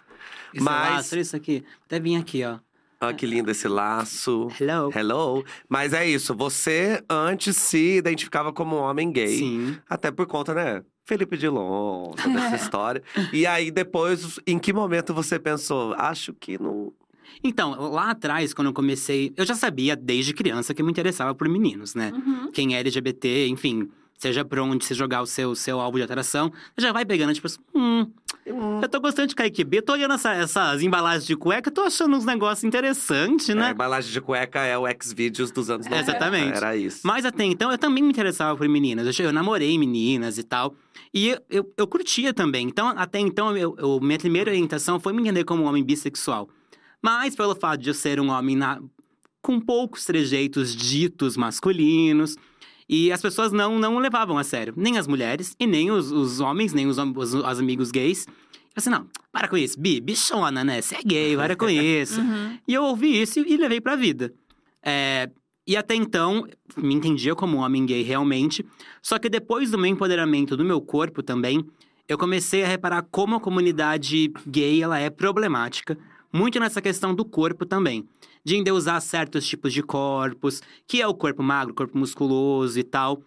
Esse 0.54 0.64
Mas- 0.64 0.90
laço, 0.96 1.20
isso 1.20 1.36
aqui. 1.36 1.64
Até 1.86 2.00
vim 2.00 2.18
aqui, 2.18 2.44
ó. 2.44 2.58
Olha 3.02 3.14
que 3.14 3.26
lindo 3.28 3.52
esse 3.52 3.68
laço. 3.68 4.48
Hello. 4.60 4.90
Hello. 4.96 5.46
Mas 5.70 5.94
é 5.94 6.08
isso, 6.08 6.34
você 6.34 7.04
antes 7.10 7.56
se 7.58 7.98
identificava 7.98 8.52
como 8.54 8.78
um 8.78 8.80
homem 8.80 9.12
gay. 9.12 9.38
Sim. 9.38 9.78
Até 9.90 10.10
por 10.10 10.26
conta, 10.26 10.54
né? 10.54 10.82
Felipe 11.06 11.38
Dilon, 11.38 12.12
toda 12.12 12.40
essa 12.46 12.56
história. 12.64 13.04
E 13.34 13.46
aí, 13.46 13.70
depois, 13.70 14.40
em 14.48 14.58
que 14.58 14.72
momento 14.74 15.14
você 15.14 15.38
pensou? 15.38 15.94
Acho 15.98 16.34
que 16.34 16.58
não. 16.58 16.94
Então, 17.44 17.72
lá 17.92 18.12
atrás, 18.12 18.54
quando 18.54 18.68
eu 18.68 18.74
comecei, 18.74 19.32
eu 19.38 19.46
já 19.46 19.56
sabia 19.56 19.96
desde 19.96 20.34
criança 20.34 20.74
que 20.74 20.82
eu 20.82 20.86
me 20.86 20.92
interessava 20.92 21.34
por 21.34 21.48
meninos, 21.48 21.96
né? 21.96 22.12
Uhum. 22.14 22.52
Quem 22.52 22.76
é 22.76 22.80
LGBT, 22.80 23.48
enfim, 23.48 23.90
seja 24.18 24.44
pra 24.46 24.64
onde 24.64 24.86
você 24.86 24.94
jogar 24.94 25.22
o 25.22 25.26
seu, 25.26 25.54
seu 25.56 25.80
alvo 25.80 25.98
de 25.98 26.04
atração, 26.04 26.50
você 26.76 26.86
já 26.86 26.92
vai 26.94 27.06
pegando, 27.06 27.34
tipo 27.34 27.48
assim, 27.48 27.60
hum, 27.76 28.08
eu 28.82 28.88
tô 28.90 29.00
gostando 29.00 29.28
de 29.28 29.36
Kaique 29.36 29.64
B, 29.64 29.82
tô 29.82 29.94
olhando 29.94 30.14
essa- 30.14 30.34
essas 30.34 30.82
embalagens 30.82 31.26
de 31.26 31.36
cueca, 31.36 31.70
tô 31.72 31.82
achando 31.82 32.16
uns 32.16 32.26
negócios 32.26 32.64
interessantes, 32.64 33.50
É, 33.50 33.56
né? 33.56 33.68
a 33.68 33.72
embalagem 33.72 34.12
de 34.12 34.22
cueca 34.22 34.62
é 34.62 34.78
o 34.78 34.88
X-Videos 34.88 35.52
dos 35.52 35.70
anos 35.70 35.88
90. 35.88 36.10
Exatamente. 36.12 36.56
Era 36.58 36.76
isso. 36.78 37.02
Mas 37.04 37.26
até 37.26 37.44
então 37.44 37.72
eu 37.72 37.78
também 37.78 38.04
me 38.04 38.10
interessava 38.10 38.56
por 38.58 38.68
meninas. 38.70 39.18
Eu, 39.20 39.26
eu 39.26 39.34
namorei 39.34 39.78
meninas 39.78 40.38
e 40.38 40.44
tal. 40.44 40.76
E 41.14 41.30
eu, 41.30 41.40
eu, 41.50 41.74
eu 41.78 41.88
curtia 41.88 42.34
também. 42.34 42.66
Então, 42.68 42.88
até 42.90 43.20
então, 43.20 43.56
eu, 43.56 43.76
eu- 43.78 44.00
minha 44.02 44.18
primeira 44.18 44.50
orientação 44.52 45.00
foi 45.00 45.14
me 45.14 45.22
entender 45.22 45.44
como 45.44 45.64
um 45.64 45.66
homem 45.68 45.84
bissexual. 45.84 46.50
Mas 47.04 47.36
pelo 47.36 47.54
fato 47.56 47.82
de 47.82 47.90
eu 47.90 47.94
ser 47.94 48.20
um 48.20 48.30
homem 48.30 48.56
na- 48.56 48.82
com 49.42 49.60
poucos 49.60 50.06
trejeitos 50.06 50.74
ditos 50.76 51.36
masculinos. 51.36 52.38
E 52.88 53.12
as 53.12 53.22
pessoas 53.22 53.52
não, 53.52 53.78
não 53.80 53.98
levavam 53.98 54.38
a 54.38 54.44
sério. 54.44 54.74
Nem 54.78 54.98
as 54.98 55.08
mulheres, 55.08 55.56
e 55.60 55.66
nem 55.68 55.92
os, 55.92 56.12
os 56.12 56.40
homens, 56.40 56.74
nem 56.74 56.88
os, 56.88 56.98
os, 56.98 57.34
os 57.34 57.60
amigos 57.60 57.92
gays. 57.92 58.26
Eu 58.28 58.34
assim, 58.78 58.90
não, 58.90 59.08
para 59.32 59.48
com 59.48 59.58
isso. 59.58 59.80
Bi, 59.80 60.00
bichona, 60.00 60.64
né? 60.64 60.82
Você 60.82 60.96
é 60.96 61.02
gay, 61.04 61.36
para 61.36 61.56
com 61.56 61.68
isso. 61.70 62.20
Uhum. 62.22 62.58
E 62.68 62.74
eu 62.74 62.84
ouvi 62.84 63.22
isso 63.22 63.40
e 63.40 63.58
levei 63.58 63.80
pra 63.82 63.96
vida. 63.96 64.34
É, 64.82 65.30
e 65.68 65.78
até 65.78 65.96
então, 65.96 66.46
me 66.78 66.94
entendia 66.94 67.36
como 67.36 67.58
um 67.58 67.62
homem 67.62 67.86
gay 67.86 68.02
realmente. 68.04 68.66
Só 69.02 69.18
que 69.20 69.30
depois 69.30 69.72
do 69.72 69.78
meu 69.78 69.88
empoderamento 69.88 70.58
do 70.58 70.64
meu 70.66 70.82
corpo 70.82 71.22
também, 71.24 71.66
eu 72.08 72.18
comecei 72.18 72.64
a 72.64 72.68
reparar 72.68 73.04
como 73.10 73.36
a 73.36 73.40
comunidade 73.40 74.32
gay 74.48 74.82
ela 74.82 75.00
é 75.00 75.10
problemática. 75.10 75.98
Muito 76.34 76.60
nessa 76.60 76.82
questão 76.82 77.14
do 77.14 77.24
corpo 77.24 77.64
também. 77.64 78.08
De 78.44 78.56
endeusar 78.56 79.00
certos 79.02 79.46
tipos 79.46 79.72
de 79.72 79.84
corpos, 79.84 80.62
que 80.88 81.00
é 81.00 81.08
o 81.08 81.14
corpo 81.14 81.44
magro, 81.44 81.72
o 81.72 81.76
corpo 81.76 81.96
musculoso 81.96 82.80
e 82.80 82.84
tal. 82.84 83.22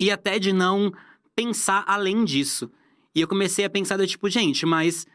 E 0.00 0.10
até 0.10 0.38
de 0.38 0.52
não 0.52 0.90
pensar 1.36 1.84
além 1.86 2.24
disso. 2.24 2.70
E 3.14 3.20
eu 3.20 3.28
comecei 3.28 3.64
a 3.66 3.70
pensar 3.70 3.98
do 3.98 4.06
tipo, 4.06 4.30
gente, 4.30 4.64
mas 4.64 5.06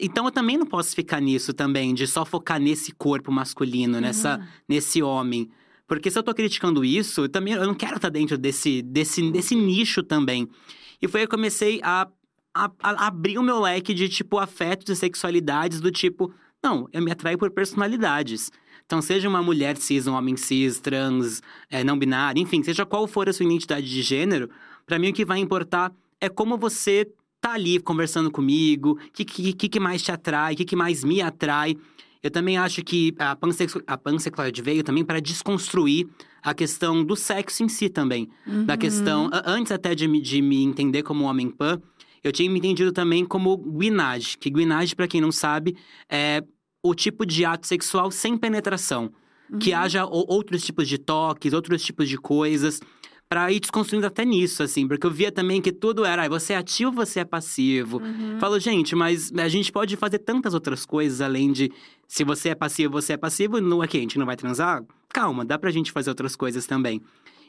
então 0.00 0.24
eu 0.24 0.30
também 0.30 0.56
não 0.56 0.66
posso 0.66 0.94
ficar 0.94 1.20
nisso 1.20 1.52
também, 1.52 1.92
de 1.92 2.06
só 2.06 2.24
focar 2.24 2.60
nesse 2.60 2.92
corpo 2.92 3.32
masculino, 3.32 4.00
nessa, 4.00 4.46
nesse 4.68 5.02
homem. 5.02 5.50
Porque 5.86 6.10
se 6.10 6.18
eu 6.18 6.22
tô 6.22 6.32
criticando 6.32 6.84
isso, 6.84 7.22
eu 7.22 7.28
também 7.28 7.54
eu 7.54 7.66
não 7.66 7.74
quero 7.74 7.96
estar 7.96 8.08
dentro 8.08 8.38
desse, 8.38 8.82
desse, 8.82 9.30
desse 9.32 9.56
nicho 9.56 10.02
também. 10.02 10.48
E 11.02 11.08
foi 11.08 11.22
aí 11.22 11.26
que 11.26 11.34
eu 11.34 11.36
comecei 11.36 11.80
a, 11.82 12.06
a, 12.54 12.70
a 12.80 13.06
abrir 13.06 13.38
o 13.38 13.42
meu 13.42 13.58
leque 13.60 13.92
de, 13.92 14.08
tipo, 14.08 14.38
afetos 14.38 14.88
e 14.90 14.96
sexualidades 14.96 15.80
do 15.80 15.90
tipo... 15.90 16.32
Não, 16.62 16.88
eu 16.92 17.00
me 17.02 17.10
atraio 17.10 17.38
por 17.38 17.50
personalidades. 17.50 18.50
Então, 18.84 19.00
seja 19.02 19.28
uma 19.28 19.42
mulher 19.42 19.76
cis, 19.76 20.06
um 20.06 20.14
homem 20.14 20.36
cis, 20.36 20.80
trans, 20.80 21.42
é, 21.70 21.84
não 21.84 21.98
binário, 21.98 22.40
enfim, 22.42 22.62
seja 22.62 22.86
qual 22.86 23.06
for 23.06 23.28
a 23.28 23.32
sua 23.32 23.44
identidade 23.44 23.88
de 23.88 24.02
gênero, 24.02 24.48
pra 24.86 24.98
mim 24.98 25.10
o 25.10 25.12
que 25.12 25.24
vai 25.24 25.38
importar 25.38 25.92
é 26.20 26.28
como 26.28 26.56
você 26.56 27.06
tá 27.40 27.52
ali 27.52 27.78
conversando 27.78 28.30
comigo, 28.30 28.92
o 28.92 29.12
que, 29.12 29.24
que, 29.24 29.68
que 29.68 29.78
mais 29.80 30.02
te 30.02 30.10
atrai, 30.10 30.54
o 30.54 30.56
que, 30.56 30.64
que 30.64 30.74
mais 30.76 31.04
me 31.04 31.20
atrai. 31.20 31.76
Eu 32.22 32.30
também 32.30 32.56
acho 32.58 32.82
que 32.82 33.14
a, 33.18 33.36
pansexu 33.36 33.80
a 33.86 33.96
pansexualidade 33.96 34.60
veio 34.62 34.82
também 34.82 35.04
para 35.04 35.20
desconstruir 35.20 36.08
a 36.42 36.52
questão 36.54 37.04
do 37.04 37.14
sexo 37.14 37.62
em 37.62 37.68
si 37.68 37.88
também. 37.88 38.28
Da 38.66 38.72
Uhum. 38.74 38.78
questão, 38.78 39.30
a- 39.32 39.42
antes 39.46 39.70
até 39.70 39.94
de, 39.94 40.08
me- 40.08 40.20
de 40.20 40.40
me 40.42 40.64
entender 40.64 41.02
como 41.04 41.24
homem 41.24 41.48
pan, 41.50 41.80
eu 42.28 42.32
tinha 42.32 42.50
me 42.50 42.58
entendido 42.58 42.92
também 42.92 43.24
como 43.24 43.56
guinage. 43.56 44.36
Que 44.38 44.50
guinage, 44.50 44.94
para 44.94 45.08
quem 45.08 45.20
não 45.20 45.32
sabe, 45.32 45.76
é 46.08 46.42
o 46.82 46.94
tipo 46.94 47.26
de 47.26 47.44
ato 47.44 47.66
sexual 47.66 48.10
sem 48.10 48.36
penetração. 48.36 49.10
Que 49.60 49.72
Uhum. 49.72 49.78
haja 49.78 50.04
o- 50.06 50.24
outros 50.28 50.62
tipos 50.64 50.86
de 50.88 50.98
toques, 50.98 51.52
outros 51.52 51.82
tipos 51.82 52.08
de 52.08 52.16
coisas. 52.18 52.80
Pra 53.30 53.52
ir 53.52 53.60
desconstruindo 53.60 54.06
até 54.06 54.24
nisso, 54.24 54.62
assim. 54.62 54.88
Porque 54.88 55.06
eu 55.06 55.10
via 55.10 55.30
também 55.30 55.60
que 55.60 55.70
tudo 55.70 56.02
era, 56.04 56.22
"Ai, 56.22 56.28
você 56.30 56.54
é 56.54 56.56
ativo, 56.56 56.92
você 56.92 57.20
é 57.20 57.24
passivo. 57.26 57.98
Uhum. 57.98 58.38
Falo, 58.40 58.58
gente, 58.58 58.94
mas 58.96 59.30
a 59.32 59.48
gente 59.48 59.70
pode 59.70 59.96
fazer 59.96 60.18
tantas 60.20 60.54
outras 60.54 60.86
coisas 60.86 61.20
além 61.20 61.52
de 61.52 61.70
se 62.06 62.24
você 62.24 62.50
é 62.50 62.54
passivo, 62.54 62.92
você 62.92 63.12
é 63.14 63.16
passivo, 63.18 63.60
não 63.60 63.84
é 63.84 63.86
que 63.88 63.98
a 63.98 64.00
gente 64.00 64.18
não 64.18 64.24
vai 64.24 64.34
transar? 64.36 64.82
Calma, 65.10 65.44
dá 65.44 65.58
pra 65.58 65.70
gente 65.70 65.92
fazer 65.92 66.08
outras 66.10 66.34
coisas 66.36 66.66
também. 66.66 67.02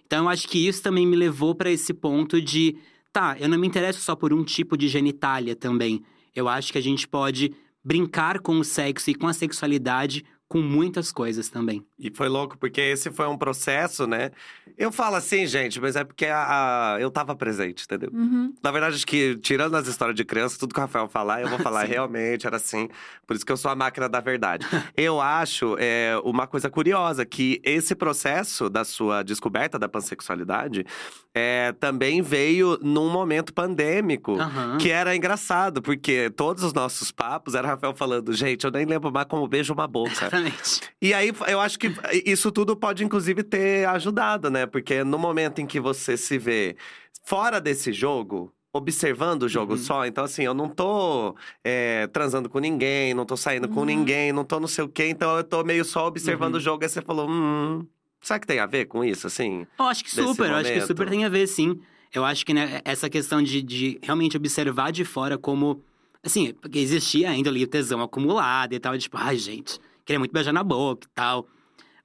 Então 0.05 0.23
eu 0.25 0.29
acho 0.29 0.47
que 0.49 0.67
isso 0.67 0.81
também 0.81 1.05
me 1.07 1.15
levou 1.15 1.55
pra 1.55 1.69
esse 1.71 1.93
ponto 1.93 2.41
de, 2.41 2.75
tá, 3.11 3.37
eu 3.39 3.49
não 3.49 3.57
me 3.57 3.67
interesso 3.67 4.01
só 4.01 4.15
por 4.15 4.33
um 4.33 4.43
tipo 4.43 4.77
de 4.77 4.87
genitália 4.87 5.55
também. 5.55 6.03
Eu 6.35 6.47
acho 6.47 6.71
que 6.71 6.77
a 6.77 6.81
gente 6.81 7.07
pode 7.07 7.53
brincar 7.83 8.39
com 8.39 8.59
o 8.59 8.63
sexo 8.63 9.09
e 9.09 9.15
com 9.15 9.27
a 9.27 9.33
sexualidade 9.33 10.23
com 10.47 10.61
muitas 10.61 11.11
coisas 11.11 11.49
também. 11.49 11.85
E 11.99 12.09
foi 12.15 12.29
louco, 12.29 12.57
porque 12.57 12.79
esse 12.79 13.11
foi 13.11 13.27
um 13.27 13.37
processo, 13.37 14.07
né? 14.07 14.31
Eu 14.77 14.89
falo 14.91 15.17
assim, 15.17 15.45
gente, 15.45 15.81
mas 15.81 15.95
é 15.97 16.03
porque 16.05 16.25
a, 16.27 16.93
a- 16.95 16.97
eu 17.01 17.11
tava 17.11 17.35
presente, 17.35 17.83
entendeu? 17.83 18.09
Uhum. 18.13 18.53
Na 18.63 18.71
verdade, 18.71 18.95
acho 18.95 19.05
que, 19.05 19.35
tirando 19.37 19.75
as 19.75 19.85
histórias 19.87 20.15
de 20.15 20.23
criança, 20.23 20.57
tudo 20.57 20.73
que 20.73 20.79
o 20.79 20.83
Rafael 20.83 21.09
falar, 21.09 21.41
eu 21.41 21.49
vou 21.49 21.59
falar 21.59 21.83
realmente, 21.83 22.47
era 22.47 22.55
assim. 22.55 22.87
Por 23.27 23.35
isso 23.35 23.45
que 23.45 23.51
eu 23.51 23.57
sou 23.57 23.69
a 23.69 23.75
máquina 23.75 24.07
da 24.07 24.21
verdade. 24.21 24.65
eu 24.95 25.19
acho 25.19 25.75
é, 25.77 26.13
uma 26.23 26.47
coisa 26.47 26.69
curiosa, 26.69 27.25
que 27.25 27.59
esse 27.65 27.93
processo 27.93 28.69
da 28.69 28.85
sua 28.85 29.21
descoberta 29.21 29.77
da 29.77 29.89
pansexualidade 29.89 30.85
é, 31.33 31.73
também 31.73 32.21
veio 32.21 32.79
num 32.81 33.09
momento 33.09 33.53
pandêmico. 33.53 34.39
Aham. 34.39 34.77
Que 34.77 34.89
era 34.89 35.13
engraçado, 35.15 35.81
porque 35.81 36.29
todos 36.29 36.63
os 36.63 36.71
nossos 36.73 37.11
papos 37.11 37.55
era 37.55 37.67
Rafael 37.67 37.93
falando, 37.93 38.31
gente, 38.33 38.63
eu 38.63 38.71
nem 38.71 38.85
lembro 38.85 39.11
mais 39.11 39.27
como 39.27 39.45
beijo 39.47 39.73
uma 39.73 39.87
boca. 39.87 40.11
Exatamente. 40.11 40.81
E 41.01 41.13
aí, 41.13 41.33
eu 41.47 41.59
acho 41.59 41.77
que 41.77 41.88
isso 42.25 42.51
tudo 42.51 42.75
pode, 42.75 43.03
inclusive, 43.03 43.43
ter 43.43 43.87
ajudado, 43.87 44.49
né? 44.49 44.65
Porque 44.65 45.03
no 45.03 45.17
momento 45.17 45.59
em 45.59 45.65
que 45.67 45.79
você 45.79 46.15
se 46.17 46.37
vê 46.37 46.75
fora 47.23 47.59
desse 47.61 47.91
jogo, 47.93 48.51
observando 48.73 49.43
o 49.43 49.49
jogo 49.49 49.73
Uhum. 49.73 49.77
só, 49.79 50.05
então 50.05 50.23
assim, 50.23 50.43
eu 50.43 50.53
não 50.53 50.69
tô 50.69 51.35
é, 51.63 52.07
transando 52.07 52.47
com 52.49 52.59
ninguém, 52.59 53.13
não 53.13 53.25
tô 53.25 53.35
saindo 53.35 53.67
com 53.67 53.79
Uhum. 53.79 53.85
ninguém, 53.85 54.31
não 54.31 54.43
tô 54.43 54.59
não 54.59 54.67
sei 54.67 54.83
o 54.83 54.89
quê, 54.89 55.07
então 55.09 55.35
eu 55.37 55.43
tô 55.43 55.63
meio 55.63 55.83
só 55.83 56.07
observando 56.07 56.53
Uhum. 56.53 56.59
o 56.59 56.63
jogo. 56.63 56.83
Aí 56.83 56.89
você 56.89 57.01
falou, 57.01 57.29
hum. 57.29 57.85
Será 58.21 58.37
que 58.39 58.45
tem 58.47 58.59
a 58.59 58.65
ver 58.65 58.85
com 58.85 59.03
isso, 59.03 59.25
assim? 59.27 59.65
Eu 59.79 59.85
acho 59.85 60.03
que 60.03 60.11
super, 60.11 60.49
eu 60.49 60.55
acho 60.55 60.73
que 60.73 60.81
super 60.81 61.09
tem 61.09 61.23
a 61.23 61.29
ver, 61.29 61.47
sim. 61.47 61.79
Eu 62.13 62.25
acho 62.25 62.45
que 62.45 62.53
né, 62.53 62.81
essa 62.83 63.09
questão 63.09 63.41
de, 63.41 63.61
de 63.61 63.97
realmente 64.03 64.35
observar 64.35 64.91
de 64.91 65.05
fora 65.05 65.37
como. 65.37 65.81
Assim, 66.21 66.53
porque 66.61 66.79
existia 66.79 67.29
ainda 67.29 67.49
ali 67.49 67.63
o 67.63 67.67
tesão 67.67 68.01
acumulado 68.01 68.73
e 68.73 68.79
tal, 68.79 68.97
tipo, 68.97 69.15
ai, 69.17 69.37
gente, 69.37 69.79
queria 70.03 70.19
muito 70.19 70.33
beijar 70.33 70.51
na 70.51 70.63
boca 70.63 71.07
e 71.07 71.11
tal. 71.15 71.47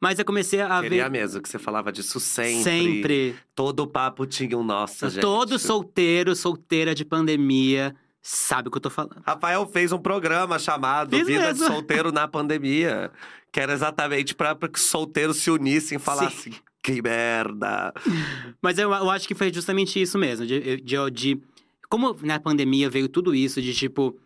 Mas 0.05 0.19
eu 0.19 0.25
comecei 0.25 0.61
a 0.61 0.81
Queria 0.83 1.05
ver. 1.05 1.11
mesmo 1.11 1.41
que 1.41 1.49
você 1.49 1.59
falava 1.59 1.91
disso 1.91 2.21
sempre. 2.21 2.63
Sempre. 2.63 3.37
Todo 3.55 3.81
o 3.81 3.87
papo 3.87 4.27
tinha 4.27 4.57
um 4.59 4.63
nossa, 4.63 5.09
gente. 5.09 5.23
Todo 5.23 5.59
solteiro, 5.59 6.37
solteira 6.37 6.95
de 6.95 7.05
pandemia, 7.07 7.97
sabe 8.21 8.69
o 8.69 8.71
que 8.71 8.77
eu 8.77 8.83
tô 8.83 8.91
falando. 8.91 9.23
Rafael 9.27 9.67
fez 9.67 9.93
um 9.93 9.99
programa 9.99 10.59
chamado 10.59 11.17
Fiz 11.17 11.27
Vida 11.27 11.41
mesmo. 11.49 11.67
de 11.67 11.73
Solteiro 11.73 12.13
na 12.13 12.29
Pandemia. 12.29 13.11
Que 13.51 13.61
era 13.61 13.73
exatamente 13.73 14.35
pra, 14.35 14.55
pra 14.55 14.69
que 14.69 14.79
os 14.79 14.85
solteiros 14.85 15.37
se 15.39 15.51
unissem 15.51 15.97
e 15.97 16.01
falassem: 16.01 16.53
que 16.83 17.01
merda. 17.01 17.95
Mas 18.61 18.79
eu, 18.79 18.91
eu 18.93 19.09
acho 19.11 19.27
que 19.27 19.35
foi 19.35 19.51
justamente 19.53 20.01
isso 20.03 20.19
mesmo. 20.19 20.45
De, 20.45 20.77
de, 20.83 21.11
de- 21.13 21.41
como 21.89 22.15
na 22.23 22.39
pandemia 22.41 22.91
veio 22.91 23.09
tudo 23.09 23.35
isso, 23.35 23.63
de 23.63 23.73
tipo, 23.73 24.19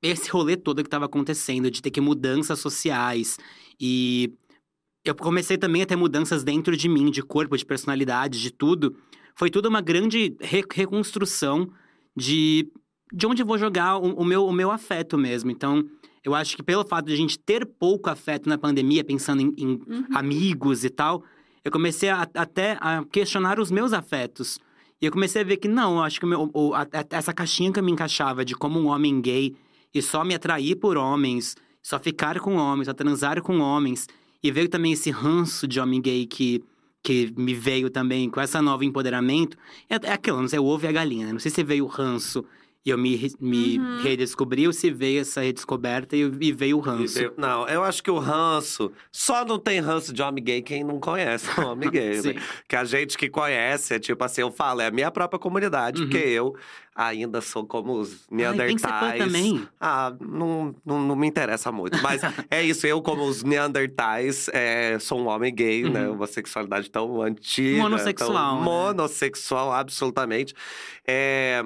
esse 0.00 0.30
rolê 0.30 0.56
todo 0.56 0.82
que 0.82 0.88
tava 0.88 1.04
acontecendo, 1.06 1.70
de 1.70 1.82
ter 1.82 1.90
que 1.90 2.00
mudanças 2.00 2.60
sociais. 2.60 3.36
E 3.80 4.32
eu 5.10 5.14
comecei 5.14 5.56
também 5.58 5.82
a 5.82 5.86
ter 5.86 5.96
mudanças 5.96 6.42
dentro 6.44 6.76
de 6.76 6.88
mim, 6.88 7.10
de 7.10 7.22
corpo, 7.22 7.56
de 7.56 7.64
personalidade, 7.64 8.40
de 8.40 8.50
tudo. 8.50 8.96
Foi 9.34 9.50
tudo 9.50 9.68
uma 9.68 9.80
grande 9.80 10.36
re- 10.40 10.64
reconstrução 10.72 11.68
de, 12.16 12.70
de 13.12 13.26
onde 13.26 13.42
vou 13.42 13.56
jogar 13.58 13.96
o, 13.98 14.14
o 14.14 14.24
meu, 14.24 14.46
o 14.46 14.52
meu 14.52 14.70
afeto 14.70 15.16
mesmo. 15.16 15.50
Então, 15.50 15.84
eu 16.24 16.34
acho 16.34 16.56
que 16.56 16.62
pelo 16.62 16.86
fato 16.86 17.06
de 17.06 17.12
a 17.12 17.16
gente 17.16 17.38
ter 17.38 17.64
pouco 17.64 18.10
afeto 18.10 18.48
na 18.48 18.58
pandemia, 18.58 19.04
pensando 19.04 19.40
em- 19.42 19.54
em 19.56 19.68
Uhum. 19.86 20.04
amigos 20.14 20.84
e 20.84 20.90
tal, 20.90 21.22
eu 21.64 21.70
comecei 21.70 22.08
a- 22.08 22.28
até 22.34 22.76
a 22.80 23.04
questionar 23.10 23.60
os 23.60 23.70
meus 23.70 23.92
afetos. 23.92 24.58
E 25.00 25.06
eu 25.06 25.12
comecei 25.12 25.42
a 25.42 25.44
ver 25.44 25.58
que 25.58 25.68
não, 25.68 25.96
eu 25.98 26.02
acho 26.02 26.18
que 26.18 26.26
meu- 26.26 26.50
o- 26.52 26.74
a- 26.74 26.86
essa 27.10 27.32
caixinha 27.32 27.72
que 27.72 27.78
eu 27.78 27.84
me 27.84 27.92
encaixava 27.92 28.44
de 28.44 28.54
como 28.54 28.80
um 28.80 28.86
homem 28.88 29.20
gay 29.20 29.54
e 29.94 30.02
só 30.02 30.24
me 30.24 30.34
atrair 30.34 30.74
por 30.76 30.96
homens, 30.96 31.54
só 31.80 31.98
ficar 32.00 32.40
com 32.40 32.56
homens, 32.56 32.86
só 32.86 32.92
transar 32.92 33.40
com 33.40 33.60
homens. 33.60 34.08
E 34.42 34.50
veio 34.50 34.68
também 34.68 34.92
esse 34.92 35.10
ranço 35.10 35.66
de 35.66 35.80
homem 35.80 36.00
gay 36.00 36.26
que, 36.26 36.62
que 37.02 37.32
me 37.36 37.54
veio 37.54 37.90
também 37.90 38.30
com 38.30 38.40
essa 38.40 38.62
nova 38.62 38.84
empoderamento. 38.84 39.56
É, 39.88 39.94
é 39.94 40.12
aquilo, 40.12 40.40
não 40.40 40.48
sei, 40.48 40.58
o 40.58 40.64
ovo 40.64 40.84
e 40.84 40.88
a 40.88 40.92
galinha, 40.92 41.26
né? 41.26 41.32
Não 41.32 41.40
sei 41.40 41.50
se 41.50 41.62
veio 41.62 41.84
o 41.84 41.88
ranço 41.88 42.44
E 42.86 42.90
eu 42.90 42.96
me, 42.96 43.30
me 43.40 43.78
Uhum. 43.78 44.02
redescobri, 44.02 44.72
se 44.72 44.90
veio 44.90 45.20
essa 45.20 45.40
redescoberta 45.42 46.16
e, 46.16 46.20
e 46.40 46.52
veio 46.52 46.78
o 46.78 46.80
ranço. 46.80 47.14
veio- 47.14 47.34
Não, 47.36 47.66
eu 47.68 47.82
acho 47.84 48.02
que 48.02 48.10
o 48.10 48.18
ranço. 48.18 48.90
Só 49.12 49.44
não 49.44 49.58
tem 49.58 49.80
ranço 49.80 50.12
de 50.12 50.22
homem 50.22 50.42
gay 50.42 50.62
quem 50.62 50.84
não 50.84 50.98
conhece 50.98 51.48
o 51.60 51.66
homem 51.66 51.90
gay. 51.90 52.22
né? 52.22 52.34
Que 52.68 52.76
a 52.76 52.84
gente 52.84 53.18
que 53.18 53.28
conhece, 53.28 53.94
é 53.94 53.98
tipo 53.98 54.22
assim, 54.24 54.40
eu 54.42 54.50
falo, 54.50 54.80
é 54.80 54.86
a 54.86 54.90
minha 54.90 55.10
própria 55.10 55.38
comunidade, 55.38 56.00
Uhum. 56.02 56.08
porque 56.08 56.24
eu 56.24 56.54
ainda 56.94 57.40
sou 57.40 57.66
como 57.66 57.92
os 57.92 58.26
Neandertais. 58.30 59.18
também. 59.24 59.68
Ah, 59.80 60.14
não, 60.20 60.74
não, 60.86 61.00
não 61.00 61.16
me 61.16 61.26
interessa 61.26 61.70
muito. 61.70 62.00
Mas 62.02 62.22
é 62.50 62.62
isso, 62.62 62.86
eu, 62.86 63.02
como 63.02 63.24
os 63.26 63.42
Neandertais, 63.42 64.48
é, 64.52 64.98
sou 65.00 65.20
um 65.20 65.26
homem 65.28 65.54
gay, 65.54 65.82
né? 65.90 66.08
Uhum. 66.08 66.14
Uma 66.14 66.26
sexualidade 66.26 66.90
tão 66.90 67.20
antiga. 67.20 67.82
Monossexual, 67.82 68.32
Tão 68.32 68.58
né? 68.60 68.64
monossexual, 68.64 69.72
absolutamente. 69.72 70.54
É, 71.06 71.62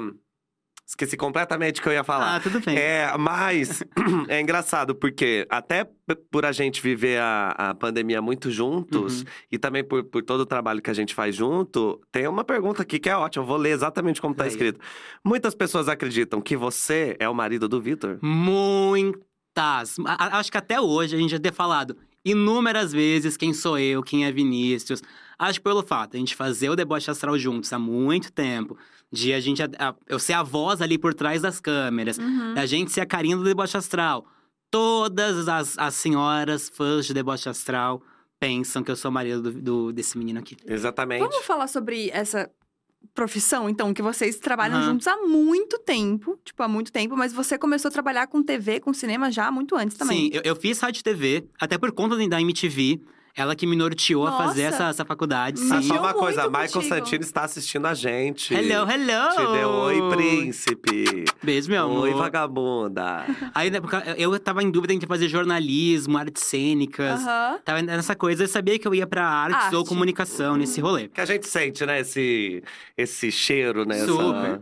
Esqueci 0.87 1.16
completamente 1.16 1.80
o 1.80 1.83
que 1.83 1.89
eu 1.89 1.93
ia 1.93 2.05
falar. 2.05 2.37
Ah, 2.37 2.41
tudo 2.41 2.61
bem. 2.61 2.76
É, 2.76 3.16
mas 3.16 3.83
é 4.28 4.41
engraçado, 4.41 4.95
porque 4.95 5.47
até 5.49 5.89
por 6.30 6.45
a 6.45 6.53
gente 6.53 6.83
viver 6.83 7.18
a, 7.20 7.51
a 7.57 7.74
pandemia 7.74 8.20
muito 8.20 8.51
juntos, 8.51 9.20
Uhum. 9.20 9.26
e 9.51 9.59
também 9.59 9.83
por, 9.83 10.05
por 10.05 10.22
todo 10.22 10.41
o 10.41 10.47
trabalho 10.47 10.83
que 10.83 10.91
a 10.91 10.95
gente 10.95 11.14
faz 11.14 11.35
junto, 11.35 11.99
tem 12.11 12.26
uma 12.28 12.45
pergunta 12.45 12.83
aqui 12.83 12.99
que 12.99 13.09
é 13.09 13.16
ótima. 13.16 13.43
Eu 13.43 13.47
vou 13.49 13.57
ler 13.57 13.70
exatamente 13.70 14.20
como 14.20 14.35
tá 14.35 14.43
Leia. 14.43 14.51
escrito. 14.53 14.80
Muitas 15.24 15.55
pessoas 15.55 15.89
acreditam 15.89 16.41
que 16.43 16.57
você 16.57 17.16
é 17.18 17.28
o 17.28 17.35
marido 17.35 17.68
do 17.68 17.80
Vitor. 17.80 18.18
Muitas. 18.20 19.97
A- 20.05 20.39
acho 20.39 20.51
que 20.51 20.59
até 20.59 20.80
hoje 20.80 21.14
a 21.16 21.18
gente 21.18 21.30
já 21.30 21.39
ter 21.39 21.53
falado 21.53 21.97
inúmeras 22.24 22.93
vezes 22.93 23.37
quem 23.37 23.53
sou 23.53 23.78
eu, 23.78 24.03
quem 24.03 24.24
é 24.26 24.33
Vinícius. 24.33 25.03
Acho 25.39 25.59
que 25.59 25.64
pelo 25.64 25.83
fato 25.83 26.12
de 26.12 26.16
a 26.18 26.20
gente 26.20 26.37
fazer 26.37 26.68
o 26.70 26.76
deboche 26.76 27.11
astral 27.11 27.37
juntos 27.39 27.72
há 27.72 27.78
muito 27.78 28.33
tempo, 28.33 28.76
de 29.13 29.33
a 29.35 29.41
gente. 29.41 29.63
a- 29.63 29.69
a- 29.79 29.95
eu 30.09 30.19
ser 30.19 30.33
a 30.33 30.43
voz 30.43 30.81
ali 30.81 30.97
por 30.99 31.13
trás 31.15 31.43
das 31.43 31.61
câmeras, 31.61 32.17
Uhum. 32.19 32.55
da 32.55 32.65
gente 32.67 32.91
ser 32.91 33.03
a 33.03 33.07
carinha 33.07 33.37
do 33.37 33.45
deboche 33.45 33.77
astral. 33.77 34.27
Todas 34.71 35.49
as, 35.49 35.79
as 35.79 35.95
senhoras 35.95 36.71
fãs 36.75 37.05
de 37.07 37.13
deboche 37.13 37.49
astral 37.49 38.03
pensam 38.41 38.83
que 38.83 38.91
eu 38.91 38.97
sou 38.97 39.11
o 39.11 39.15
marido 39.15 39.43
do, 39.43 39.53
do- 39.53 39.93
desse 39.93 40.17
menino 40.17 40.39
aqui. 40.41 40.57
Exatamente. 40.67 41.21
Vamos 41.21 41.45
falar 41.45 41.67
sobre 41.69 42.09
essa 42.11 42.51
profissão, 43.15 43.69
então, 43.69 43.93
que 43.93 44.01
vocês 44.01 44.39
trabalham 44.39 44.79
Aham. 44.79 44.93
juntos 44.93 45.07
há 45.07 45.17
muito 45.19 45.79
tempo. 45.81 46.39
Tipo, 46.45 46.63
há 46.63 46.69
muito 46.69 46.91
tempo. 46.91 47.17
Mas 47.17 47.33
você 47.33 47.59
começou 47.59 47.89
a 47.89 47.93
trabalhar 47.93 48.27
com 48.29 48.43
TV, 48.43 48.81
com 48.81 48.95
cinema 48.95 49.31
já 49.31 49.51
muito 49.51 49.77
antes 49.77 49.97
também. 49.97 50.27
Sim, 50.27 50.31
eu, 50.33 50.43
eu 50.45 50.57
fiz 50.57 50.81
rádio 50.81 51.03
TV, 51.05 51.45
até 51.61 51.77
por 51.77 51.93
conta 51.93 52.17
da 52.29 52.41
MTV. 52.41 53.01
Ela 53.35 53.57
que 53.57 53.66
me 53.66 53.74
norteou 53.74 54.26
a 54.26 54.37
fazer 54.37 54.64
Nossa. 54.64 54.74
essa, 54.76 54.89
essa 54.91 55.05
faculdade. 55.07 55.59
Sim. 55.59 55.68
só 55.68 55.74
Mexeu 55.76 55.97
uma 55.97 56.12
coisa, 56.12 56.47
Michael 56.49 56.70
contigo. 56.70 56.95
Santini 56.95 57.24
está 57.24 57.45
assistindo 57.45 57.87
a 57.87 57.95
gente. 57.95 58.53
Hello, 58.53 58.87
hello! 58.91 59.30
Te 59.30 59.59
deu 59.59 59.70
oi, 59.70 60.11
príncipe. 60.14 61.24
Beijo, 61.43 61.70
meu 61.70 61.85
amor. 61.85 62.03
Oi, 62.05 62.12
vagabunda. 62.14 63.24
Aí, 63.55 63.68
época, 63.68 64.05
eu 64.18 64.39
tava 64.39 64.62
em 64.62 64.70
dúvida 64.70 64.93
entre 64.93 65.07
fazer 65.07 65.28
jornalismo, 65.28 66.18
artes 66.18 66.43
cênicas. 66.43 67.20
Aham. 67.22 67.59
Tava 67.64 67.80
nessa 67.80 68.14
coisa, 68.14 68.45
eu 68.45 68.49
sabia 68.49 68.78
que 68.78 68.87
eu 68.87 68.95
ia 68.95 69.07
pra 69.07 69.24
artes 69.26 69.72
ou 69.72 69.78
Arte. 69.80 69.89
comunicação, 69.89 70.57
nesse 70.57 70.80
rolê. 70.80 71.09
Que 71.09 71.20
a 71.22 71.24
gente 71.24 71.47
sente, 71.49 71.87
né? 71.87 72.01
Esse, 72.01 72.62
esse 72.99 73.33
cheiro, 73.33 73.87
né? 73.87 73.97
essa- 73.97 74.07
Super. 74.07 74.61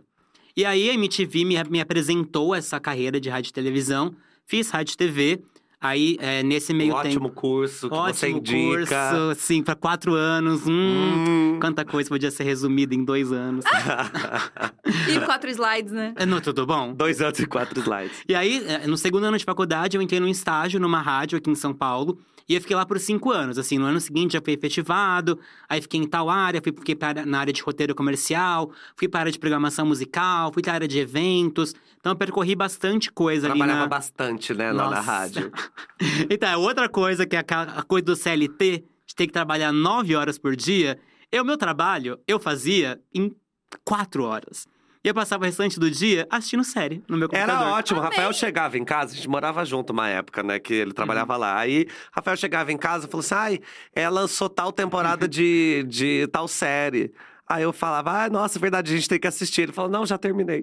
E 0.57 0.65
aí, 0.65 0.91
a 0.91 0.95
MTV 0.95 1.45
me, 1.45 1.57
me 1.65 1.81
apresentou 1.81 2.55
essa 2.55 2.79
carreira 2.79 3.21
de 3.21 3.29
rádio 3.29 3.51
e 3.51 3.53
televisão. 3.53 4.15
Fiz 4.47 4.71
rádio 4.71 4.95
e 4.95 4.97
TV. 4.97 5.43
Aí, 5.81 6.19
é, 6.21 6.43
nesse 6.43 6.75
meio 6.75 6.93
um 6.93 6.97
ótimo 6.97 7.29
tempo… 7.29 7.41
curso 7.41 7.89
que 7.89 7.97
você 7.97 8.27
Ótimo 8.27 8.39
indica. 8.39 9.11
curso, 9.11 9.41
sim, 9.41 9.63
pra 9.63 9.75
quatro 9.75 10.13
anos. 10.15 10.67
Hum, 10.67 11.55
Hum. 11.55 11.59
Quanta 11.61 11.85
coisa 11.85 12.09
podia 12.09 12.31
ser 12.31 12.45
resumida 12.45 12.95
em 12.95 13.03
dois 13.05 13.33
anos. 13.33 13.65
E 15.09 15.21
quatro 15.21 15.49
slides, 15.51 15.93
né? 15.93 16.13
É, 16.17 16.27
Não, 16.27 16.41
tudo 16.41 16.67
bom? 16.67 16.93
Dois 16.93 17.21
anos 17.21 17.39
e 17.39 17.47
quatro 17.47 17.79
slides. 17.81 18.23
E 18.29 18.35
aí, 18.35 18.65
eh, 18.67 18.87
no 18.87 18.97
segundo 18.97 19.25
ano 19.25 19.39
de 19.39 19.45
faculdade, 19.45 19.97
eu 19.97 20.03
entrei 20.03 20.21
num 20.21 20.29
estágio 20.29 20.81
numa 20.81 21.01
rádio 21.01 21.39
aqui 21.39 21.51
em 21.51 21.55
São 21.55 21.73
Paulo. 21.73 22.19
E 22.51 22.55
eu 22.57 22.61
fiquei 22.61 22.75
lá 22.75 22.85
por 22.85 22.99
cinco 22.99 23.31
anos. 23.31 23.59
Assim, 23.59 23.79
no 23.79 23.85
ano 23.85 24.01
seguinte 24.01 24.33
já 24.33 24.41
fui 24.43 24.53
efetivado. 24.53 25.39
Aí 25.69 25.81
fiquei 25.81 26.01
em 26.01 26.05
tal 26.05 26.29
área, 26.29 26.61
fui, 26.61 26.73
fiquei 26.73 26.97
pra, 26.97 27.25
na 27.25 27.39
área 27.39 27.53
de 27.53 27.63
roteiro 27.63 27.95
comercial. 27.95 28.73
Fui 28.97 29.07
para 29.07 29.21
a 29.21 29.23
área 29.23 29.33
de 29.33 29.39
programação 29.39 29.87
musical, 29.87 30.53
fui 30.53 30.61
para 30.61 30.73
a 30.73 30.75
área 30.75 30.89
de 30.89 30.99
eventos. 30.99 31.73
Então 32.01 32.11
eu 32.11 32.17
percorri 32.17 32.57
bastante 32.57 33.09
coisa 33.13 33.47
Trabalhava 33.47 33.73
ali 33.73 33.81
na… 33.83 33.87
bastante, 33.87 34.53
né? 34.53 34.73
Lá 34.73 34.91
na 34.91 35.01
rádio. 35.01 35.53
Então, 36.29 36.49
é 36.49 36.57
outra 36.57 36.89
coisa 36.89 37.25
que 37.25 37.37
é 37.37 37.39
a 37.39 37.83
coisa 37.83 38.07
do 38.07 38.17
CLT, 38.17 38.85
de 39.07 39.15
ter 39.15 39.27
que 39.27 39.33
trabalhar 39.33 39.71
nove 39.71 40.17
horas 40.17 40.39
por 40.39 40.57
dia. 40.57 40.99
Eu, 41.31 41.45
meu 41.45 41.57
trabalho, 41.57 42.19
eu 42.27 42.41
fazia 42.41 43.01
em 43.15 43.33
quatro 43.85 44.25
horas. 44.25 44.67
E 45.03 45.09
eu 45.09 45.15
passava 45.15 45.45
o 45.45 45.47
restante 45.47 45.81
do 45.81 45.91
dia 45.91 46.27
assistindo 46.31 46.63
série 46.63 47.03
no 47.09 47.17
meu 47.17 47.27
computador. 47.27 47.55
Era 47.55 47.73
ótimo. 47.73 48.01
Amei. 48.01 48.11
Rafael 48.11 48.33
chegava 48.35 48.77
em 48.77 48.85
casa, 48.85 49.15
a 49.15 49.17
gente 49.17 49.29
morava 49.29 49.65
junto 49.65 49.95
uma 49.95 50.09
época, 50.09 50.43
né? 50.43 50.59
Que 50.59 50.75
ele 50.75 50.93
trabalhava 50.93 51.37
lá. 51.39 51.59
Aí, 51.59 51.87
Rafael 52.13 52.37
chegava 52.37 52.71
em 52.71 52.77
casa 52.77 53.07
e 53.07 53.11
falou 53.11 53.25
assim: 53.25 53.35
ai, 53.35 53.61
ela 53.95 54.21
lançou 54.21 54.51
tal 54.51 54.71
temporada 54.71 55.27
de, 55.27 55.85
de 55.89 56.29
tal 56.31 56.47
série. 56.47 57.13
Aí 57.51 57.65
eu 57.65 57.73
falava, 57.73 58.13
ah, 58.13 58.31
nossa, 58.31 58.59
é 58.59 58.61
verdade, 58.61 58.93
a 58.93 58.97
gente 58.97 59.09
tem 59.09 59.19
que 59.19 59.27
assistir. 59.27 59.63
Ele 59.63 59.73
falou, 59.73 59.91
não, 59.91 60.07
já 60.07 60.17
terminei. 60.17 60.61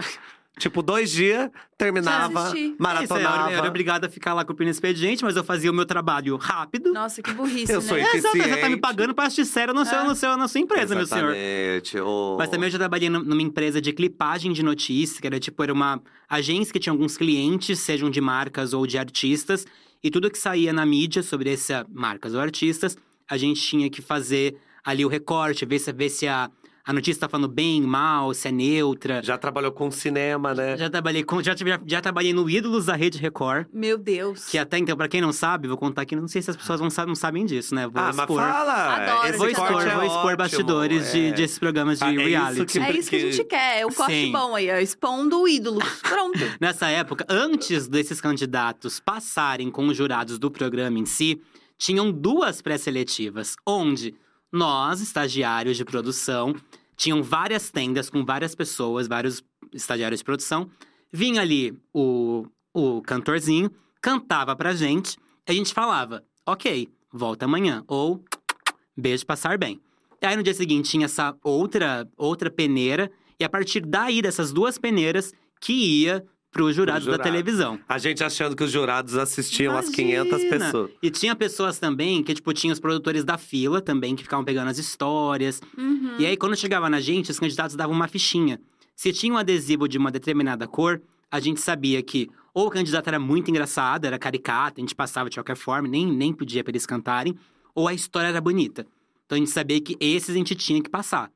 Tipo, 0.58 0.82
dois 0.82 1.12
dias, 1.12 1.50
terminava, 1.78 2.40
assisti. 2.42 2.60
Isso, 2.60 2.72
eu 2.72 2.76
maratonava. 2.80 3.44
era, 3.44 3.52
eu 3.54 3.58
era 3.60 3.68
obrigada 3.68 4.08
a 4.08 4.10
ficar 4.10 4.34
lá 4.34 4.44
cumprindo 4.44 4.72
expediente, 4.72 5.24
mas 5.24 5.36
eu 5.36 5.44
fazia 5.44 5.70
o 5.72 5.74
meu 5.74 5.86
trabalho 5.86 6.36
rápido. 6.38 6.92
Nossa, 6.92 7.22
que 7.22 7.32
burrice, 7.32 7.72
Eu 7.72 7.80
né? 7.82 7.88
sou 7.88 7.98
É, 7.98 8.02
exato, 8.02 8.16
você 8.16 8.22
tá 8.28 8.34
me 8.34 8.40
eficiente. 8.52 8.78
pagando 8.82 9.14
pra 9.14 9.26
assistir 9.26 9.46
série 9.46 9.74
no 9.74 9.86
seu, 9.86 10.00
É. 10.00 10.04
no 10.04 10.16
seu, 10.16 10.36
na 10.38 10.48
sua 10.48 10.62
empresa, 10.62 10.96
meu 10.96 11.06
senhor. 11.06 11.34
Exatamente. 11.36 12.00
ô. 12.00 12.36
Mas 12.40 12.50
também 12.50 12.68
eu 12.68 12.72
já 12.72 12.78
trabalhei 12.80 13.10
num- 13.10 13.24
numa 13.24 13.42
empresa 13.42 13.80
de 13.82 13.94
clipagem 13.94 14.52
de 14.52 14.64
notícias, 14.64 15.20
que 15.20 15.28
era 15.28 15.40
tipo, 15.40 15.62
era 15.64 15.72
uma 15.74 16.02
agência 16.30 16.74
que 16.74 16.80
tinha 16.80 16.92
alguns 16.94 17.18
clientes, 17.18 17.80
sejam 17.80 18.10
de 18.10 18.20
marcas 18.20 18.74
ou 18.74 18.86
de 18.88 18.98
artistas, 18.98 19.66
e 20.04 20.10
tudo 20.12 20.30
que 20.30 20.38
saía 20.38 20.72
na 20.74 20.86
mídia 20.86 21.24
sobre 21.24 21.52
essas 21.52 21.86
marcas 21.90 22.34
ou 22.34 22.40
artistas, 22.42 22.98
a 23.30 23.38
gente 23.38 23.62
tinha 23.62 23.90
que 23.90 24.02
fazer 24.02 24.56
ali 24.86 25.04
o 25.04 25.08
recorte, 25.10 25.66
ver 25.66 25.80
se, 25.80 25.92
ver 25.92 26.10
se 26.10 26.28
a, 26.28 26.50
a 26.88 26.94
notícia 26.94 27.20
tá 27.20 27.28
falando 27.30 27.50
bem, 27.50 27.82
mal, 27.82 28.34
se 28.34 28.48
é 28.48 28.52
neutra. 28.52 29.22
Já 29.22 29.38
trabalhou 29.38 29.72
com 29.74 29.92
cinema, 29.92 30.54
né? 30.54 30.78
Já 30.78 30.90
trabalhei 30.90 31.24
com, 31.24 31.44
já, 31.44 31.54
tive- 31.54 31.78
já 31.86 32.00
trabalhei 32.00 32.32
no 32.34 32.50
Ídolos 32.50 32.86
da 32.86 32.96
Rede 32.96 33.18
Record. 33.18 33.68
Meu 33.74 33.98
Deus. 33.98 34.46
Que 34.46 34.58
até 34.58 34.78
então, 34.78 34.96
pra 34.96 35.08
quem 35.10 35.20
não 35.20 35.34
sabe, 35.34 35.68
vou 35.68 35.76
contar 35.78 36.04
aqui, 36.04 36.16
não 36.16 36.28
sei 36.28 36.42
se 36.42 36.50
as 36.50 36.56
pessoas 36.56 36.80
não 36.80 36.90
sabem, 36.90 37.10
não 37.10 37.16
sabem 37.16 37.46
disso, 37.46 37.76
né? 37.76 37.84
Vou 37.88 38.02
ah, 38.02 38.06
mas 38.08 38.18
expor. 38.18 38.40
fala! 38.42 38.96
Adoro, 38.96 39.28
Esse 39.28 39.38
Vou 39.38 39.48
expor, 39.50 39.68
corte 39.68 39.90
é 39.90 39.94
vou 39.96 40.04
expor 40.06 40.18
ótimo, 40.24 40.38
bastidores 40.38 41.12
de, 41.12 41.26
é. 41.28 41.32
desses 41.34 41.60
programas 41.60 42.00
de 42.00 42.06
Ah, 42.06 42.10
é 42.10 42.14
isso 42.16 42.24
reality. 42.28 42.66
que- 42.66 42.80
É 42.80 42.92
isso 42.98 43.10
que 43.10 43.16
a 43.18 43.20
gente 43.20 43.44
quer, 43.44 43.80
é 43.82 43.86
o 43.86 43.94
corte 43.94 44.14
Sim. 44.14 44.32
bom 44.32 44.56
aí, 44.56 44.72
ó, 44.72 44.78
expondo 44.78 45.48
ídolos. 45.48 45.84
Pronto. 46.02 46.40
Nessa 46.62 46.88
época, 46.88 47.26
antes 47.30 47.88
desses 47.88 48.22
candidatos 48.22 49.00
passarem 49.00 49.70
com 49.70 49.88
os 49.88 49.98
jurados 49.98 50.40
do 50.40 50.50
programa 50.50 50.98
em 50.98 51.06
si, 51.06 51.42
tinham 51.78 52.12
duas 52.12 52.62
pré-seletivas, 52.62 53.56
onde 53.66 54.16
nós, 54.52 55.02
estagiários 55.02 55.78
de 55.78 55.86
produção, 55.86 56.56
tinham 56.96 57.22
várias 57.22 57.70
tendas 57.70 58.10
com 58.10 58.26
várias 58.26 58.56
pessoas, 58.56 59.08
vários 59.08 59.44
estagiários 59.74 60.20
de 60.20 60.26
produção. 60.26 60.70
Vinha 61.12 61.42
ali 61.42 61.78
o, 61.94 62.46
o 62.74 63.02
cantorzinho, 63.02 63.72
cantava 64.02 64.56
pra 64.56 64.74
gente, 64.74 65.18
a 65.48 65.54
gente 65.54 65.74
falava, 65.74 66.24
ok, 66.46 66.90
volta 67.12 67.46
amanhã, 67.46 67.84
ou 67.88 68.24
beijo, 68.98 69.26
passar 69.26 69.58
bem. 69.58 69.80
E 70.22 70.26
aí 70.26 70.36
no 70.36 70.44
dia 70.44 70.54
seguinte 70.54 70.90
tinha 70.90 71.06
essa 71.06 71.38
outra, 71.44 72.10
outra 72.18 72.50
peneira, 72.50 73.12
e 73.40 73.44
a 73.44 73.50
partir 73.50 73.82
daí, 73.82 74.22
dessas 74.22 74.52
duas 74.52 74.78
peneiras, 74.80 75.34
que 75.62 75.74
ia 75.74 76.26
pros 76.58 76.76
jurados 76.76 77.08
da 77.08 77.20
televisão. 77.20 77.80
A 77.88 78.00
gente 78.00 78.24
achando 78.24 78.56
que 78.56 78.64
os 78.64 78.72
jurados 78.72 79.16
assistiam 79.16 79.78
as 79.78 79.90
500 79.90 80.28
Imagina! 80.28 80.50
pessoas. 80.50 80.92
E 81.02 81.12
tinha 81.12 81.36
pessoas 81.36 81.78
também 81.78 82.24
que, 82.24 82.34
tipo, 82.34 82.52
tinha 82.52 82.74
os 82.74 82.80
produtores 82.80 83.24
da 83.24 83.38
fila 83.38 83.80
também, 83.80 84.16
que 84.16 84.24
ficavam 84.24 84.44
pegando 84.44 84.70
as 84.70 84.80
histórias. 84.80 85.62
Uhum. 85.78 86.16
E 86.18 86.26
aí, 86.26 86.36
quando 86.36 86.56
chegava 86.56 86.90
na 86.90 87.00
gente, 87.00 87.30
os 87.30 87.40
candidatos 87.40 87.76
davam 87.76 87.96
uma 87.96 88.08
fichinha. 88.08 88.60
Se 88.96 89.14
tinha 89.14 89.32
um 89.32 89.38
adesivo 89.38 89.88
de 89.88 90.00
uma 90.00 90.10
determinada 90.10 90.68
cor, 90.68 91.00
a 91.30 91.40
gente 91.40 91.62
sabia 91.62 92.02
que 92.02 92.28
ou 92.54 92.66
o 92.66 92.72
candidato 92.72 93.08
era 93.08 93.20
muito 93.20 93.52
engraçado, 93.52 94.06
era 94.06 94.18
caricato, 94.18 94.80
a 94.80 94.82
gente 94.82 94.96
passava 94.96 95.30
de 95.30 95.38
qualquer 95.38 95.56
forma, 95.56 95.88
nem, 95.88 96.12
nem 96.12 96.34
pedia 96.34 96.64
pra 96.64 96.72
eles 96.72 96.88
cantarem, 96.88 97.38
ou 97.76 97.88
a 97.88 97.94
história 97.94 98.30
era 98.30 98.42
bonita. 98.42 98.88
Então 99.28 99.36
a 99.36 99.40
gente 99.40 99.52
sabia 99.52 99.80
que 99.80 99.96
esses 100.00 100.32
a 100.32 100.34
gente 100.34 100.56
tinha 100.56 100.82
que 100.82 100.90
passar. 100.90 101.30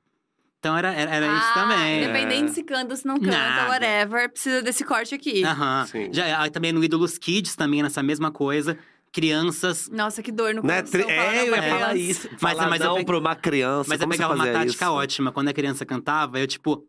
Então 0.62 0.78
era, 0.78 0.94
era, 0.94 1.10
era 1.16 1.26
isso 1.26 1.48
Ah, 1.50 1.54
também. 1.56 2.04
Independente 2.04 2.52
se 2.52 2.62
canta, 2.64 2.96
se 2.96 3.04
não 3.04 3.16
canta, 3.20 3.32
Nada. 3.36 3.68
whatever, 3.72 4.30
precisa 4.30 4.62
desse 4.62 4.84
corte 4.86 5.16
aqui. 5.16 5.44
Aham. 5.44 5.88
Sim. 5.88 6.10
Já, 6.14 6.40
aí 6.40 6.52
também 6.52 6.72
no 6.72 6.84
Ídolos 6.84 7.18
Kids, 7.18 7.56
também 7.56 7.82
nessa 7.82 8.04
mesma 8.04 8.30
coisa. 8.32 8.78
Crianças 9.12 9.90
Nossa, 9.92 10.22
que 10.24 10.32
dor 10.32 10.54
no 10.54 10.62
Né? 10.64 10.84
coração. 10.84 11.10
É, 11.10 11.48
eu 11.50 11.56
ia 11.56 11.64
falar 11.64 11.96
isso. 11.98 12.30
Mas- 12.40 12.56
falar 12.58 12.70
mas 12.70 12.80
eu 12.80 12.88
não 12.90 12.96
pe- 12.98 13.06
pra 13.06 13.18
uma 13.18 13.36
criança. 13.36 13.90
Mas 13.90 14.00
eu 14.02 14.08
pegava 14.08 14.36
uma 14.36 14.46
tática 14.48 14.86
isso? 14.86 14.94
ótima. 14.94 15.32
Quando 15.32 15.48
a 15.50 15.54
criança 15.54 15.84
cantava, 15.86 16.40
eu, 16.40 16.46
tipo, 16.48 16.86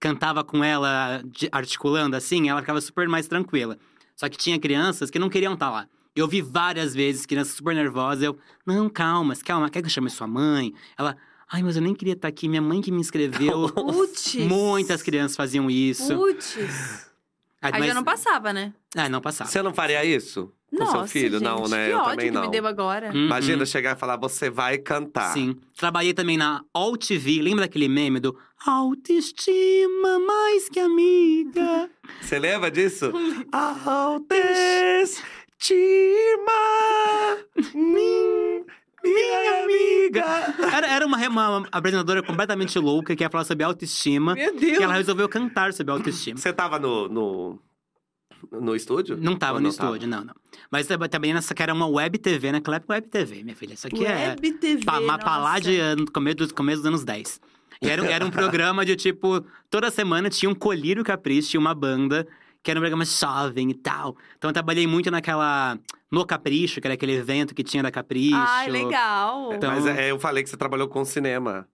cantava 0.00 0.42
com 0.44 0.62
ela, 0.64 1.20
articulando 1.52 2.16
assim, 2.16 2.48
ela 2.48 2.60
ficava 2.60 2.80
super 2.80 3.08
mais 3.08 3.26
tranquila. 3.26 3.76
Só 4.16 4.28
que 4.28 4.38
tinha 4.38 4.58
crianças 4.60 5.10
que 5.10 5.18
não 5.18 5.28
queriam 5.28 5.54
estar 5.54 5.70
lá. 5.70 5.86
Eu 6.16 6.26
vi 6.26 6.40
várias 6.40 6.94
vezes 6.94 7.26
crianças 7.26 7.54
super 7.54 7.74
nervosas. 7.74 8.22
Eu, 8.22 8.38
não, 8.66 8.88
calma, 8.88 9.34
calma, 9.44 9.68
quer 9.68 9.80
que 9.82 9.86
eu 9.86 9.90
chame 9.90 10.08
sua 10.08 10.26
mãe? 10.26 10.72
Ela, 10.96 11.16
Ai, 11.50 11.62
mas 11.62 11.76
eu 11.76 11.82
nem 11.82 11.94
queria 11.94 12.12
estar 12.14 12.28
aqui, 12.28 12.48
minha 12.48 12.62
mãe 12.62 12.80
que 12.80 12.90
me 12.92 13.00
inscreveu. 13.00 13.68
Putz. 13.72 14.34
Muitas 14.36 15.02
crianças 15.02 15.36
faziam 15.36 15.70
isso. 15.70 16.14
Putz. 16.14 16.56
Aí 17.60 17.72
mas- 17.72 17.86
já 17.86 17.94
não 17.94 18.04
passava, 18.04 18.52
né? 18.52 18.72
Ah, 18.94 19.08
não 19.08 19.20
passava. 19.20 19.50
Você 19.50 19.60
não 19.62 19.74
faria 19.74 20.04
isso? 20.04 20.52
Com 20.70 20.80
Nossa, 20.84 20.98
seu 20.98 21.06
filho? 21.06 21.38
gente, 21.38 21.42
não, 21.44 21.66
né? 21.66 21.86
Que 21.86 21.92
eu 21.92 21.98
ódio 21.98 22.10
também 22.10 22.26
que 22.26 22.32
não. 22.34 22.42
me 22.42 22.50
deu 22.50 22.66
agora. 22.66 23.08
Uhum. 23.10 23.24
Imagina 23.24 23.64
chegar 23.64 23.96
e 23.96 23.98
falar, 23.98 24.18
você 24.18 24.50
vai 24.50 24.76
cantar. 24.76 25.32
Sim. 25.32 25.56
Trabalhei 25.74 26.12
também 26.12 26.36
na 26.36 26.62
All 26.74 26.94
TV. 26.96 27.40
Lembra 27.40 27.64
daquele 27.64 27.88
meme 27.88 28.20
do 28.20 28.38
Autoestima 28.66 30.18
mais 30.18 30.68
que 30.68 30.78
amiga? 30.78 31.88
Você 32.20 32.38
lembra 32.38 32.70
disso? 32.70 33.10
Autoestima, 33.52 35.22
minha 39.14 39.64
amiga. 39.64 40.24
Era, 40.72 40.86
era 40.86 41.06
uma, 41.06 41.16
uma 41.28 41.68
apresentadora 41.72 42.22
completamente 42.22 42.78
louca 42.78 43.14
que 43.16 43.22
ia 43.24 43.30
falar 43.30 43.44
sobre 43.44 43.64
autoestima. 43.64 44.34
Meu 44.34 44.54
E 44.54 44.58
Deus. 44.58 44.80
ela 44.82 44.94
resolveu 44.94 45.28
cantar 45.28 45.72
sobre 45.72 45.92
autoestima. 45.92 46.38
Você 46.38 46.52
tava 46.52 46.78
no, 46.78 47.08
no, 47.08 47.58
no 48.52 48.74
estúdio? 48.76 49.16
Não 49.16 49.36
tava 49.36 49.54
Ou 49.54 49.60
no 49.60 49.68
não 49.68 49.74
tava? 49.74 49.88
estúdio, 49.90 50.08
não, 50.08 50.24
não. 50.24 50.34
Mas 50.70 50.86
tava- 50.86 51.08
também 51.08 51.32
nessa 51.34 51.54
que 51.54 51.62
era 51.62 51.72
uma 51.74 51.86
web 51.86 52.18
TV, 52.18 52.52
naquela 52.52 52.76
época 52.76 52.94
web 52.94 53.08
TV, 53.08 53.42
minha 53.42 53.56
filha. 53.56 53.74
Isso 53.74 53.86
aqui 53.86 54.04
é. 54.04 54.28
Web 54.30 54.52
TV, 54.54 54.84
Pa, 54.84 55.00
ma- 55.00 55.18
pra 55.18 55.36
lá 55.38 55.54
nossa. 55.58 55.60
de 55.62 56.06
começo 56.12 56.36
dos, 56.36 56.52
começo 56.52 56.78
dos 56.82 56.86
anos 56.86 57.04
10. 57.04 57.40
E 57.80 57.88
era, 57.88 58.04
era 58.06 58.24
um 58.26 58.30
programa 58.30 58.84
de 58.84 58.96
tipo, 58.96 59.44
toda 59.70 59.88
semana 59.90 60.28
tinha 60.28 60.50
um 60.50 60.54
Colírio 60.54 61.04
Capricho, 61.04 61.50
tinha 61.50 61.60
uma 61.60 61.74
banda, 61.74 62.26
que 62.62 62.70
era 62.70 62.78
um 62.78 62.82
programa 62.82 63.04
jovem 63.04 63.70
e 63.70 63.74
tal. 63.74 64.16
Então 64.36 64.50
eu 64.50 64.54
trabalhei 64.54 64.86
muito 64.86 65.10
naquela. 65.10 65.78
No 66.10 66.24
Capricho, 66.24 66.80
que 66.80 66.86
era 66.86 66.94
aquele 66.94 67.12
evento 67.16 67.54
que 67.54 67.62
tinha 67.62 67.82
da 67.82 67.90
Capricho. 67.90 68.34
Ai, 68.36 68.68
legal. 68.70 69.52
Então- 69.52 69.70
Mas 69.70 69.84
é, 69.86 70.10
eu 70.10 70.18
falei 70.18 70.42
que 70.42 70.48
você 70.48 70.56
trabalhou 70.56 70.88
com 70.88 71.04
cinema. 71.04 71.68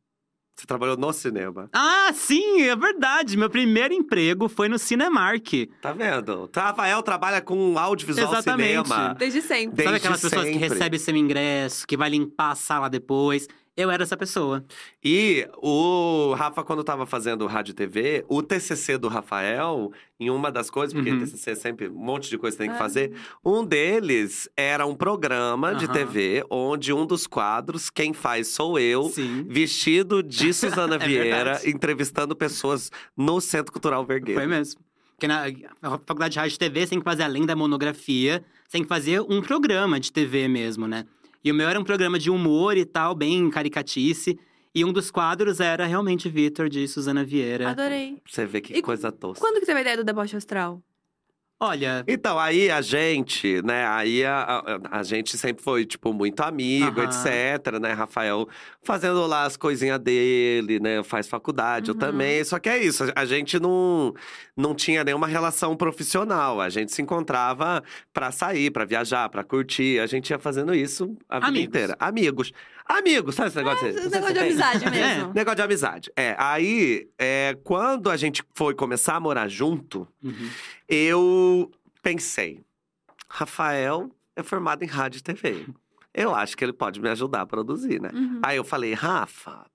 Você 0.56 0.66
trabalhou 0.66 0.96
no 0.96 1.12
cinema. 1.12 1.68
Ah, 1.72 2.10
sim, 2.14 2.62
é 2.62 2.76
verdade. 2.76 3.36
Meu 3.36 3.50
primeiro 3.50 3.92
emprego 3.92 4.48
foi 4.48 4.68
no 4.68 4.78
Cinemark. 4.78 5.68
Tá 5.82 5.92
vendo? 5.92 6.48
Rafael 6.54 7.02
trabalha 7.02 7.40
com 7.40 7.76
audiovisual 7.76 8.32
Exatamente. 8.32 8.86
cinema. 8.88 9.14
Desde 9.14 9.42
sempre. 9.42 9.76
Desde 9.76 9.84
Sabe 9.84 9.96
aquelas 9.96 10.20
pessoas 10.20 10.44
que 10.46 10.52
sempre. 10.52 10.68
recebem 10.68 10.98
seu 11.00 11.16
ingresso, 11.16 11.84
que 11.86 11.96
vai 11.96 12.08
limpar 12.08 12.52
a 12.52 12.54
sala 12.54 12.88
depois? 12.88 13.48
Eu 13.76 13.90
era 13.90 14.04
essa 14.04 14.16
pessoa. 14.16 14.64
E 15.02 15.48
o 15.60 16.32
Rafa, 16.34 16.62
quando 16.62 16.84
tava 16.84 17.06
fazendo 17.06 17.44
rádio 17.46 17.72
e 17.72 17.74
TV, 17.74 18.24
o 18.28 18.40
TCC 18.40 18.96
do 18.96 19.08
Rafael, 19.08 19.90
em 20.20 20.30
uma 20.30 20.50
das 20.52 20.70
coisas, 20.70 20.94
porque 20.94 21.10
Uhum. 21.10 21.18
TCC 21.18 21.50
é 21.50 21.54
sempre 21.56 21.88
um 21.88 21.94
monte 21.94 22.30
de 22.30 22.38
coisa 22.38 22.56
que 22.56 22.62
tem 22.62 22.70
que 22.70 22.76
Ah. 22.76 22.78
fazer, 22.78 23.12
um 23.44 23.64
deles 23.64 24.48
era 24.56 24.86
um 24.86 24.94
programa 24.94 25.74
de 25.74 25.86
Aham. 25.86 25.92
TV, 25.92 26.44
onde 26.48 26.92
um 26.92 27.04
dos 27.04 27.26
quadros, 27.26 27.90
quem 27.90 28.12
faz 28.12 28.46
sou 28.48 28.78
eu, 28.78 29.04
Sim. 29.10 29.44
vestido 29.48 30.22
de 30.22 30.52
Suzana 30.52 30.94
É 30.94 30.98
Vieira, 30.98 31.44
verdade. 31.44 31.70
entrevistando 31.70 32.36
pessoas 32.36 32.92
no 33.16 33.40
Centro 33.40 33.72
Cultural 33.72 34.06
Vergueiro. 34.06 34.40
Foi 34.40 34.48
mesmo. 34.48 34.80
Porque 35.16 35.26
na 35.26 35.44
na 35.82 35.90
faculdade 35.98 36.34
de 36.34 36.38
rádio 36.38 36.54
e 36.54 36.58
TV, 36.58 36.80
você 36.80 36.90
tem 36.90 36.98
que 37.00 37.04
fazer, 37.04 37.24
além 37.24 37.44
da 37.44 37.56
monografia, 37.56 38.44
você 38.64 38.72
tem 38.72 38.82
que 38.82 38.88
fazer 38.88 39.20
um 39.20 39.42
programa 39.42 39.98
de 39.98 40.12
TV 40.12 40.46
mesmo, 40.48 40.86
né? 40.86 41.04
E 41.44 41.52
o 41.52 41.54
meu 41.54 41.68
era 41.68 41.78
um 41.78 41.84
programa 41.84 42.18
de 42.18 42.30
humor 42.30 42.74
e 42.76 42.86
tal, 42.86 43.14
bem 43.14 43.50
caricatice. 43.50 44.38
E 44.74 44.84
um 44.84 44.92
dos 44.92 45.10
quadros 45.10 45.60
era 45.60 45.84
realmente 45.84 46.28
Vitor, 46.28 46.68
de 46.70 46.88
Suzana 46.88 47.22
Vieira. 47.22 47.68
Adorei. 47.68 48.18
Você 48.26 48.46
vê 48.46 48.60
que 48.62 48.72
E 48.72 48.80
coisa 48.80 49.12
tosca. 49.12 49.44
Quando 49.44 49.60
que 49.60 49.66
teve 49.66 49.78
a 49.78 49.82
ideia 49.82 49.96
do 49.98 50.04
deboche 50.04 50.36
astral? 50.36 50.82
Olha, 51.66 52.04
Então, 52.06 52.38
aí 52.38 52.70
a 52.70 52.82
gente, 52.82 53.62
né, 53.62 53.86
aí 53.86 54.22
a, 54.24 54.62
a, 54.90 54.98
a 54.98 55.02
gente 55.02 55.38
sempre 55.38 55.62
foi, 55.64 55.86
tipo, 55.86 56.12
muito 56.12 56.40
amigo, 56.42 57.00
Aham. 57.00 57.04
etc, 57.04 57.78
né, 57.80 57.92
Rafael 57.92 58.46
fazendo 58.82 59.26
lá 59.26 59.44
as 59.44 59.56
coisinhas 59.56 59.98
dele, 59.98 60.78
né, 60.78 61.02
faz 61.02 61.26
faculdade, 61.26 61.88
eu 61.88 61.94
Uhum. 61.94 61.98
também, 62.00 62.44
só 62.44 62.58
que 62.58 62.68
é 62.68 62.76
isso, 62.84 63.04
a 63.16 63.24
gente 63.24 63.58
não, 63.58 64.12
não 64.54 64.74
tinha 64.74 65.02
nenhuma 65.02 65.26
relação 65.26 65.74
profissional, 65.74 66.60
a 66.60 66.68
gente 66.68 66.92
se 66.92 67.00
encontrava 67.00 67.82
pra 68.12 68.30
sair, 68.30 68.70
pra 68.70 68.84
viajar, 68.84 69.28
pra 69.30 69.42
curtir, 69.42 70.00
a 70.00 70.06
gente 70.06 70.28
ia 70.30 70.38
fazendo 70.38 70.74
isso 70.74 71.16
a 71.28 71.36
vida 71.38 71.48
Amigos. 71.48 71.66
inteira. 71.66 71.96
Amigos. 71.98 72.52
Amigos, 72.86 73.34
sabe 73.34 73.48
esse 73.48 73.56
negócio? 73.56 73.88
Esse 73.88 74.02
se 74.02 74.08
negócio 74.10 74.34
de 74.34 74.40
tem. 74.40 74.48
amizade 74.48 74.84
mesmo. 74.90 75.32
Negócio 75.34 75.56
de 75.56 75.62
amizade. 75.62 76.12
É, 76.14 76.36
aí, 76.38 77.08
é, 77.18 77.56
quando 77.64 78.10
a 78.10 78.16
gente 78.16 78.42
foi 78.54 78.74
começar 78.74 79.14
a 79.16 79.20
morar 79.20 79.48
junto, 79.48 80.06
uhum. 80.22 80.50
eu 80.88 81.70
pensei, 82.02 82.60
Rafael 83.28 84.10
é 84.36 84.42
formado 84.42 84.82
em 84.82 84.86
rádio 84.86 85.18
e 85.18 85.22
TV. 85.22 85.66
Eu 86.12 86.34
acho 86.34 86.56
que 86.56 86.64
ele 86.64 86.72
pode 86.72 87.00
me 87.00 87.08
ajudar 87.08 87.40
a 87.40 87.46
produzir, 87.46 88.00
né? 88.00 88.10
Uhum. 88.12 88.40
Aí 88.42 88.56
eu 88.56 88.64
falei, 88.64 88.92
Rafa, 88.92 89.66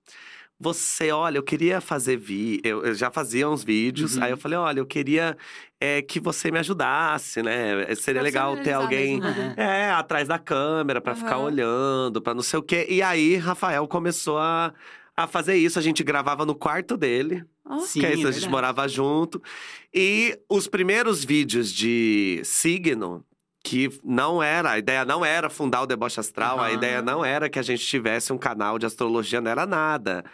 você, 0.60 1.10
olha, 1.10 1.38
eu 1.38 1.42
queria 1.42 1.80
fazer 1.80 2.18
vídeo. 2.18 2.60
Eu, 2.62 2.84
eu 2.84 2.94
já 2.94 3.10
fazia 3.10 3.48
uns 3.48 3.64
vídeos. 3.64 4.16
Uhum. 4.16 4.24
Aí 4.24 4.30
eu 4.30 4.36
falei, 4.36 4.58
olha, 4.58 4.80
eu 4.80 4.84
queria 4.86 5.34
é, 5.80 6.02
que 6.02 6.20
você 6.20 6.50
me 6.50 6.58
ajudasse, 6.58 7.42
né? 7.42 7.94
Seria 7.94 8.20
legal 8.20 8.54
ter 8.58 8.74
alguém. 8.74 9.18
mesmo, 9.18 9.34
né? 9.34 9.54
É, 9.56 9.90
atrás 9.90 10.28
da 10.28 10.38
câmera, 10.38 11.00
pra 11.00 11.14
ficar 11.14 11.36
Aham. 11.36 11.44
olhando, 11.44 12.20
pra 12.20 12.34
não 12.34 12.42
sei 12.42 12.58
o 12.58 12.62
quê. 12.62 12.86
E 12.90 13.00
aí, 13.00 13.36
Rafael 13.36 13.88
começou 13.88 14.36
a, 14.36 14.74
a 15.16 15.26
fazer 15.26 15.56
isso. 15.56 15.78
A 15.78 15.82
gente 15.82 16.04
gravava 16.04 16.44
no 16.44 16.54
quarto 16.54 16.94
dele. 16.94 17.42
Sim, 17.86 18.00
que 18.00 18.06
é 18.06 18.14
isso, 18.14 18.28
a 18.28 18.32
gente 18.32 18.48
morava 18.48 18.86
junto. 18.86 19.42
E 19.94 20.38
os 20.46 20.66
primeiros 20.66 21.24
vídeos 21.24 21.72
de 21.72 22.42
signo, 22.44 23.24
que 23.62 23.88
não 24.04 24.42
era, 24.42 24.72
a 24.72 24.78
ideia 24.78 25.04
não 25.06 25.24
era 25.24 25.48
fundar 25.48 25.82
o 25.82 25.86
Deboche 25.86 26.20
Astral, 26.20 26.60
a 26.60 26.66
Aham. 26.66 26.74
ideia 26.74 27.00
não 27.00 27.24
era 27.24 27.48
que 27.48 27.58
a 27.58 27.62
gente 27.62 27.86
tivesse 27.86 28.30
um 28.32 28.38
canal 28.38 28.78
de 28.78 28.84
astrologia, 28.84 29.40
não 29.40 29.50
era 29.50 29.64
nada. 29.64 30.24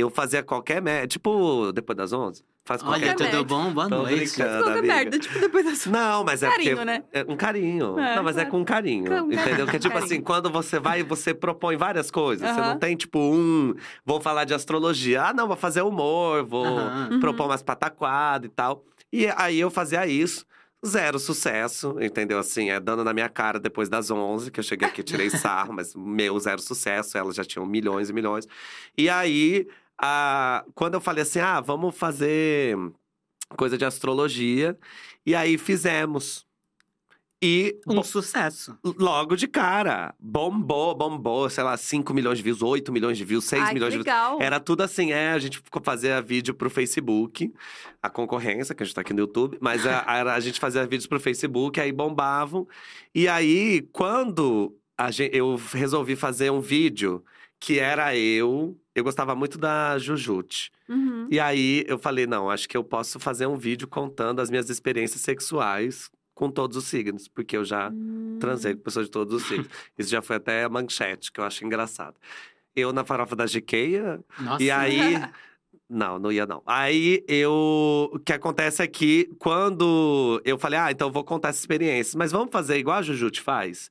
Eu 0.00 0.10
fazia 0.10 0.42
qualquer 0.42 0.80
merda, 0.82 1.06
tipo, 1.06 1.72
depois 1.72 1.96
das 1.96 2.12
11? 2.12 2.42
Faz 2.64 2.82
qualquer 2.82 3.06
Olha, 3.06 3.14
tudo 3.16 3.24
merda. 3.26 3.44
bom? 3.44 3.72
Boa 3.72 3.88
Tô 3.88 3.96
noite. 3.98 4.16
brincando. 4.16 4.62
Qualquer 4.64 4.78
amiga. 4.78 4.94
merda, 4.94 5.18
tipo, 5.18 5.38
depois 5.40 5.64
da 5.64 5.74
sua. 5.74 5.92
Não, 5.92 6.24
mas 6.24 6.42
é 6.42 6.50
Carinho, 6.50 6.70
porque. 6.76 6.84
né? 6.84 7.04
É 7.12 7.24
um 7.28 7.36
carinho. 7.36 7.98
É, 7.98 8.16
não, 8.16 8.22
mas 8.22 8.36
é 8.36 8.40
claro. 8.44 8.50
com 8.50 8.64
carinho. 8.64 9.04
Com 9.06 9.32
entendeu? 9.32 9.66
Que 9.66 9.76
é 9.76 9.78
tipo 9.78 9.92
carinho. 9.94 10.04
assim, 10.12 10.20
quando 10.20 10.50
você 10.50 10.78
vai, 10.78 11.02
você 11.02 11.34
propõe 11.34 11.76
várias 11.76 12.10
coisas. 12.10 12.48
Você 12.48 12.60
Aham. 12.60 12.68
não 12.72 12.78
tem, 12.78 12.96
tipo, 12.96 13.18
um. 13.18 13.74
Vou 14.04 14.20
falar 14.20 14.44
de 14.44 14.54
astrologia. 14.54 15.22
Ah, 15.24 15.32
não, 15.32 15.46
vou 15.48 15.56
fazer 15.56 15.82
humor, 15.82 16.44
vou 16.44 16.64
Aham. 16.66 17.08
Uhum. 17.12 17.20
propor 17.20 17.46
umas 17.46 17.62
pataquadas 17.62 18.48
e 18.48 18.52
tal. 18.54 18.84
E 19.12 19.26
aí 19.36 19.58
eu 19.58 19.70
fazia 19.70 20.06
isso. 20.06 20.44
Zero 20.86 21.18
sucesso, 21.18 21.96
entendeu? 22.00 22.38
Assim, 22.38 22.70
é 22.70 22.80
dando 22.80 23.04
na 23.04 23.12
minha 23.12 23.28
cara 23.28 23.60
depois 23.60 23.90
das 23.90 24.10
11, 24.10 24.50
que 24.50 24.60
eu 24.60 24.64
cheguei 24.64 24.88
aqui, 24.88 25.02
tirei 25.02 25.28
sarro, 25.28 25.74
mas 25.74 25.94
meu 25.94 26.38
zero 26.38 26.58
sucesso, 26.62 27.18
elas 27.18 27.34
já 27.36 27.44
tinham 27.44 27.66
milhões 27.66 28.08
e 28.08 28.14
milhões. 28.14 28.46
E 28.96 29.06
aí, 29.10 29.66
a, 30.00 30.64
quando 30.74 30.94
eu 30.94 31.00
falei 31.00 31.22
assim, 31.22 31.40
ah, 31.40 31.60
vamos 31.60 31.96
fazer 31.96 32.76
coisa 33.56 33.76
de 33.76 33.84
astrologia, 33.84 34.78
e 35.26 35.34
aí 35.34 35.58
fizemos. 35.58 36.46
E 37.42 37.80
Um 37.88 37.94
bo- 37.96 38.02
sucesso. 38.04 38.76
logo 38.84 39.34
de 39.34 39.48
cara, 39.48 40.14
bombou, 40.20 40.94
bombou, 40.94 41.48
sei 41.48 41.64
lá, 41.64 41.74
5 41.74 42.12
milhões 42.12 42.36
de 42.36 42.44
views, 42.44 42.60
8 42.60 42.92
milhões 42.92 43.16
de 43.16 43.24
views, 43.24 43.46
6 43.46 43.62
Ai, 43.62 43.72
milhões 43.72 43.94
de 43.94 44.02
views. 44.02 44.06
Era 44.42 44.60
tudo 44.60 44.82
assim, 44.82 45.10
é, 45.12 45.30
a 45.30 45.38
gente 45.38 45.56
ficou 45.58 45.80
fazia 45.82 46.20
vídeo 46.20 46.52
pro 46.52 46.68
Facebook, 46.68 47.50
a 48.02 48.10
concorrência, 48.10 48.74
que 48.74 48.82
a 48.82 48.86
gente 48.86 48.94
tá 48.94 49.00
aqui 49.00 49.14
no 49.14 49.20
YouTube, 49.20 49.56
mas 49.58 49.86
a, 49.86 50.00
a, 50.00 50.34
a 50.34 50.40
gente 50.40 50.60
fazia 50.60 50.82
vídeos 50.86 51.06
pro 51.06 51.18
Facebook, 51.18 51.80
aí 51.80 51.90
bombavam. 51.92 52.68
E 53.14 53.26
aí, 53.26 53.88
quando 53.90 54.76
a 54.98 55.10
gen- 55.10 55.30
eu 55.32 55.58
resolvi 55.72 56.16
fazer 56.16 56.50
um 56.50 56.60
vídeo 56.60 57.24
que 57.58 57.78
era 57.78 58.14
eu, 58.14 58.76
eu 59.00 59.04
gostava 59.04 59.34
muito 59.34 59.58
da 59.58 59.98
Jujute. 59.98 60.70
Uhum. 60.88 61.26
E 61.30 61.38
aí 61.40 61.84
eu 61.86 61.98
falei, 61.98 62.26
não, 62.26 62.48
acho 62.50 62.68
que 62.68 62.76
eu 62.76 62.84
posso 62.84 63.18
fazer 63.18 63.46
um 63.46 63.56
vídeo 63.56 63.88
contando 63.88 64.40
as 64.40 64.50
minhas 64.50 64.68
experiências 64.70 65.20
sexuais 65.20 66.10
com 66.34 66.50
todos 66.50 66.76
os 66.76 66.84
signos, 66.84 67.28
porque 67.28 67.56
eu 67.56 67.64
já 67.64 67.90
Hum. 67.90 68.38
transei 68.40 68.74
com 68.74 68.80
pessoas 68.82 69.06
de 69.06 69.10
todos 69.12 69.34
os 69.42 69.48
signos. 69.48 69.68
Isso 69.98 70.08
já 70.10 70.22
foi 70.22 70.36
até 70.36 70.64
a 70.64 70.68
manchete, 70.68 71.30
que 71.32 71.38
eu 71.40 71.44
acho 71.44 71.64
engraçado. 71.64 72.14
Eu 72.74 72.92
na 72.92 73.04
farofa 73.04 73.34
da 73.36 73.46
Giqueia, 73.46 74.20
Nossa. 74.38 74.62
e 74.62 74.70
aí. 74.70 74.98
Não, 75.92 76.20
não 76.20 76.30
ia 76.30 76.46
não. 76.46 76.62
Aí 76.64 77.24
eu. 77.26 78.08
O 78.12 78.18
que 78.20 78.32
acontece 78.32 78.80
é 78.80 78.86
que 78.86 79.28
quando 79.40 80.40
eu 80.44 80.56
falei, 80.56 80.78
ah, 80.78 80.92
então 80.92 81.08
eu 81.08 81.12
vou 81.12 81.24
contar 81.24 81.48
essa 81.48 81.58
experiência, 81.58 82.16
mas 82.16 82.30
vamos 82.30 82.50
fazer 82.52 82.78
igual 82.78 82.98
a 82.98 83.02
Jujute 83.02 83.40
faz? 83.40 83.90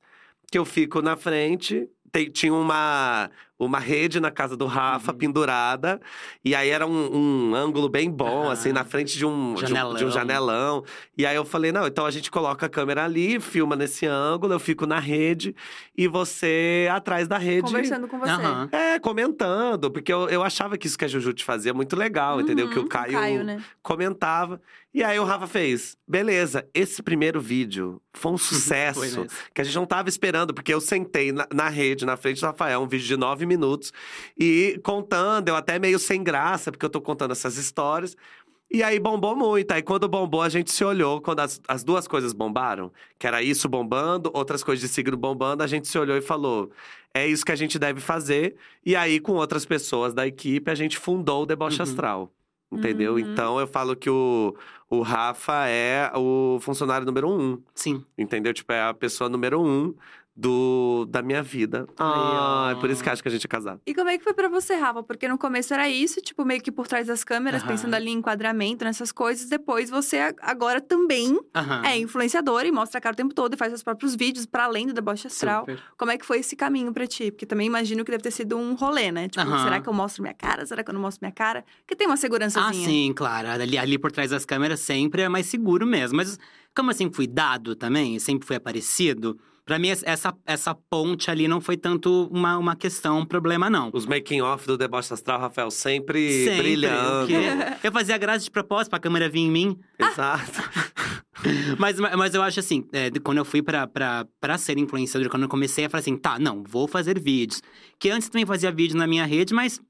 Que 0.50 0.56
eu 0.56 0.64
fico 0.64 1.02
na 1.02 1.14
frente, 1.14 1.86
tem- 2.10 2.30
tinha 2.30 2.54
uma, 2.54 3.30
uma 3.60 3.78
rede 3.78 4.18
na 4.18 4.30
casa 4.30 4.56
do 4.56 4.64
Rafa 4.66 5.12
Uhum. 5.12 5.18
pendurada, 5.18 6.00
e 6.44 6.54
aí 6.54 6.70
era 6.70 6.86
um, 6.86 7.50
um 7.50 7.54
ângulo 7.54 7.88
bem 7.88 8.10
bom, 8.10 8.48
assim, 8.50 8.72
na 8.72 8.84
frente 8.84 9.16
de 9.18 9.26
um, 9.26 9.54
de 9.54 9.66
um- 9.72 9.94
de 9.94 10.04
um 10.06 10.10
Janelão. 10.10 10.82
E 11.16 11.26
aí 11.26 11.36
eu 11.36 11.44
falei, 11.44 11.70
não, 11.70 11.86
então 11.86 12.06
a 12.06 12.10
gente 12.10 12.30
coloca 12.30 12.66
a 12.66 12.68
câmera 12.68 13.04
ali, 13.04 13.38
filma 13.38 13.76
nesse 13.76 14.06
ângulo, 14.06 14.52
eu 14.54 14.58
fico 14.58 14.86
na 14.86 14.98
rede 14.98 15.54
e 15.96 16.08
você 16.08 16.88
atrás 16.90 17.28
da 17.28 17.36
rede. 17.38 17.62
Conversando 17.62 18.08
com 18.08 18.18
você. 18.18 18.30
Aham. 18.30 18.68
É, 18.72 18.98
comentando, 18.98 19.90
porque 19.90 20.12
eu, 20.12 20.28
eu 20.30 20.42
achava 20.42 20.78
que 20.78 20.86
isso 20.86 20.96
que 20.98 21.04
a 21.04 21.08
Jujute 21.08 21.44
fazia 21.44 21.74
muito 21.74 21.94
legal, 21.94 22.40
entendeu? 22.40 22.68
Que 22.70 22.78
Uhum, 22.78 22.84
o 22.86 22.88
Caio, 22.88 23.44
né? 23.44 23.62
comentava. 23.82 24.60
E 24.92 25.04
aí 25.04 25.20
o 25.20 25.24
Rafa 25.24 25.46
fez, 25.46 25.96
beleza, 26.08 26.66
esse 26.74 27.00
primeiro 27.00 27.40
vídeo 27.40 28.00
foi 28.12 28.32
um 28.32 28.38
Foi 28.38 28.56
sucesso 28.56 29.00
mesmo. 29.00 29.26
que 29.54 29.60
a 29.60 29.64
gente 29.64 29.76
não 29.76 29.86
tava 29.86 30.08
esperando, 30.08 30.52
porque 30.52 30.72
eu 30.74 30.80
sentei 30.80 31.30
na, 31.30 31.46
na 31.54 31.68
rede, 31.68 32.04
na 32.04 32.16
frente 32.16 32.40
do 32.40 32.46
Rafael, 32.46 32.80
um 32.80 32.88
vídeo 32.88 33.06
de 33.06 33.16
nove 33.16 33.46
minutos. 33.50 33.92
E 34.38 34.80
contando, 34.82 35.48
eu 35.48 35.56
até 35.56 35.78
meio 35.78 35.98
sem 35.98 36.22
graça, 36.22 36.70
porque 36.70 36.86
eu 36.86 36.90
tô 36.90 37.00
contando 37.00 37.32
essas 37.32 37.56
histórias. 37.56 38.16
E 38.70 38.84
aí 38.84 39.00
bombou 39.00 39.34
muito. 39.34 39.72
Aí 39.72 39.82
quando 39.82 40.08
bombou, 40.08 40.42
a 40.42 40.48
gente 40.48 40.70
se 40.70 40.84
olhou. 40.84 41.20
Quando 41.20 41.40
as, 41.40 41.60
as 41.66 41.82
duas 41.82 42.06
coisas 42.06 42.32
bombaram, 42.32 42.92
que 43.18 43.26
era 43.26 43.42
isso 43.42 43.68
bombando, 43.68 44.30
outras 44.32 44.62
coisas 44.62 44.80
de 44.80 44.94
signo 44.94 45.16
bombando, 45.16 45.62
a 45.64 45.66
gente 45.66 45.88
se 45.88 45.98
olhou 45.98 46.16
e 46.16 46.20
falou: 46.20 46.70
é 47.12 47.26
isso 47.26 47.44
que 47.44 47.50
a 47.50 47.56
gente 47.56 47.78
deve 47.78 48.00
fazer. 48.00 48.54
E 48.86 48.94
aí, 48.94 49.18
com 49.18 49.32
outras 49.32 49.66
pessoas 49.66 50.14
da 50.14 50.24
equipe, 50.26 50.70
a 50.70 50.74
gente 50.74 50.96
fundou 50.96 51.42
o 51.42 51.46
Deboche 51.46 51.78
Uhum. 51.78 51.82
Astral. 51.82 52.32
Entendeu? 52.72 53.14
Uhum. 53.14 53.18
Então 53.18 53.58
eu 53.58 53.66
falo 53.66 53.96
que 53.96 54.08
o, 54.08 54.54
o 54.88 55.02
Rafa 55.02 55.66
é 55.66 56.08
o 56.14 56.58
funcionário 56.60 57.04
número 57.04 57.28
um. 57.28 57.60
Sim. 57.74 58.04
Entendeu? 58.16 58.54
Tipo, 58.54 58.72
é 58.72 58.82
a 58.82 58.94
pessoa 58.94 59.28
número 59.28 59.60
um 59.60 59.92
do, 60.40 61.06
da 61.10 61.20
minha 61.22 61.42
vida. 61.42 61.86
Ah, 61.98 62.66
Ai, 62.68 62.72
é 62.72 62.76
por 62.80 62.88
isso 62.88 63.02
que 63.02 63.10
acho 63.10 63.22
que 63.22 63.28
a 63.28 63.30
gente 63.30 63.44
é 63.44 63.48
casado. 63.48 63.80
E 63.86 63.94
como 63.94 64.08
é 64.08 64.16
que 64.16 64.24
foi 64.24 64.32
pra 64.32 64.48
você, 64.48 64.74
Rafa? 64.74 65.02
Porque 65.02 65.28
no 65.28 65.36
começo 65.36 65.74
era 65.74 65.88
isso, 65.88 66.20
tipo, 66.22 66.44
meio 66.44 66.62
que 66.62 66.72
por 66.72 66.86
trás 66.88 67.06
das 67.08 67.22
câmeras, 67.22 67.62
pensando 67.62 67.94
ali 67.94 68.10
em 68.10 68.14
enquadramento, 68.14 68.84
nessas 68.84 69.12
coisas. 69.12 69.48
Depois 69.48 69.90
você 69.90 70.34
agora 70.40 70.80
também 70.80 71.38
é 71.84 71.98
influenciador 71.98 72.64
e 72.64 72.72
mostra 72.72 72.98
a 72.98 73.00
cara 73.00 73.12
o 73.12 73.16
tempo 73.16 73.34
todo 73.34 73.52
e 73.54 73.56
faz 73.56 73.70
seus 73.70 73.82
próprios 73.82 74.14
vídeos 74.14 74.46
para 74.46 74.64
além 74.64 74.86
do 74.86 74.94
deboche 74.94 75.26
astral. 75.26 75.60
Super. 75.62 75.78
Como 75.98 76.10
é 76.10 76.16
que 76.16 76.24
foi 76.24 76.38
esse 76.38 76.56
caminho 76.56 76.92
pra 76.92 77.06
ti? 77.06 77.30
Porque 77.30 77.44
também 77.44 77.66
imagino 77.66 78.02
que 78.04 78.10
deve 78.10 78.22
ter 78.22 78.30
sido 78.30 78.56
um 78.56 78.74
rolê, 78.74 79.12
né? 79.12 79.28
Tipo, 79.28 79.44
será 79.62 79.80
que 79.80 79.88
eu 79.88 79.92
mostro 79.92 80.22
minha 80.22 80.34
cara? 80.34 80.64
Será 80.64 80.82
que 80.82 80.90
eu 80.90 80.94
não 80.94 81.00
mostro 81.00 81.20
minha 81.22 81.32
cara? 81.32 81.64
Porque 81.82 81.94
tem 81.94 82.06
uma 82.06 82.14
Ah, 82.14 82.16
segurançazinha. 82.16 82.88
sim, 82.88 83.12
claro. 83.14 83.48
Ali, 83.48 83.76
ali 83.76 83.98
por 83.98 84.10
trás 84.10 84.30
das 84.30 84.44
câmeras 84.46 84.80
sempre 84.80 85.22
é 85.22 85.28
mais 85.28 85.46
seguro 85.46 85.86
mesmo. 85.86 86.16
Mas 86.16 86.38
como 86.74 86.90
eu 86.90 86.94
sempre 86.94 87.14
fui 87.16 87.26
dado 87.26 87.74
também, 87.74 88.18
sempre 88.18 88.46
fui 88.46 88.56
aparecido, 88.56 89.38
pra 89.70 89.78
mim 89.78 89.86
essa, 89.88 90.34
essa 90.44 90.74
ponte 90.74 91.30
ali 91.30 91.46
não 91.46 91.60
foi 91.60 91.76
tanto 91.76 92.28
uma, 92.32 92.58
uma 92.58 92.74
questão, 92.74 93.20
um 93.20 93.24
problema, 93.24 93.70
não. 93.70 93.88
Os 93.92 94.04
making 94.04 94.40
off 94.40 94.66
do 94.66 94.76
Deboche 94.76 95.12
Astral, 95.14 95.38
Rafael, 95.38 95.70
sempre, 95.70 96.42
Sempre, 96.44 96.58
brilhando. 96.62 97.28
porque 97.28 97.86
Eu 97.86 97.92
fazia 97.92 98.18
graça 98.18 98.40
de 98.44 98.50
propósito 98.50 98.90
pra 98.90 98.98
câmera 98.98 99.28
vir 99.28 99.42
em 99.42 99.48
mim. 99.50 99.78
Exato. 99.96 100.42
Mas, 101.78 101.98
mas 101.98 102.34
eu 102.34 102.42
acho 102.42 102.60
assim, 102.60 102.84
é, 102.92 103.10
quando 103.22 103.38
eu 103.38 103.46
fui 103.46 103.62
pra, 103.62 103.86
pra, 103.86 104.26
pra 104.38 104.58
ser 104.58 104.76
influenciador, 104.76 105.30
quando 105.30 105.44
eu 105.44 105.48
comecei 105.48 105.86
a 105.86 105.88
falar 105.88 106.00
assim, 106.00 106.14
tá, 106.16 106.38
não, 106.38 106.62
vou 106.62 106.86
fazer 106.86 107.18
vídeos. 107.18 107.62
Que 107.98 108.10
antes 108.10 108.28
também 108.28 108.44
fazia 108.44 108.70
vídeo 108.70 108.94
na 108.98 109.06
minha 109.06 109.24
rede, 109.24 109.54
mas 109.54 109.80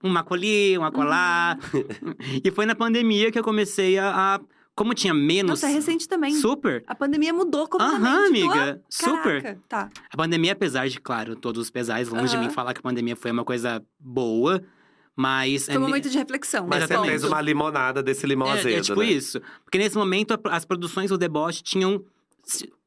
uma 0.00 0.22
colir, 0.22 0.78
uma 0.78 0.92
colar. 0.92 1.58
e 2.44 2.50
foi 2.52 2.66
na 2.66 2.74
pandemia 2.76 3.32
que 3.32 3.38
eu 3.38 3.42
comecei 3.42 3.98
a. 3.98 4.36
a- 4.36 4.40
como 4.76 4.94
tinha 4.94 5.12
menos. 5.14 5.50
Nossa, 5.62 5.68
é 5.68 5.72
recente 5.72 6.06
também. 6.06 6.34
Super. 6.34 6.84
A 6.86 6.94
pandemia 6.94 7.32
mudou 7.32 7.66
completamente. 7.66 8.04
Aham, 8.06 8.16
tua- 8.18 8.26
amiga. 8.28 8.82
Super. 8.88 9.42
Caraca, 9.42 9.60
Tá. 9.68 9.90
A 10.12 10.16
pandemia, 10.16 10.52
apesar 10.52 10.86
de, 10.88 11.00
claro, 11.00 11.34
todos 11.34 11.62
os 11.62 11.70
pesares, 11.70 12.08
longe 12.10 12.36
de 12.36 12.38
mim 12.42 12.50
falar 12.50 12.74
que 12.74 12.80
a 12.80 12.82
pandemia 12.82 13.16
foi 13.16 13.30
uma 13.32 13.44
coisa 13.44 13.82
boa, 13.98 14.62
mas. 15.16 15.64
Foi 15.64 15.78
um 15.78 15.80
momento 15.80 16.08
de 16.10 16.16
reflexão. 16.18 16.66
Mas 16.68 16.80
né? 16.80 16.86
você 16.86 16.92
Exatamente. 16.92 17.10
fez 17.20 17.24
uma 17.24 17.40
limonada 17.40 18.02
desse 18.02 18.26
limão 18.26 18.48
É, 18.48 18.52
azedo, 18.52 18.76
é 18.76 18.80
tipo 18.82 19.00
né? 19.00 19.06
isso. 19.06 19.40
Porque 19.64 19.78
nesse 19.78 19.96
momento 19.96 20.38
as 20.44 20.64
produções 20.66 21.08
do 21.10 21.16
deboche 21.16 21.62
tinham 21.62 22.04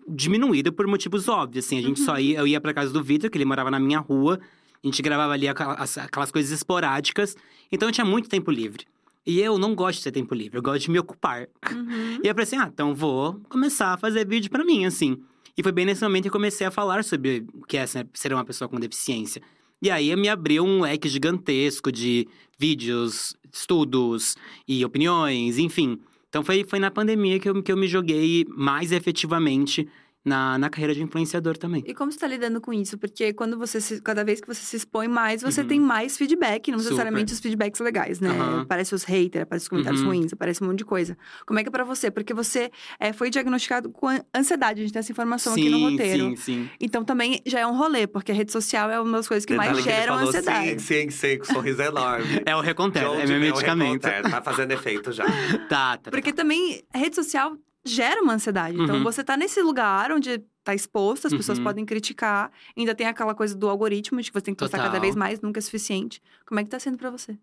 diminuído 0.07 0.71
por 0.71 0.87
motivos 0.87 1.27
óbvios. 1.27 1.65
Assim, 1.65 1.77
a 1.77 1.81
gente 1.81 1.99
Uhum. 1.99 2.05
só 2.05 2.19
ia, 2.19 2.39
eu 2.39 2.47
ia 2.47 2.59
pra 2.61 2.73
casa 2.73 2.91
do 2.91 3.03
Vitor, 3.03 3.29
que 3.29 3.37
ele 3.37 3.45
morava 3.45 3.69
na 3.69 3.79
minha 3.79 3.99
rua. 3.99 4.39
A 4.83 4.87
gente 4.87 5.01
gravava 5.01 5.33
ali 5.33 5.47
aquelas, 5.47 5.97
aquelas 5.97 6.31
coisas 6.31 6.51
esporádicas. 6.51 7.35
Então 7.71 7.89
eu 7.89 7.91
tinha 7.93 8.05
muito 8.05 8.29
tempo 8.29 8.49
livre. 8.49 8.85
E 9.25 9.39
eu 9.39 9.57
não 9.57 9.75
gosto 9.75 9.99
de 9.99 10.05
ter 10.05 10.11
tempo 10.11 10.33
livre, 10.33 10.57
eu 10.57 10.61
gosto 10.61 10.85
de 10.85 10.91
me 10.91 10.99
ocupar. 10.99 11.47
Uhum. 11.71 12.19
E 12.23 12.27
eu 12.27 12.35
pensei, 12.35 12.57
ah, 12.57 12.69
então 12.71 12.95
vou 12.95 13.39
começar 13.49 13.93
a 13.93 13.97
fazer 13.97 14.25
vídeo 14.25 14.49
pra 14.49 14.63
mim, 14.63 14.85
assim. 14.85 15.17
E 15.57 15.63
foi 15.63 15.71
bem 15.71 15.85
nesse 15.85 16.01
momento 16.01 16.23
que 16.23 16.27
eu 16.29 16.33
comecei 16.33 16.65
a 16.65 16.71
falar 16.71 17.03
sobre 17.03 17.45
o 17.53 17.65
que 17.65 17.77
é 17.77 17.85
ser 17.85 18.07
ser 18.13 18.33
uma 18.33 18.45
pessoa 18.45 18.69
com 18.69 18.79
deficiência. 18.79 19.41
E 19.81 19.89
aí 19.89 20.13
me 20.15 20.27
abriu 20.27 20.63
um 20.63 20.81
leque 20.81 21.07
gigantesco 21.07 21.91
de 21.91 22.27
vídeos, 22.57 23.35
estudos 23.51 24.35
e 24.67 24.83
opiniões, 24.83 25.57
enfim. 25.57 25.99
Então 26.27 26.43
foi, 26.43 26.63
foi 26.63 26.79
na 26.79 26.91
pandemia 26.91 27.39
que 27.39 27.49
eu, 27.49 27.63
que 27.63 27.71
eu 27.71 27.77
me 27.77 27.87
joguei 27.87 28.45
mais 28.49 28.91
efetivamente 28.91 29.87
na, 30.23 30.57
na 30.57 30.69
carreira 30.69 30.93
de 30.93 31.01
influenciador 31.01 31.57
também. 31.57 31.83
E 31.87 31.93
como 31.93 32.11
você 32.11 32.19
tá 32.19 32.27
lidando 32.27 32.59
com 32.59 32.73
isso? 32.73 32.97
Porque 32.97 33.31
quando 33.33 33.57
você 33.57 33.79
se- 33.79 34.01
cada 34.01 34.23
vez 34.23 34.41
que 34.41 34.47
você 34.47 34.61
se 34.61 34.75
expõe 34.75 35.07
mais, 35.07 35.41
você 35.41 35.61
Uhum. 35.61 35.67
tem 35.67 35.79
mais 35.79 36.17
feedback, 36.17 36.69
não 36.71 36.77
Super. 36.79 36.89
necessariamente 36.91 37.33
os 37.33 37.39
feedbacks 37.39 37.79
legais, 37.79 38.19
né? 38.19 38.29
Aham. 38.29 38.61
Aparece 38.61 38.93
os 38.93 39.03
haters, 39.03 39.43
aparece 39.43 39.63
os 39.63 39.69
comentários 39.69 40.01
Uhum. 40.01 40.07
ruins, 40.09 40.33
aparece 40.33 40.63
um 40.63 40.67
monte 40.67 40.79
de 40.79 40.85
coisa. 40.85 41.17
Como 41.45 41.59
é 41.59 41.63
que 41.63 41.69
é 41.69 41.71
pra 41.71 41.83
você? 41.83 42.11
Porque 42.11 42.33
você 42.33 42.69
é, 42.99 43.13
foi 43.13 43.29
diagnosticado 43.29 43.89
com 43.89 44.07
an- 44.07 44.21
ansiedade, 44.35 44.81
a 44.81 44.83
gente 44.83 44.93
tem 44.93 44.99
essa 44.99 45.11
informação 45.11 45.53
aqui 45.53 45.69
no 45.69 45.79
roteiro. 45.89 46.29
Sim, 46.31 46.35
sim. 46.35 46.69
Então 46.79 47.03
também 47.05 47.41
já 47.45 47.59
é 47.61 47.65
um 47.67 47.75
rolê, 47.77 48.05
porque 48.05 48.31
a 48.31 48.35
rede 48.35 48.51
social 48.51 48.89
é 48.91 48.99
uma 48.99 49.17
das 49.17 49.27
coisas 49.27 49.45
que 49.45 49.55
mais 49.55 49.69
Detalhe 49.69 49.83
que 49.83 49.89
ele 49.89 49.97
geram 50.01 50.13
falou 50.15 50.29
ansiedade. 50.29 50.81
Sim, 50.81 51.09
sim, 51.09 51.09
sim, 51.09 51.37
com 51.37 51.45
sorriso 51.45 51.81
enorme. 51.81 52.25
É 52.45 52.55
o 52.55 52.61
Recontero, 52.61 53.13
é 53.13 53.25
meu 53.25 53.37
o 53.37 53.39
medicamento. 53.39 54.05
Reconter? 54.05 54.31
Tá 54.31 54.41
fazendo 54.41 54.71
efeito 54.71 55.11
já. 55.11 55.23
Tá, 55.69 55.97
tá, 55.97 55.97
tá. 55.97 56.11
Porque 56.11 56.33
também 56.33 56.81
a 56.93 56.97
rede 56.97 57.15
social 57.15 57.55
gera 57.85 58.21
uma 58.21 58.33
ansiedade. 58.33 58.79
Então, 58.79 58.97
Uhum. 58.97 59.03
você 59.03 59.23
tá 59.23 59.35
nesse 59.37 59.61
lugar 59.61 60.11
onde 60.11 60.41
tá 60.63 60.75
exposto, 60.75 61.27
as 61.27 61.33
pessoas 61.33 61.57
Uhum. 61.57 61.63
podem 61.63 61.85
criticar. 61.85 62.51
Ainda 62.77 62.93
tem 62.93 63.07
aquela 63.07 63.33
coisa 63.33 63.55
do 63.55 63.69
algoritmo, 63.69 64.21
de 64.21 64.29
que 64.29 64.37
você 64.37 64.43
tem 64.45 64.53
que 64.53 64.59
postar 64.59 64.77
cada 64.79 64.99
vez 64.99 65.15
mais, 65.15 65.41
nunca 65.41 65.59
é 65.59 65.61
suficiente. 65.61 66.21
Como 66.45 66.59
é 66.59 66.63
que 66.63 66.69
tá 66.69 66.79
sendo 66.79 66.97
pra 66.97 67.09
você? 67.09 67.37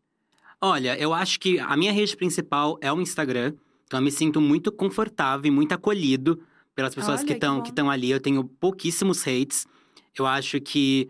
Olha, 0.61 0.99
eu 0.99 1.12
acho 1.12 1.39
que 1.41 1.59
a 1.59 1.76
minha 1.76 1.93
rede 1.93 2.16
principal 2.16 2.78
é 2.80 2.93
o 2.93 3.01
Instagram. 3.01 3.55
Então 3.87 4.01
eu 4.01 4.05
me 4.05 4.11
sinto 4.11 4.41
muito 4.41 4.72
confortável 4.72 5.47
e 5.47 5.51
muito 5.51 5.72
acolhido 5.72 6.41
pelas 6.74 6.95
pessoas 6.95 7.20
Olha, 7.20 7.26
que 7.26 7.32
estão 7.34 7.62
que 7.62 7.70
estão 7.70 7.91
ali. 7.91 8.11
Eu 8.11 8.20
tenho 8.20 8.43
pouquíssimos 8.45 9.26
hates. 9.26 9.66
Eu 10.18 10.26
acho 10.26 10.61
que 10.61 11.09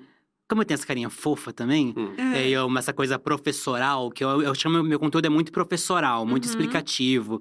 como 0.48 0.62
eu 0.62 0.64
tenho 0.66 0.76
essa 0.76 0.86
carinha 0.86 1.10
fofa 1.10 1.52
também, 1.52 1.92
Hum. 1.96 2.12
é, 2.32 2.48
eu, 2.48 2.68
essa 2.78 2.92
coisa 2.92 3.18
professoral, 3.18 4.10
que 4.10 4.22
eu, 4.22 4.42
eu 4.42 4.54
chamo 4.54 4.82
meu 4.82 4.98
conteúdo 4.98 5.26
é 5.26 5.28
muito 5.28 5.50
professoral, 5.50 6.24
muito 6.26 6.44
Uhum. 6.44 6.50
explicativo. 6.50 7.40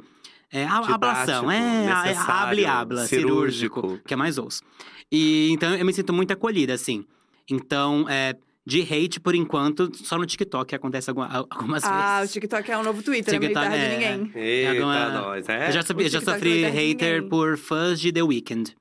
É, 0.57 0.65
a, 0.65 0.77
ablação, 0.77 1.51
é, 1.51 1.57
é 1.57 1.87
necessário, 1.87 2.31
habla 2.31 2.61
e 2.61 2.65
habla, 2.65 3.05
cirúrgico, 3.07 3.81
cirúrgico. 3.81 4.07
que 4.07 4.13
é 4.13 4.17
mais 4.17 4.37
ouço. 4.37 4.61
E 5.11 5.49
então 5.51 5.75
eu 5.75 5.85
me 5.85 5.91
sinto 5.93 6.13
muito 6.13 6.31
acolhida, 6.31 6.73
assim. 6.73 7.03
Então, 7.49 8.05
é, 8.09 8.35
de 8.65 8.81
hate, 8.81 9.19
por 9.19 9.35
enquanto, 9.35 9.91
só 9.93 10.17
no 10.17 10.25
TikTok 10.25 10.73
acontece 10.73 11.09
alguma- 11.09 11.45
algumas 11.49 11.83
Ah, 11.83 12.15
o 12.15 12.19
vezes. 12.21 12.33
TikTok 12.33 12.71
é 12.71 12.77
o 12.77 12.83
novo 12.83 13.03
Twitter, 13.03 13.33
TikTok, 13.39 13.45
é 13.65 13.69
meio 13.69 13.77
terra 13.77 13.77
de 13.77 14.03
é. 14.03 14.17
ninguém. 14.17 14.31
Eita, 14.43 14.71
Alguma- 14.71 15.09
nós. 15.09 15.49
É? 15.49 15.67
Eu 15.67 15.71
já, 15.73 15.81
sofri, 15.83 16.03
o 16.03 16.05
eu 16.05 16.09
já 16.09 16.21
sofri 16.21 16.61
não 16.61 16.71
hater 16.71 17.13
ninguém. 17.15 17.29
por 17.29 17.57
fãs 17.57 17.99
de 17.99 18.11
The 18.11 18.23
Weeknd. 18.23 18.75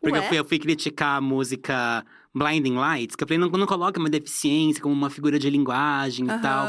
Porque 0.00 0.18
eu 0.18 0.22
fui, 0.24 0.38
eu 0.38 0.44
fui 0.44 0.58
criticar 0.58 1.16
a 1.16 1.20
música 1.20 2.04
Blinding 2.34 2.74
Lights, 2.74 3.16
que 3.16 3.24
eu 3.24 3.28
falei, 3.28 3.38
não, 3.38 3.48
não 3.48 3.66
coloca 3.66 3.98
uma 3.98 4.10
deficiência 4.10 4.82
como 4.82 4.92
uma 4.94 5.08
figura 5.08 5.38
de 5.38 5.48
linguagem 5.48 6.26
e 6.26 6.38
tal. 6.40 6.66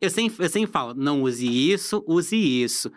Eu 0.00 0.08
sempre, 0.08 0.44
eu 0.44 0.48
sempre 0.48 0.70
falo, 0.70 0.94
não 0.94 1.22
use 1.22 1.46
isso, 1.46 2.02
use 2.06 2.36
isso. 2.36 2.90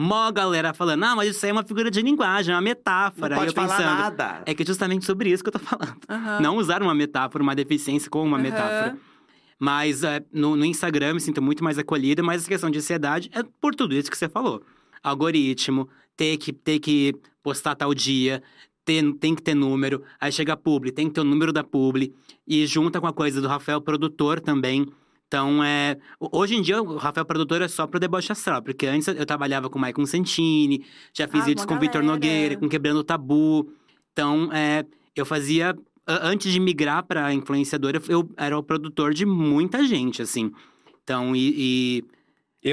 Mó 0.00 0.30
galera 0.30 0.72
falando, 0.72 1.02
ah, 1.02 1.16
mas 1.16 1.30
isso 1.34 1.44
aí 1.44 1.50
é 1.50 1.52
uma 1.52 1.64
figura 1.64 1.90
de 1.90 2.00
linguagem, 2.00 2.52
é 2.52 2.54
uma 2.54 2.60
Não 2.60 2.64
metáfora. 2.64 3.34
pode 3.34 3.48
e 3.48 3.50
eu 3.50 3.52
falar 3.54 3.76
pensando, 3.76 3.96
nada. 3.98 4.42
é 4.46 4.54
que 4.54 4.62
é 4.62 4.66
justamente 4.66 5.04
sobre 5.04 5.28
isso 5.30 5.42
que 5.42 5.48
eu 5.48 5.52
tô 5.52 5.58
falando. 5.58 5.96
Aham. 6.08 6.40
Não 6.40 6.56
usar 6.56 6.82
uma 6.82 6.94
metáfora, 6.94 7.42
uma 7.42 7.54
deficiência 7.54 8.08
como 8.08 8.24
uma 8.24 8.36
Aham. 8.36 8.42
metáfora. 8.44 8.98
Mas 9.58 10.04
é, 10.04 10.24
no, 10.32 10.54
no 10.54 10.64
Instagram 10.64 11.08
eu 11.08 11.14
me 11.16 11.20
sinto 11.20 11.42
muito 11.42 11.64
mais 11.64 11.78
acolhida, 11.78 12.22
mas 12.22 12.42
essa 12.42 12.48
questão 12.48 12.70
de 12.70 12.78
ansiedade 12.78 13.28
é 13.34 13.42
por 13.60 13.74
tudo 13.74 13.92
isso 13.92 14.08
que 14.08 14.16
você 14.16 14.28
falou. 14.28 14.62
Algoritmo, 15.02 15.88
ter 16.16 16.36
que, 16.36 16.52
ter 16.52 16.78
que 16.78 17.12
postar 17.42 17.74
tal 17.74 17.92
dia, 17.92 18.40
ter, 18.84 19.02
tem 19.14 19.34
que 19.34 19.42
ter 19.42 19.54
número, 19.54 20.04
aí 20.20 20.30
chega 20.30 20.52
a 20.52 20.56
publi, 20.56 20.92
tem 20.92 21.08
que 21.08 21.14
ter 21.14 21.22
o 21.22 21.24
número 21.24 21.52
da 21.52 21.64
publi, 21.64 22.14
e 22.46 22.64
junta 22.66 23.00
com 23.00 23.06
a 23.08 23.12
coisa 23.12 23.40
do 23.40 23.48
Rafael 23.48 23.80
produtor 23.80 24.38
também. 24.40 24.86
Então, 25.28 25.62
é. 25.62 25.98
Hoje 26.18 26.56
em 26.56 26.62
dia, 26.62 26.82
o 26.82 26.96
Rafael 26.96 27.26
produtor 27.26 27.60
é 27.60 27.68
só 27.68 27.86
pro 27.86 28.00
deboche 28.00 28.32
astral, 28.32 28.62
porque 28.62 28.86
antes 28.86 29.06
eu 29.06 29.26
trabalhava 29.26 29.68
com 29.68 29.78
o 29.78 29.80
Maicon 29.80 30.06
Santini, 30.06 30.84
já 31.12 31.28
fiz 31.28 31.42
Ah, 31.42 31.44
vídeos 31.44 31.66
com 31.66 31.74
o 31.74 31.78
Vitor. 31.78 32.02
Nogueira, 32.02 32.56
com 32.56 32.68
Quebrando 32.68 33.00
o 33.00 33.04
Tabu. 33.04 33.70
Então, 34.12 34.50
é, 34.52 34.84
eu 35.14 35.26
fazia. 35.26 35.76
Antes 36.06 36.50
de 36.50 36.58
migrar 36.58 37.04
pra 37.04 37.34
influenciadora, 37.34 38.00
eu 38.08 38.26
era 38.38 38.58
o 38.58 38.62
produtor 38.62 39.12
de 39.12 39.26
muita 39.26 39.84
gente, 39.86 40.22
assim. 40.22 40.50
Então, 41.04 41.36
e. 41.36 41.54
E 41.58 42.04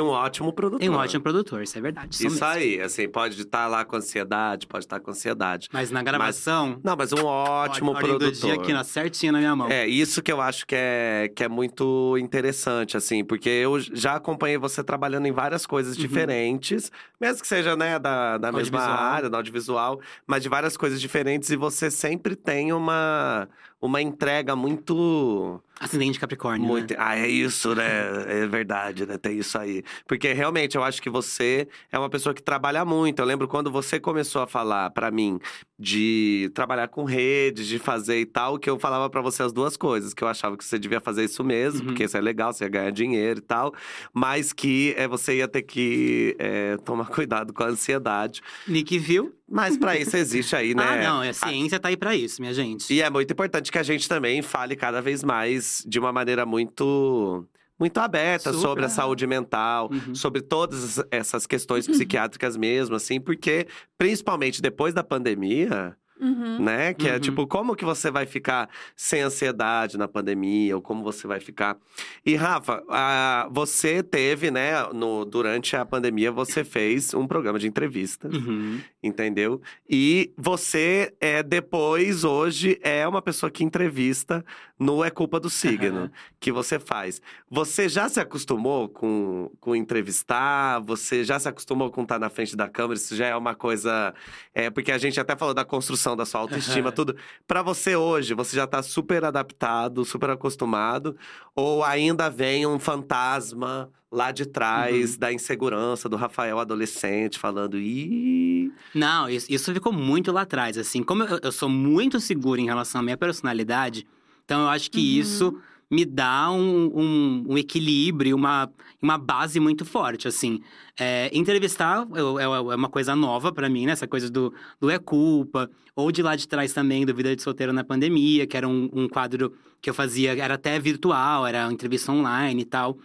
um 0.01 0.07
ótimo 0.07 0.51
produtor. 0.53 0.83
E, 0.83 0.85
e 0.85 0.89
um 0.89 0.95
ótimo 0.95 1.21
produtor, 1.21 1.61
isso 1.63 1.77
é 1.77 1.81
verdade. 1.81 2.25
Isso 2.25 2.43
aí, 2.45 2.81
assim, 2.81 3.07
pode 3.07 3.39
estar 3.41 3.67
lá 3.67 3.83
com 3.85 3.95
ansiedade, 3.95 4.67
pode 4.67 4.85
estar 4.85 4.99
com 4.99 5.11
ansiedade. 5.11 5.69
Mas 5.71 5.91
na 5.91 6.01
gravação. 6.03 6.79
Não, 6.83 6.95
mas 6.95 7.11
um 7.13 7.23
ótimo 7.25 7.91
ordem 7.91 8.09
produtor. 8.09 8.31
do 8.31 8.37
dia 8.37 8.53
aqui, 8.55 8.73
na 8.73 8.83
certinha 8.83 9.31
na 9.31 9.39
minha 9.39 9.55
mão. 9.55 9.69
É, 9.69 9.87
isso 9.87 10.21
que 10.21 10.31
eu 10.31 10.41
acho 10.41 10.65
que 10.65 10.75
é, 10.77 11.31
que 11.35 11.43
é 11.43 11.47
muito 11.49 12.17
interessante, 12.17 12.97
assim, 12.97 13.23
porque 13.23 13.49
eu 13.49 13.79
já 13.79 14.15
acompanhei 14.15 14.57
você 14.57 14.83
trabalhando 14.83 15.25
em 15.25 15.31
várias 15.31 15.65
coisas 15.65 15.95
Uhum. 15.95 16.01
diferentes, 16.01 16.91
mesmo 17.19 17.41
que 17.41 17.47
seja, 17.47 17.75
né, 17.75 17.97
da, 17.99 18.37
da 18.37 18.51
mesma 18.51 18.79
área, 18.81 19.29
da 19.29 19.37
audiovisual, 19.37 19.99
mas 20.25 20.43
de 20.43 20.49
várias 20.49 20.75
coisas 20.77 20.99
diferentes, 21.01 21.49
e 21.49 21.55
você 21.55 21.89
sempre 21.91 22.35
tem 22.35 22.71
uma, 22.73 23.47
uma 23.81 24.01
entrega 24.01 24.55
muito 24.55 25.61
Acidente 25.79 26.19
Capricórnio. 26.19 26.65
Muito. 26.65 26.91
Né? 26.91 26.97
Ah, 26.99 27.17
é 27.17 27.27
isso, 27.27 27.75
né? 27.75 27.85
É 28.27 28.47
verdade, 28.47 29.05
né? 29.05 29.17
Tem 29.17 29.37
isso 29.37 29.57
aí. 29.57 29.83
Porque 30.07 30.31
realmente 30.33 30.75
eu 30.75 30.83
acho 30.83 31.01
que 31.01 31.09
você 31.09 31.67
é 31.91 31.97
uma 31.99 32.09
pessoa 32.09 32.33
que 32.33 32.41
trabalha 32.41 32.83
muito. 32.85 33.19
Eu 33.19 33.25
lembro 33.25 33.47
quando 33.47 33.69
você 33.71 33.99
começou 33.99 34.41
a 34.41 34.47
falar 34.47 34.89
para 34.91 35.09
mim 35.11 35.39
de 35.77 36.49
trabalhar 36.53 36.87
com 36.87 37.03
redes, 37.03 37.67
de 37.67 37.77
fazer 37.77 38.19
e 38.21 38.25
tal, 38.25 38.57
que 38.57 38.69
eu 38.69 38.79
falava 38.79 39.09
para 39.09 39.21
você 39.21 39.43
as 39.43 39.51
duas 39.51 39.75
coisas, 39.75 40.13
que 40.13 40.23
eu 40.23 40.27
achava 40.27 40.55
que 40.55 40.63
você 40.63 40.79
devia 40.79 41.01
fazer 41.01 41.25
isso 41.25 41.43
mesmo, 41.43 41.81
Uhum. 41.81 41.85
porque 41.87 42.05
isso 42.05 42.15
é 42.15 42.21
legal, 42.21 42.53
você 42.53 42.63
ia 42.63 42.69
ganhar 42.69 42.91
dinheiro 42.91 43.39
e 43.39 43.41
tal, 43.41 43.73
mas 44.13 44.53
que 44.53 44.93
é, 44.97 45.05
você 45.07 45.37
ia 45.37 45.47
ter 45.47 45.63
que 45.63 46.35
é, 46.39 46.77
tomar 46.77 47.07
cuidado 47.11 47.51
com 47.53 47.63
a 47.63 47.67
ansiedade. 47.67 48.41
Nick 48.67 48.97
viu? 48.97 49.35
Mas 49.47 49.77
para 49.77 49.95
isso 49.99 50.15
existe 50.15 50.55
aí, 50.55 50.73
né? 50.73 50.83
Ah, 50.83 51.03
não, 51.03 51.21
a 51.21 51.33
ciência 51.33 51.79
tá 51.79 51.89
aí 51.89 51.97
pra 51.97 52.15
isso, 52.15 52.41
minha 52.41 52.53
gente. 52.53 52.91
E 52.93 53.01
é 53.01 53.09
muito 53.09 53.31
importante 53.31 53.69
que 53.71 53.77
a 53.77 53.83
gente 53.83 54.07
também 54.07 54.41
fale 54.41 54.75
cada 54.77 55.01
vez 55.01 55.23
mais 55.23 55.64
de 55.85 55.99
uma 55.99 56.11
maneira 56.11 56.45
muito 56.45 57.45
muito 57.77 57.97
aberta 57.97 58.53
Super. 58.53 58.65
sobre 58.67 58.85
a 58.85 58.89
saúde 58.89 59.27
mental, 59.27 59.89
Uhum. 59.91 60.15
sobre 60.15 60.41
todas 60.41 61.03
essas 61.11 61.45
questões 61.45 61.85
psiquiátricas 61.85 62.55
mesmo, 62.55 62.95
assim, 62.95 63.19
porque 63.19 63.67
principalmente 63.97 64.61
depois 64.61 64.93
da 64.93 65.03
pandemia, 65.03 65.93
Uhum. 66.19 66.61
né? 66.63 66.93
Que 66.93 67.09
é 67.09 67.13
Uhum. 67.15 67.19
tipo, 67.19 67.47
como 67.47 67.75
que 67.75 67.83
você 67.85 68.09
vai 68.09 68.25
ficar 68.25 68.69
sem 68.95 69.21
ansiedade 69.21 69.97
na 69.97 70.07
pandemia? 70.07 70.75
Ou 70.75 70.81
como 70.81 71.03
você 71.03 71.27
vai 71.27 71.39
ficar. 71.39 71.77
E, 72.25 72.35
Rafa, 72.35 72.83
ah, 72.89 73.47
você 73.51 74.01
teve, 74.01 74.49
né, 74.51 74.71
no, 74.93 75.25
durante 75.25 75.75
a 75.75 75.85
pandemia, 75.85 76.31
você 76.31 76.63
fez 76.63 77.13
um 77.13 77.27
programa 77.27 77.59
de 77.59 77.67
entrevistas, 77.67 78.33
Uhum. 78.33 78.79
entendeu? 79.03 79.61
E 79.89 80.31
você, 80.37 81.13
é, 81.19 81.43
depois, 81.43 82.23
hoje, 82.23 82.79
é 82.81 83.07
uma 83.07 83.21
pessoa 83.21 83.49
que 83.51 83.63
entrevista 83.63 84.43
no 84.79 85.03
É 85.03 85.09
Culpa 85.09 85.39
do 85.39 85.49
Signo, 85.49 86.11
que 86.39 86.51
você 86.51 86.77
faz. 86.79 87.21
Você 87.49 87.87
já 87.87 88.07
se 88.09 88.19
acostumou 88.19 88.89
com, 88.89 89.49
com 89.59 89.75
entrevistar? 89.75 90.79
Você 90.81 91.23
já 91.23 91.39
se 91.39 91.47
acostumou 91.47 91.89
com 91.89 92.03
estar 92.03 92.19
na 92.19 92.29
frente 92.29 92.55
da 92.55 92.67
câmera? 92.67 92.95
Isso 92.99 93.15
já 93.15 93.27
é 93.27 93.35
uma 93.35 93.55
coisa. 93.55 94.13
É, 94.53 94.69
porque 94.69 94.91
a 94.91 94.97
gente 94.97 95.19
até 95.19 95.35
falou 95.35 95.53
da 95.53 95.63
construção 95.65 96.04
da 96.13 96.25
sua 96.25 96.41
autoestima, 96.41 96.91
tudo. 96.91 97.15
Pra 97.47 97.61
você 97.63 97.95
hoje, 97.95 98.33
você 98.33 98.53
já 98.57 98.67
tá 98.67 98.83
super 98.83 99.23
adaptado, 99.23 100.03
super 100.03 100.29
acostumado? 100.31 101.15
Ou 101.55 101.85
ainda 101.85 102.29
vem 102.29 102.65
um 102.67 102.77
fantasma 102.77 103.89
lá 104.11 104.31
de 104.33 104.43
Uhum. 104.43 104.51
trás 104.51 105.17
da 105.17 105.31
insegurança 105.31 106.09
do 106.09 106.17
Rafael 106.17 106.59
adolescente 106.59 107.39
falando, 107.39 107.77
ih. 107.79 108.73
Não, 108.93 109.29
isso, 109.29 109.47
isso 109.49 109.73
ficou 109.73 109.93
muito 109.93 110.33
lá 110.33 110.41
atrás, 110.41 110.77
assim. 110.77 111.01
Como 111.01 111.23
eu, 111.23 111.39
eu 111.41 111.51
sou 111.51 111.69
muito 111.69 112.19
seguro 112.19 112.59
em 112.59 112.65
relação 112.65 112.99
à 112.99 113.03
minha 113.03 113.17
personalidade, 113.17 114.05
então 114.43 114.61
eu 114.63 114.69
acho 114.69 114.91
que 114.91 114.99
Uhum. 114.99 115.21
isso 115.21 115.61
me 115.95 116.05
dá 116.05 116.51
um, 116.51 116.91
um, 116.93 117.45
um 117.53 117.57
equilíbrio, 117.57 118.35
uma, 118.35 118.69
uma 119.01 119.17
base 119.17 119.59
muito 119.59 119.83
forte, 119.85 120.27
assim. 120.27 120.59
É, 120.99 121.29
entrevistar 121.33 122.05
eu- 122.15 122.39
é, 122.39 122.43
é 122.43 122.75
uma 122.75 122.89
coisa 122.89 123.15
nova 123.15 123.51
pra 123.51 123.69
mim, 123.69 123.85
né? 123.85 123.93
Essa 123.93 124.07
coisa 124.07 124.29
do, 124.29 124.53
do 124.79 124.89
É 124.89 124.99
Culpa. 124.99 125.69
Ou 125.95 126.11
de 126.11 126.21
lá 126.21 126.35
de 126.35 126.47
trás 126.47 126.73
também, 126.73 127.05
do 127.05 127.15
Vida 127.15 127.33
de 127.35 127.41
Solteiro 127.41 127.71
na 127.71 127.83
Pandemia, 127.83 128.45
que 128.45 128.57
era 128.57 128.67
um, 128.67 128.89
um 128.93 129.07
quadro 129.07 129.53
que 129.81 129.89
eu 129.89 129.93
fazia, 129.93 130.35
era 130.37 130.55
até 130.55 130.77
virtual, 130.79 131.47
era 131.47 131.65
uma 131.65 131.73
entrevista 131.73 132.11
online 132.11 132.61
e 132.63 132.65
tal. 132.65 132.97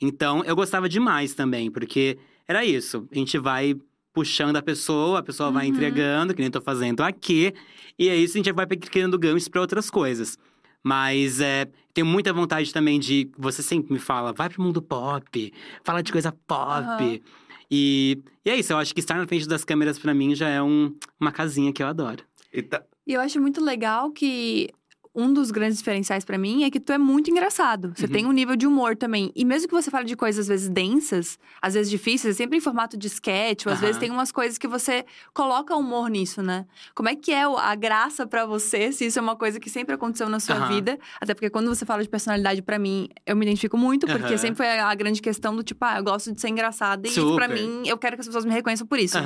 Então, 0.00 0.44
eu 0.44 0.54
gostava 0.54 0.88
demais 0.88 1.34
também, 1.34 1.70
porque 1.70 2.18
era 2.46 2.64
isso. 2.64 3.08
A 3.10 3.14
gente 3.18 3.38
vai 3.38 3.74
puxando 4.12 4.56
a 4.56 4.62
pessoa, 4.62 5.20
a 5.20 5.22
pessoa 5.22 5.50
vai 5.50 5.66
Uhum. 5.66 5.72
entregando, 5.72 6.34
que 6.34 6.40
nem 6.40 6.46
eu 6.48 6.52
tô 6.52 6.60
fazendo 6.60 7.00
aqui. 7.00 7.52
E 7.98 8.08
é 8.08 8.16
isso, 8.16 8.36
a 8.36 8.38
gente 8.38 8.52
vai 8.52 8.66
criando 8.66 9.18
ganchos 9.18 9.48
pra 9.48 9.60
outras 9.60 9.88
coisas. 9.90 10.36
Mas 10.84 11.40
é, 11.40 11.66
tenho 11.94 12.06
muita 12.06 12.32
vontade 12.32 12.72
também 12.72 13.00
de. 13.00 13.30
Você 13.38 13.62
sempre 13.62 13.92
me 13.94 13.98
fala, 13.98 14.32
vai 14.32 14.48
pro 14.50 14.62
mundo 14.62 14.82
pop, 14.82 15.52
fala 15.82 16.02
de 16.02 16.12
coisa 16.12 16.30
pop. 16.46 16.68
Aham. 16.84 17.18
E, 17.70 18.22
e 18.44 18.50
é 18.50 18.56
isso, 18.56 18.72
eu 18.72 18.76
acho 18.76 18.92
que 18.94 19.00
estar 19.00 19.16
na 19.16 19.26
frente 19.26 19.48
das 19.48 19.64
câmeras 19.64 19.98
pra 19.98 20.12
mim 20.12 20.34
já 20.34 20.48
é 20.48 20.62
um- 20.62 20.94
uma 21.18 21.32
casinha 21.32 21.72
que 21.72 21.82
eu 21.82 21.86
adoro. 21.86 22.22
E 22.52 22.62
tá- 22.62 22.84
E 23.06 23.14
eu 23.14 23.20
acho 23.20 23.40
muito 23.40 23.64
legal 23.64 24.10
que 24.12 24.68
um 25.14 25.32
dos 25.32 25.50
grandes 25.50 25.78
diferenciais 25.78 26.24
pra 26.24 26.36
mim 26.36 26.64
é 26.64 26.70
que 26.70 26.80
tu 26.80 26.92
é 26.92 26.98
muito 26.98 27.30
engraçado. 27.30 27.92
Você 27.94 28.06
Uhum. 28.06 28.12
tem 28.12 28.26
um 28.26 28.32
nível 28.32 28.56
de 28.56 28.66
humor 28.66 28.96
também. 28.96 29.30
E 29.36 29.44
mesmo 29.44 29.68
que 29.68 29.74
você 29.74 29.90
fale 29.90 30.06
de 30.06 30.16
coisas 30.16 30.40
às 30.40 30.48
vezes 30.48 30.68
densas, 30.68 31.38
às 31.62 31.74
vezes 31.74 31.90
difíceis, 31.90 32.34
é 32.34 32.36
sempre 32.36 32.58
em 32.58 32.60
formato 32.60 32.96
de 32.96 33.06
sketch, 33.06 33.66
ou 33.66 33.72
às 33.72 33.78
Aham. 33.78 33.86
vezes 33.86 34.00
tem 34.00 34.10
umas 34.10 34.32
coisas 34.32 34.58
que 34.58 34.66
você 34.66 35.04
coloca 35.32 35.76
humor 35.76 36.08
nisso, 36.10 36.42
né? 36.42 36.66
Como 36.94 37.08
é 37.08 37.14
que 37.14 37.30
é 37.32 37.42
a 37.44 37.74
graça 37.74 38.26
pra 38.26 38.44
você, 38.44 38.90
se 38.90 39.06
isso 39.06 39.18
é 39.18 39.22
uma 39.22 39.36
coisa 39.36 39.60
que 39.60 39.70
sempre 39.70 39.94
aconteceu 39.94 40.28
na 40.28 40.40
sua 40.40 40.56
Aham. 40.56 40.66
vida? 40.68 40.98
Até 41.20 41.32
porque 41.34 41.48
quando 41.50 41.68
você 41.68 41.84
fala 41.86 42.02
de 42.02 42.08
personalidade 42.08 42.60
pra 42.62 42.78
mim, 42.78 43.08
eu 43.24 43.36
me 43.36 43.44
identifico 43.46 43.78
muito, 43.78 44.06
porque 44.06 44.36
sempre 44.36 44.56
foi 44.56 44.68
a 44.68 44.94
grande 44.94 45.22
questão 45.22 45.54
do 45.54 45.62
tipo, 45.62 45.84
ah, 45.84 45.98
eu 45.98 46.04
gosto 46.04 46.32
de 46.32 46.40
ser 46.40 46.48
engraçada 46.48 47.06
e 47.06 47.10
Super. 47.12 47.48
mim, 47.48 47.82
eu 47.86 47.96
quero 47.96 48.16
que 48.16 48.20
as 48.20 48.26
pessoas 48.26 48.44
me 48.44 48.52
reconheçam 48.52 48.86
por 48.86 48.98
isso. 48.98 49.16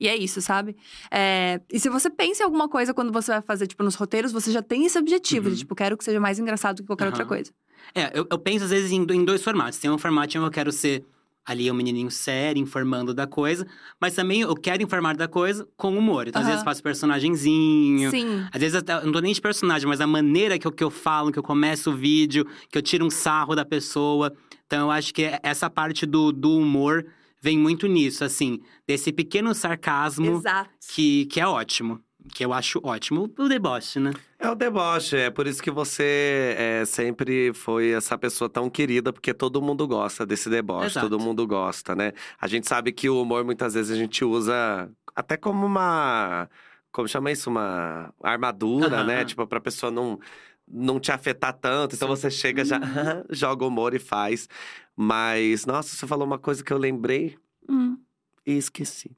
E 0.00 0.08
é 0.08 0.16
isso, 0.16 0.40
sabe? 0.40 0.76
É, 1.10 1.60
E 1.70 1.78
se 1.78 1.88
você 1.88 2.10
pensa 2.10 2.42
em 2.42 2.44
alguma 2.46 2.68
coisa 2.68 2.92
quando 2.94 3.12
você 3.12 3.32
vai 3.32 3.42
fazer, 3.42 3.66
tipo, 3.66 3.82
nos 3.82 3.94
roteiros, 3.94 4.32
você 4.32 4.50
já 4.50 4.62
tem 4.62 4.84
esse 4.86 4.98
objetivo 4.98 5.48
Uhum. 5.48 5.52
de, 5.54 5.58
tipo, 5.60 5.74
quero 5.74 5.96
que 5.96 6.04
seja 6.04 6.18
mais 6.20 6.38
engraçado 6.38 6.82
que 6.82 6.86
qualquer 6.86 7.06
outra 7.06 7.22
Aham. 7.22 7.28
coisa. 7.28 7.52
É, 7.94 8.10
eu, 8.18 8.26
eu 8.30 8.38
penso 8.38 8.64
às 8.64 8.70
vezes 8.70 8.90
em, 8.92 9.02
em 9.02 9.24
dois 9.24 9.42
formatos. 9.42 9.78
Tem 9.78 9.90
um 9.90 9.98
formato 9.98 10.36
em 10.36 10.40
que 10.40 10.46
eu 10.46 10.50
quero 10.50 10.72
ser 10.72 11.04
ali 11.44 11.68
um 11.68 11.74
menininho 11.74 12.10
sério, 12.10 12.60
informando 12.62 13.12
da 13.12 13.26
coisa, 13.26 13.66
mas 14.00 14.14
também 14.14 14.42
eu 14.42 14.54
quero 14.54 14.80
informar 14.80 15.16
da 15.16 15.26
coisa 15.26 15.66
com 15.76 15.96
humor. 15.98 16.28
Então, 16.28 16.40
às 16.40 16.46
Aham. 16.46 16.52
vezes 16.52 16.64
faço 16.64 16.80
personagemzinho. 16.82 18.10
Sim. 18.10 18.46
Às 18.52 18.60
vezes 18.60 18.76
até, 18.76 18.94
eu 18.94 19.04
não 19.06 19.12
tô 19.12 19.20
nem 19.20 19.32
de 19.32 19.40
personagem, 19.40 19.88
mas 19.88 20.00
a 20.00 20.06
maneira 20.06 20.58
que 20.58 20.66
eu, 20.66 20.72
que 20.72 20.84
eu 20.84 20.90
falo, 20.90 21.32
que 21.32 21.38
eu 21.38 21.42
começo 21.42 21.90
o 21.90 21.96
vídeo, 21.96 22.46
que 22.70 22.78
eu 22.78 22.82
tiro 22.82 23.04
um 23.04 23.10
sarro 23.10 23.54
da 23.54 23.64
pessoa. 23.64 24.32
Então 24.66 24.86
eu 24.86 24.90
acho 24.90 25.12
que 25.12 25.28
essa 25.42 25.68
parte 25.68 26.06
do, 26.06 26.32
do 26.32 26.56
humor 26.56 27.04
vem 27.42 27.58
muito 27.58 27.88
nisso, 27.88 28.24
assim, 28.24 28.60
desse 28.86 29.12
pequeno 29.12 29.52
sarcasmo 29.54 30.36
Exato. 30.36 30.70
que, 30.94 31.26
que 31.26 31.40
é 31.40 31.46
ótimo. 31.46 32.00
Que 32.32 32.44
eu 32.44 32.52
acho 32.52 32.80
ótimo. 32.84 33.28
O 33.36 33.48
deboche, 33.48 33.98
né? 33.98 34.12
É 34.38 34.48
o 34.48 34.54
deboche, 34.54 35.16
é 35.16 35.28
por 35.28 35.44
isso 35.44 35.60
que 35.60 35.72
você 35.72 36.54
é, 36.56 36.84
sempre 36.84 37.52
foi 37.52 37.90
essa 37.90 38.16
pessoa 38.16 38.48
tão 38.48 38.70
querida, 38.70 39.12
porque 39.12 39.34
todo 39.34 39.60
mundo 39.60 39.88
gosta 39.88 40.24
desse 40.24 40.48
deboche, 40.48 40.86
Exato. 40.86 41.08
todo 41.08 41.20
mundo 41.20 41.44
gosta, 41.48 41.96
né? 41.96 42.12
A 42.40 42.46
gente 42.46 42.68
sabe 42.68 42.92
que 42.92 43.08
o 43.10 43.20
humor 43.20 43.44
muitas 43.44 43.74
vezes 43.74 43.90
a 43.90 43.98
gente 43.98 44.24
usa 44.24 44.88
até 45.16 45.36
como 45.36 45.66
uma. 45.66 46.48
Como 46.92 47.08
chama 47.08 47.32
isso? 47.32 47.50
Uma 47.50 48.14
armadura, 48.22 49.02
né? 49.02 49.24
Tipo, 49.24 49.44
pra 49.44 49.60
pessoa 49.60 49.90
não, 49.90 50.20
não 50.72 50.98
te 50.98 51.12
afetar 51.12 51.52
tanto. 51.52 51.94
Então 51.94 52.08
você 52.08 52.30
chega 52.30 52.64
já, 52.64 52.80
joga 53.30 53.64
humor 53.66 53.94
e 53.94 53.98
faz. 53.98 54.48
Mas, 54.96 55.66
nossa, 55.66 55.94
você 55.94 56.06
falou 56.06 56.26
uma 56.26 56.38
coisa 56.38 56.62
que 56.64 56.72
eu 56.72 56.78
lembrei 56.78 57.36
Hum. 57.68 57.96
e 58.46 58.56
esqueci. 58.56 59.10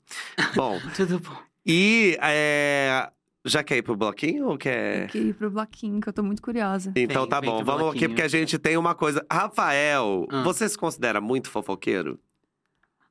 Bom, 0.55 0.79
Tudo 0.97 1.19
bom. 1.21 1.37
e 1.67 2.17
é, 2.21 3.11
já 3.45 3.63
quer 3.65 3.79
ir 3.79 3.83
pro 3.83 3.97
bloquinho 3.97 4.49
ou 4.49 4.59
quer. 4.59 5.05
Eu 5.05 5.09
queria 5.09 5.29
ir 5.31 5.35
pro 5.35 5.51
bloquinho, 5.51 6.01
que 6.01 6.09
eu 6.09 6.13
tô 6.13 6.23
muito 6.23 6.43
curiosa. 6.43 6.93
Então 6.97 7.23
Vem, 7.23 7.31
tá 7.31 7.41
vem 7.41 7.51
bom, 7.51 7.57
vamos 7.65 7.71
aqui 7.73 7.83
bloquinho. 7.85 8.11
porque 8.11 8.23
a 8.23 8.29
gente 8.29 8.59
tem 8.59 8.77
uma 8.77 8.95
coisa. 8.95 9.25
Rafael, 9.31 10.27
Ah. 10.31 10.43
você 10.43 10.69
se 10.69 10.77
considera 10.79 11.21
muito 11.21 11.51
fofoqueiro? 11.51 12.19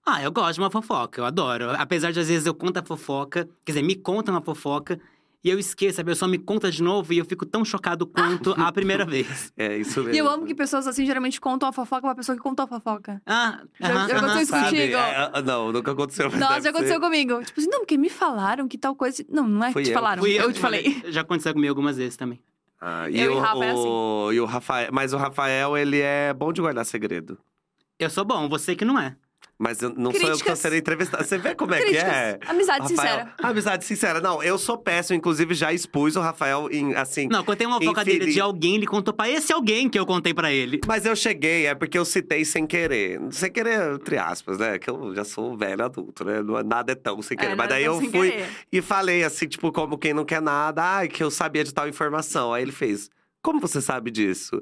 Ah, 0.05 0.21
eu 0.21 0.31
gosto 0.33 0.55
de 0.55 0.59
uma 0.59 0.69
fofoca, 0.69 1.21
eu 1.21 1.25
adoro. 1.25 1.69
Apesar 1.71 2.11
de 2.11 2.19
às 2.19 2.27
vezes 2.27 2.45
eu 2.45 2.53
conto 2.53 2.77
a 2.77 2.83
fofoca, 2.83 3.47
quer 3.65 3.71
dizer, 3.71 3.81
me 3.83 3.95
conta 3.95 4.31
uma 4.31 4.41
fofoca 4.41 4.99
e 5.43 5.49
eu 5.49 5.59
esqueço, 5.59 5.99
a 5.99 6.03
pessoa 6.03 6.29
me 6.29 6.37
conta 6.37 6.71
de 6.71 6.81
novo 6.81 7.11
e 7.13 7.17
eu 7.17 7.25
fico 7.25 7.45
tão 7.45 7.65
chocado 7.65 8.07
quanto 8.07 8.51
a 8.57 8.71
primeira 8.71 9.05
vez. 9.05 9.51
É 9.57 9.77
isso 9.77 9.99
mesmo. 9.99 10.15
E 10.15 10.17
eu 10.17 10.27
amo 10.27 10.45
que 10.45 10.55
pessoas 10.55 10.87
assim 10.87 11.05
geralmente 11.05 11.39
contam 11.41 11.67
a 11.69 11.73
fofoca 11.73 12.01
pra 12.01 12.15
pessoa 12.15 12.35
que 12.35 12.41
contou 12.41 12.65
a 12.65 12.67
fofoca. 12.67 13.21
Ah, 13.25 13.61
Já- 13.79 13.87
aham, 13.87 14.07
já 14.07 14.13
aham, 14.15 14.17
aconteceu 14.17 14.41
isso 14.41 14.51
sabe? 14.51 14.65
contigo? 14.69 14.95
É, 14.97 15.31
é, 15.35 15.41
não, 15.41 15.71
nunca 15.71 15.91
aconteceu. 15.91 16.31
Nossa, 16.31 16.61
já 16.61 16.69
aconteceu 16.69 16.95
ser. 16.95 16.99
comigo. 17.01 17.43
Tipo 17.43 17.59
assim, 17.59 17.69
não, 17.69 17.79
porque 17.79 17.97
me 17.97 18.09
falaram 18.09 18.67
que 18.67 18.77
tal 18.77 18.95
coisa. 18.95 19.23
Não, 19.29 19.47
não 19.47 19.63
é 19.65 19.73
que 19.73 19.81
te 19.83 19.89
eu. 19.89 19.93
falaram. 19.93 20.21
Fui 20.21 20.31
eu, 20.39 20.51
te 20.53 20.59
falei. 20.59 21.01
Já 21.07 21.21
aconteceu 21.21 21.53
comigo 21.53 21.71
algumas 21.71 21.97
vezes 21.97 22.15
também. 22.17 22.41
Ah, 22.81 23.09
Eu 23.09 23.31
o, 23.31 23.35
e 23.35 23.37
o 23.37 23.39
Rafa 23.39 23.65
é 23.65 23.69
assim. 23.71 23.87
o- 23.87 24.31
e 24.33 24.39
o 24.41 24.45
Rafael, 24.45 24.89
mas 24.91 25.13
o 25.13 25.17
Rafael, 25.17 25.77
ele 25.77 25.99
é 25.99 26.33
bom 26.33 26.51
de 26.51 26.61
guardar 26.61 26.85
segredo. 26.85 27.37
Eu 27.99 28.09
sou 28.09 28.25
bom, 28.25 28.49
você 28.49 28.75
que 28.75 28.83
não 28.83 28.99
é. 28.99 29.15
Mas 29.57 29.81
eu- 29.81 29.93
não 29.95 30.11
sou 30.11 30.13
eu 30.13 30.19
que 30.19 30.19
tô 30.19 30.27
Críticas. 30.31 30.59
sendo 30.59 30.75
entrevistado. 30.75 31.23
Você 31.23 31.37
vê 31.37 31.53
como 31.55 31.73
é 31.73 31.77
que 31.77 31.83
Críticas. 31.85 32.11
é? 32.11 32.39
Amizade 32.47 32.79
Rafael, 32.81 32.87
sincera. 32.89 33.33
Amizade 33.41 33.85
sincera. 33.85 34.19
Não, 34.19 34.43
eu 34.43 34.57
sou 34.57 34.77
péssimo. 34.77 35.15
Inclusive, 35.17 35.53
já 35.53 35.71
expus 35.71 36.15
o 36.15 36.21
Rafael 36.21 36.67
em, 36.71 36.93
assim… 36.95 37.27
Não, 37.29 37.43
contei 37.43 37.65
uma 37.67 37.77
Infeliz. 37.77 38.03
dele 38.19 38.31
de 38.33 38.41
alguém, 38.41 38.75
ele 38.75 38.87
contou 38.87 39.13
pra 39.13 39.29
esse 39.29 39.53
alguém 39.53 39.87
que 39.87 39.97
eu 39.97 40.05
contei 40.05 40.33
pra 40.33 40.51
ele. 40.51 40.81
Mas 40.87 41.05
eu 41.05 41.15
cheguei, 41.15 41.67
é 41.67 41.75
porque 41.75 41.97
eu 41.97 42.03
citei 42.03 42.43
sem 42.43 42.65
querer. 42.65 43.21
Sem 43.31 43.51
querer, 43.51 43.93
entre 43.93 44.17
aspas, 44.17 44.57
né? 44.57 44.77
Que 44.79 44.89
eu 44.89 45.13
já 45.15 45.23
sou 45.23 45.55
velho 45.55 45.85
adulto, 45.85 46.25
né? 46.25 46.41
Não 46.41 46.57
é- 46.57 46.63
Nada 46.63 46.91
é 46.91 46.95
tão 46.95 47.21
sem 47.21 47.37
querer. 47.37 47.51
É, 47.51 47.55
Mas 47.55 47.69
daí 47.69 47.85
tão 47.85 47.93
eu 48.03 48.09
fui 48.11 48.31
querer. 48.31 48.49
e 48.71 48.81
falei 48.81 49.23
assim, 49.23 49.47
tipo, 49.47 49.71
como 49.71 49.97
quem 49.97 50.13
não 50.13 50.25
quer 50.25 50.41
nada. 50.41 50.83
Ai, 50.83 51.07
que 51.07 51.23
eu 51.23 51.29
sabia 51.29 51.63
de 51.63 51.73
tal 51.73 51.87
informação. 51.87 52.53
Aí 52.53 52.63
ele 52.63 52.71
fez, 52.71 53.09
como 53.41 53.59
você 53.61 53.79
sabe 53.79 54.09
disso? 54.11 54.61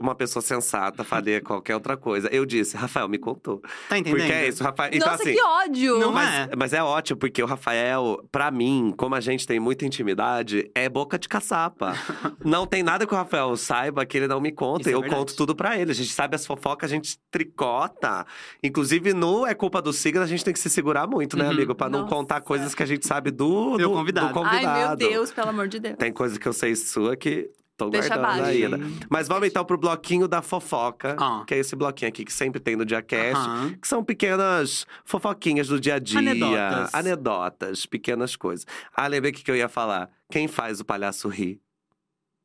Uma 0.00 0.14
pessoa 0.14 0.40
sensata 0.40 1.02
faria 1.02 1.40
qualquer 1.40 1.74
outra 1.74 1.96
coisa. 1.96 2.28
Eu 2.28 2.46
disse, 2.46 2.76
Rafael, 2.76 3.08
me 3.08 3.18
contou. 3.18 3.60
Tá 3.88 3.98
entendendo? 3.98 4.20
Porque 4.20 4.32
é 4.32 4.48
isso, 4.48 4.62
Rafael. 4.62 4.90
Então, 4.92 5.08
Nossa, 5.10 5.22
assim, 5.22 5.34
que 5.34 5.42
ódio! 5.42 5.98
Não 5.98 6.12
mas, 6.12 6.34
é. 6.34 6.56
mas 6.56 6.72
é 6.72 6.82
ótimo, 6.82 7.18
porque 7.18 7.42
o 7.42 7.46
Rafael, 7.46 8.24
pra 8.30 8.50
mim, 8.50 8.94
como 8.96 9.16
a 9.16 9.20
gente 9.20 9.46
tem 9.46 9.58
muita 9.58 9.84
intimidade, 9.84 10.70
é 10.74 10.88
boca 10.88 11.18
de 11.18 11.28
caçapa. 11.28 11.94
não 12.44 12.64
tem 12.66 12.82
nada 12.82 13.06
que 13.06 13.12
o 13.12 13.16
Rafael 13.16 13.56
saiba 13.56 14.06
que 14.06 14.16
ele 14.16 14.28
não 14.28 14.40
me 14.40 14.52
conta. 14.52 14.82
Isso 14.82 14.90
é 14.90 14.94
eu 14.94 15.00
verdade. 15.00 15.20
conto 15.20 15.36
tudo 15.36 15.56
pra 15.56 15.76
ele. 15.76 15.90
A 15.90 15.94
gente 15.94 16.12
sabe 16.12 16.36
as 16.36 16.46
fofocas, 16.46 16.90
a 16.90 16.94
gente 16.94 17.18
tricota. 17.30 18.24
Inclusive, 18.62 19.12
no 19.12 19.44
É 19.46 19.54
Culpa 19.54 19.82
do 19.82 19.92
Signo, 19.92 20.22
a 20.22 20.26
gente 20.26 20.44
tem 20.44 20.52
que 20.54 20.60
se 20.60 20.70
segurar 20.70 21.08
muito, 21.08 21.36
né, 21.36 21.44
Uhum. 21.46 21.50
amigo? 21.50 21.74
Pra 21.74 21.88
não 21.88 22.00
Nossa. 22.02 22.14
contar 22.14 22.40
coisas 22.40 22.72
que 22.74 22.82
a 22.82 22.86
gente 22.86 23.04
sabe 23.06 23.30
do, 23.32 23.76
do, 23.76 23.90
convidado. 23.90 24.28
do 24.28 24.34
convidado. 24.34 24.66
Ai, 24.68 24.86
meu 24.86 24.96
Deus, 24.96 25.32
pelo 25.32 25.48
amor 25.48 25.66
de 25.66 25.80
Deus. 25.80 25.96
Tem 25.96 26.12
coisa 26.12 26.38
que 26.38 26.46
eu 26.46 26.52
sei 26.52 26.76
sua 26.76 27.16
que 27.16 27.50
tô 27.78 27.88
Deixa 27.90 28.08
guardando 28.08 28.40
abaixo. 28.40 28.50
ainda. 28.50 28.78
Mas 29.08 29.26
vamos 29.28 29.48
então 29.48 29.64
pro 29.64 29.78
bloquinho 29.78 30.28
da 30.28 30.42
fofoca, 30.42 31.16
Ah. 31.18 31.44
que 31.46 31.54
é 31.54 31.58
esse 31.58 31.74
bloquinho 31.74 32.08
aqui 32.10 32.24
que 32.24 32.32
sempre 32.32 32.60
tem 32.60 32.76
no 32.76 32.84
Diacast. 32.84 33.36
Aham. 33.36 33.74
Que 33.80 33.88
são 33.88 34.04
pequenas 34.04 34.84
fofoquinhas 35.04 35.68
do 35.68 35.80
dia 35.80 35.94
a 35.94 35.98
dia. 35.98 36.18
Anedotas. 36.18 36.94
Anedotas, 36.94 37.86
pequenas 37.86 38.36
coisas. 38.36 38.66
Ah, 38.94 39.06
lembrei 39.06 39.30
o 39.30 39.34
que 39.34 39.42
que 39.42 39.50
eu 39.50 39.56
ia 39.56 39.68
falar. 39.68 40.10
Quem 40.30 40.46
faz 40.48 40.80
o 40.80 40.84
palhaço 40.84 41.28
rir? 41.28 41.60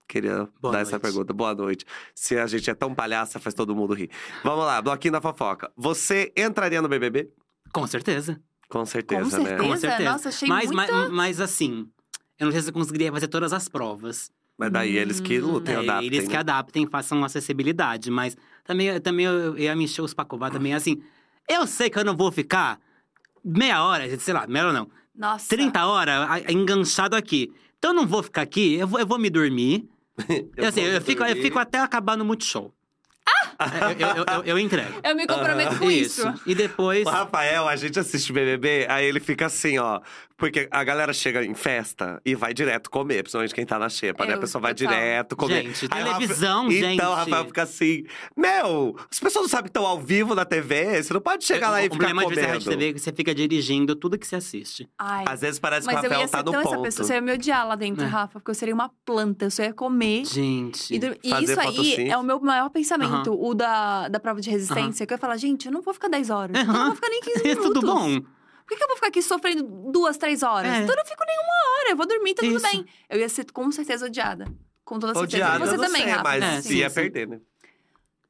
Queria 0.07 0.47
Boa 0.61 0.73
dar 0.73 0.81
essa 0.81 0.91
noite. 0.91 1.01
pergunta. 1.01 1.33
Boa 1.33 1.55
noite. 1.55 1.85
Se 2.13 2.37
a 2.37 2.45
gente 2.45 2.69
é 2.69 2.75
tão 2.75 2.93
palhaça, 2.93 3.39
faz 3.39 3.53
todo 3.55 3.75
mundo 3.75 3.93
rir. 3.93 4.09
Vamos 4.43 4.65
lá, 4.65 4.81
bloquinho 4.81 5.13
da 5.13 5.21
fofoca. 5.21 5.71
Você 5.75 6.31
entraria 6.37 6.81
no 6.81 6.87
BBB? 6.87 7.29
Com 7.73 7.87
certeza. 7.87 8.39
Com 8.69 8.85
certeza, 8.85 9.37
Com 9.37 9.43
né? 9.43 9.49
certeza. 9.49 9.69
Com 9.69 9.77
certeza. 9.77 10.11
Nossa, 10.11 10.29
achei 10.29 10.47
mas, 10.47 10.71
muita- 10.71 10.91
mas, 10.93 11.09
mas 11.11 11.41
assim, 11.41 11.87
eu 12.39 12.45
não 12.45 12.51
sei 12.51 12.61
se 12.61 12.69
eu 12.69 12.73
conseguiria 12.73 13.11
fazer 13.11 13.27
todas 13.27 13.53
as 13.53 13.67
provas. 13.67 14.29
Mas 14.63 14.71
daí 14.71 14.95
eles 14.95 15.19
que 15.19 15.39
lutem, 15.41 15.75
É, 15.75 15.79
adaptem. 15.79 16.07
eles 16.07 16.25
que 16.25 16.33
né? 16.33 16.39
adaptem, 16.39 16.87
façam 16.87 17.21
acessibilidade. 17.25 18.09
Mas 18.09 18.37
também, 18.63 18.97
também 19.01 19.25
eu 19.25 19.57
ia 19.57 19.75
me 19.75 19.83
encher 19.83 20.01
os 20.01 20.13
pacová 20.13 20.49
também. 20.49 20.73
Assim, 20.73 21.03
eu 21.49 21.67
sei 21.67 21.89
que 21.89 21.99
eu 21.99 22.05
não 22.05 22.15
vou 22.15 22.31
ficar 22.31 22.79
meia 23.43 23.83
hora, 23.83 24.17
sei 24.17 24.33
lá, 24.33 24.47
meia 24.47 24.63
hora 24.67 24.73
não. 24.73 24.89
Nossa. 25.13 25.49
30 25.49 25.85
horas 25.85 26.43
enganchado 26.49 27.13
aqui. 27.13 27.51
Então 27.77 27.91
eu 27.91 27.95
não 27.95 28.07
vou 28.07 28.23
ficar 28.23 28.41
aqui, 28.43 28.75
eu 28.75 28.87
vou, 28.87 29.01
eu 29.01 29.05
vou 29.05 29.19
me 29.19 29.29
dormir. 29.29 29.85
Eu 30.55 30.67
assim, 30.69 30.81
vou 30.81 30.91
eu, 30.91 31.01
fico, 31.01 31.23
eu 31.23 31.35
fico 31.35 31.57
até 31.59 31.79
acabar 31.79 32.15
no 32.15 32.23
Multishow. 32.23 32.71
Eu, 33.59 34.07
eu, 34.07 34.25
eu, 34.35 34.43
eu 34.43 34.59
entrego. 34.59 34.99
Eu 35.03 35.15
me 35.15 35.25
comprometo 35.25 35.77
com 35.79 35.89
isso. 35.89 36.21
E 36.45 36.53
depois. 36.53 37.05
O 37.05 37.09
Rafael, 37.09 37.67
a 37.67 37.75
gente 37.75 37.99
assiste 37.99 38.31
BBB, 38.31 38.85
aí 38.89 39.05
ele 39.05 39.19
fica 39.19 39.47
assim, 39.47 39.77
ó. 39.79 40.01
Porque 40.35 40.67
a 40.71 40.83
galera 40.83 41.13
chega 41.13 41.45
em 41.45 41.53
festa 41.53 42.19
e 42.25 42.33
vai 42.35 42.53
direto 42.53 42.89
comer, 42.89 43.23
principalmente 43.23 43.53
quem 43.53 43.65
tá 43.65 43.77
na 43.79 43.87
xepa, 43.87 44.25
né? 44.25 44.33
A 44.33 44.35
Eu, 44.35 44.39
pessoa 44.41 44.61
vai 44.61 44.73
total. 44.73 44.93
direto 44.93 45.35
comer. 45.35 45.63
Gente, 45.63 45.87
Aí 45.91 46.01
o 46.01 46.05
Rafa- 46.05 46.17
televisão, 46.17 46.71
gente. 46.71 46.85
Então 46.95 47.11
o 47.11 47.15
Rafael 47.15 47.45
fica 47.45 47.63
assim: 47.63 48.03
Meu, 48.35 48.95
as 49.11 49.19
pessoas 49.19 49.43
não 49.43 49.49
sabem 49.49 49.65
que 49.65 49.69
estão 49.69 49.85
ao 49.85 49.99
vivo 49.99 50.33
na 50.35 50.43
TV, 50.43 51.01
você 51.03 51.13
não 51.13 51.21
pode 51.21 51.45
chegar 51.45 51.69
lá 51.69 51.81
e 51.83 51.87
o 51.87 51.91
ficar 51.93 51.97
problema 52.07 52.23
de 52.23 52.29
ver 52.35 52.41
comendo. 52.41 52.53
rádio 52.53 52.69
TV 52.71 52.89
é 52.89 52.93
que 52.93 52.99
você 52.99 53.11
fica 53.13 53.33
dirigindo 53.33 53.95
tudo 53.95 54.17
que 54.17 54.25
você 54.27 54.35
assiste. 54.35 54.89
Ai. 54.97 55.23
Às 55.27 55.41
vezes 55.41 55.59
parece 55.59 55.85
Mas 55.85 55.95
que 55.99 56.01
o 56.01 56.05
eu 56.05 56.09
Rafael 56.09 56.21
ia 56.21 56.27
ser 56.27 56.31
tá 56.31 56.43
no 56.43 56.51
tão 56.51 56.61
essa 56.61 56.81
pessoa, 56.81 57.07
você 57.07 57.13
ia 57.13 57.21
me 57.21 57.31
odiar 57.31 57.67
lá 57.67 57.75
dentro, 57.75 58.03
É. 58.03 58.07
Rafa, 58.07 58.33
porque 58.39 58.51
eu 58.51 58.55
seria 58.55 58.73
uma 58.73 58.89
planta, 59.05 59.45
eu 59.45 59.51
só 59.51 59.63
ia 59.63 59.73
comer. 59.73 60.25
Gente. 60.25 60.93
E, 60.93 60.99
dur- 60.99 61.17
e 61.23 61.29
Fazer 61.29 61.43
isso 61.51 61.59
aí 61.61 62.09
é 62.09 62.17
o 62.17 62.23
meu 62.23 62.39
maior 62.39 62.69
pensamento, 62.69 63.33
o 63.39 63.53
da, 63.53 64.07
da 64.07 64.19
prova 64.19 64.41
de 64.41 64.49
resistência, 64.49 65.05
que 65.05 65.13
eu 65.13 65.15
ia 65.15 65.19
falar, 65.19 65.37
gente, 65.37 65.67
eu 65.67 65.71
não 65.71 65.81
vou 65.81 65.93
ficar 65.93 66.07
10 66.09 66.29
horas, 66.29 66.57
eu 66.57 66.65
não 66.65 66.85
vou 66.87 66.95
ficar 66.95 67.09
nem 67.09 67.21
15 67.21 67.39
É 67.45 67.47
minutos. 67.49 67.65
tudo 67.73 67.81
bom. 67.85 68.21
Por 68.65 68.67
que, 68.69 68.75
que 68.77 68.83
eu 68.83 68.87
vou 68.87 68.95
ficar 68.95 69.07
aqui 69.07 69.21
sofrendo 69.21 69.63
duas, 69.91 70.17
três 70.17 70.41
horas? 70.43 70.71
É. 70.71 70.77
Então 70.81 70.93
eu 70.95 70.97
não 70.97 71.05
fico 71.05 71.23
nenhuma 71.25 71.53
hora, 71.79 71.89
eu 71.91 71.95
vou 71.97 72.07
dormir, 72.07 72.33
tá 72.33 72.41
tudo 72.43 72.55
Isso. 72.57 72.71
bem. 72.71 72.85
Eu 73.09 73.19
ia 73.19 73.29
ser 73.29 73.51
com 73.51 73.71
certeza 73.71 74.05
odiada. 74.05 74.45
Com 74.85 74.99
toda 74.99 75.13
certeza. 75.13 75.43
Odiado, 75.43 75.65
Você 75.65 75.73
eu 75.73 75.77
não 75.77 75.85
também, 75.85 76.01
sei, 76.03 76.11
Rafa. 76.11 76.23
mas 76.23 76.43
É, 76.43 76.73
ia 76.73 76.89
sim, 76.89 76.95
sim. 76.95 77.01
perder, 77.01 77.27
né? 77.27 77.39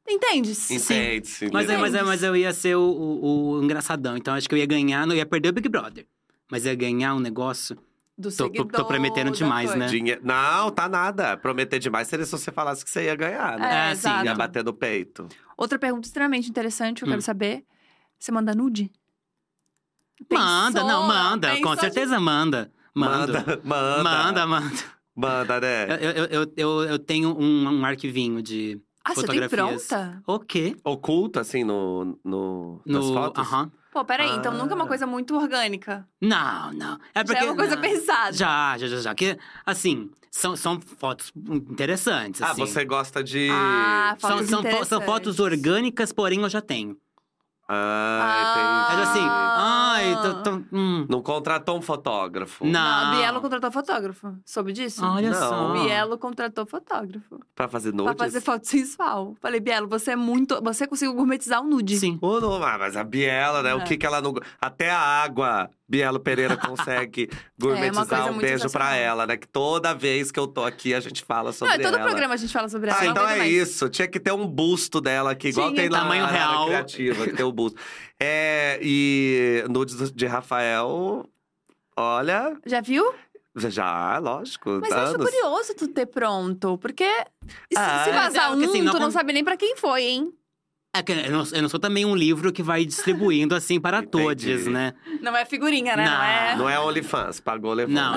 Entende? 0.07 0.51
Entende-se. 0.69 1.49
Mas, 1.51 1.69
é, 1.69 1.77
mas, 1.77 1.93
é, 1.95 2.03
mas 2.03 2.23
eu 2.23 2.35
ia 2.35 2.51
ser 2.53 2.75
o, 2.75 2.81
o- 2.81 3.51
o 3.59 3.63
engraçadão. 3.63 4.17
Então 4.17 4.33
acho 4.33 4.49
que 4.49 4.53
eu 4.55 4.59
ia 4.59 4.65
ganhar, 4.65 5.07
não 5.07 5.15
ia 5.15 5.25
perder 5.25 5.49
o 5.49 5.53
Big 5.53 5.69
Brother. 5.69 6.05
Mas 6.51 6.65
ia 6.65 6.75
ganhar 6.75 7.15
um 7.15 7.19
negócio. 7.19 7.77
Do 8.15 8.29
Tô- 8.29 8.43
tô- 8.49 8.51
tô 8.51 8.57
seguidor, 8.59 8.85
prometendo 8.85 9.31
demais, 9.31 9.71
coisa. 9.71 9.85
né? 9.85 9.87
Dinhe- 9.87 10.19
Não, 10.21 10.69
tá 10.69 10.87
nada. 10.87 11.35
Prometer 11.37 11.79
demais 11.79 12.07
seria 12.07 12.25
se 12.25 12.31
você 12.31 12.51
falasse 12.51 12.83
que 12.83 12.91
você 12.91 13.05
ia 13.05 13.15
ganhar, 13.15 13.57
né? 13.57 13.87
É, 13.87 13.91
É, 13.91 13.95
sim. 13.95 14.09
Ia 14.23 14.35
bater 14.35 14.63
no 14.63 14.71
peito. 14.73 15.27
Outra 15.57 15.79
pergunta 15.79 16.05
extremamente 16.07 16.47
interessante, 16.49 17.01
eu 17.01 17.07
quero 17.07 17.19
Hum. 17.19 17.21
saber. 17.21 17.63
Você 18.19 18.31
manda 18.31 18.53
nude? 18.53 18.91
Manda, 20.31 20.83
não, 20.83 21.07
manda. 21.07 21.59
Com 21.61 21.73
de- 21.75 21.81
certeza 21.81 22.19
manda. 22.19 22.71
Manda. 22.95 23.39
Manda, 23.43 23.61
manda. 23.63 24.03
Manda, 24.03 24.47
manda. 24.47 24.75
Manda, 25.15 25.59
né? 25.61 25.87
Eu, 26.01 26.11
eu, 26.11 26.25
eu, 26.25 26.53
eu, 26.57 26.83
eu 26.91 26.99
tenho 26.99 27.35
um, 27.37 27.69
um 27.79 27.85
arquivinho 27.85 28.41
de 28.41 28.79
Ah, 29.03 29.09
você 29.13 29.25
tem 29.27 29.39
fotografias. 29.41 29.87
pronta? 29.87 30.23
O 30.27 30.39
quê? 30.39 30.75
Oculto, 30.83 31.39
assim, 31.39 31.63
no, 31.63 32.19
no, 32.23 32.81
nas 32.85 33.05
No. 33.05 33.13
fotos? 33.13 33.43
Aham. 33.47 33.71
Pô, 33.91 34.03
peraí, 34.03 34.31
então 34.35 34.51
nunca 34.57 34.73
é 34.73 34.75
uma 34.75 34.85
Ah. 34.85 34.87
coisa 34.87 35.05
muito 35.05 35.35
orgânica. 35.37 36.07
Não, 36.19 36.73
não. 36.73 36.93
É 37.13 37.19
Já 37.19 37.25
porque. 37.25 37.43
é 37.43 37.45
uma 37.45 37.55
coisa 37.55 37.75
não. 37.75 37.81
pensada. 37.83 38.33
Já, 38.33 38.75
já, 38.79 38.87
já, 38.87 38.97
já. 38.97 39.13
Que, 39.13 39.37
assim, 39.63 40.09
são, 40.31 40.55
são 40.55 40.81
fotos 40.81 41.31
interessantes. 41.69 42.41
Ah, 42.41 42.51
assim. 42.51 42.61
você 42.61 42.83
gosta 42.85 43.23
de. 43.23 43.49
Ah, 43.51 44.15
São, 44.19 44.29
fotos 44.31 44.49
são, 44.49 44.63
fo- 44.63 44.85
são 44.85 45.01
fotos 45.01 45.39
orgânicas, 45.39 46.11
porém 46.11 46.41
eu 46.41 46.49
já 46.49 46.59
tenho. 46.61 46.97
Ah, 47.67 48.87
Mas 48.89 49.09
entendi. 49.09 49.09
assim, 49.19 49.27
Ah. 49.29 49.93
ai, 49.93 50.21
tô, 50.21 50.33
tô, 50.43 50.63
hum. 50.73 51.05
Não 51.09 51.21
contratou 51.21 51.77
um 51.77 51.81
fotógrafo 51.81 52.65
Não. 52.65 52.79
A 52.79 53.15
Bielo 53.15 53.39
contratou 53.41 53.71
fotógrafo. 53.71 54.35
Soube 54.45 54.73
disso? 54.73 55.03
Olha 55.05 55.29
Não. 55.31 55.49
só. 55.49 55.73
Bielo 55.73 56.17
contratou 56.17 56.65
fotógrafo. 56.65 57.39
pra 57.55 57.67
fazer 57.67 57.93
nudes? 57.93 58.13
Pra 58.15 58.25
fazer 58.25 58.41
foto 58.41 58.65
sensual. 58.67 59.35
Falei, 59.41 59.59
Bielo, 59.59 59.87
você 59.87 60.11
é 60.11 60.15
muito. 60.15 60.61
Você 60.61 60.85
conseguiu 60.85 61.13
gourmetizar 61.15 61.61
o 61.61 61.63
nude. 61.65 61.97
Sim. 61.97 62.17
Ô, 62.21 62.39
não, 62.39 62.59
mas 62.59 62.97
a 62.97 63.03
Biela, 63.03 63.63
né? 63.63 63.69
É. 63.71 63.75
O 63.75 63.83
que 63.83 63.95
que 63.97 64.05
ela 64.05 64.21
não. 64.21 64.33
Até 64.59 64.89
a 64.91 64.99
água, 64.99 65.69
Bielo 65.93 66.19
Pereira 66.19 66.57
consegue 66.57 67.29
gourmetizar. 67.59 68.07
coisa 68.07 68.31
um 68.31 68.37
beijo 68.39 68.61
pra 68.71 68.85
sensacional. 68.85 68.93
ela, 68.95 69.27
né? 69.27 69.37
Que 69.37 69.47
toda 69.47 69.93
vez 69.93 70.31
que 70.31 70.39
eu 70.39 70.47
tô 70.47 70.63
aqui, 70.63 70.91
a 70.91 70.99
gente 70.99 71.23
fala 71.23 71.49
Não, 71.49 71.53
sobre 71.53 71.75
é 71.75 71.77
todo 71.77 71.93
ela. 71.97 72.03
programa 72.03 72.33
a 72.33 72.37
gente 72.37 72.51
fala 72.51 72.67
sobre 72.67 72.89
ela. 72.89 72.99
Ah, 72.99 73.03
não 73.03 73.11
então 73.11 73.29
é 73.29 73.37
mais. 73.37 73.53
isso. 73.53 73.87
Tinha 73.89 74.07
que 74.07 74.19
ter 74.19 74.31
um 74.33 74.47
busto 74.47 74.99
dela 74.99 75.29
aqui, 75.31 75.49
igual 75.49 75.67
Tinha. 75.67 75.81
tem 75.81 75.89
lá 75.89 75.99
Tamanho 75.99 76.23
na 76.23 76.31
real. 76.31 76.65
Criativa, 76.65 77.25
que 77.27 77.33
tem 77.33 77.45
o 77.45 77.51
busto. 77.51 77.79
É, 78.19 78.79
e 78.81 79.63
nudes 79.69 80.11
de 80.11 80.25
Rafael, 80.25 81.29
olha, 81.95 82.57
Já 82.65 82.81
viu? 82.81 83.13
já, 83.55 84.17
lógico. 84.17 84.79
Mas 84.81 84.89
eu 84.89 84.97
acho 84.97 85.13
anos. 85.13 85.29
curioso 85.29 85.75
tu 85.75 85.87
ter 85.89 86.07
pronto. 86.07 86.75
Porque 86.79 87.05
se, 87.05 87.77
Ah, 87.77 88.03
se 88.03 88.09
é. 88.09 88.13
vazar 88.13 88.51
É, 88.51 88.55
um, 88.55 88.63
assim, 88.65 88.81
não 88.81 88.93
tu 88.93 88.99
não 88.99 89.11
sabe 89.11 89.31
nem 89.31 89.43
pra 89.43 89.55
quem 89.55 89.75
foi, 89.75 90.01
hein? 90.05 90.33
É 90.95 91.01
que 91.01 91.11
eu 91.11 91.31
não, 91.61 91.69
sou 91.69 91.79
também 91.79 92.05
um 92.05 92.15
livro 92.15 92.51
que 92.53 92.61
vai 92.61 92.85
distribuindo 92.85 93.55
assim 93.55 93.79
para 93.79 93.97
Entendi. 94.03 94.11
todos, 94.51 94.67
né? 94.67 94.93
Não 95.21 95.35
é 95.35 95.43
figurinha, 95.43 95.95
né? 95.95 96.05
Não, 96.05 96.11
Não. 96.13 96.23
é. 96.23 96.55
Não 96.57 96.69
é 96.69 96.79
OnlyFans, 96.79 97.39
pagou, 97.39 97.73
levou. 97.73 97.93
Não. 97.95 98.15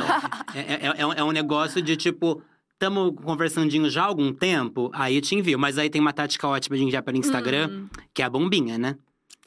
É, 0.54 0.60
é- 0.60 0.92
é 0.98 1.06
um- 1.06 1.12
é 1.14 1.24
um 1.24 1.30
negócio 1.32 1.80
de 1.80 1.96
tipo. 1.96 2.42
Tamo 2.78 3.14
conversandinho 3.14 3.88
já 3.88 4.02
há 4.02 4.06
algum 4.06 4.30
tempo, 4.34 4.90
aí 4.92 5.16
eu 5.16 5.22
te 5.22 5.34
envio. 5.34 5.58
Mas 5.58 5.78
aí 5.78 5.88
tem 5.88 5.98
uma 5.98 6.12
tática 6.12 6.46
ótima 6.46 6.76
de 6.76 6.82
enviar 6.84 7.02
pelo 7.02 7.16
Instagram, 7.16 7.68
Hum. 7.70 7.88
que 8.12 8.20
é 8.20 8.26
a 8.26 8.28
bombinha, 8.28 8.76
né? 8.76 8.96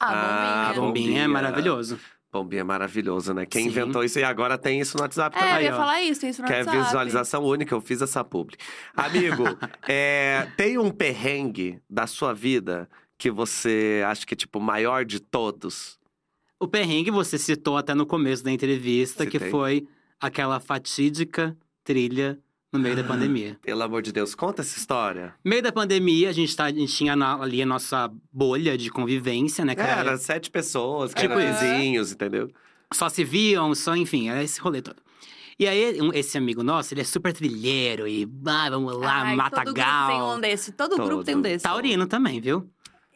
Ah, 0.00 0.06
Ah, 0.08 0.70
A 0.70 0.72
bombinha. 0.72 0.74
bom. 0.74 0.86
bombinha, 0.88 1.22
é 1.22 1.26
maravilhoso. 1.28 2.00
Bombinha 2.32 2.62
é 2.62 2.64
maravilhoso, 2.64 3.32
né? 3.32 3.46
Quem 3.46 3.62
Sim. 3.64 3.68
inventou 3.68 4.02
isso 4.02 4.18
e 4.18 4.24
agora 4.24 4.58
tem 4.58 4.80
isso 4.80 4.96
no 4.96 5.02
WhatsApp 5.04 5.36
É, 5.36 5.40
também. 5.40 5.54
eu 5.56 5.62
ia 5.62 5.74
ó. 5.74 5.76
falar 5.76 6.02
isso, 6.02 6.20
tem 6.20 6.30
isso 6.30 6.42
no 6.42 6.48
Que 6.48 6.54
é 6.54 6.58
WhatsApp. 6.58 6.78
visualização 6.78 7.44
única, 7.44 7.72
eu 7.72 7.80
fiz 7.80 8.02
essa 8.02 8.24
publi. 8.24 8.56
Amigo, 8.96 9.44
é, 9.88 10.48
tem 10.56 10.76
um 10.78 10.90
perrengue 10.90 11.78
da 11.88 12.08
sua 12.08 12.32
vida 12.34 12.88
que 13.20 13.30
você 13.30 14.02
acha 14.06 14.24
que 14.26 14.32
é, 14.32 14.36
tipo, 14.36 14.58
o 14.58 14.62
maior 14.62 15.04
de 15.04 15.20
todos? 15.20 15.98
O 16.58 16.66
perrengue 16.66 17.10
você 17.10 17.36
citou 17.38 17.76
até 17.76 17.94
no 17.94 18.06
começo 18.06 18.42
da 18.42 18.50
entrevista, 18.50 19.26
que 19.26 19.32
Citei. 19.38 19.50
foi 19.50 19.86
aquela 20.18 20.58
fatídica 20.58 21.54
trilha 21.84 22.38
no 22.72 22.78
meio 22.78 22.96
da 22.96 23.04
pandemia. 23.04 23.58
Pelo 23.60 23.82
amor 23.82 24.00
de 24.00 24.10
Deus, 24.10 24.34
conta 24.34 24.62
essa 24.62 24.78
história. 24.78 25.34
No 25.44 25.50
meio 25.50 25.62
da 25.62 25.70
pandemia, 25.70 26.30
a 26.30 26.32
gente, 26.32 26.54
tá, 26.56 26.64
a 26.64 26.72
gente 26.72 26.94
tinha 26.94 27.14
na- 27.14 27.34
ali 27.42 27.60
a 27.60 27.66
nossa 27.66 28.10
bolha 28.32 28.78
de 28.78 28.90
convivência, 28.90 29.64
né? 29.66 29.74
Que 29.74 29.82
era- 29.82 30.00
Era 30.00 30.16
sete 30.16 30.50
pessoas, 30.50 31.12
que 31.12 31.20
Tipo 31.20 31.34
eram 31.38 31.50
isso. 31.52 31.60
vizinhos, 31.60 32.12
entendeu? 32.12 32.50
só 32.92 33.08
se 33.08 33.22
viam, 33.22 33.72
só, 33.74 33.94
enfim, 33.94 34.28
era 34.30 34.42
esse 34.42 34.60
rolê 34.60 34.80
todo. 34.82 34.96
E 35.58 35.66
aí, 35.66 36.00
um- 36.00 36.12
esse 36.12 36.38
amigo 36.38 36.62
nosso, 36.62 36.92
ele 36.94 37.02
é 37.02 37.04
super 37.04 37.32
trilheiro 37.34 38.08
e 38.08 38.26
ah, 38.46 38.70
vamos 38.70 38.96
lá, 38.96 39.22
Ai, 39.24 39.36
mata 39.36 39.62
todo 39.62 39.74
grupo 39.74 40.06
tem 40.08 40.22
um 40.22 40.40
desse. 40.40 40.72
Todo, 40.72 40.96
grupo 40.96 41.22
tem 41.22 41.34
um 41.34 41.38
Todo. 41.38 41.42
desse. 41.44 41.62
Taurino 41.64 42.06
também, 42.06 42.40
viu? 42.40 42.66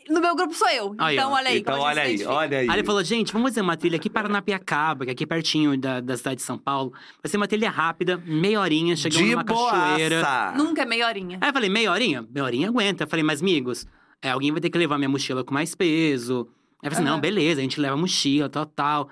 No 0.09 0.21
meu 0.21 0.35
grupo 0.37 0.53
sou 0.55 0.69
eu. 0.69 0.95
Aí, 0.99 1.17
então, 1.17 1.31
ó. 1.31 1.35
olha 1.35 1.49
aí. 1.49 1.59
então, 1.59 1.81
olha 1.81 2.03
aí, 2.03 2.25
olha 2.25 2.59
aí. 2.59 2.69
Aí 2.69 2.77
ele 2.77 2.85
falou, 2.85 3.03
gente, 3.03 3.33
vamos 3.33 3.51
fazer 3.51 3.61
uma 3.63 3.77
trilha 3.77 3.97
aqui 3.97 4.11
para 4.11 4.29
Napiacaba, 4.29 5.05
que 5.05 5.11
é 5.11 5.13
aqui 5.13 5.27
pertinho 5.27 5.79
da, 5.79 6.01
da 6.01 6.17
cidade 6.17 6.37
de 6.37 6.43
São 6.43 6.59
Paulo. 6.59 6.93
Vai 7.23 7.31
ser 7.31 7.37
uma 7.37 7.49
trilha 7.49 7.71
rápida, 7.71 8.17
meia 8.27 8.61
horinha, 8.61 8.95
chegamos 8.97 9.25
de 9.27 9.31
numa 9.35 9.45
cachoeira. 9.45 10.21
boaça. 10.21 10.53
Nunca 10.57 10.83
é 10.83 10.85
meia 10.85 11.07
horinha. 11.07 11.39
Aí 11.41 11.49
eu 11.49 11.53
falei, 11.53 11.71
meia 11.71 11.91
horinha? 11.91 12.27
Meia 12.31 12.45
horinha 12.45 12.69
aguenta. 12.69 13.05
Eu 13.05 13.09
falei, 13.09 13.23
mas 13.23 13.41
amigos, 13.41 13.87
é, 14.21 14.31
alguém 14.31 14.53
vai 14.53 14.61
ter 14.61 14.71
que 14.71 14.77
levar 14.79 14.99
minha 14.99 15.09
mochila 15.09 15.43
com 15.43 15.55
mais 15.55 15.75
peso. 15.75 16.49
Aí 16.83 16.89
eu 16.89 16.91
falei, 16.91 16.93
assim, 16.93 17.05
não, 17.05 17.21
beleza, 17.21 17.61
a 17.61 17.63
gente 17.63 17.81
leva 17.81 17.95
a 17.95 17.99
mochila, 17.99 18.49
tal, 18.49 18.67
tal. 18.67 19.09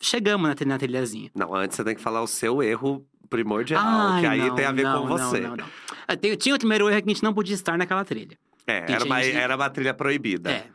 Chegamos 0.00 0.48
na, 0.48 0.54
na 0.66 0.78
trilhazinha. 0.78 1.30
Não, 1.34 1.54
antes 1.54 1.76
você 1.76 1.84
tem 1.84 1.94
que 1.94 2.00
falar 2.00 2.22
o 2.22 2.26
seu 2.26 2.62
erro 2.62 3.04
primordial, 3.28 3.80
Ai, 3.84 4.20
que 4.22 4.26
aí 4.26 4.38
não, 4.48 4.54
tem 4.54 4.64
a 4.64 4.72
ver 4.72 4.82
não, 4.82 5.02
com 5.02 5.08
não, 5.08 5.18
você. 5.18 5.40
não, 5.40 5.56
não. 5.56 5.64
Ah, 6.08 6.16
tem- 6.16 6.34
Tinha 6.36 6.54
o 6.54 6.58
primeiro 6.58 6.88
erro 6.88 7.02
que 7.02 7.10
a 7.10 7.12
gente 7.14 7.22
não 7.22 7.32
podia 7.34 7.54
estar 7.54 7.76
naquela 7.78 8.04
trilha. 8.04 8.36
É, 8.66 8.92
era 8.92 9.04
uma, 9.04 9.22
gente- 9.22 9.36
era 9.36 9.56
uma 9.56 9.70
trilha 9.70 9.94
proibida. 9.94 10.50
É. 10.50 10.66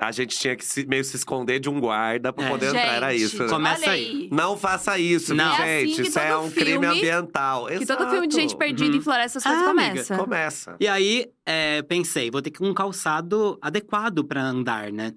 A 0.00 0.10
gente 0.10 0.36
tinha 0.36 0.56
que 0.56 0.64
se- 0.64 0.84
meio 0.86 1.04
se 1.04 1.14
esconder 1.16 1.60
de 1.60 1.68
um 1.70 1.78
guarda 1.78 2.32
pra 2.32 2.44
É. 2.46 2.48
poder 2.48 2.66
entrar, 2.70 2.80
era 2.96 3.12
Gente, 3.12 3.22
isso. 3.22 3.42
né? 3.44 3.48
Começa 3.48 3.90
aí. 3.90 4.28
Não 4.32 4.56
faça 4.56 4.98
isso, 4.98 5.32
Não. 5.34 5.54
viu, 5.54 5.64
É 5.64 5.76
assim 5.76 5.86
gente? 5.86 6.02
que 6.02 6.08
isso 6.08 6.18
é 6.18 6.36
um 6.36 6.50
crime 6.50 6.86
ambiental. 6.86 7.66
Que 7.66 7.86
todo 7.86 8.10
filme 8.10 8.26
de 8.26 8.34
gente 8.34 8.46
Exato. 8.46 8.58
perdida 8.58 8.90
Uhum. 8.90 8.96
em 8.96 9.00
floresta, 9.00 9.38
as 9.38 9.44
coisas 9.44 9.62
Ah, 9.62 9.70
amiga, 9.70 9.88
começam. 9.90 10.16
Começa. 10.18 10.76
E 10.80 10.88
aí, 10.88 11.26
é, 11.46 11.82
pensei, 11.82 12.30
vou 12.32 12.42
ter 12.42 12.50
que 12.50 12.64
um 12.64 12.74
calçado 12.74 13.56
adequado 13.62 14.24
pra 14.24 14.42
andar, 14.42 14.90
né? 14.90 15.12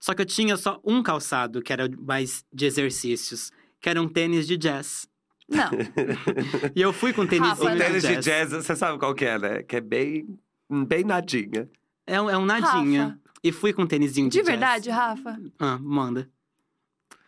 Só 0.00 0.14
que 0.14 0.22
eu 0.22 0.26
tinha 0.26 0.56
só 0.56 0.80
um 0.84 1.02
calçado 1.02 1.60
que 1.60 1.72
era 1.72 1.86
mais 2.00 2.42
de 2.52 2.64
exercícios, 2.64 3.50
que 3.80 3.88
era 3.90 4.00
um 4.00 4.08
tênis 4.08 4.46
de 4.46 4.56
jazz. 4.56 5.06
Não. 5.48 5.68
E 6.74 6.80
eu 6.80 6.92
fui 6.92 7.12
com 7.12 7.26
tênis 7.26 7.48
Rafa, 7.50 7.64
O 7.64 7.76
tênis 7.76 8.02
de 8.02 8.16
jazz, 8.16 8.50
você 8.52 8.74
sabe 8.74 8.98
qual 8.98 9.14
que 9.14 9.24
é, 9.26 9.38
né? 9.38 9.62
Que 9.62 9.76
é 9.76 9.80
bem, 9.80 10.24
bem 10.84 11.04
nadinha. 11.04 11.68
É, 12.06 12.20
um- 12.20 12.30
é 12.30 12.36
um 12.36 12.44
nadinha. 12.44 13.04
Rafa. 13.04 13.18
E 13.44 13.50
fui 13.52 13.72
com 13.72 13.82
um 13.82 13.86
tênisinho 13.86 14.28
de, 14.28 14.38
De 14.38 14.44
jazz. 14.44 14.48
verdade, 14.48 14.90
Rafa? 14.90 15.40
Ah, 15.58 15.78
manda. 15.80 16.28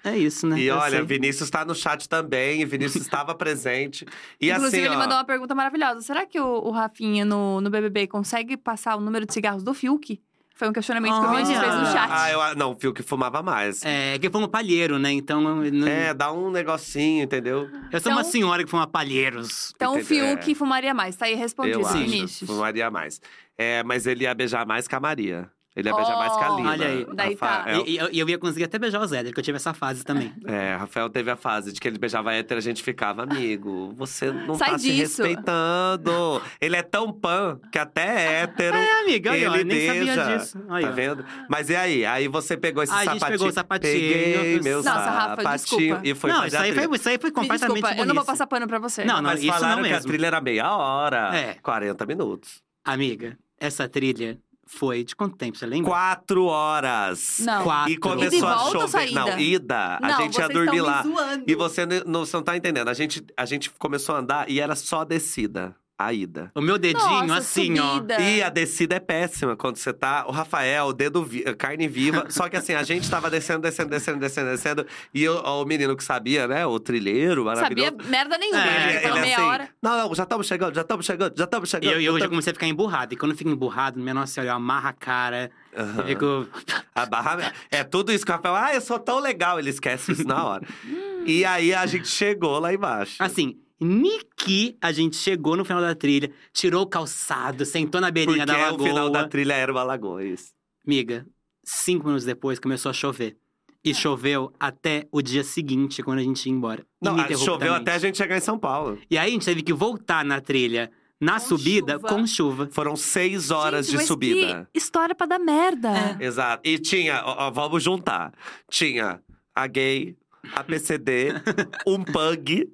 É 0.04 0.16
isso, 0.18 0.46
né? 0.46 0.58
E 0.60 0.64
Eu 0.66 0.76
olha, 0.76 0.98
sei. 0.98 1.02
Vinícius 1.06 1.48
tá 1.48 1.64
no 1.64 1.74
chat 1.74 2.06
também, 2.08 2.60
e 2.60 2.64
Vinícius 2.64 3.04
estava 3.08 3.34
presente. 3.34 4.04
E 4.40 4.50
Inclusive, 4.50 4.76
assim, 4.82 4.86
ele 4.86 4.94
ó, 4.94 4.98
mandou 4.98 5.16
uma 5.16 5.24
pergunta 5.24 5.54
maravilhosa. 5.54 6.02
Será 6.02 6.26
que 6.26 6.38
o, 6.38 6.46
o 6.46 6.70
Rafinha, 6.70 7.24
no, 7.24 7.60
no 7.60 7.70
BBB, 7.70 8.06
consegue 8.06 8.56
passar 8.56 8.96
o 8.96 9.00
número 9.00 9.24
de 9.26 9.32
cigarros 9.32 9.62
do 9.62 9.72
Fiuk? 9.72 10.20
Foi 10.56 10.68
um 10.68 10.72
questionamento 10.72 11.12
que 11.20 11.26
o 11.26 11.30
Vinícius 11.30 11.58
fez 11.58 11.74
no 11.74 11.86
chat. 11.86 12.08
Ah, 12.12 12.30
eu, 12.30 12.54
não, 12.56 12.70
o 12.70 12.76
que 12.92 13.02
fumava 13.02 13.42
mais. 13.42 13.84
É, 13.84 14.16
que 14.20 14.28
eu 14.28 14.30
fumo 14.30 14.46
palheiro, 14.48 15.00
né? 15.00 15.10
Então, 15.10 15.40
não- 15.40 15.86
É, 15.88 16.14
dá 16.14 16.32
um 16.32 16.48
negocinho, 16.50 17.24
entendeu? 17.24 17.68
eu 17.90 18.00
sou 18.00 18.12
uma 18.12 18.20
Então- 18.20 18.30
senhora 18.30 18.62
que 18.62 18.70
fuma 18.70 18.86
palheiros. 18.86 19.72
Então, 19.74 19.98
o? 19.98 20.04
Fiuk 20.04 20.54
fumaria 20.54 20.94
mais. 20.94 21.16
Tá 21.16 21.26
aí 21.26 21.34
respondido, 21.34 21.80
Eu 21.80 21.86
acho. 21.86 21.98
Vinícius. 21.98 22.48
Fumaria 22.48 22.88
mais. 22.88 23.20
É, 23.58 23.82
mas 23.82 24.06
ele 24.06 24.24
ia 24.24 24.34
beijar 24.34 24.64
mais 24.64 24.86
que 24.86 24.94
a 24.94 25.00
Maria. 25.00 25.50
Ele 25.76 25.88
ia 25.88 25.94
beijar 25.94 26.16
mais 26.16 26.36
que 26.36 26.44
a 26.44 26.48
Lina. 26.50 26.70
olha 26.70 26.86
aí. 26.86 27.06
Daí 27.14 27.36
tá. 27.36 27.46
Rafael, 27.58 27.84
E, 27.86 27.90
e 27.90 27.96
eu, 27.98 28.08
e 28.12 28.18
eu 28.20 28.28
ia 28.28 28.38
conseguir 28.38 28.64
até 28.64 28.78
beijar 28.78 29.00
o 29.00 29.06
Zé, 29.06 29.24
que 29.24 29.38
eu 29.40 29.42
tive 29.42 29.56
essa 29.56 29.74
fase 29.74 30.04
também. 30.04 30.32
É, 30.46 30.76
Rafael 30.76 31.10
teve 31.10 31.30
a 31.32 31.36
fase 31.36 31.72
de 31.72 31.80
que 31.80 31.88
ele 31.88 31.98
beijava 31.98 32.32
hétero, 32.32 32.58
a 32.58 32.62
gente 32.62 32.80
ficava, 32.82 33.24
amigo, 33.24 33.92
você 33.96 34.30
não 34.30 34.54
Sai 34.54 34.70
tá 34.70 34.76
disso." 34.76 35.16
se 35.16 35.22
respeitando. 35.22 36.40
Ele 36.60 36.76
é 36.76 36.82
tão 36.82 37.12
pan 37.12 37.58
que 37.72 37.78
até 37.78 38.02
é 38.06 38.42
hétero. 38.42 38.76
É, 38.76 39.00
amiga, 39.02 39.36
ele 39.36 39.44
eu 39.46 39.52
nem 39.52 39.64
beija. 39.64 40.14
sabia 40.24 40.38
disso. 40.38 40.58
Aí, 40.68 40.84
tá 40.84 40.90
ó. 40.90 40.92
vendo? 40.92 41.24
Mas 41.48 41.68
e 41.70 41.76
aí? 41.76 42.04
Aí 42.06 42.28
você 42.28 42.56
pegou 42.56 42.82
esse 42.82 42.92
Aí 42.92 42.98
a 43.08 43.12
gente 43.12 43.20
sapatinho. 43.20 43.38
pegou 43.38 43.48
o 43.48 43.52
sapatinho. 43.52 43.92
Peguei 43.92 44.60
meu 44.60 44.76
Nossa, 44.78 44.90
Rafa, 44.92 45.42
sapatinho 45.42 45.58
desculpa. 45.58 46.00
e 46.04 46.14
foi 46.14 46.30
não, 46.30 46.46
isso 46.46 46.56
aí, 46.56 46.72
foi, 46.72 46.96
isso 46.96 47.08
aí 47.08 47.18
foi 47.18 47.30
Me 47.30 47.34
completamente 47.34 47.74
desculpa, 47.80 48.00
eu 48.00 48.06
não 48.06 48.14
vou 48.14 48.24
passar 48.24 48.46
pano 48.46 48.66
pra 48.66 48.78
você. 48.78 49.04
Não, 49.04 49.16
não, 49.16 49.22
Mas 49.30 49.42
isso 49.42 49.52
falaram 49.52 49.76
não 49.76 49.82
que 49.82 49.90
a 49.90 49.94
mesmo. 49.94 50.08
trilha 50.08 50.26
era 50.26 50.40
meia 50.40 50.76
hora. 50.76 51.36
É. 51.36 51.54
40 51.54 52.06
minutos. 52.06 52.62
Amiga, 52.84 53.36
essa 53.58 53.88
trilha 53.88 54.38
foi 54.74 55.04
de 55.04 55.14
quanto 55.14 55.36
tempo, 55.36 55.56
você 55.56 55.66
lembra? 55.66 55.90
Quatro 55.90 56.44
horas. 56.46 57.38
Não. 57.40 57.62
Quatro. 57.62 57.92
E 57.92 57.96
começou 57.96 58.38
Ida 58.38 58.46
e 58.46 58.50
a 58.50 58.54
volta 58.54 58.88
só 58.88 58.88
chover. 58.88 59.10
ida? 59.10 59.20
Não, 59.24 59.38
ida. 59.38 59.98
Não, 60.00 60.08
a 60.08 60.12
gente 60.22 60.38
ia 60.38 60.48
dormir 60.48 60.80
lá. 60.80 61.02
zoando. 61.02 61.44
E 61.46 61.54
você 61.54 61.86
não, 61.86 62.00
não, 62.06 62.20
você 62.26 62.36
não 62.36 62.44
tá 62.44 62.56
entendendo. 62.56 62.88
A 62.88 62.94
gente, 62.94 63.24
a 63.36 63.44
gente 63.46 63.70
começou 63.70 64.14
a 64.14 64.18
andar 64.18 64.50
e 64.50 64.60
era 64.60 64.74
só 64.74 65.04
descida. 65.04 65.74
A 65.96 66.12
ida. 66.12 66.50
O 66.56 66.60
meu 66.60 66.76
dedinho, 66.76 67.04
Nossa, 67.24 67.36
assim, 67.36 67.76
subida. 67.76 68.20
E 68.20 68.42
a 68.42 68.48
descida 68.48 68.96
é 68.96 69.00
péssima 69.00 69.54
quando 69.56 69.76
você 69.76 69.92
tá. 69.92 70.24
O 70.26 70.32
Rafael, 70.32 70.92
dedo 70.92 71.22
vi- 71.24 71.44
carne 71.54 71.86
viva. 71.86 72.26
Só 72.30 72.48
que 72.48 72.56
assim, 72.56 72.74
a 72.74 72.82
gente 72.82 73.08
tava 73.08 73.30
descendo, 73.30 73.60
descendo, 73.60 73.90
descendo, 73.90 74.18
descendo, 74.18 74.50
descendo. 74.50 74.86
E 75.14 75.22
eu- 75.22 75.36
o 75.38 75.64
menino 75.64 75.96
que 75.96 76.02
sabia, 76.02 76.48
né? 76.48 76.66
O 76.66 76.80
trilheiro 76.80 77.44
Sabia 77.44 77.54
maravilhoso. 77.62 78.10
merda 78.10 78.36
nenhuma. 78.36 78.60
É, 78.60 78.64
né? 78.66 78.90
Ele, 78.90 79.00
Falou 79.02 79.16
ele 79.18 79.20
meia 79.26 79.36
assim, 79.36 79.44
hora. 79.46 79.68
Não, 79.80 79.96
não, 80.08 80.14
já 80.16 80.22
estamos 80.24 80.46
chegando, 80.48 80.74
já 80.74 80.80
estamos 80.80 81.06
chegando, 81.06 81.34
já 81.38 81.44
estamos 81.44 81.68
E 81.68 81.70
chegando. 81.70 81.92
eu, 81.92 82.00
eu 82.00 82.18
já 82.18 82.28
comecei 82.28 82.50
a 82.50 82.54
ficar 82.54 82.66
emburrado. 82.66 83.14
E 83.14 83.16
quando 83.16 83.30
eu 83.30 83.38
fico 83.38 83.50
emburrado, 83.50 84.00
minha 84.00 84.14
nossa 84.14 84.32
senhora, 84.32 84.50
eu 84.50 84.56
amarro 84.56 84.88
a 84.88 84.92
cara. 84.92 85.50
Aham. 85.76 86.00
Eu 86.00 86.06
fico. 86.08 86.48
A 86.94 87.06
barra... 87.06 87.52
É 87.70 87.82
tudo 87.82 88.12
isso 88.12 88.24
que 88.24 88.30
o 88.30 88.34
Rafael. 88.34 88.54
Ah, 88.54 88.74
eu 88.74 88.80
sou 88.80 88.98
tão 88.98 89.18
legal. 89.18 89.58
Ele 89.58 89.70
esquece 89.70 90.12
isso 90.12 90.26
na 90.26 90.44
hora. 90.44 90.64
e 91.26 91.44
aí 91.44 91.74
a 91.74 91.84
gente 91.86 92.06
chegou 92.06 92.58
lá 92.60 92.72
embaixo. 92.72 93.16
Assim, 93.20 93.56
Niki, 93.84 94.76
a 94.80 94.90
gente 94.92 95.16
chegou 95.16 95.56
no 95.56 95.64
final 95.64 95.82
da 95.82 95.94
trilha, 95.94 96.30
tirou 96.52 96.82
o 96.82 96.86
calçado, 96.86 97.64
sentou 97.66 98.00
na 98.00 98.08
Porque 98.08 98.24
beirinha 98.26 98.46
da 98.46 98.56
lagoa. 98.56 98.80
o 98.80 98.82
final 98.84 99.10
da 99.10 99.28
trilha 99.28 99.52
era 99.52 99.70
uma 99.70 99.82
lagoa, 99.82 100.24
isso. 100.24 100.52
Miga, 100.86 101.26
cinco 101.62 102.06
minutos 102.06 102.24
depois 102.24 102.58
começou 102.58 102.90
a 102.90 102.92
chover. 102.92 103.36
E 103.84 103.92
choveu 103.94 104.50
até 104.58 105.06
o 105.12 105.20
dia 105.20 105.44
seguinte, 105.44 106.02
quando 106.02 106.18
a 106.18 106.22
gente 106.22 106.46
ia 106.46 106.52
embora. 106.52 106.86
Não, 107.02 107.18
choveu 107.36 107.74
até 107.74 107.92
a 107.92 107.98
gente 107.98 108.16
chegar 108.16 108.36
em 108.36 108.40
São 108.40 108.58
Paulo. 108.58 108.98
E 109.10 109.18
aí 109.18 109.28
a 109.28 109.30
gente 109.30 109.44
teve 109.44 109.62
que 109.62 109.74
voltar 109.74 110.24
na 110.24 110.40
trilha, 110.40 110.90
na 111.20 111.34
Com 111.34 111.40
subida, 111.40 111.92
chuva. 111.94 112.08
com 112.08 112.26
chuva. 112.26 112.68
Foram 112.72 112.96
seis 112.96 113.50
horas 113.50 113.84
Gente, 113.84 113.90
de 113.92 113.96
mas 113.98 114.06
subida. 114.06 114.68
Que 114.72 114.78
história 114.78 115.14
pra 115.14 115.26
dar 115.26 115.38
merda. 115.38 115.90
É. 116.18 116.24
Exato. 116.24 116.66
E 116.66 116.78
tinha, 116.78 117.22
ó, 117.26 117.48
ó, 117.48 117.50
vamos 117.50 117.82
juntar. 117.82 118.32
Tinha 118.70 119.20
a 119.54 119.66
gay, 119.66 120.16
a 120.54 120.64
PCD, 120.64 121.28
um 121.86 122.02
pug. 122.02 122.72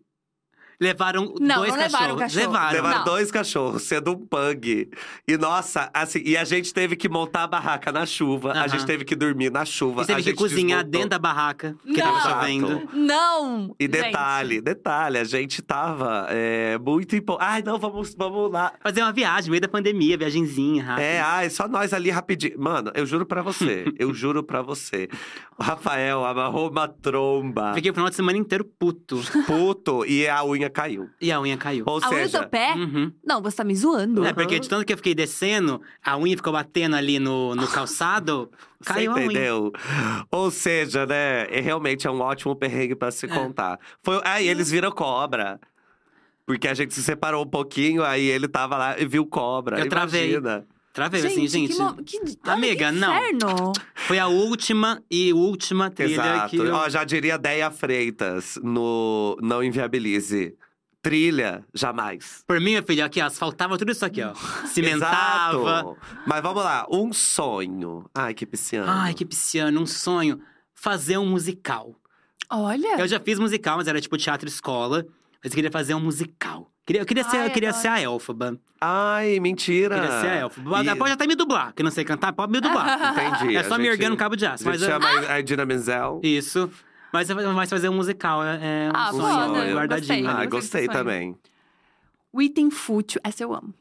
Levaram 0.81 1.35
Não, 1.39 1.57
dois 1.59 1.71
não 1.73 1.79
levaram 1.79 2.17
cachorros. 2.17 2.21
cachorro. 2.21 2.47
Levaram. 2.47 2.73
Levaram 2.73 2.99
Não. 2.99 3.05
dois 3.05 3.31
cachorros, 3.31 3.83
sendo 3.83 4.13
um 4.13 4.17
pug. 4.27 4.89
E 5.29 5.37
nossa, 5.37 5.91
assim, 5.93 6.23
e 6.25 6.37
a 6.37 6.45
gente 6.45 6.73
teve 6.73 6.97
que 6.97 7.09
montar 7.09 7.43
a 7.43 7.47
barraca 7.47 7.93
na 7.93 8.07
chuva. 8.07 8.53
A 8.53 8.67
gente 8.67 8.87
teve 8.87 9.05
que 9.05 9.15
dormir 9.15 9.51
na 9.51 9.65
chuva. 9.65 10.03
E 10.03 10.07
teve 10.07 10.21
a 10.21 10.23
que 10.25 10.31
gente 10.31 10.39
cozinhar 10.39 10.79
desmontou. 10.79 10.91
dentro 10.93 11.11
da 11.11 11.19
barraca, 11.19 11.77
que 11.85 12.03
Não. 12.03 12.13
tava 12.15 12.21
chovendo. 12.41 12.89
Não! 12.95 13.75
E 13.79 13.85
gente. 13.85 13.93
detalhe, 13.93 14.61
detalhe, 14.63 15.19
a 15.19 15.25
gente 15.25 15.61
tava 15.61 16.27
é, 16.31 16.79
muito 16.79 17.15
empolgado. 17.15 17.51
Ai, 17.51 17.63
não, 17.63 17.79
vamos, 17.79 18.15
vamos 18.15 18.51
lá. 18.51 18.73
Fazer 18.83 19.03
uma 19.03 19.13
viagem, 19.13 19.49
no 19.49 19.51
meio 19.51 19.61
da 19.61 19.69
pandemia, 19.69 20.17
viagenzinha, 20.17 20.83
rápida. 20.83 21.07
É, 21.07 21.21
ai, 21.21 21.51
só 21.51 21.69
nós 21.69 21.93
ali 21.93 22.09
rapidinho. 22.11 22.59
Mano, 22.59 22.91
eu 22.95 23.05
juro 23.05 23.27
pra 23.27 23.43
você, 23.43 23.85
eu 23.99 24.15
juro 24.15 24.43
pra 24.43 24.63
você. 24.63 25.09
O 25.59 25.63
Rafael 25.63 26.25
amarrou 26.25 26.71
uma 26.71 26.89
tromba, 26.89 27.75
Fiquei 27.75 27.91
o 27.91 27.95
final 27.95 28.09
de 28.09 28.17
semana 28.17 28.39
inteiro 28.39 28.65
puto. 28.65 29.21
puto, 29.47 30.07
e 30.07 30.27
a 30.27 30.43
unha 30.45 30.70
caiu. 30.71 31.11
E 31.21 31.31
a 31.31 31.41
unha 31.41 31.57
caiu. 31.57 31.85
Ou 31.87 31.97
A 32.03 32.09
unha 32.09 32.09
do 32.09 32.15
seja, 32.15 32.39
seu 32.39 32.49
pé? 32.49 32.73
Uhum. 32.75 33.13
Não, 33.25 33.43
você 33.43 33.57
tá 33.59 33.65
me 33.65 33.75
zoando. 33.77 34.25
É, 34.25 34.33
porque 34.33 34.59
de 34.59 34.69
tanto 34.69 34.85
que 34.87 34.93
eu 34.93 34.97
fiquei 34.97 35.15
descendo, 35.15 35.83
a 36.05 36.17
unha 36.17 36.37
ficou 36.37 36.53
batendo 36.53 36.97
ali 36.97 37.19
no, 37.19 37.55
no 37.55 37.67
calçado, 37.69 38.51
você 38.81 38.93
caiu 38.95 39.13
a 39.13 39.15
unha. 39.17 39.25
entendeu? 39.25 39.73
Ou 40.31 40.51
seja, 40.51 41.05
né, 41.07 41.47
é, 41.51 41.61
realmente 41.61 42.07
é 42.07 42.11
um 42.11 42.21
ótimo 42.21 42.57
perrengue 42.57 42.95
pra 42.95 43.11
se 43.11 43.27
É. 43.27 43.29
contar. 43.29 43.79
Foi, 44.03 44.21
aí 44.25 44.49
eles 44.49 44.71
viram 44.71 44.91
cobra. 44.91 45.61
Porque 46.47 46.67
a 46.67 46.75
gente 46.75 46.93
se 46.95 47.03
separou 47.03 47.45
um 47.45 47.49
pouquinho, 47.49 48.03
aí 48.03 48.27
ele 48.27 48.49
tava 48.49 48.77
lá 48.77 48.99
e 48.99 49.07
viu 49.07 49.25
cobra. 49.25 49.79
Eu 49.79 49.89
travei. 49.89 50.37
Travei 50.93 51.25
assim, 51.25 51.47
gente. 51.47 51.73
Que, 51.73 51.79
mo- 51.79 52.03
que, 52.03 52.21
Amiga, 52.45 52.87
que 52.93 52.99
não. 52.99 53.15
inferno. 53.17 53.73
Foi 53.95 54.19
a 54.19 54.27
última 54.27 55.03
e 55.11 55.33
última 55.33 55.89
trilha 55.91 56.15
Exato. 56.15 56.51
que 56.51 56.57
eu... 56.57 56.75
Ó, 56.75 56.89
já 56.89 57.05
diria 57.05 57.39
Deia 57.39 57.71
Freitas 57.71 58.59
no 58.63 59.37
Não 59.41 59.63
Inviabilize. 59.63 60.57
Trilha, 61.03 61.65
jamais. 61.73 62.45
Por 62.47 62.61
mim, 62.61 62.73
meu 62.73 62.83
filho, 62.83 63.03
aqui, 63.05 63.23
ó, 63.23 63.31
faltava 63.31 63.79
tudo 63.79 63.91
isso 63.93 64.05
aqui, 64.05 64.21
ó. 64.23 64.35
Cimentava. 64.67 65.57
Exato. 65.57 65.97
Mas 66.27 66.43
vamos 66.43 66.63
lá, 66.63 66.87
um 66.91 67.11
sonho. 67.13 68.05
Ai, 68.15 68.35
que 68.35 68.45
pisciano. 68.45 68.91
Ai, 68.91 69.15
que 69.15 69.25
pisciano, 69.25 69.81
um 69.81 69.87
sonho. 69.87 70.41
Fazer 70.75 71.17
um 71.19 71.27
musical. 71.27 71.95
Olha. 72.51 72.99
Eu 73.01 73.09
já 73.09 73.19
fiz 73.21 73.39
musical, 73.39 73.79
mas 73.79 73.89
era 73.89 74.01
tipo 74.01 74.17
teatro 74.19 74.47
escola. 74.49 75.07
Mas 75.43 75.53
eu 75.53 75.57
queria 75.57 75.71
fazer 75.71 75.95
um 75.95 76.01
musical. 76.01 76.70
Queria, 76.87 77.03
eu 77.03 77.07
queria, 77.07 77.23
ser, 77.25 77.37
Ai, 77.37 77.47
eu 77.47 77.51
queria 77.51 77.73
ser 77.73 77.89
a 77.89 78.01
Elfaba. 78.01 78.59
Ai, 78.81 79.39
mentira. 79.39 79.95
Queria 80.01 80.21
ser 80.21 80.27
a 80.29 80.37
Elfaba. 80.41 80.83
E- 80.85 80.97
Pode 80.97 81.13
até 81.13 81.27
me 81.27 81.37
dublar, 81.37 81.73
que 81.73 81.83
eu 81.83 81.85
não 81.85 81.91
sei 81.91 82.05
cantar, 82.05 82.33
pode 82.33 82.51
me 82.53 82.61
dublar. 82.61 82.99
Entendi. 83.39 83.57
é 83.57 83.63
só 83.65 83.79
me 83.79 83.87
erguer 83.87 84.09
no 84.09 84.17
cabo 84.17 84.35
de 84.37 84.45
aço. 84.47 84.67
A 84.67 84.71
Mas 84.73 84.81
gente 84.81 84.91
é- 84.91 84.93
chama 84.93 85.09
a 85.33 85.39
Idina 85.41 85.65
Menzel. 85.65 86.21
Isso. 86.23 86.71
Mas, 87.13 87.29
mas 87.29 87.69
fazer 87.71 87.89
um 87.89 87.95
musical 87.95 88.43
é, 88.45 88.87
é 88.87 88.89
um 88.89 88.93
Ah, 88.95 89.11
sonho 89.11 89.23
foda, 89.49 89.73
guardadinho. 89.73 90.25
gostei. 90.25 90.27
Ah, 90.27 90.47
gostei 90.47 90.89
também. 90.89 91.37
O 92.33 92.41
item 92.41 92.71
fútil, 92.71 93.21
essa 93.25 93.43
eu 93.43 93.53
amo. 93.55 93.75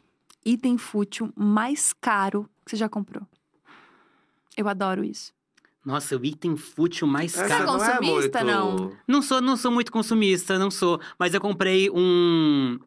Item 0.45 0.77
fútil 0.77 1.31
mais 1.35 1.93
caro 1.93 2.49
que 2.65 2.71
você 2.71 2.77
já 2.77 2.89
comprou. 2.89 3.23
Eu 4.57 4.67
adoro 4.67 5.03
isso. 5.03 5.31
Nossa, 5.85 6.17
o 6.17 6.25
item 6.25 6.55
fútil 6.57 7.07
mais 7.07 7.31
Você 7.31 7.41
é 7.43 7.47
caro. 7.47 7.65
não 7.65 7.77
consumista, 7.79 8.43
muito... 8.43 8.45
não? 8.45 8.91
Não 9.07 9.21
sou, 9.21 9.41
não 9.41 9.55
sou 9.55 9.71
muito 9.71 9.91
consumista, 9.91 10.57
não 10.59 10.69
sou. 10.69 10.99
Mas 11.17 11.33
eu 11.33 11.39
comprei 11.39 11.89
um, 11.89 12.77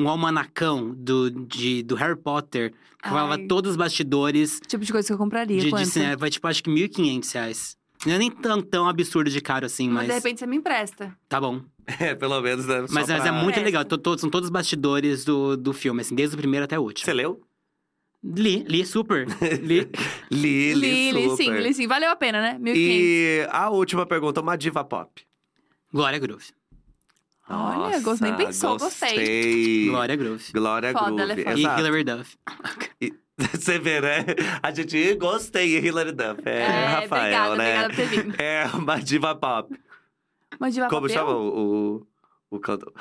um 0.00 0.08
almanacão 0.08 0.94
do, 0.96 1.30
de, 1.30 1.82
do 1.82 1.94
Harry 1.94 2.16
Potter. 2.16 2.72
Que 3.02 3.08
falava 3.08 3.38
todos 3.48 3.70
os 3.72 3.76
bastidores 3.78 4.60
Tipo 4.66 4.84
de 4.84 4.92
coisa 4.92 5.06
que 5.08 5.12
eu 5.14 5.16
compraria. 5.18 5.58
de, 5.58 5.70
de 5.72 5.86
cinema. 5.86 6.16
Vai, 6.16 6.28
tipo, 6.30 6.46
acho 6.46 6.62
que 6.62 6.70
1.500 6.70 7.32
reais. 7.32 7.76
Não 8.06 8.14
é 8.14 8.18
nem 8.18 8.30
tão, 8.30 8.60
tão 8.62 8.88
absurdo 8.88 9.30
de 9.30 9.40
caro 9.40 9.64
assim, 9.66 9.86
Mas 9.88 9.96
mas… 10.02 10.06
de 10.08 10.12
repente 10.14 10.40
você 10.40 10.46
me 10.46 10.56
empresta. 10.56 11.16
Tá 11.28 11.40
bom. 11.40 11.62
É, 11.98 12.14
pelo 12.14 12.40
menos, 12.40 12.66
né? 12.66 12.82
Mas, 12.82 13.08
mas 13.08 13.10
é 13.10 13.16
pra- 13.22 13.32
muito 13.32 13.60
legal. 13.60 13.84
To- 13.84 13.98
todos- 13.98 14.20
são 14.20 14.30
todos 14.30 14.46
os 14.46 14.50
bastidores 14.52 15.24
do, 15.24 15.56
do 15.56 15.72
filme, 15.72 16.02
assim. 16.02 16.14
Desde 16.14 16.36
o 16.36 16.38
primeiro 16.38 16.64
até 16.64 16.78
o 16.78 16.82
último. 16.82 17.04
Você 17.04 17.12
leu? 17.12 17.40
Li, 18.22 18.64
li 18.68 18.84
super. 18.86 19.26
li. 19.62 19.88
Li, 20.30 20.74
li, 20.74 20.74
Li, 20.74 21.12
li 21.12 21.36
sim, 21.36 21.50
li 21.52 21.74
sim. 21.74 21.86
Valeu 21.88 22.10
a 22.10 22.14
pena, 22.16 22.40
né? 22.40 22.58
1.500. 22.60 22.74
E 22.76 23.46
a 23.50 23.70
última 23.70 24.06
pergunta, 24.06 24.40
uma 24.40 24.56
diva 24.56 24.84
pop. 24.84 25.22
Glória 25.92 26.18
Groove. 26.20 26.44
Olha, 27.50 28.00
gosto- 28.00 28.22
nem 28.22 28.32
Nossa, 28.32 28.44
pensou, 28.46 28.78
gostei. 28.78 29.08
gostei. 29.10 29.86
Glória 29.88 30.16
Groove. 30.16 30.52
Glória 30.52 30.92
Foda, 30.92 31.04
Groove. 31.06 31.22
ela 31.22 31.32
é 31.32 31.36
foda. 31.44 31.58
E. 31.58 31.62
Hilary 31.62 32.04
Duff. 32.04 32.38
Você 33.38 33.78
vê, 33.78 34.00
né? 34.02 34.18
A 34.62 34.70
gente 34.70 35.14
gostei, 35.14 35.78
Hilary 35.78 36.12
Duff. 36.12 36.42
É, 36.44 36.60
É, 36.60 36.86
Rafael, 36.86 37.06
obrigada, 37.06 37.56
né? 37.56 37.84
obrigada 37.84 37.88
por 37.88 37.96
ter 37.96 38.06
vindo. 38.22 38.34
É 38.40 38.66
uma 38.74 38.98
diva 39.00 39.34
pop. 39.34 39.74
Mas 40.58 40.74
diva 40.74 40.88
Como 40.88 41.08
papel? 41.08 41.16
chama 41.16 41.32
o, 41.36 41.96
o, 42.50 42.56
o 42.56 42.60
cantor? 42.60 42.92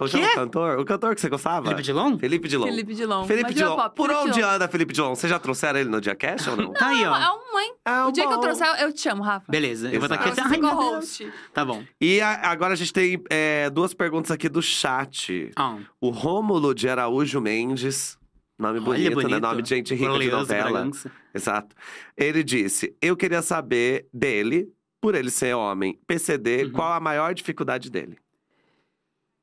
Como 0.00 0.08
chama 0.10 0.26
o 0.26 0.34
cantor? 0.34 0.78
O 0.78 0.84
cantor 0.84 1.14
que 1.14 1.20
você 1.20 1.28
gostava? 1.28 1.64
Felipe 1.66 1.82
Dilon? 1.82 2.18
Felipe 2.18 2.48
Dilon. 2.48 2.66
Felipe 2.66 2.94
Dilon. 2.94 3.24
Felipe 3.26 3.54
Dilon. 3.54 3.76
pop, 3.76 3.94
Por 3.96 4.08
Felipe 4.08 4.24
onde 4.24 4.34
Dilon. 4.34 4.48
anda 4.50 4.68
Felipe 4.68 4.92
Dilon? 4.94 5.14
Vocês 5.14 5.30
já 5.30 5.38
trouxeram 5.38 5.78
ele 5.78 5.88
no 5.90 6.00
Diacast 6.00 6.50
ou 6.50 6.56
não? 6.56 6.72
Tá 6.72 6.88
aí, 6.88 7.04
ó. 7.04 7.16
É 7.16 7.30
um 7.30 7.52
mãe. 7.52 7.70
É 7.84 8.02
O 8.04 8.10
dia 8.10 8.26
que 8.26 8.32
eu 8.32 8.36
bom. 8.36 8.40
trouxer, 8.42 8.66
eu 8.80 8.92
te 8.92 9.00
chamo, 9.00 9.22
Rafa. 9.22 9.44
Beleza, 9.50 9.88
eu 9.92 10.00
vou 10.00 10.06
estar 10.06 10.14
aqui 10.16 10.28
até. 10.30 10.42
Ai, 10.42 10.48
meu 10.58 10.60
Deus. 10.70 10.94
host. 10.94 11.32
Tá 11.52 11.64
bom. 11.64 11.84
E 12.00 12.20
a- 12.20 12.50
agora 12.50 12.72
a 12.72 12.76
gente 12.76 12.92
tem 12.92 13.22
é, 13.30 13.68
duas 13.70 13.92
perguntas 13.94 14.30
aqui 14.30 14.48
do 14.48 14.62
chat. 14.62 15.50
Ó, 15.58 15.76
O 16.00 16.10
Rômulo 16.10 16.74
de 16.74 16.88
Araújo 16.88 17.40
Mendes. 17.40 18.18
Nome 18.58 18.74
olha, 18.78 18.84
bonito, 18.84 19.14
bonito. 19.14 19.30
né? 19.30 19.40
Nome 19.40 19.62
de 19.62 19.68
gente 19.70 19.94
rica 19.94 20.04
de 20.04 20.08
Glorioso 20.10 20.36
novela. 20.38 20.70
Bragança. 20.70 21.10
Exato. 21.34 21.74
Ele 22.16 22.42
disse: 22.42 22.94
Eu 23.00 23.16
queria 23.16 23.40
saber 23.40 24.06
dele, 24.12 24.68
por 25.00 25.14
ele 25.14 25.30
ser 25.30 25.54
homem, 25.56 25.98
PCD, 26.06 26.64
Uhum. 26.64 26.72
qual 26.72 26.92
a 26.92 27.00
maior 27.00 27.32
dificuldade 27.32 27.90
dele? 27.90 28.18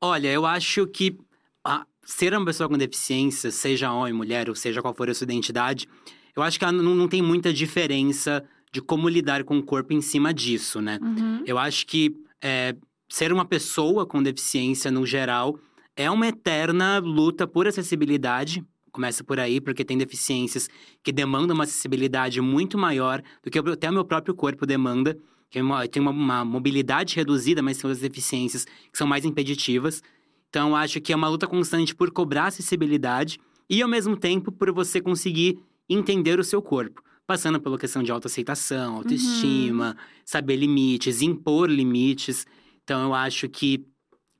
Olha, 0.00 0.28
eu 0.28 0.46
acho 0.46 0.86
que 0.86 1.18
ah, 1.64 1.84
ser 2.04 2.32
uma 2.32 2.44
pessoa 2.44 2.68
com 2.68 2.78
deficiência, 2.78 3.50
seja 3.50 3.92
homem, 3.92 4.12
mulher, 4.12 4.48
ou 4.48 4.54
seja 4.54 4.80
qual 4.80 4.94
for 4.94 5.10
a 5.10 5.14
sua 5.14 5.24
identidade, 5.24 5.88
eu 6.34 6.42
acho 6.42 6.58
que 6.58 6.64
ela 6.64 6.72
não, 6.72 6.94
não 6.94 7.08
tem 7.08 7.20
muita 7.20 7.52
diferença 7.52 8.44
de 8.72 8.80
como 8.80 9.08
lidar 9.08 9.44
com 9.44 9.58
o 9.58 9.62
corpo 9.62 9.92
em 9.92 10.00
cima 10.00 10.32
disso, 10.32 10.80
né? 10.80 10.98
Uhum. 11.02 11.42
Eu 11.46 11.58
acho 11.58 11.86
que 11.86 12.14
é, 12.40 12.76
ser 13.08 13.32
uma 13.32 13.44
pessoa 13.44 14.06
com 14.06 14.22
deficiência, 14.22 14.90
no 14.90 15.04
geral, 15.04 15.58
é 15.96 16.10
uma 16.10 16.28
eterna 16.28 16.98
luta 16.98 17.46
por 17.46 17.66
acessibilidade. 17.66 18.64
Começa 18.92 19.24
por 19.24 19.40
aí, 19.40 19.60
porque 19.60 19.84
tem 19.84 19.98
deficiências 19.98 20.68
que 21.02 21.12
demandam 21.12 21.54
uma 21.54 21.64
acessibilidade 21.64 22.40
muito 22.40 22.78
maior 22.78 23.22
do 23.42 23.50
que 23.50 23.58
até 23.58 23.90
o 23.90 23.92
meu 23.92 24.04
próprio 24.04 24.34
corpo 24.34 24.64
demanda. 24.64 25.18
Que 25.50 25.58
é 25.58 25.88
tem 25.88 26.02
uma, 26.02 26.10
uma 26.10 26.44
mobilidade 26.44 27.16
reduzida, 27.16 27.62
mas 27.62 27.78
tem 27.78 27.88
outras 27.88 28.02
deficiências 28.02 28.64
que 28.64 28.98
são 28.98 29.06
mais 29.06 29.24
impeditivas. 29.24 30.02
Então, 30.48 30.74
acho 30.76 31.00
que 31.00 31.12
é 31.12 31.16
uma 31.16 31.28
luta 31.28 31.46
constante 31.46 31.94
por 31.94 32.10
cobrar 32.10 32.46
acessibilidade 32.46 33.38
e, 33.68 33.82
ao 33.82 33.88
mesmo 33.88 34.16
tempo, 34.16 34.50
por 34.52 34.72
você 34.72 35.00
conseguir 35.00 35.58
entender 35.88 36.38
o 36.38 36.44
seu 36.44 36.60
corpo. 36.62 37.02
Passando 37.26 37.60
pela 37.60 37.78
questão 37.78 38.02
de 38.02 38.10
autoaceitação, 38.10 38.96
autoestima, 38.96 39.96
saber 40.24 40.56
limites, 40.56 41.20
impor 41.20 41.70
limites. 41.70 42.46
Então, 42.82 43.02
eu 43.02 43.14
acho 43.14 43.48
que 43.48 43.84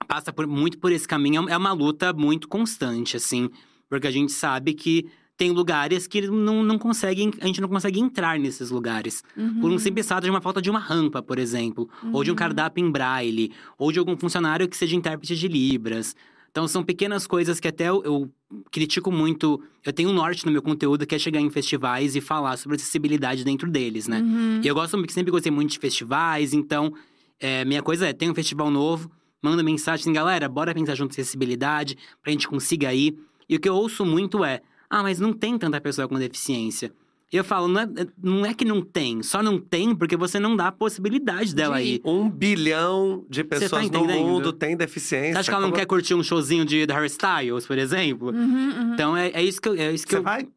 passa 0.06 0.32
por- 0.32 0.46
muito 0.46 0.78
por 0.78 0.90
esse 0.90 1.06
caminho. 1.06 1.48
É 1.50 1.56
uma 1.56 1.72
luta 1.72 2.12
muito 2.14 2.48
constante, 2.48 3.16
assim. 3.16 3.50
Porque 3.90 4.06
a 4.06 4.10
gente 4.10 4.32
sabe 4.32 4.72
que 4.72 5.06
tem 5.38 5.52
lugares 5.52 6.06
que 6.08 6.20
não, 6.28 6.62
não 6.64 6.76
conseguem, 6.78 7.30
a 7.40 7.46
gente 7.46 7.60
não 7.60 7.68
consegue 7.68 7.98
entrar 8.00 8.38
nesses 8.38 8.70
lugares. 8.70 9.22
Por 9.34 9.70
um 9.70 9.74
Uhum. 9.74 9.78
simples 9.78 10.06
fato 10.08 10.24
de 10.24 10.30
uma 10.30 10.40
falta 10.40 10.60
de 10.60 10.68
uma 10.68 10.80
rampa, 10.80 11.22
por 11.22 11.38
exemplo. 11.38 11.88
Ou 12.12 12.24
de 12.24 12.30
um 12.30 12.32
Uhum. 12.32 12.36
cardápio 12.36 12.84
em 12.84 12.90
braille. 12.90 13.52
Ou 13.78 13.92
de 13.92 14.00
algum 14.00 14.16
funcionário 14.16 14.68
que 14.68 14.76
seja 14.76 14.96
intérprete 14.96 15.36
de 15.36 15.46
Libras. 15.48 16.16
Então, 16.50 16.66
são 16.66 16.82
pequenas 16.82 17.24
coisas 17.26 17.60
que 17.60 17.68
até 17.68 17.88
eu, 17.88 18.02
eu 18.04 18.30
critico 18.72 19.12
muito. 19.12 19.62
Eu 19.86 19.92
tenho 19.92 20.08
um 20.10 20.12
norte 20.12 20.44
no 20.44 20.50
meu 20.50 20.60
conteúdo 20.60 21.06
que 21.06 21.14
é 21.14 21.18
chegar 21.18 21.40
em 21.40 21.50
festivais 21.50 22.16
e 22.16 22.20
falar 22.20 22.56
sobre 22.56 22.74
acessibilidade 22.76 23.44
dentro 23.44 23.70
deles, 23.70 24.08
né? 24.08 24.20
Uhum. 24.20 24.60
E 24.64 24.66
eu 24.66 24.74
gosto 24.74 24.98
sempre 25.12 25.30
gostei 25.30 25.52
muito 25.52 25.70
de 25.70 25.78
festivais, 25.78 26.52
então 26.52 26.92
é, 27.38 27.64
minha 27.64 27.82
coisa 27.82 28.08
é, 28.08 28.12
tem 28.12 28.28
um 28.28 28.34
festival 28.34 28.70
novo, 28.72 29.08
manda 29.40 29.62
mensagem 29.62 30.02
assim, 30.02 30.12
galera, 30.12 30.48
bora 30.48 30.74
pensar 30.74 30.96
junto 30.96 31.12
em 31.12 31.20
acessibilidade, 31.20 31.96
pra 32.20 32.32
gente 32.32 32.48
consiga 32.48 32.92
ir. 32.92 33.16
E 33.48 33.54
o 33.54 33.60
que 33.60 33.68
eu 33.68 33.76
ouço 33.76 34.04
muito 34.04 34.44
é, 34.44 34.60
ah, 34.90 35.02
mas 35.02 35.18
não 35.20 35.32
tem 35.32 35.56
tanta 35.58 35.80
pessoa 35.80 36.08
com 36.08 36.18
deficiência. 36.18 36.92
E 37.30 37.36
eu 37.36 37.44
falo, 37.44 37.68
não 37.68 37.80
é, 37.82 37.86
não 38.22 38.46
é 38.46 38.54
que 38.54 38.64
não 38.64 38.80
tem, 38.80 39.22
só 39.22 39.42
não 39.42 39.60
tem 39.60 39.94
porque 39.94 40.16
você 40.16 40.40
não 40.40 40.56
dá 40.56 40.68
a 40.68 40.72
possibilidade 40.72 41.54
dela 41.54 41.76
De 41.76 41.82
ir. 41.86 41.94
ir. 41.96 42.00
Um 42.02 42.30
bilhão 42.30 43.22
de 43.28 43.44
tá 43.44 43.58
pessoas 43.58 43.82
no 43.82 43.88
entendendo? 43.98 44.24
mundo 44.26 44.50
tem 44.52 44.74
deficiência. 44.74 45.34
Você 45.34 45.38
acha 45.40 45.50
que 45.50 45.54
ela 45.54 45.60
não 45.60 45.68
Como- 45.70 45.78
quer 45.80 45.86
curtir 45.86 46.14
um 46.14 46.22
showzinho 46.22 46.64
de 46.64 46.86
Harry 46.86 47.06
Styles, 47.08 47.66
por 47.66 47.76
exemplo? 47.76 48.28
Uhum, 48.30 48.34
uhum. 48.70 48.94
Então 48.94 49.14
é, 49.14 49.28
é 49.28 49.42
isso 49.42 49.60
que 49.60 49.68
eu. 49.68 49.74
É 49.74 49.92
isso 49.92 50.06
que 50.06 50.12
Você 50.12 50.18
eu... 50.18 50.22
vai? 50.22 50.48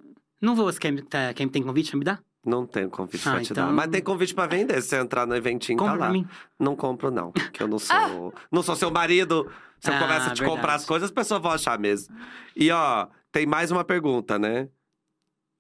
Não 0.42 0.56
vou, 0.56 0.66
você 0.72 0.80
quer, 0.80 0.96
tá, 1.04 1.34
quer, 1.34 1.50
tem 1.50 1.62
convite 1.62 1.90
pra 1.92 2.00
me 2.00 2.06
dar? 2.06 2.22
Não 2.46 2.66
tem 2.66 2.88
convite 2.90 3.28
Ah, 3.28 3.32
pra 3.34 3.42
te 3.42 3.52
então- 3.52 3.68
dar. 3.68 3.74
Mas 3.74 3.88
tem 3.90 4.02
convite 4.02 4.34
pra 4.34 4.48
vender. 4.48 4.82
Se 4.82 4.88
você 4.90 4.96
entrar 5.02 5.28
no 5.28 5.36
eventinho, 5.36 5.78
Compra 5.78 5.92
tá 5.94 5.98
pra 6.00 6.08
lá. 6.08 6.14
mim. 6.14 6.26
Não 6.58 6.76
compro, 6.78 7.12
não. 7.12 7.32
Porque 7.34 7.62
eu 7.62 7.68
não 7.68 7.78
sou. 7.80 8.34
Não 8.50 8.64
sou 8.64 8.76
seu 8.78 8.90
marido. 8.90 9.46
Se 9.80 9.90
eu 9.90 9.96
Ah, 9.96 10.00
começo 10.00 10.30
a 10.30 10.34
te 10.34 10.40
verdade. 10.40 10.44
comprar 10.46 10.76
as 10.76 10.86
coisas, 10.86 11.10
as 11.10 11.12
pessoas 11.14 11.42
vão 11.42 11.52
achar 11.52 11.78
mesmo. 11.78 12.16
E 12.56 12.72
ó, 12.72 13.08
tem 13.32 13.46
mais 13.46 13.72
uma 13.72 13.84
pergunta, 13.84 14.38
né? 14.38 14.70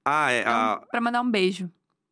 Ah, 0.05 0.31
é. 0.31 0.43
a- 0.45 0.75
Então, 0.77 0.87
Pra 0.89 1.01
mandar 1.01 1.21
um 1.21 1.29
beijo. 1.31 1.69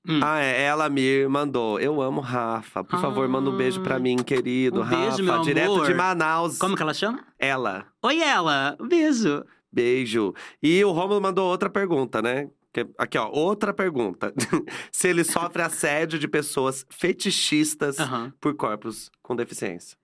Hum. 0.07 0.19
Ah, 0.23 0.39
é, 0.39 0.63
ela 0.63 0.87
me 0.89 1.27
mandou. 1.27 1.79
Eu 1.79 2.01
amo 2.01 2.21
Rafa. 2.21 2.83
Por 2.83 2.99
favor, 3.01 3.27
manda 3.27 3.49
um 3.49 3.57
beijo 3.57 3.81
pra 3.81 3.97
Ah, 3.97 3.99
mim, 3.99 4.15
querido. 4.17 4.81
um 4.81 4.85
beijo, 4.85 5.05
Rafa, 5.09 5.23
meu 5.23 5.41
direto 5.41 5.73
amor. 5.73 5.85
de 5.87 5.93
Manaus. 5.93 6.57
Como 6.57 6.75
que 6.75 6.81
ela 6.81 6.93
chama? 6.93 7.25
Ela. 7.37 7.85
Oi, 8.03 8.19
ela! 8.21 8.77
Um 8.79 8.87
beijo! 8.87 9.43
Beijo. 9.71 10.33
E 10.63 10.83
o 10.83 10.91
Romulo 10.91 11.21
mandou 11.21 11.47
outra 11.49 11.69
pergunta, 11.69 12.21
né? 12.21 12.49
Que- 12.73 12.87
Aqui, 12.97 13.17
ó, 13.17 13.29
outra 13.29 13.73
pergunta. 13.73 14.33
Se 14.91 15.09
ele 15.09 15.23
sofre 15.23 15.61
assédio 15.61 16.17
de 16.17 16.27
pessoas 16.27 16.85
fetichistas 16.89 17.97
por 18.39 18.55
corpos 18.55 19.11
com 19.21 19.35
deficiência. 19.35 19.97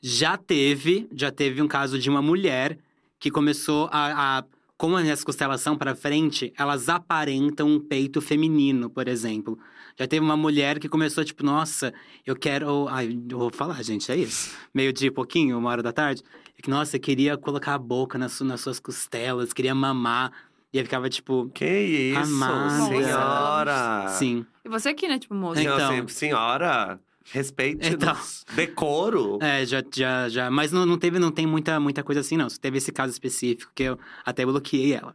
Já 0.00 0.36
teve, 0.36 1.08
já 1.12 1.30
teve 1.30 1.60
um 1.60 1.68
caso 1.68 1.98
de 1.98 2.08
uma 2.08 2.22
mulher 2.22 2.78
que 3.18 3.30
começou 3.30 3.88
a. 3.92 4.38
a 4.38 4.44
como 4.82 4.96
as 4.96 5.22
costelas 5.22 5.60
são 5.60 5.76
pra 5.78 5.94
frente, 5.94 6.52
elas 6.58 6.88
aparentam 6.88 7.68
um 7.68 7.78
peito 7.78 8.20
feminino, 8.20 8.90
por 8.90 9.06
exemplo. 9.06 9.56
Já 9.96 10.08
teve 10.08 10.24
uma 10.24 10.36
mulher 10.36 10.80
que 10.80 10.88
começou, 10.88 11.24
tipo, 11.24 11.44
nossa, 11.44 11.94
eu 12.26 12.34
quero. 12.34 12.88
Ai, 12.88 13.16
eu 13.30 13.38
vou 13.38 13.48
falar, 13.52 13.80
gente, 13.84 14.10
é 14.10 14.16
isso. 14.16 14.56
Meio 14.74 14.92
dia 14.92 15.06
e 15.06 15.10
pouquinho, 15.12 15.56
uma 15.56 15.70
hora 15.70 15.84
da 15.84 15.92
tarde. 15.92 16.20
Que, 16.60 16.68
Nossa, 16.68 16.96
eu 16.96 17.00
queria 17.00 17.36
colocar 17.36 17.74
a 17.74 17.78
boca 17.78 18.18
nas, 18.18 18.32
su- 18.32 18.44
nas 18.44 18.60
suas 18.60 18.80
costelas, 18.80 19.52
queria 19.52 19.72
mamar. 19.74 20.32
E 20.72 20.78
aí 20.78 20.84
ficava, 20.84 21.08
tipo, 21.08 21.48
Que 21.54 21.64
isso, 21.64 22.18
Amada. 22.34 22.86
senhora! 22.88 24.08
sim. 24.08 24.44
E 24.64 24.68
você 24.68 24.88
aqui, 24.88 25.06
né? 25.06 25.18
Tipo, 25.20 25.34
moço. 25.36 25.60
Então. 25.60 26.08
Senhora, 26.08 26.98
respeite 27.30 27.88
Então. 27.88 28.16
decoro. 28.54 29.38
É, 29.40 29.64
já, 29.64 29.82
já, 29.94 30.28
já. 30.28 30.50
Mas 30.50 30.72
não, 30.72 30.84
não 30.86 30.98
teve, 30.98 31.18
não 31.18 31.30
tem 31.30 31.46
muita, 31.46 31.78
muita 31.78 32.02
coisa 32.02 32.20
assim, 32.20 32.36
não. 32.36 32.48
Só 32.48 32.58
teve 32.60 32.78
esse 32.78 32.90
caso 32.92 33.12
específico 33.12 33.70
que 33.74 33.84
eu 33.84 33.98
até 34.24 34.44
bloqueei 34.44 34.94
ela. 34.94 35.14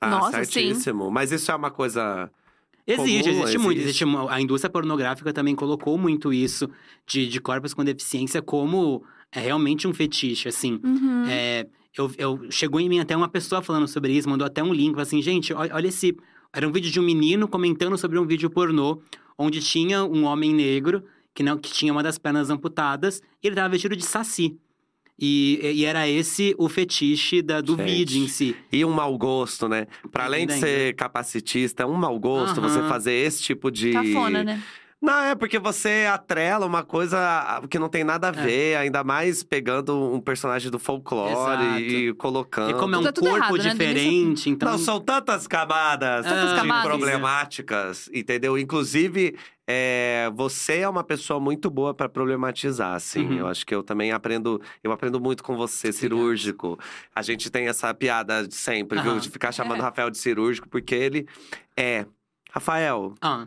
Ah, 0.00 0.10
Nossa, 0.10 0.44
certíssimo. 0.44 1.10
Mas 1.10 1.32
isso 1.32 1.50
é 1.50 1.54
uma 1.54 1.70
coisa. 1.70 2.30
Existe, 2.86 3.30
Comum, 3.30 3.42
existe 3.42 3.58
muito. 3.58 3.78
existe. 3.78 3.88
Existe 3.88 4.04
uma- 4.04 4.32
a 4.32 4.40
indústria 4.40 4.70
pornográfica 4.70 5.32
também 5.32 5.54
colocou 5.54 5.98
muito 5.98 6.32
isso 6.32 6.70
de, 7.06 7.28
de 7.28 7.40
corpos 7.40 7.74
com 7.74 7.84
deficiência 7.84 8.40
como 8.40 9.02
é, 9.30 9.40
realmente 9.40 9.86
um 9.86 9.92
fetiche, 9.92 10.48
assim. 10.48 10.80
Uhum. 10.82 11.24
É, 11.28 11.66
eu, 11.96 12.10
eu, 12.16 12.46
chegou 12.50 12.80
em 12.80 12.88
mim 12.88 13.00
até 13.00 13.16
uma 13.16 13.28
pessoa 13.28 13.60
falando 13.60 13.86
sobre 13.88 14.12
isso, 14.12 14.28
mandou 14.28 14.46
até 14.46 14.62
um 14.62 14.72
link, 14.72 14.90
falou 14.92 15.02
assim, 15.02 15.20
gente, 15.20 15.52
olha, 15.52 15.74
olha 15.74 15.88
esse... 15.88 16.16
Era 16.50 16.66
um 16.66 16.72
vídeo 16.72 16.90
de 16.90 16.98
um 16.98 17.02
menino 17.02 17.46
comentando 17.46 17.98
sobre 17.98 18.18
um 18.18 18.26
vídeo 18.26 18.48
pornô, 18.48 19.02
onde 19.36 19.60
tinha 19.60 20.02
um 20.02 20.24
homem 20.24 20.54
negro 20.54 21.04
que, 21.38 21.42
não, 21.44 21.56
que 21.56 21.70
tinha 21.70 21.92
uma 21.92 22.02
das 22.02 22.18
pernas 22.18 22.50
amputadas, 22.50 23.22
e 23.40 23.46
ele 23.46 23.54
tava 23.54 23.68
vestido 23.68 23.94
de 23.94 24.04
saci. 24.04 24.56
E, 25.16 25.60
e 25.62 25.84
era 25.84 26.08
esse 26.08 26.52
o 26.58 26.68
fetiche 26.68 27.40
da, 27.42 27.60
do 27.60 27.76
Gente. 27.76 27.84
vídeo 27.86 28.24
em 28.24 28.26
si. 28.26 28.56
E 28.72 28.84
um 28.84 28.90
mau 28.90 29.16
gosto, 29.16 29.68
né? 29.68 29.86
Pra 30.10 30.24
além 30.24 30.48
de 30.48 30.54
ser 30.54 30.96
capacitista, 30.96 31.84
é 31.84 31.86
um 31.86 31.94
mau 31.94 32.18
gosto 32.18 32.58
Aham. 32.58 32.68
você 32.68 32.82
fazer 32.88 33.12
esse 33.12 33.40
tipo 33.40 33.70
de. 33.70 33.92
Cafona, 33.92 34.42
né? 34.42 34.60
Não, 35.00 35.16
é 35.26 35.36
porque 35.36 35.60
você 35.60 36.08
atrela 36.12 36.66
uma 36.66 36.82
coisa 36.82 37.62
que 37.70 37.78
não 37.78 37.88
tem 37.88 38.02
nada 38.02 38.30
a 38.30 38.40
É. 38.40 38.44
ver, 38.44 38.76
ainda 38.78 39.04
mais 39.04 39.44
pegando 39.44 39.96
um 40.12 40.20
personagem 40.20 40.72
do 40.72 40.78
folclore 40.80 41.32
Exato. 41.34 41.78
e 41.78 42.12
colocando. 42.14 42.70
E 42.70 42.74
como 42.74 42.96
é 42.96 42.98
um 42.98 43.02
Tá 43.04 43.12
tudo 43.12 43.30
corpo 43.30 43.44
errado, 43.56 43.62
né? 43.62 43.70
diferente, 43.70 44.50
então... 44.50 44.72
Não, 44.72 44.76
são 44.78 45.00
tantas 45.00 45.46
camadas, 45.46 46.26
Tantas 46.26 46.50
de 46.50 46.56
camadas. 46.56 46.84
problemáticas, 46.84 48.10
entendeu? 48.12 48.58
Inclusive, 48.58 49.36
é, 49.70 50.30
você 50.34 50.78
é 50.78 50.88
uma 50.88 51.04
pessoa 51.04 51.38
muito 51.38 51.68
boa 51.68 51.92
pra 51.92 52.08
problematizar, 52.08 52.94
assim. 52.94 53.26
Uhum. 53.26 53.38
Eu 53.40 53.46
acho 53.46 53.66
que 53.66 53.74
eu 53.74 53.82
também 53.82 54.12
aprendo, 54.12 54.60
eu 54.82 54.90
aprendo 54.90 55.20
muito 55.20 55.44
com 55.44 55.58
você, 55.58 55.92
cirúrgico. 55.92 56.78
A 57.14 57.20
gente 57.20 57.50
tem 57.50 57.68
essa 57.68 57.92
piada 57.92 58.48
de 58.48 58.54
sempre, 58.54 58.98
viu? 59.02 59.10
Aham. 59.12 59.20
De 59.20 59.28
ficar 59.28 59.52
chamando 59.52 59.80
É. 59.80 59.82
Rafael 59.82 60.08
de 60.08 60.16
cirúrgico, 60.16 60.66
porque 60.70 60.94
ele 60.94 61.26
é. 61.76 62.06
Rafael, 62.50 63.14
Ah, 63.20 63.46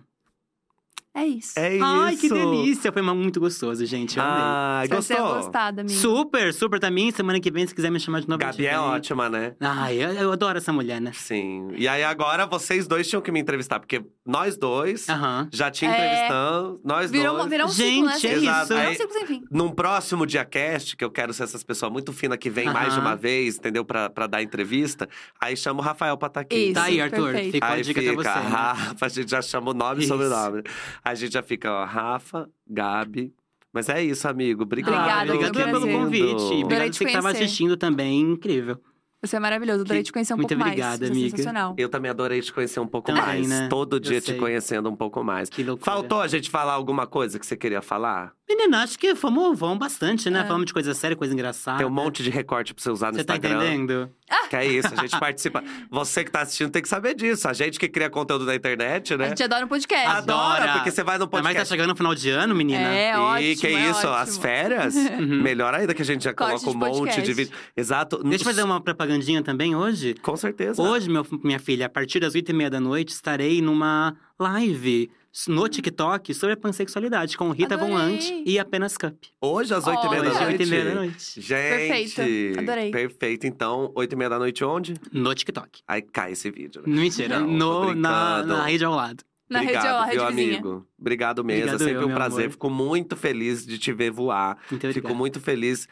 É 1.14 1.26
isso. 1.26 1.60
É 1.60 1.76
isso. 1.76 1.84
Ai, 1.86 2.16
que 2.16 2.30
delícia! 2.30 2.90
Foi 2.92 3.02
muito 3.02 3.40
gostoso, 3.42 3.86
gente. 3.86 4.18
Eu 4.18 4.24
amei. 4.24 4.42
Ai, 4.44 4.88
Você 4.88 5.14
vai 5.14 5.22
gostou? 5.24 5.62
amigo. 5.62 5.90
Super, 5.90 6.54
super 6.54 6.80
também. 6.80 7.12
Semana 7.12 7.38
que 7.40 7.52
vem, 7.52 7.68
se 7.68 7.76
quiser 7.76 7.92
me 7.92 8.00
chamar 8.00 8.22
de 8.22 8.30
novo. 8.30 8.40
Gabi 8.40 8.66
é 8.66 8.80
ótima, 8.80 9.30
né? 9.30 9.54
Ai, 9.60 9.98
eu, 10.02 10.10
eu 10.14 10.32
adoro 10.32 10.58
essa 10.58 10.72
mulher, 10.72 11.02
né? 11.02 11.12
Sim. 11.14 11.68
E 11.76 11.86
aí 11.86 12.02
agora 12.04 12.46
vocês 12.46 12.88
dois 12.88 13.10
tinham 13.10 13.22
que 13.22 13.30
me 13.30 13.42
entrevistar, 13.42 13.80
porque 13.80 14.02
nós 14.26 14.56
dois 14.58 15.10
Aham. 15.10 15.50
já 15.52 15.70
tinha 15.70 15.92
É. 15.92 15.96
entrevistando, 15.96 16.80
nós 16.84 17.12
Virou, 17.12 17.36
dois. 17.38 17.50
virou 17.50 17.68
um 17.68 17.70
ciclo, 17.70 18.06
né? 18.06 18.14
Gente, 18.20 18.28
é 18.28 18.34
Exato. 18.38 18.64
isso. 18.64 18.74
Virou 18.76 18.92
um 18.92 18.96
ciclo 18.96 19.14
sem 19.14 19.26
fim. 19.26 19.44
Num 19.52 19.70
próximo 19.70 20.26
diacast, 20.26 20.96
que 20.96 21.04
eu 21.04 21.12
quero 21.12 21.34
ser 21.34 21.44
essas 21.44 21.62
pessoas 21.64 21.92
muito 21.92 22.14
finas 22.14 22.38
que 22.38 22.50
vêm 22.50 22.68
mais 22.72 22.94
de 22.94 23.00
uma 23.02 23.16
vez, 23.16 23.58
entendeu? 23.58 23.84
Pra, 23.84 24.10
pra 24.10 24.28
dar 24.28 24.42
entrevista. 24.42 25.10
Aí 25.42 25.58
chama 25.58 25.82
o 25.82 25.84
Rafael 25.84 26.16
pra 26.18 26.28
estar 26.28 26.40
aqui. 26.40 26.56
Isso. 26.56 26.74
Tá 26.76 26.84
aí, 26.84 27.02
Arthur. 27.02 27.32
perfeito. 27.34 27.52
Ficou 27.52 27.68
a 27.68 27.72
Aí 27.74 27.82
dica 27.82 28.02
fica, 28.02 28.14
pra 28.14 28.34
você. 28.34 28.40
né? 28.40 28.50
Rafa, 28.50 29.06
a 29.06 29.10
gente 29.10 29.30
já 29.30 29.42
chama 29.42 29.72
o 29.72 29.74
nome 29.74 30.04
e 30.04 30.08
sobrenome. 30.08 30.64
A 31.04 31.16
gente 31.16 31.34
já 31.34 31.42
fica, 31.44 31.72
ó, 31.72 31.86
Rafa, 31.86 32.50
Gabi. 32.68 33.34
Mas 33.74 33.88
é 33.90 34.04
isso, 34.04 34.28
amigo. 34.28 34.64
Obrigado. 34.64 35.30
Obrigada, 35.32 35.60
um 35.68 35.72
pelo 35.72 35.88
convite. 35.88 36.64
Obrigado 36.64 36.94
você 36.94 37.06
que 37.06 37.12
tava 37.12 37.30
conhecer. 37.30 37.44
assistindo 37.46 37.78
também. 37.78 38.20
Incrível. 38.22 38.78
Você 39.24 39.36
é 39.36 39.40
maravilhoso. 39.40 39.82
Adorei 39.82 40.02
Que- 40.02 40.08
te 40.08 40.12
conhecer 40.14 40.34
um 40.34 40.38
muito 40.38 40.50
pouco 40.50 40.64
obrigado, 40.64 40.88
mais. 40.90 41.00
Você 41.00 41.06
é 41.06 41.10
amiga. 41.12 41.30
sensacional. 41.38 41.76
Eu 41.78 41.88
também 41.90 42.10
adorei 42.12 42.42
te 42.42 42.52
conhecer 42.52 42.80
um 42.80 42.88
pouco 42.88 43.08
Também, 43.08 43.24
mais. 43.24 43.48
né? 43.50 43.68
Todo 43.70 43.98
Eu 43.98 44.00
dia 44.00 44.20
te 44.20 44.34
conhecendo 44.34 44.90
um 44.90 44.96
pouco 44.96 45.24
mais. 45.24 45.48
Que 45.50 45.64
loucura. 45.64 45.86
Faltou 45.92 46.22
a 46.22 46.28
gente 46.28 46.50
falar 46.50 46.74
alguma 46.74 47.06
coisa 47.06 47.38
que 47.40 47.46
você 47.46 47.56
queria 47.56 47.82
falar? 47.84 48.34
Menina, 48.56 48.84
acho 48.84 49.00
que 49.00 49.16
fomos, 49.16 49.58
vamos 49.58 49.78
bastante, 49.78 50.30
né? 50.30 50.42
É. 50.42 50.44
Falamos 50.44 50.66
de 50.66 50.74
coisa 50.74 50.94
séria, 50.94 51.16
coisa 51.16 51.34
engraçada. 51.34 51.78
Tem 51.78 51.88
um 51.88 51.90
monte 51.90 52.22
de 52.22 52.30
recorte 52.30 52.74
pra 52.74 52.84
você 52.84 52.90
usar 52.92 53.12
no 53.12 53.18
Você 53.18 53.24
tá 53.24 53.36
Instagram. 53.36 53.64
entendendo? 53.66 54.10
Que 54.50 54.56
é 54.58 54.66
isso, 54.66 54.90
a 54.94 55.02
gente 55.02 55.18
participa. 55.20 55.64
Você 55.90 56.24
que 56.26 56.32
tá 56.32 56.42
assistindo 56.42 56.70
tem 56.70 56.82
que 56.82 56.90
saber 56.90 57.14
disso. 57.16 57.48
A 57.48 57.54
gente 57.54 57.80
que 57.80 57.88
cria 57.88 58.10
conteúdo 58.10 58.46
na 58.46 58.54
internet, 58.56 59.14
A 59.14 59.18
né? 59.18 59.30
gente 59.30 59.44
adora 59.44 59.66
um 59.66 59.68
podcast. 59.68 60.08
Adora, 60.08 60.64
Adora. 60.64 60.74
porque 60.74 60.92
você 60.92 61.04
vai 61.04 61.18
no 61.18 61.26
Mas 61.26 61.32
tá 61.32 61.42
podcast. 61.42 61.70
chegando 61.70 61.90
no 61.90 61.96
final 61.96 62.14
de 62.14 62.30
ano, 62.30 62.54
menina. 62.54 62.82
É, 62.94 63.14
e 63.14 63.18
ótimo, 63.18 63.62
que 63.62 63.68
é 63.68 63.90
isso, 63.90 64.00
ótimo. 64.08 64.14
as 64.14 64.38
férias? 64.38 64.96
Uhum. 65.22 65.42
Melhor 65.42 65.74
ainda 65.74 65.94
que 65.94 66.02
a 66.02 66.06
gente 66.06 66.24
já 66.24 66.34
Corte 66.34 66.64
coloca 66.66 66.70
um 66.88 66.94
de 66.94 67.00
monte 67.02 67.22
de 67.22 67.34
vídeo. 67.34 67.54
Exato. 67.78 68.22
Deixa 68.24 68.42
eu 68.44 68.46
fazer 68.46 68.64
uma 68.64 68.82
propagandinha 68.82 69.42
também 69.44 69.76
hoje. 69.76 70.16
Com 70.22 70.36
certeza. 70.36 70.82
Hoje, 70.82 71.10
meu- 71.10 71.26
minha 71.44 71.60
filha, 71.60 71.86
a 71.86 71.90
partir 71.90 72.20
das 72.20 72.34
8 72.34 72.50
e 72.50 72.54
meia 72.54 72.70
da 72.70 72.80
noite, 72.80 73.10
estarei 73.10 73.62
numa 73.62 74.16
live 74.40 75.12
no 75.48 75.68
TikTok 75.68 76.34
sobre 76.34 76.54
a 76.54 76.58
pansexualidade 76.58 77.38
com 77.38 77.52
Rita 77.52 77.78
Von 77.78 77.96
Adorei. 77.96 78.18
Lant 78.18 78.44
e 78.46 78.60
Apenas 78.60 78.98
Cup. 78.98 79.16
Hoje 79.40 79.74
às 79.74 79.88
oito 79.88 80.06
e 80.06 80.10
meia 80.10 80.24
da 80.24 80.30
noite. 80.34 80.46
8 80.52 80.64
e 80.64 80.66
meia 80.66 80.86
da 80.86 80.96
noite. 80.96 81.42
Gente. 81.42 82.16
Perfeito. 82.16 82.60
Adorei. 82.60 82.92
Perfeito. 82.92 83.48
Então, 83.48 83.92
oito 83.96 84.14
e 84.14 84.16
meia 84.16 84.30
da 84.30 84.40
noite 84.40 84.64
onde? 84.64 84.94
No 85.12 85.34
TikTok. 85.34 85.82
Aí 85.88 86.02
cai 86.02 86.34
esse 86.34 86.52
vídeo, 86.52 86.84
né? 86.86 86.96
Mentira, 87.02 87.40
Não, 87.40 87.48
no, 87.86 87.96
na, 87.96 88.44
na 88.44 88.66
rede 88.66 88.84
ao 88.84 88.94
lado. 88.94 89.24
Na 89.50 89.60
Obrigado, 89.62 89.84
rede, 89.84 89.94
ó, 89.96 90.04
rede 90.04 90.18
viu, 90.18 90.28
vizinha. 90.28 90.54
amigo? 90.60 90.88
Obrigado 90.98 91.44
mesmo. 91.44 91.62
Obrigado 91.64 91.82
é 91.82 91.86
sempre 91.86 92.02
eu, 92.02 92.06
um 92.06 92.08
meu 92.08 92.16
prazer. 92.16 92.40
amor. 92.46 92.52
Fico 92.52 92.70
muito 92.70 93.18
feliz 93.18 93.66
de 93.66 93.78
te 93.78 93.92
ver 93.92 94.10
voar. 94.12 94.58
Muito 94.70 94.94
Fico 94.94 95.14
muito 95.14 95.42
feliz. 95.42 95.88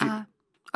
Ah, 0.00 0.26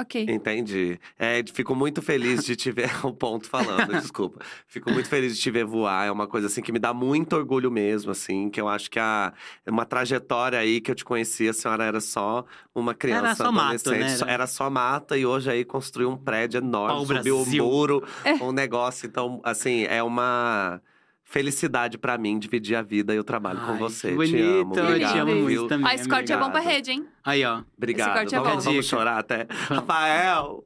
ok. 0.01 0.27
Entendi. 0.29 0.99
É, 1.19 1.43
fico 1.53 1.75
muito 1.75 2.01
feliz 2.03 2.45
de 2.45 2.57
te 2.57 2.71
ver. 2.73 2.91
o 3.05 3.13
ponto 3.15 3.49
falando, 3.49 3.93
desculpa. 4.01 4.45
Fico 4.67 4.91
muito 4.91 5.09
feliz 5.09 5.37
de 5.37 5.41
te 5.43 5.51
ver 5.51 5.65
voar. 5.65 6.07
É 6.07 6.11
uma 6.11 6.27
coisa 6.27 6.47
assim 6.47 6.63
que 6.63 6.73
me 6.73 6.79
dá 6.79 6.93
muito 6.95 7.35
orgulho 7.37 7.71
mesmo, 7.71 8.11
assim. 8.11 8.49
Que 8.51 8.61
eu 8.61 8.69
acho 8.69 8.91
que 8.91 8.99
a, 8.99 9.33
uma 9.67 9.85
trajetória 9.85 10.59
aí 10.59 10.81
que 10.81 10.91
eu 10.91 10.95
te 10.95 11.05
conheci, 11.05 11.49
a 11.49 11.53
senhora 11.53 11.85
era 11.85 12.01
só 12.01 12.45
uma 12.75 12.95
criança. 12.95 13.27
Era 13.27 13.35
só 13.35 13.53
mato, 13.53 13.65
adolescente, 13.89 13.99
né? 14.01 14.17
só- 14.17 14.27
Era 14.27 14.47
só 14.47 14.71
mata 14.71 15.17
e 15.17 15.25
hoje 15.27 15.51
aí 15.51 15.65
construiu 15.65 16.11
um 16.11 16.17
prédio 16.17 16.59
enorme, 16.59 16.95
Pau 16.97 17.07
subiu 17.07 17.37
Brasil. 17.37 17.65
um 17.65 17.69
muro, 17.69 18.05
É. 18.25 18.35
um 18.43 18.53
negócio. 18.53 19.07
Então, 19.07 19.41
assim, 19.45 19.85
é 19.85 20.03
uma. 20.03 20.81
Felicidade 21.31 21.97
pra 21.97 22.19
mim 22.19 22.41
dividir 22.41 22.75
a 22.75 22.83
vida 22.83 23.15
e 23.15 23.19
o 23.21 23.23
trabalho 23.23 23.61
com 23.61 23.71
Ai, 23.71 23.79
você. 23.79 24.09
que 24.09 24.15
te 24.15 24.17
bonito, 24.17 24.45
amo. 24.63 24.75
eu 24.75 24.85
Obrigado, 24.85 25.13
te 25.13 25.19
amo 25.21 25.35
muito 25.37 25.69
também. 25.69 25.87
Ah, 25.89 25.95
esse 25.95 26.09
corte 26.09 26.33
é 26.33 26.37
bom 26.37 26.51
pra 26.51 26.59
rede, 26.59 26.91
hein? 26.91 27.07
Aí, 27.25 27.45
ó. 27.45 27.63
Obrigado. 27.79 28.15
corte 28.15 28.35
é 28.35 28.41
vamos, 28.41 28.65
bom. 28.65 28.71
vamos 28.73 28.87
chorar 28.87 29.17
até. 29.19 29.47
Rafael! 29.49 30.65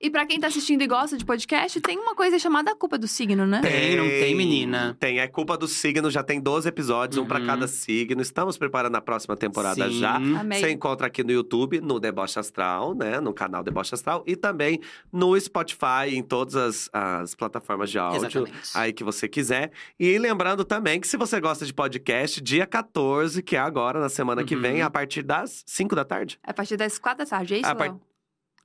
E 0.00 0.10
pra 0.10 0.24
quem 0.26 0.38
tá 0.40 0.46
assistindo 0.46 0.82
e 0.82 0.86
gosta 0.86 1.16
de 1.16 1.24
podcast, 1.24 1.80
tem 1.80 1.98
uma 1.98 2.14
coisa 2.14 2.38
chamada 2.38 2.74
culpa 2.74 2.96
do 2.98 3.06
signo, 3.08 3.46
né? 3.46 3.60
Tem, 3.60 3.96
não 3.96 4.04
tem, 4.08 4.34
menina? 4.34 4.96
Tem, 4.98 5.18
é 5.20 5.26
culpa 5.28 5.56
do 5.56 5.66
signo, 5.68 6.10
já 6.10 6.22
tem 6.22 6.40
12 6.40 6.68
episódios, 6.68 7.18
um 7.18 7.26
pra 7.26 7.38
Uhum. 7.40 7.46
cada 7.46 7.66
signo. 7.68 8.20
Estamos 8.22 8.56
preparando 8.56 8.96
a 8.96 9.00
próxima 9.00 9.36
temporada 9.36 9.88
Sim. 9.88 9.98
já. 10.00 10.16
Amei. 10.16 10.60
Você 10.60 10.70
encontra 10.70 11.06
aqui 11.06 11.22
no 11.22 11.30
YouTube, 11.32 11.80
no 11.80 11.98
Deboche 12.00 12.38
Astral, 12.38 12.94
né? 12.94 13.20
No 13.20 13.32
canal 13.32 13.62
Deboche 13.62 13.94
Astral. 13.94 14.22
E 14.26 14.36
também 14.36 14.80
no 15.12 15.38
Spotify, 15.40 16.08
em 16.14 16.22
todas 16.22 16.56
as, 16.56 16.90
as 16.92 17.34
plataformas 17.34 17.90
de 17.90 17.98
áudio. 17.98 18.18
Exatamente. 18.20 18.70
Aí 18.74 18.92
que 18.92 19.04
você 19.04 19.28
quiser. 19.28 19.70
E 19.98 20.16
lembrando 20.18 20.64
também 20.64 21.00
que 21.00 21.06
se 21.08 21.16
você 21.16 21.40
gosta 21.40 21.64
de 21.66 21.72
podcast, 21.74 22.40
dia 22.40 22.66
14, 22.66 23.42
que 23.42 23.56
é 23.56 23.58
agora, 23.58 24.00
na 24.00 24.08
semana 24.08 24.44
que 24.44 24.54
Uhum. 24.54 24.62
vem, 24.62 24.82
a 24.82 24.90
partir 24.90 25.22
das 25.22 25.62
5 25.66 25.94
da 25.94 26.04
tarde. 26.04 26.38
A 26.42 26.52
partir 26.54 26.76
das 26.76 26.98
quatro 26.98 27.24
da 27.24 27.30
tarde, 27.30 27.54
é 27.54 27.58
isso, 27.58 27.68
A 27.70 27.74
par-? 27.74 27.96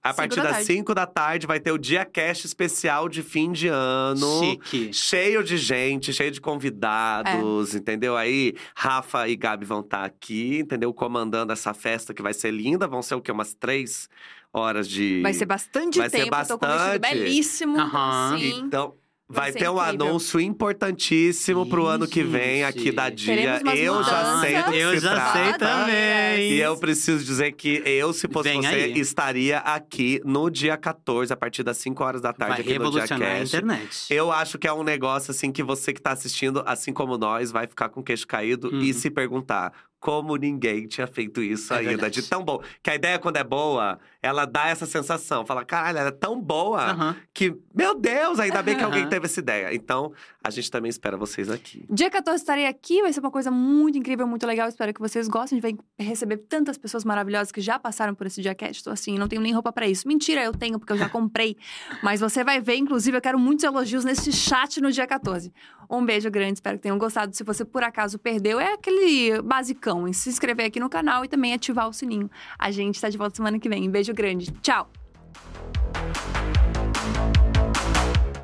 A 0.03 0.09
Cinco 0.09 0.17
partir 0.17 0.35
da 0.35 0.43
das 0.43 0.51
tarde. 0.51 0.65
5 0.65 0.93
da 0.93 1.05
tarde 1.05 1.47
vai 1.47 1.59
ter 1.61 1.71
o 1.71 1.77
Dia 1.77 2.03
Cast 2.03 2.45
especial 2.45 3.07
de 3.07 3.23
fim 3.23 3.51
de 3.53 3.69
ano. 3.69 4.41
Chique. 4.43 4.91
Cheio 4.93 5.41
de 5.43 5.55
gente, 5.57 6.11
cheio 6.11 6.29
de 6.29 6.41
convidados, 6.41 7.73
entendeu? 7.73 8.17
Aí, 8.17 8.53
Rafa 8.75 9.27
e 9.29 9.35
Gabi 9.35 9.65
vão 9.65 9.79
estar 9.79 10.03
aqui, 10.03 10.59
entendeu? 10.59 10.93
Comandando 10.93 11.53
essa 11.53 11.73
festa 11.73 12.13
que 12.13 12.21
vai 12.21 12.33
ser 12.33 12.51
linda. 12.51 12.87
Vão 12.87 13.01
ser 13.01 13.15
o 13.15 13.21
quê? 13.21 13.31
Umas 13.31 13.53
três 13.53 14.09
horas 14.51 14.87
de. 14.89 15.21
Vai 15.21 15.33
ser 15.33 15.45
bastante 15.45 15.99
Vai 15.99 16.09
ser 16.09 16.23
tempo. 16.25 16.35
Eu 16.35 16.45
tô 16.47 16.59
com 16.59 16.65
um 16.65 16.69
vestido 16.69 16.99
bastante. 16.99 17.17
belíssimo. 17.19 17.79
Aham. 17.79 18.37
Sim. 18.37 18.59
Então, 18.65 18.95
Vai 19.33 19.51
ter 19.51 19.69
um 19.69 19.73
incrível. 19.81 20.05
anúncio 20.07 20.39
importantíssimo 20.39 21.65
pro 21.65 21.85
ano 21.87 22.07
que 22.07 22.23
vem 22.23 22.63
aqui 22.63 22.91
da 22.91 23.09
Dia. 23.09 23.61
Eu 23.75 24.03
já 24.03 24.39
sei 24.41 24.61
do 24.63 24.71
que 24.71 24.77
Eu 24.77 24.89
se 24.91 24.99
já 24.99 25.13
trata. 25.15 25.33
sei 25.33 25.53
também. 25.57 26.51
E 26.51 26.59
eu 26.59 26.77
preciso 26.77 27.23
dizer 27.23 27.51
que 27.53 27.81
eu, 27.85 28.13
se 28.13 28.27
fosse 28.27 28.49
Vem 28.49 28.61
você, 28.61 28.67
aí. 28.67 28.99
estaria 28.99 29.57
aqui 29.59 30.21
no 30.23 30.49
dia 30.49 30.77
14, 30.77 31.31
a 31.33 31.37
partir 31.37 31.63
das 31.63 31.77
5 31.77 32.03
horas 32.03 32.21
da 32.21 32.33
tarde, 32.33 32.53
Vai 32.53 32.61
aqui 32.61 32.79
no 32.79 32.91
Dia 32.91 33.03
a 33.03 33.07
Cast. 33.07 33.55
internet. 33.55 34.05
Eu 34.13 34.31
acho 34.31 34.57
que 34.57 34.67
é 34.67 34.73
um 34.73 34.83
negócio 34.83 35.31
assim 35.31 35.51
que 35.51 35.63
você 35.63 35.93
que 35.93 36.01
tá 36.01 36.11
assistindo, 36.11 36.63
assim 36.65 36.93
como 36.93 37.17
nós, 37.17 37.51
vai 37.51 37.67
ficar 37.67 37.89
com 37.89 37.99
o 38.01 38.03
queixo 38.03 38.27
caído 38.27 38.69
Uhum. 38.73 38.81
e 38.81 38.93
se 38.93 39.09
perguntar 39.09 39.73
como 39.99 40.35
ninguém 40.35 40.85
tinha 40.87 41.07
feito 41.07 41.41
isso 41.41 41.73
É 41.73 41.77
ainda. 41.77 41.89
verdade. 41.91 42.21
De 42.21 42.27
tão 42.27 42.43
bom. 42.43 42.61
Que 42.81 42.89
a 42.89 42.95
ideia, 42.95 43.17
quando 43.17 43.37
é 43.37 43.43
boa, 43.43 43.97
ela 44.23 44.45
dá 44.45 44.67
essa 44.69 44.85
sensação. 44.85 45.45
Fala, 45.45 45.65
caralho, 45.65 45.97
ela 45.97 46.07
é 46.07 46.11
tão 46.11 46.39
boa 46.41 46.81
Aham. 46.91 47.15
que, 47.33 47.53
meu 47.75 47.93
Deus, 47.93 48.39
ainda 48.39 48.63
bem 48.63 48.77
que 48.77 48.83
alguém 48.83 49.07
teve 49.09 49.25
essa 49.25 49.39
ideia. 49.41 49.75
Então, 49.75 50.13
a 50.41 50.49
gente 50.49 50.71
também 50.71 50.89
espera 50.89 51.17
vocês 51.17 51.49
aqui. 51.49 51.85
Dia 51.89 52.09
14 52.09 52.41
estarei 52.41 52.65
aqui, 52.65 53.01
vai 53.01 53.11
ser 53.11 53.19
uma 53.19 53.29
coisa 53.29 53.51
muito 53.51 53.97
incrível, 53.97 54.25
muito 54.25 54.47
legal. 54.47 54.69
Espero 54.69 54.93
que 54.93 55.01
vocês 55.01 55.27
gostem. 55.27 55.59
A 55.59 55.61
gente 55.61 55.77
vai 55.77 56.07
receber 56.07 56.37
tantas 56.37 56.77
pessoas 56.77 57.03
maravilhosas 57.03 57.51
que 57.51 57.59
já 57.59 57.77
passaram 57.77 58.15
por 58.15 58.25
esse 58.25 58.41
Diacast. 58.41 58.77
Estou 58.77 58.93
assim, 58.93 59.17
não 59.17 59.27
tenho 59.27 59.41
nem 59.41 59.53
roupa 59.53 59.73
pra 59.73 59.85
isso. 59.87 60.07
Mentira, 60.07 60.41
eu 60.41 60.53
tenho, 60.53 60.79
porque 60.79 60.93
eu 60.93 60.97
já 60.97 61.07
comprei. 61.09 61.57
Mas 62.01 62.21
você 62.21 62.43
vai 62.45 62.61
ver, 62.61 62.77
inclusive, 62.77 63.17
eu 63.17 63.21
quero 63.21 63.37
muitos 63.37 63.65
elogios 63.65 64.05
nesse 64.05 64.31
chat 64.31 64.79
no 64.79 64.89
dia 64.91 65.05
14. 65.05 65.51
Um 65.89 66.03
beijo 66.05 66.31
grande, 66.31 66.53
espero 66.53 66.77
que 66.77 66.83
tenham 66.83 66.97
gostado. 66.97 67.35
Se 67.35 67.43
você 67.43 67.65
por 67.65 67.83
acaso 67.83 68.17
perdeu, 68.17 68.57
é 68.59 68.73
aquele 68.73 69.41
basicão 69.41 70.07
em 70.07 70.13
se 70.13 70.29
inscrever 70.29 70.65
aqui 70.67 70.79
no 70.79 70.89
canal 70.89 71.25
e 71.25 71.27
também 71.27 71.53
ativar 71.53 71.89
o 71.89 71.93
sininho. 71.93 72.31
A 72.57 72.71
gente 72.71 72.95
está 72.95 73.09
de 73.09 73.17
volta 73.17 73.35
semana 73.35 73.59
que 73.59 73.67
vem. 73.67 73.89
Beijo 73.91 74.12
grande. 74.13 74.45
Tchau! 74.61 74.87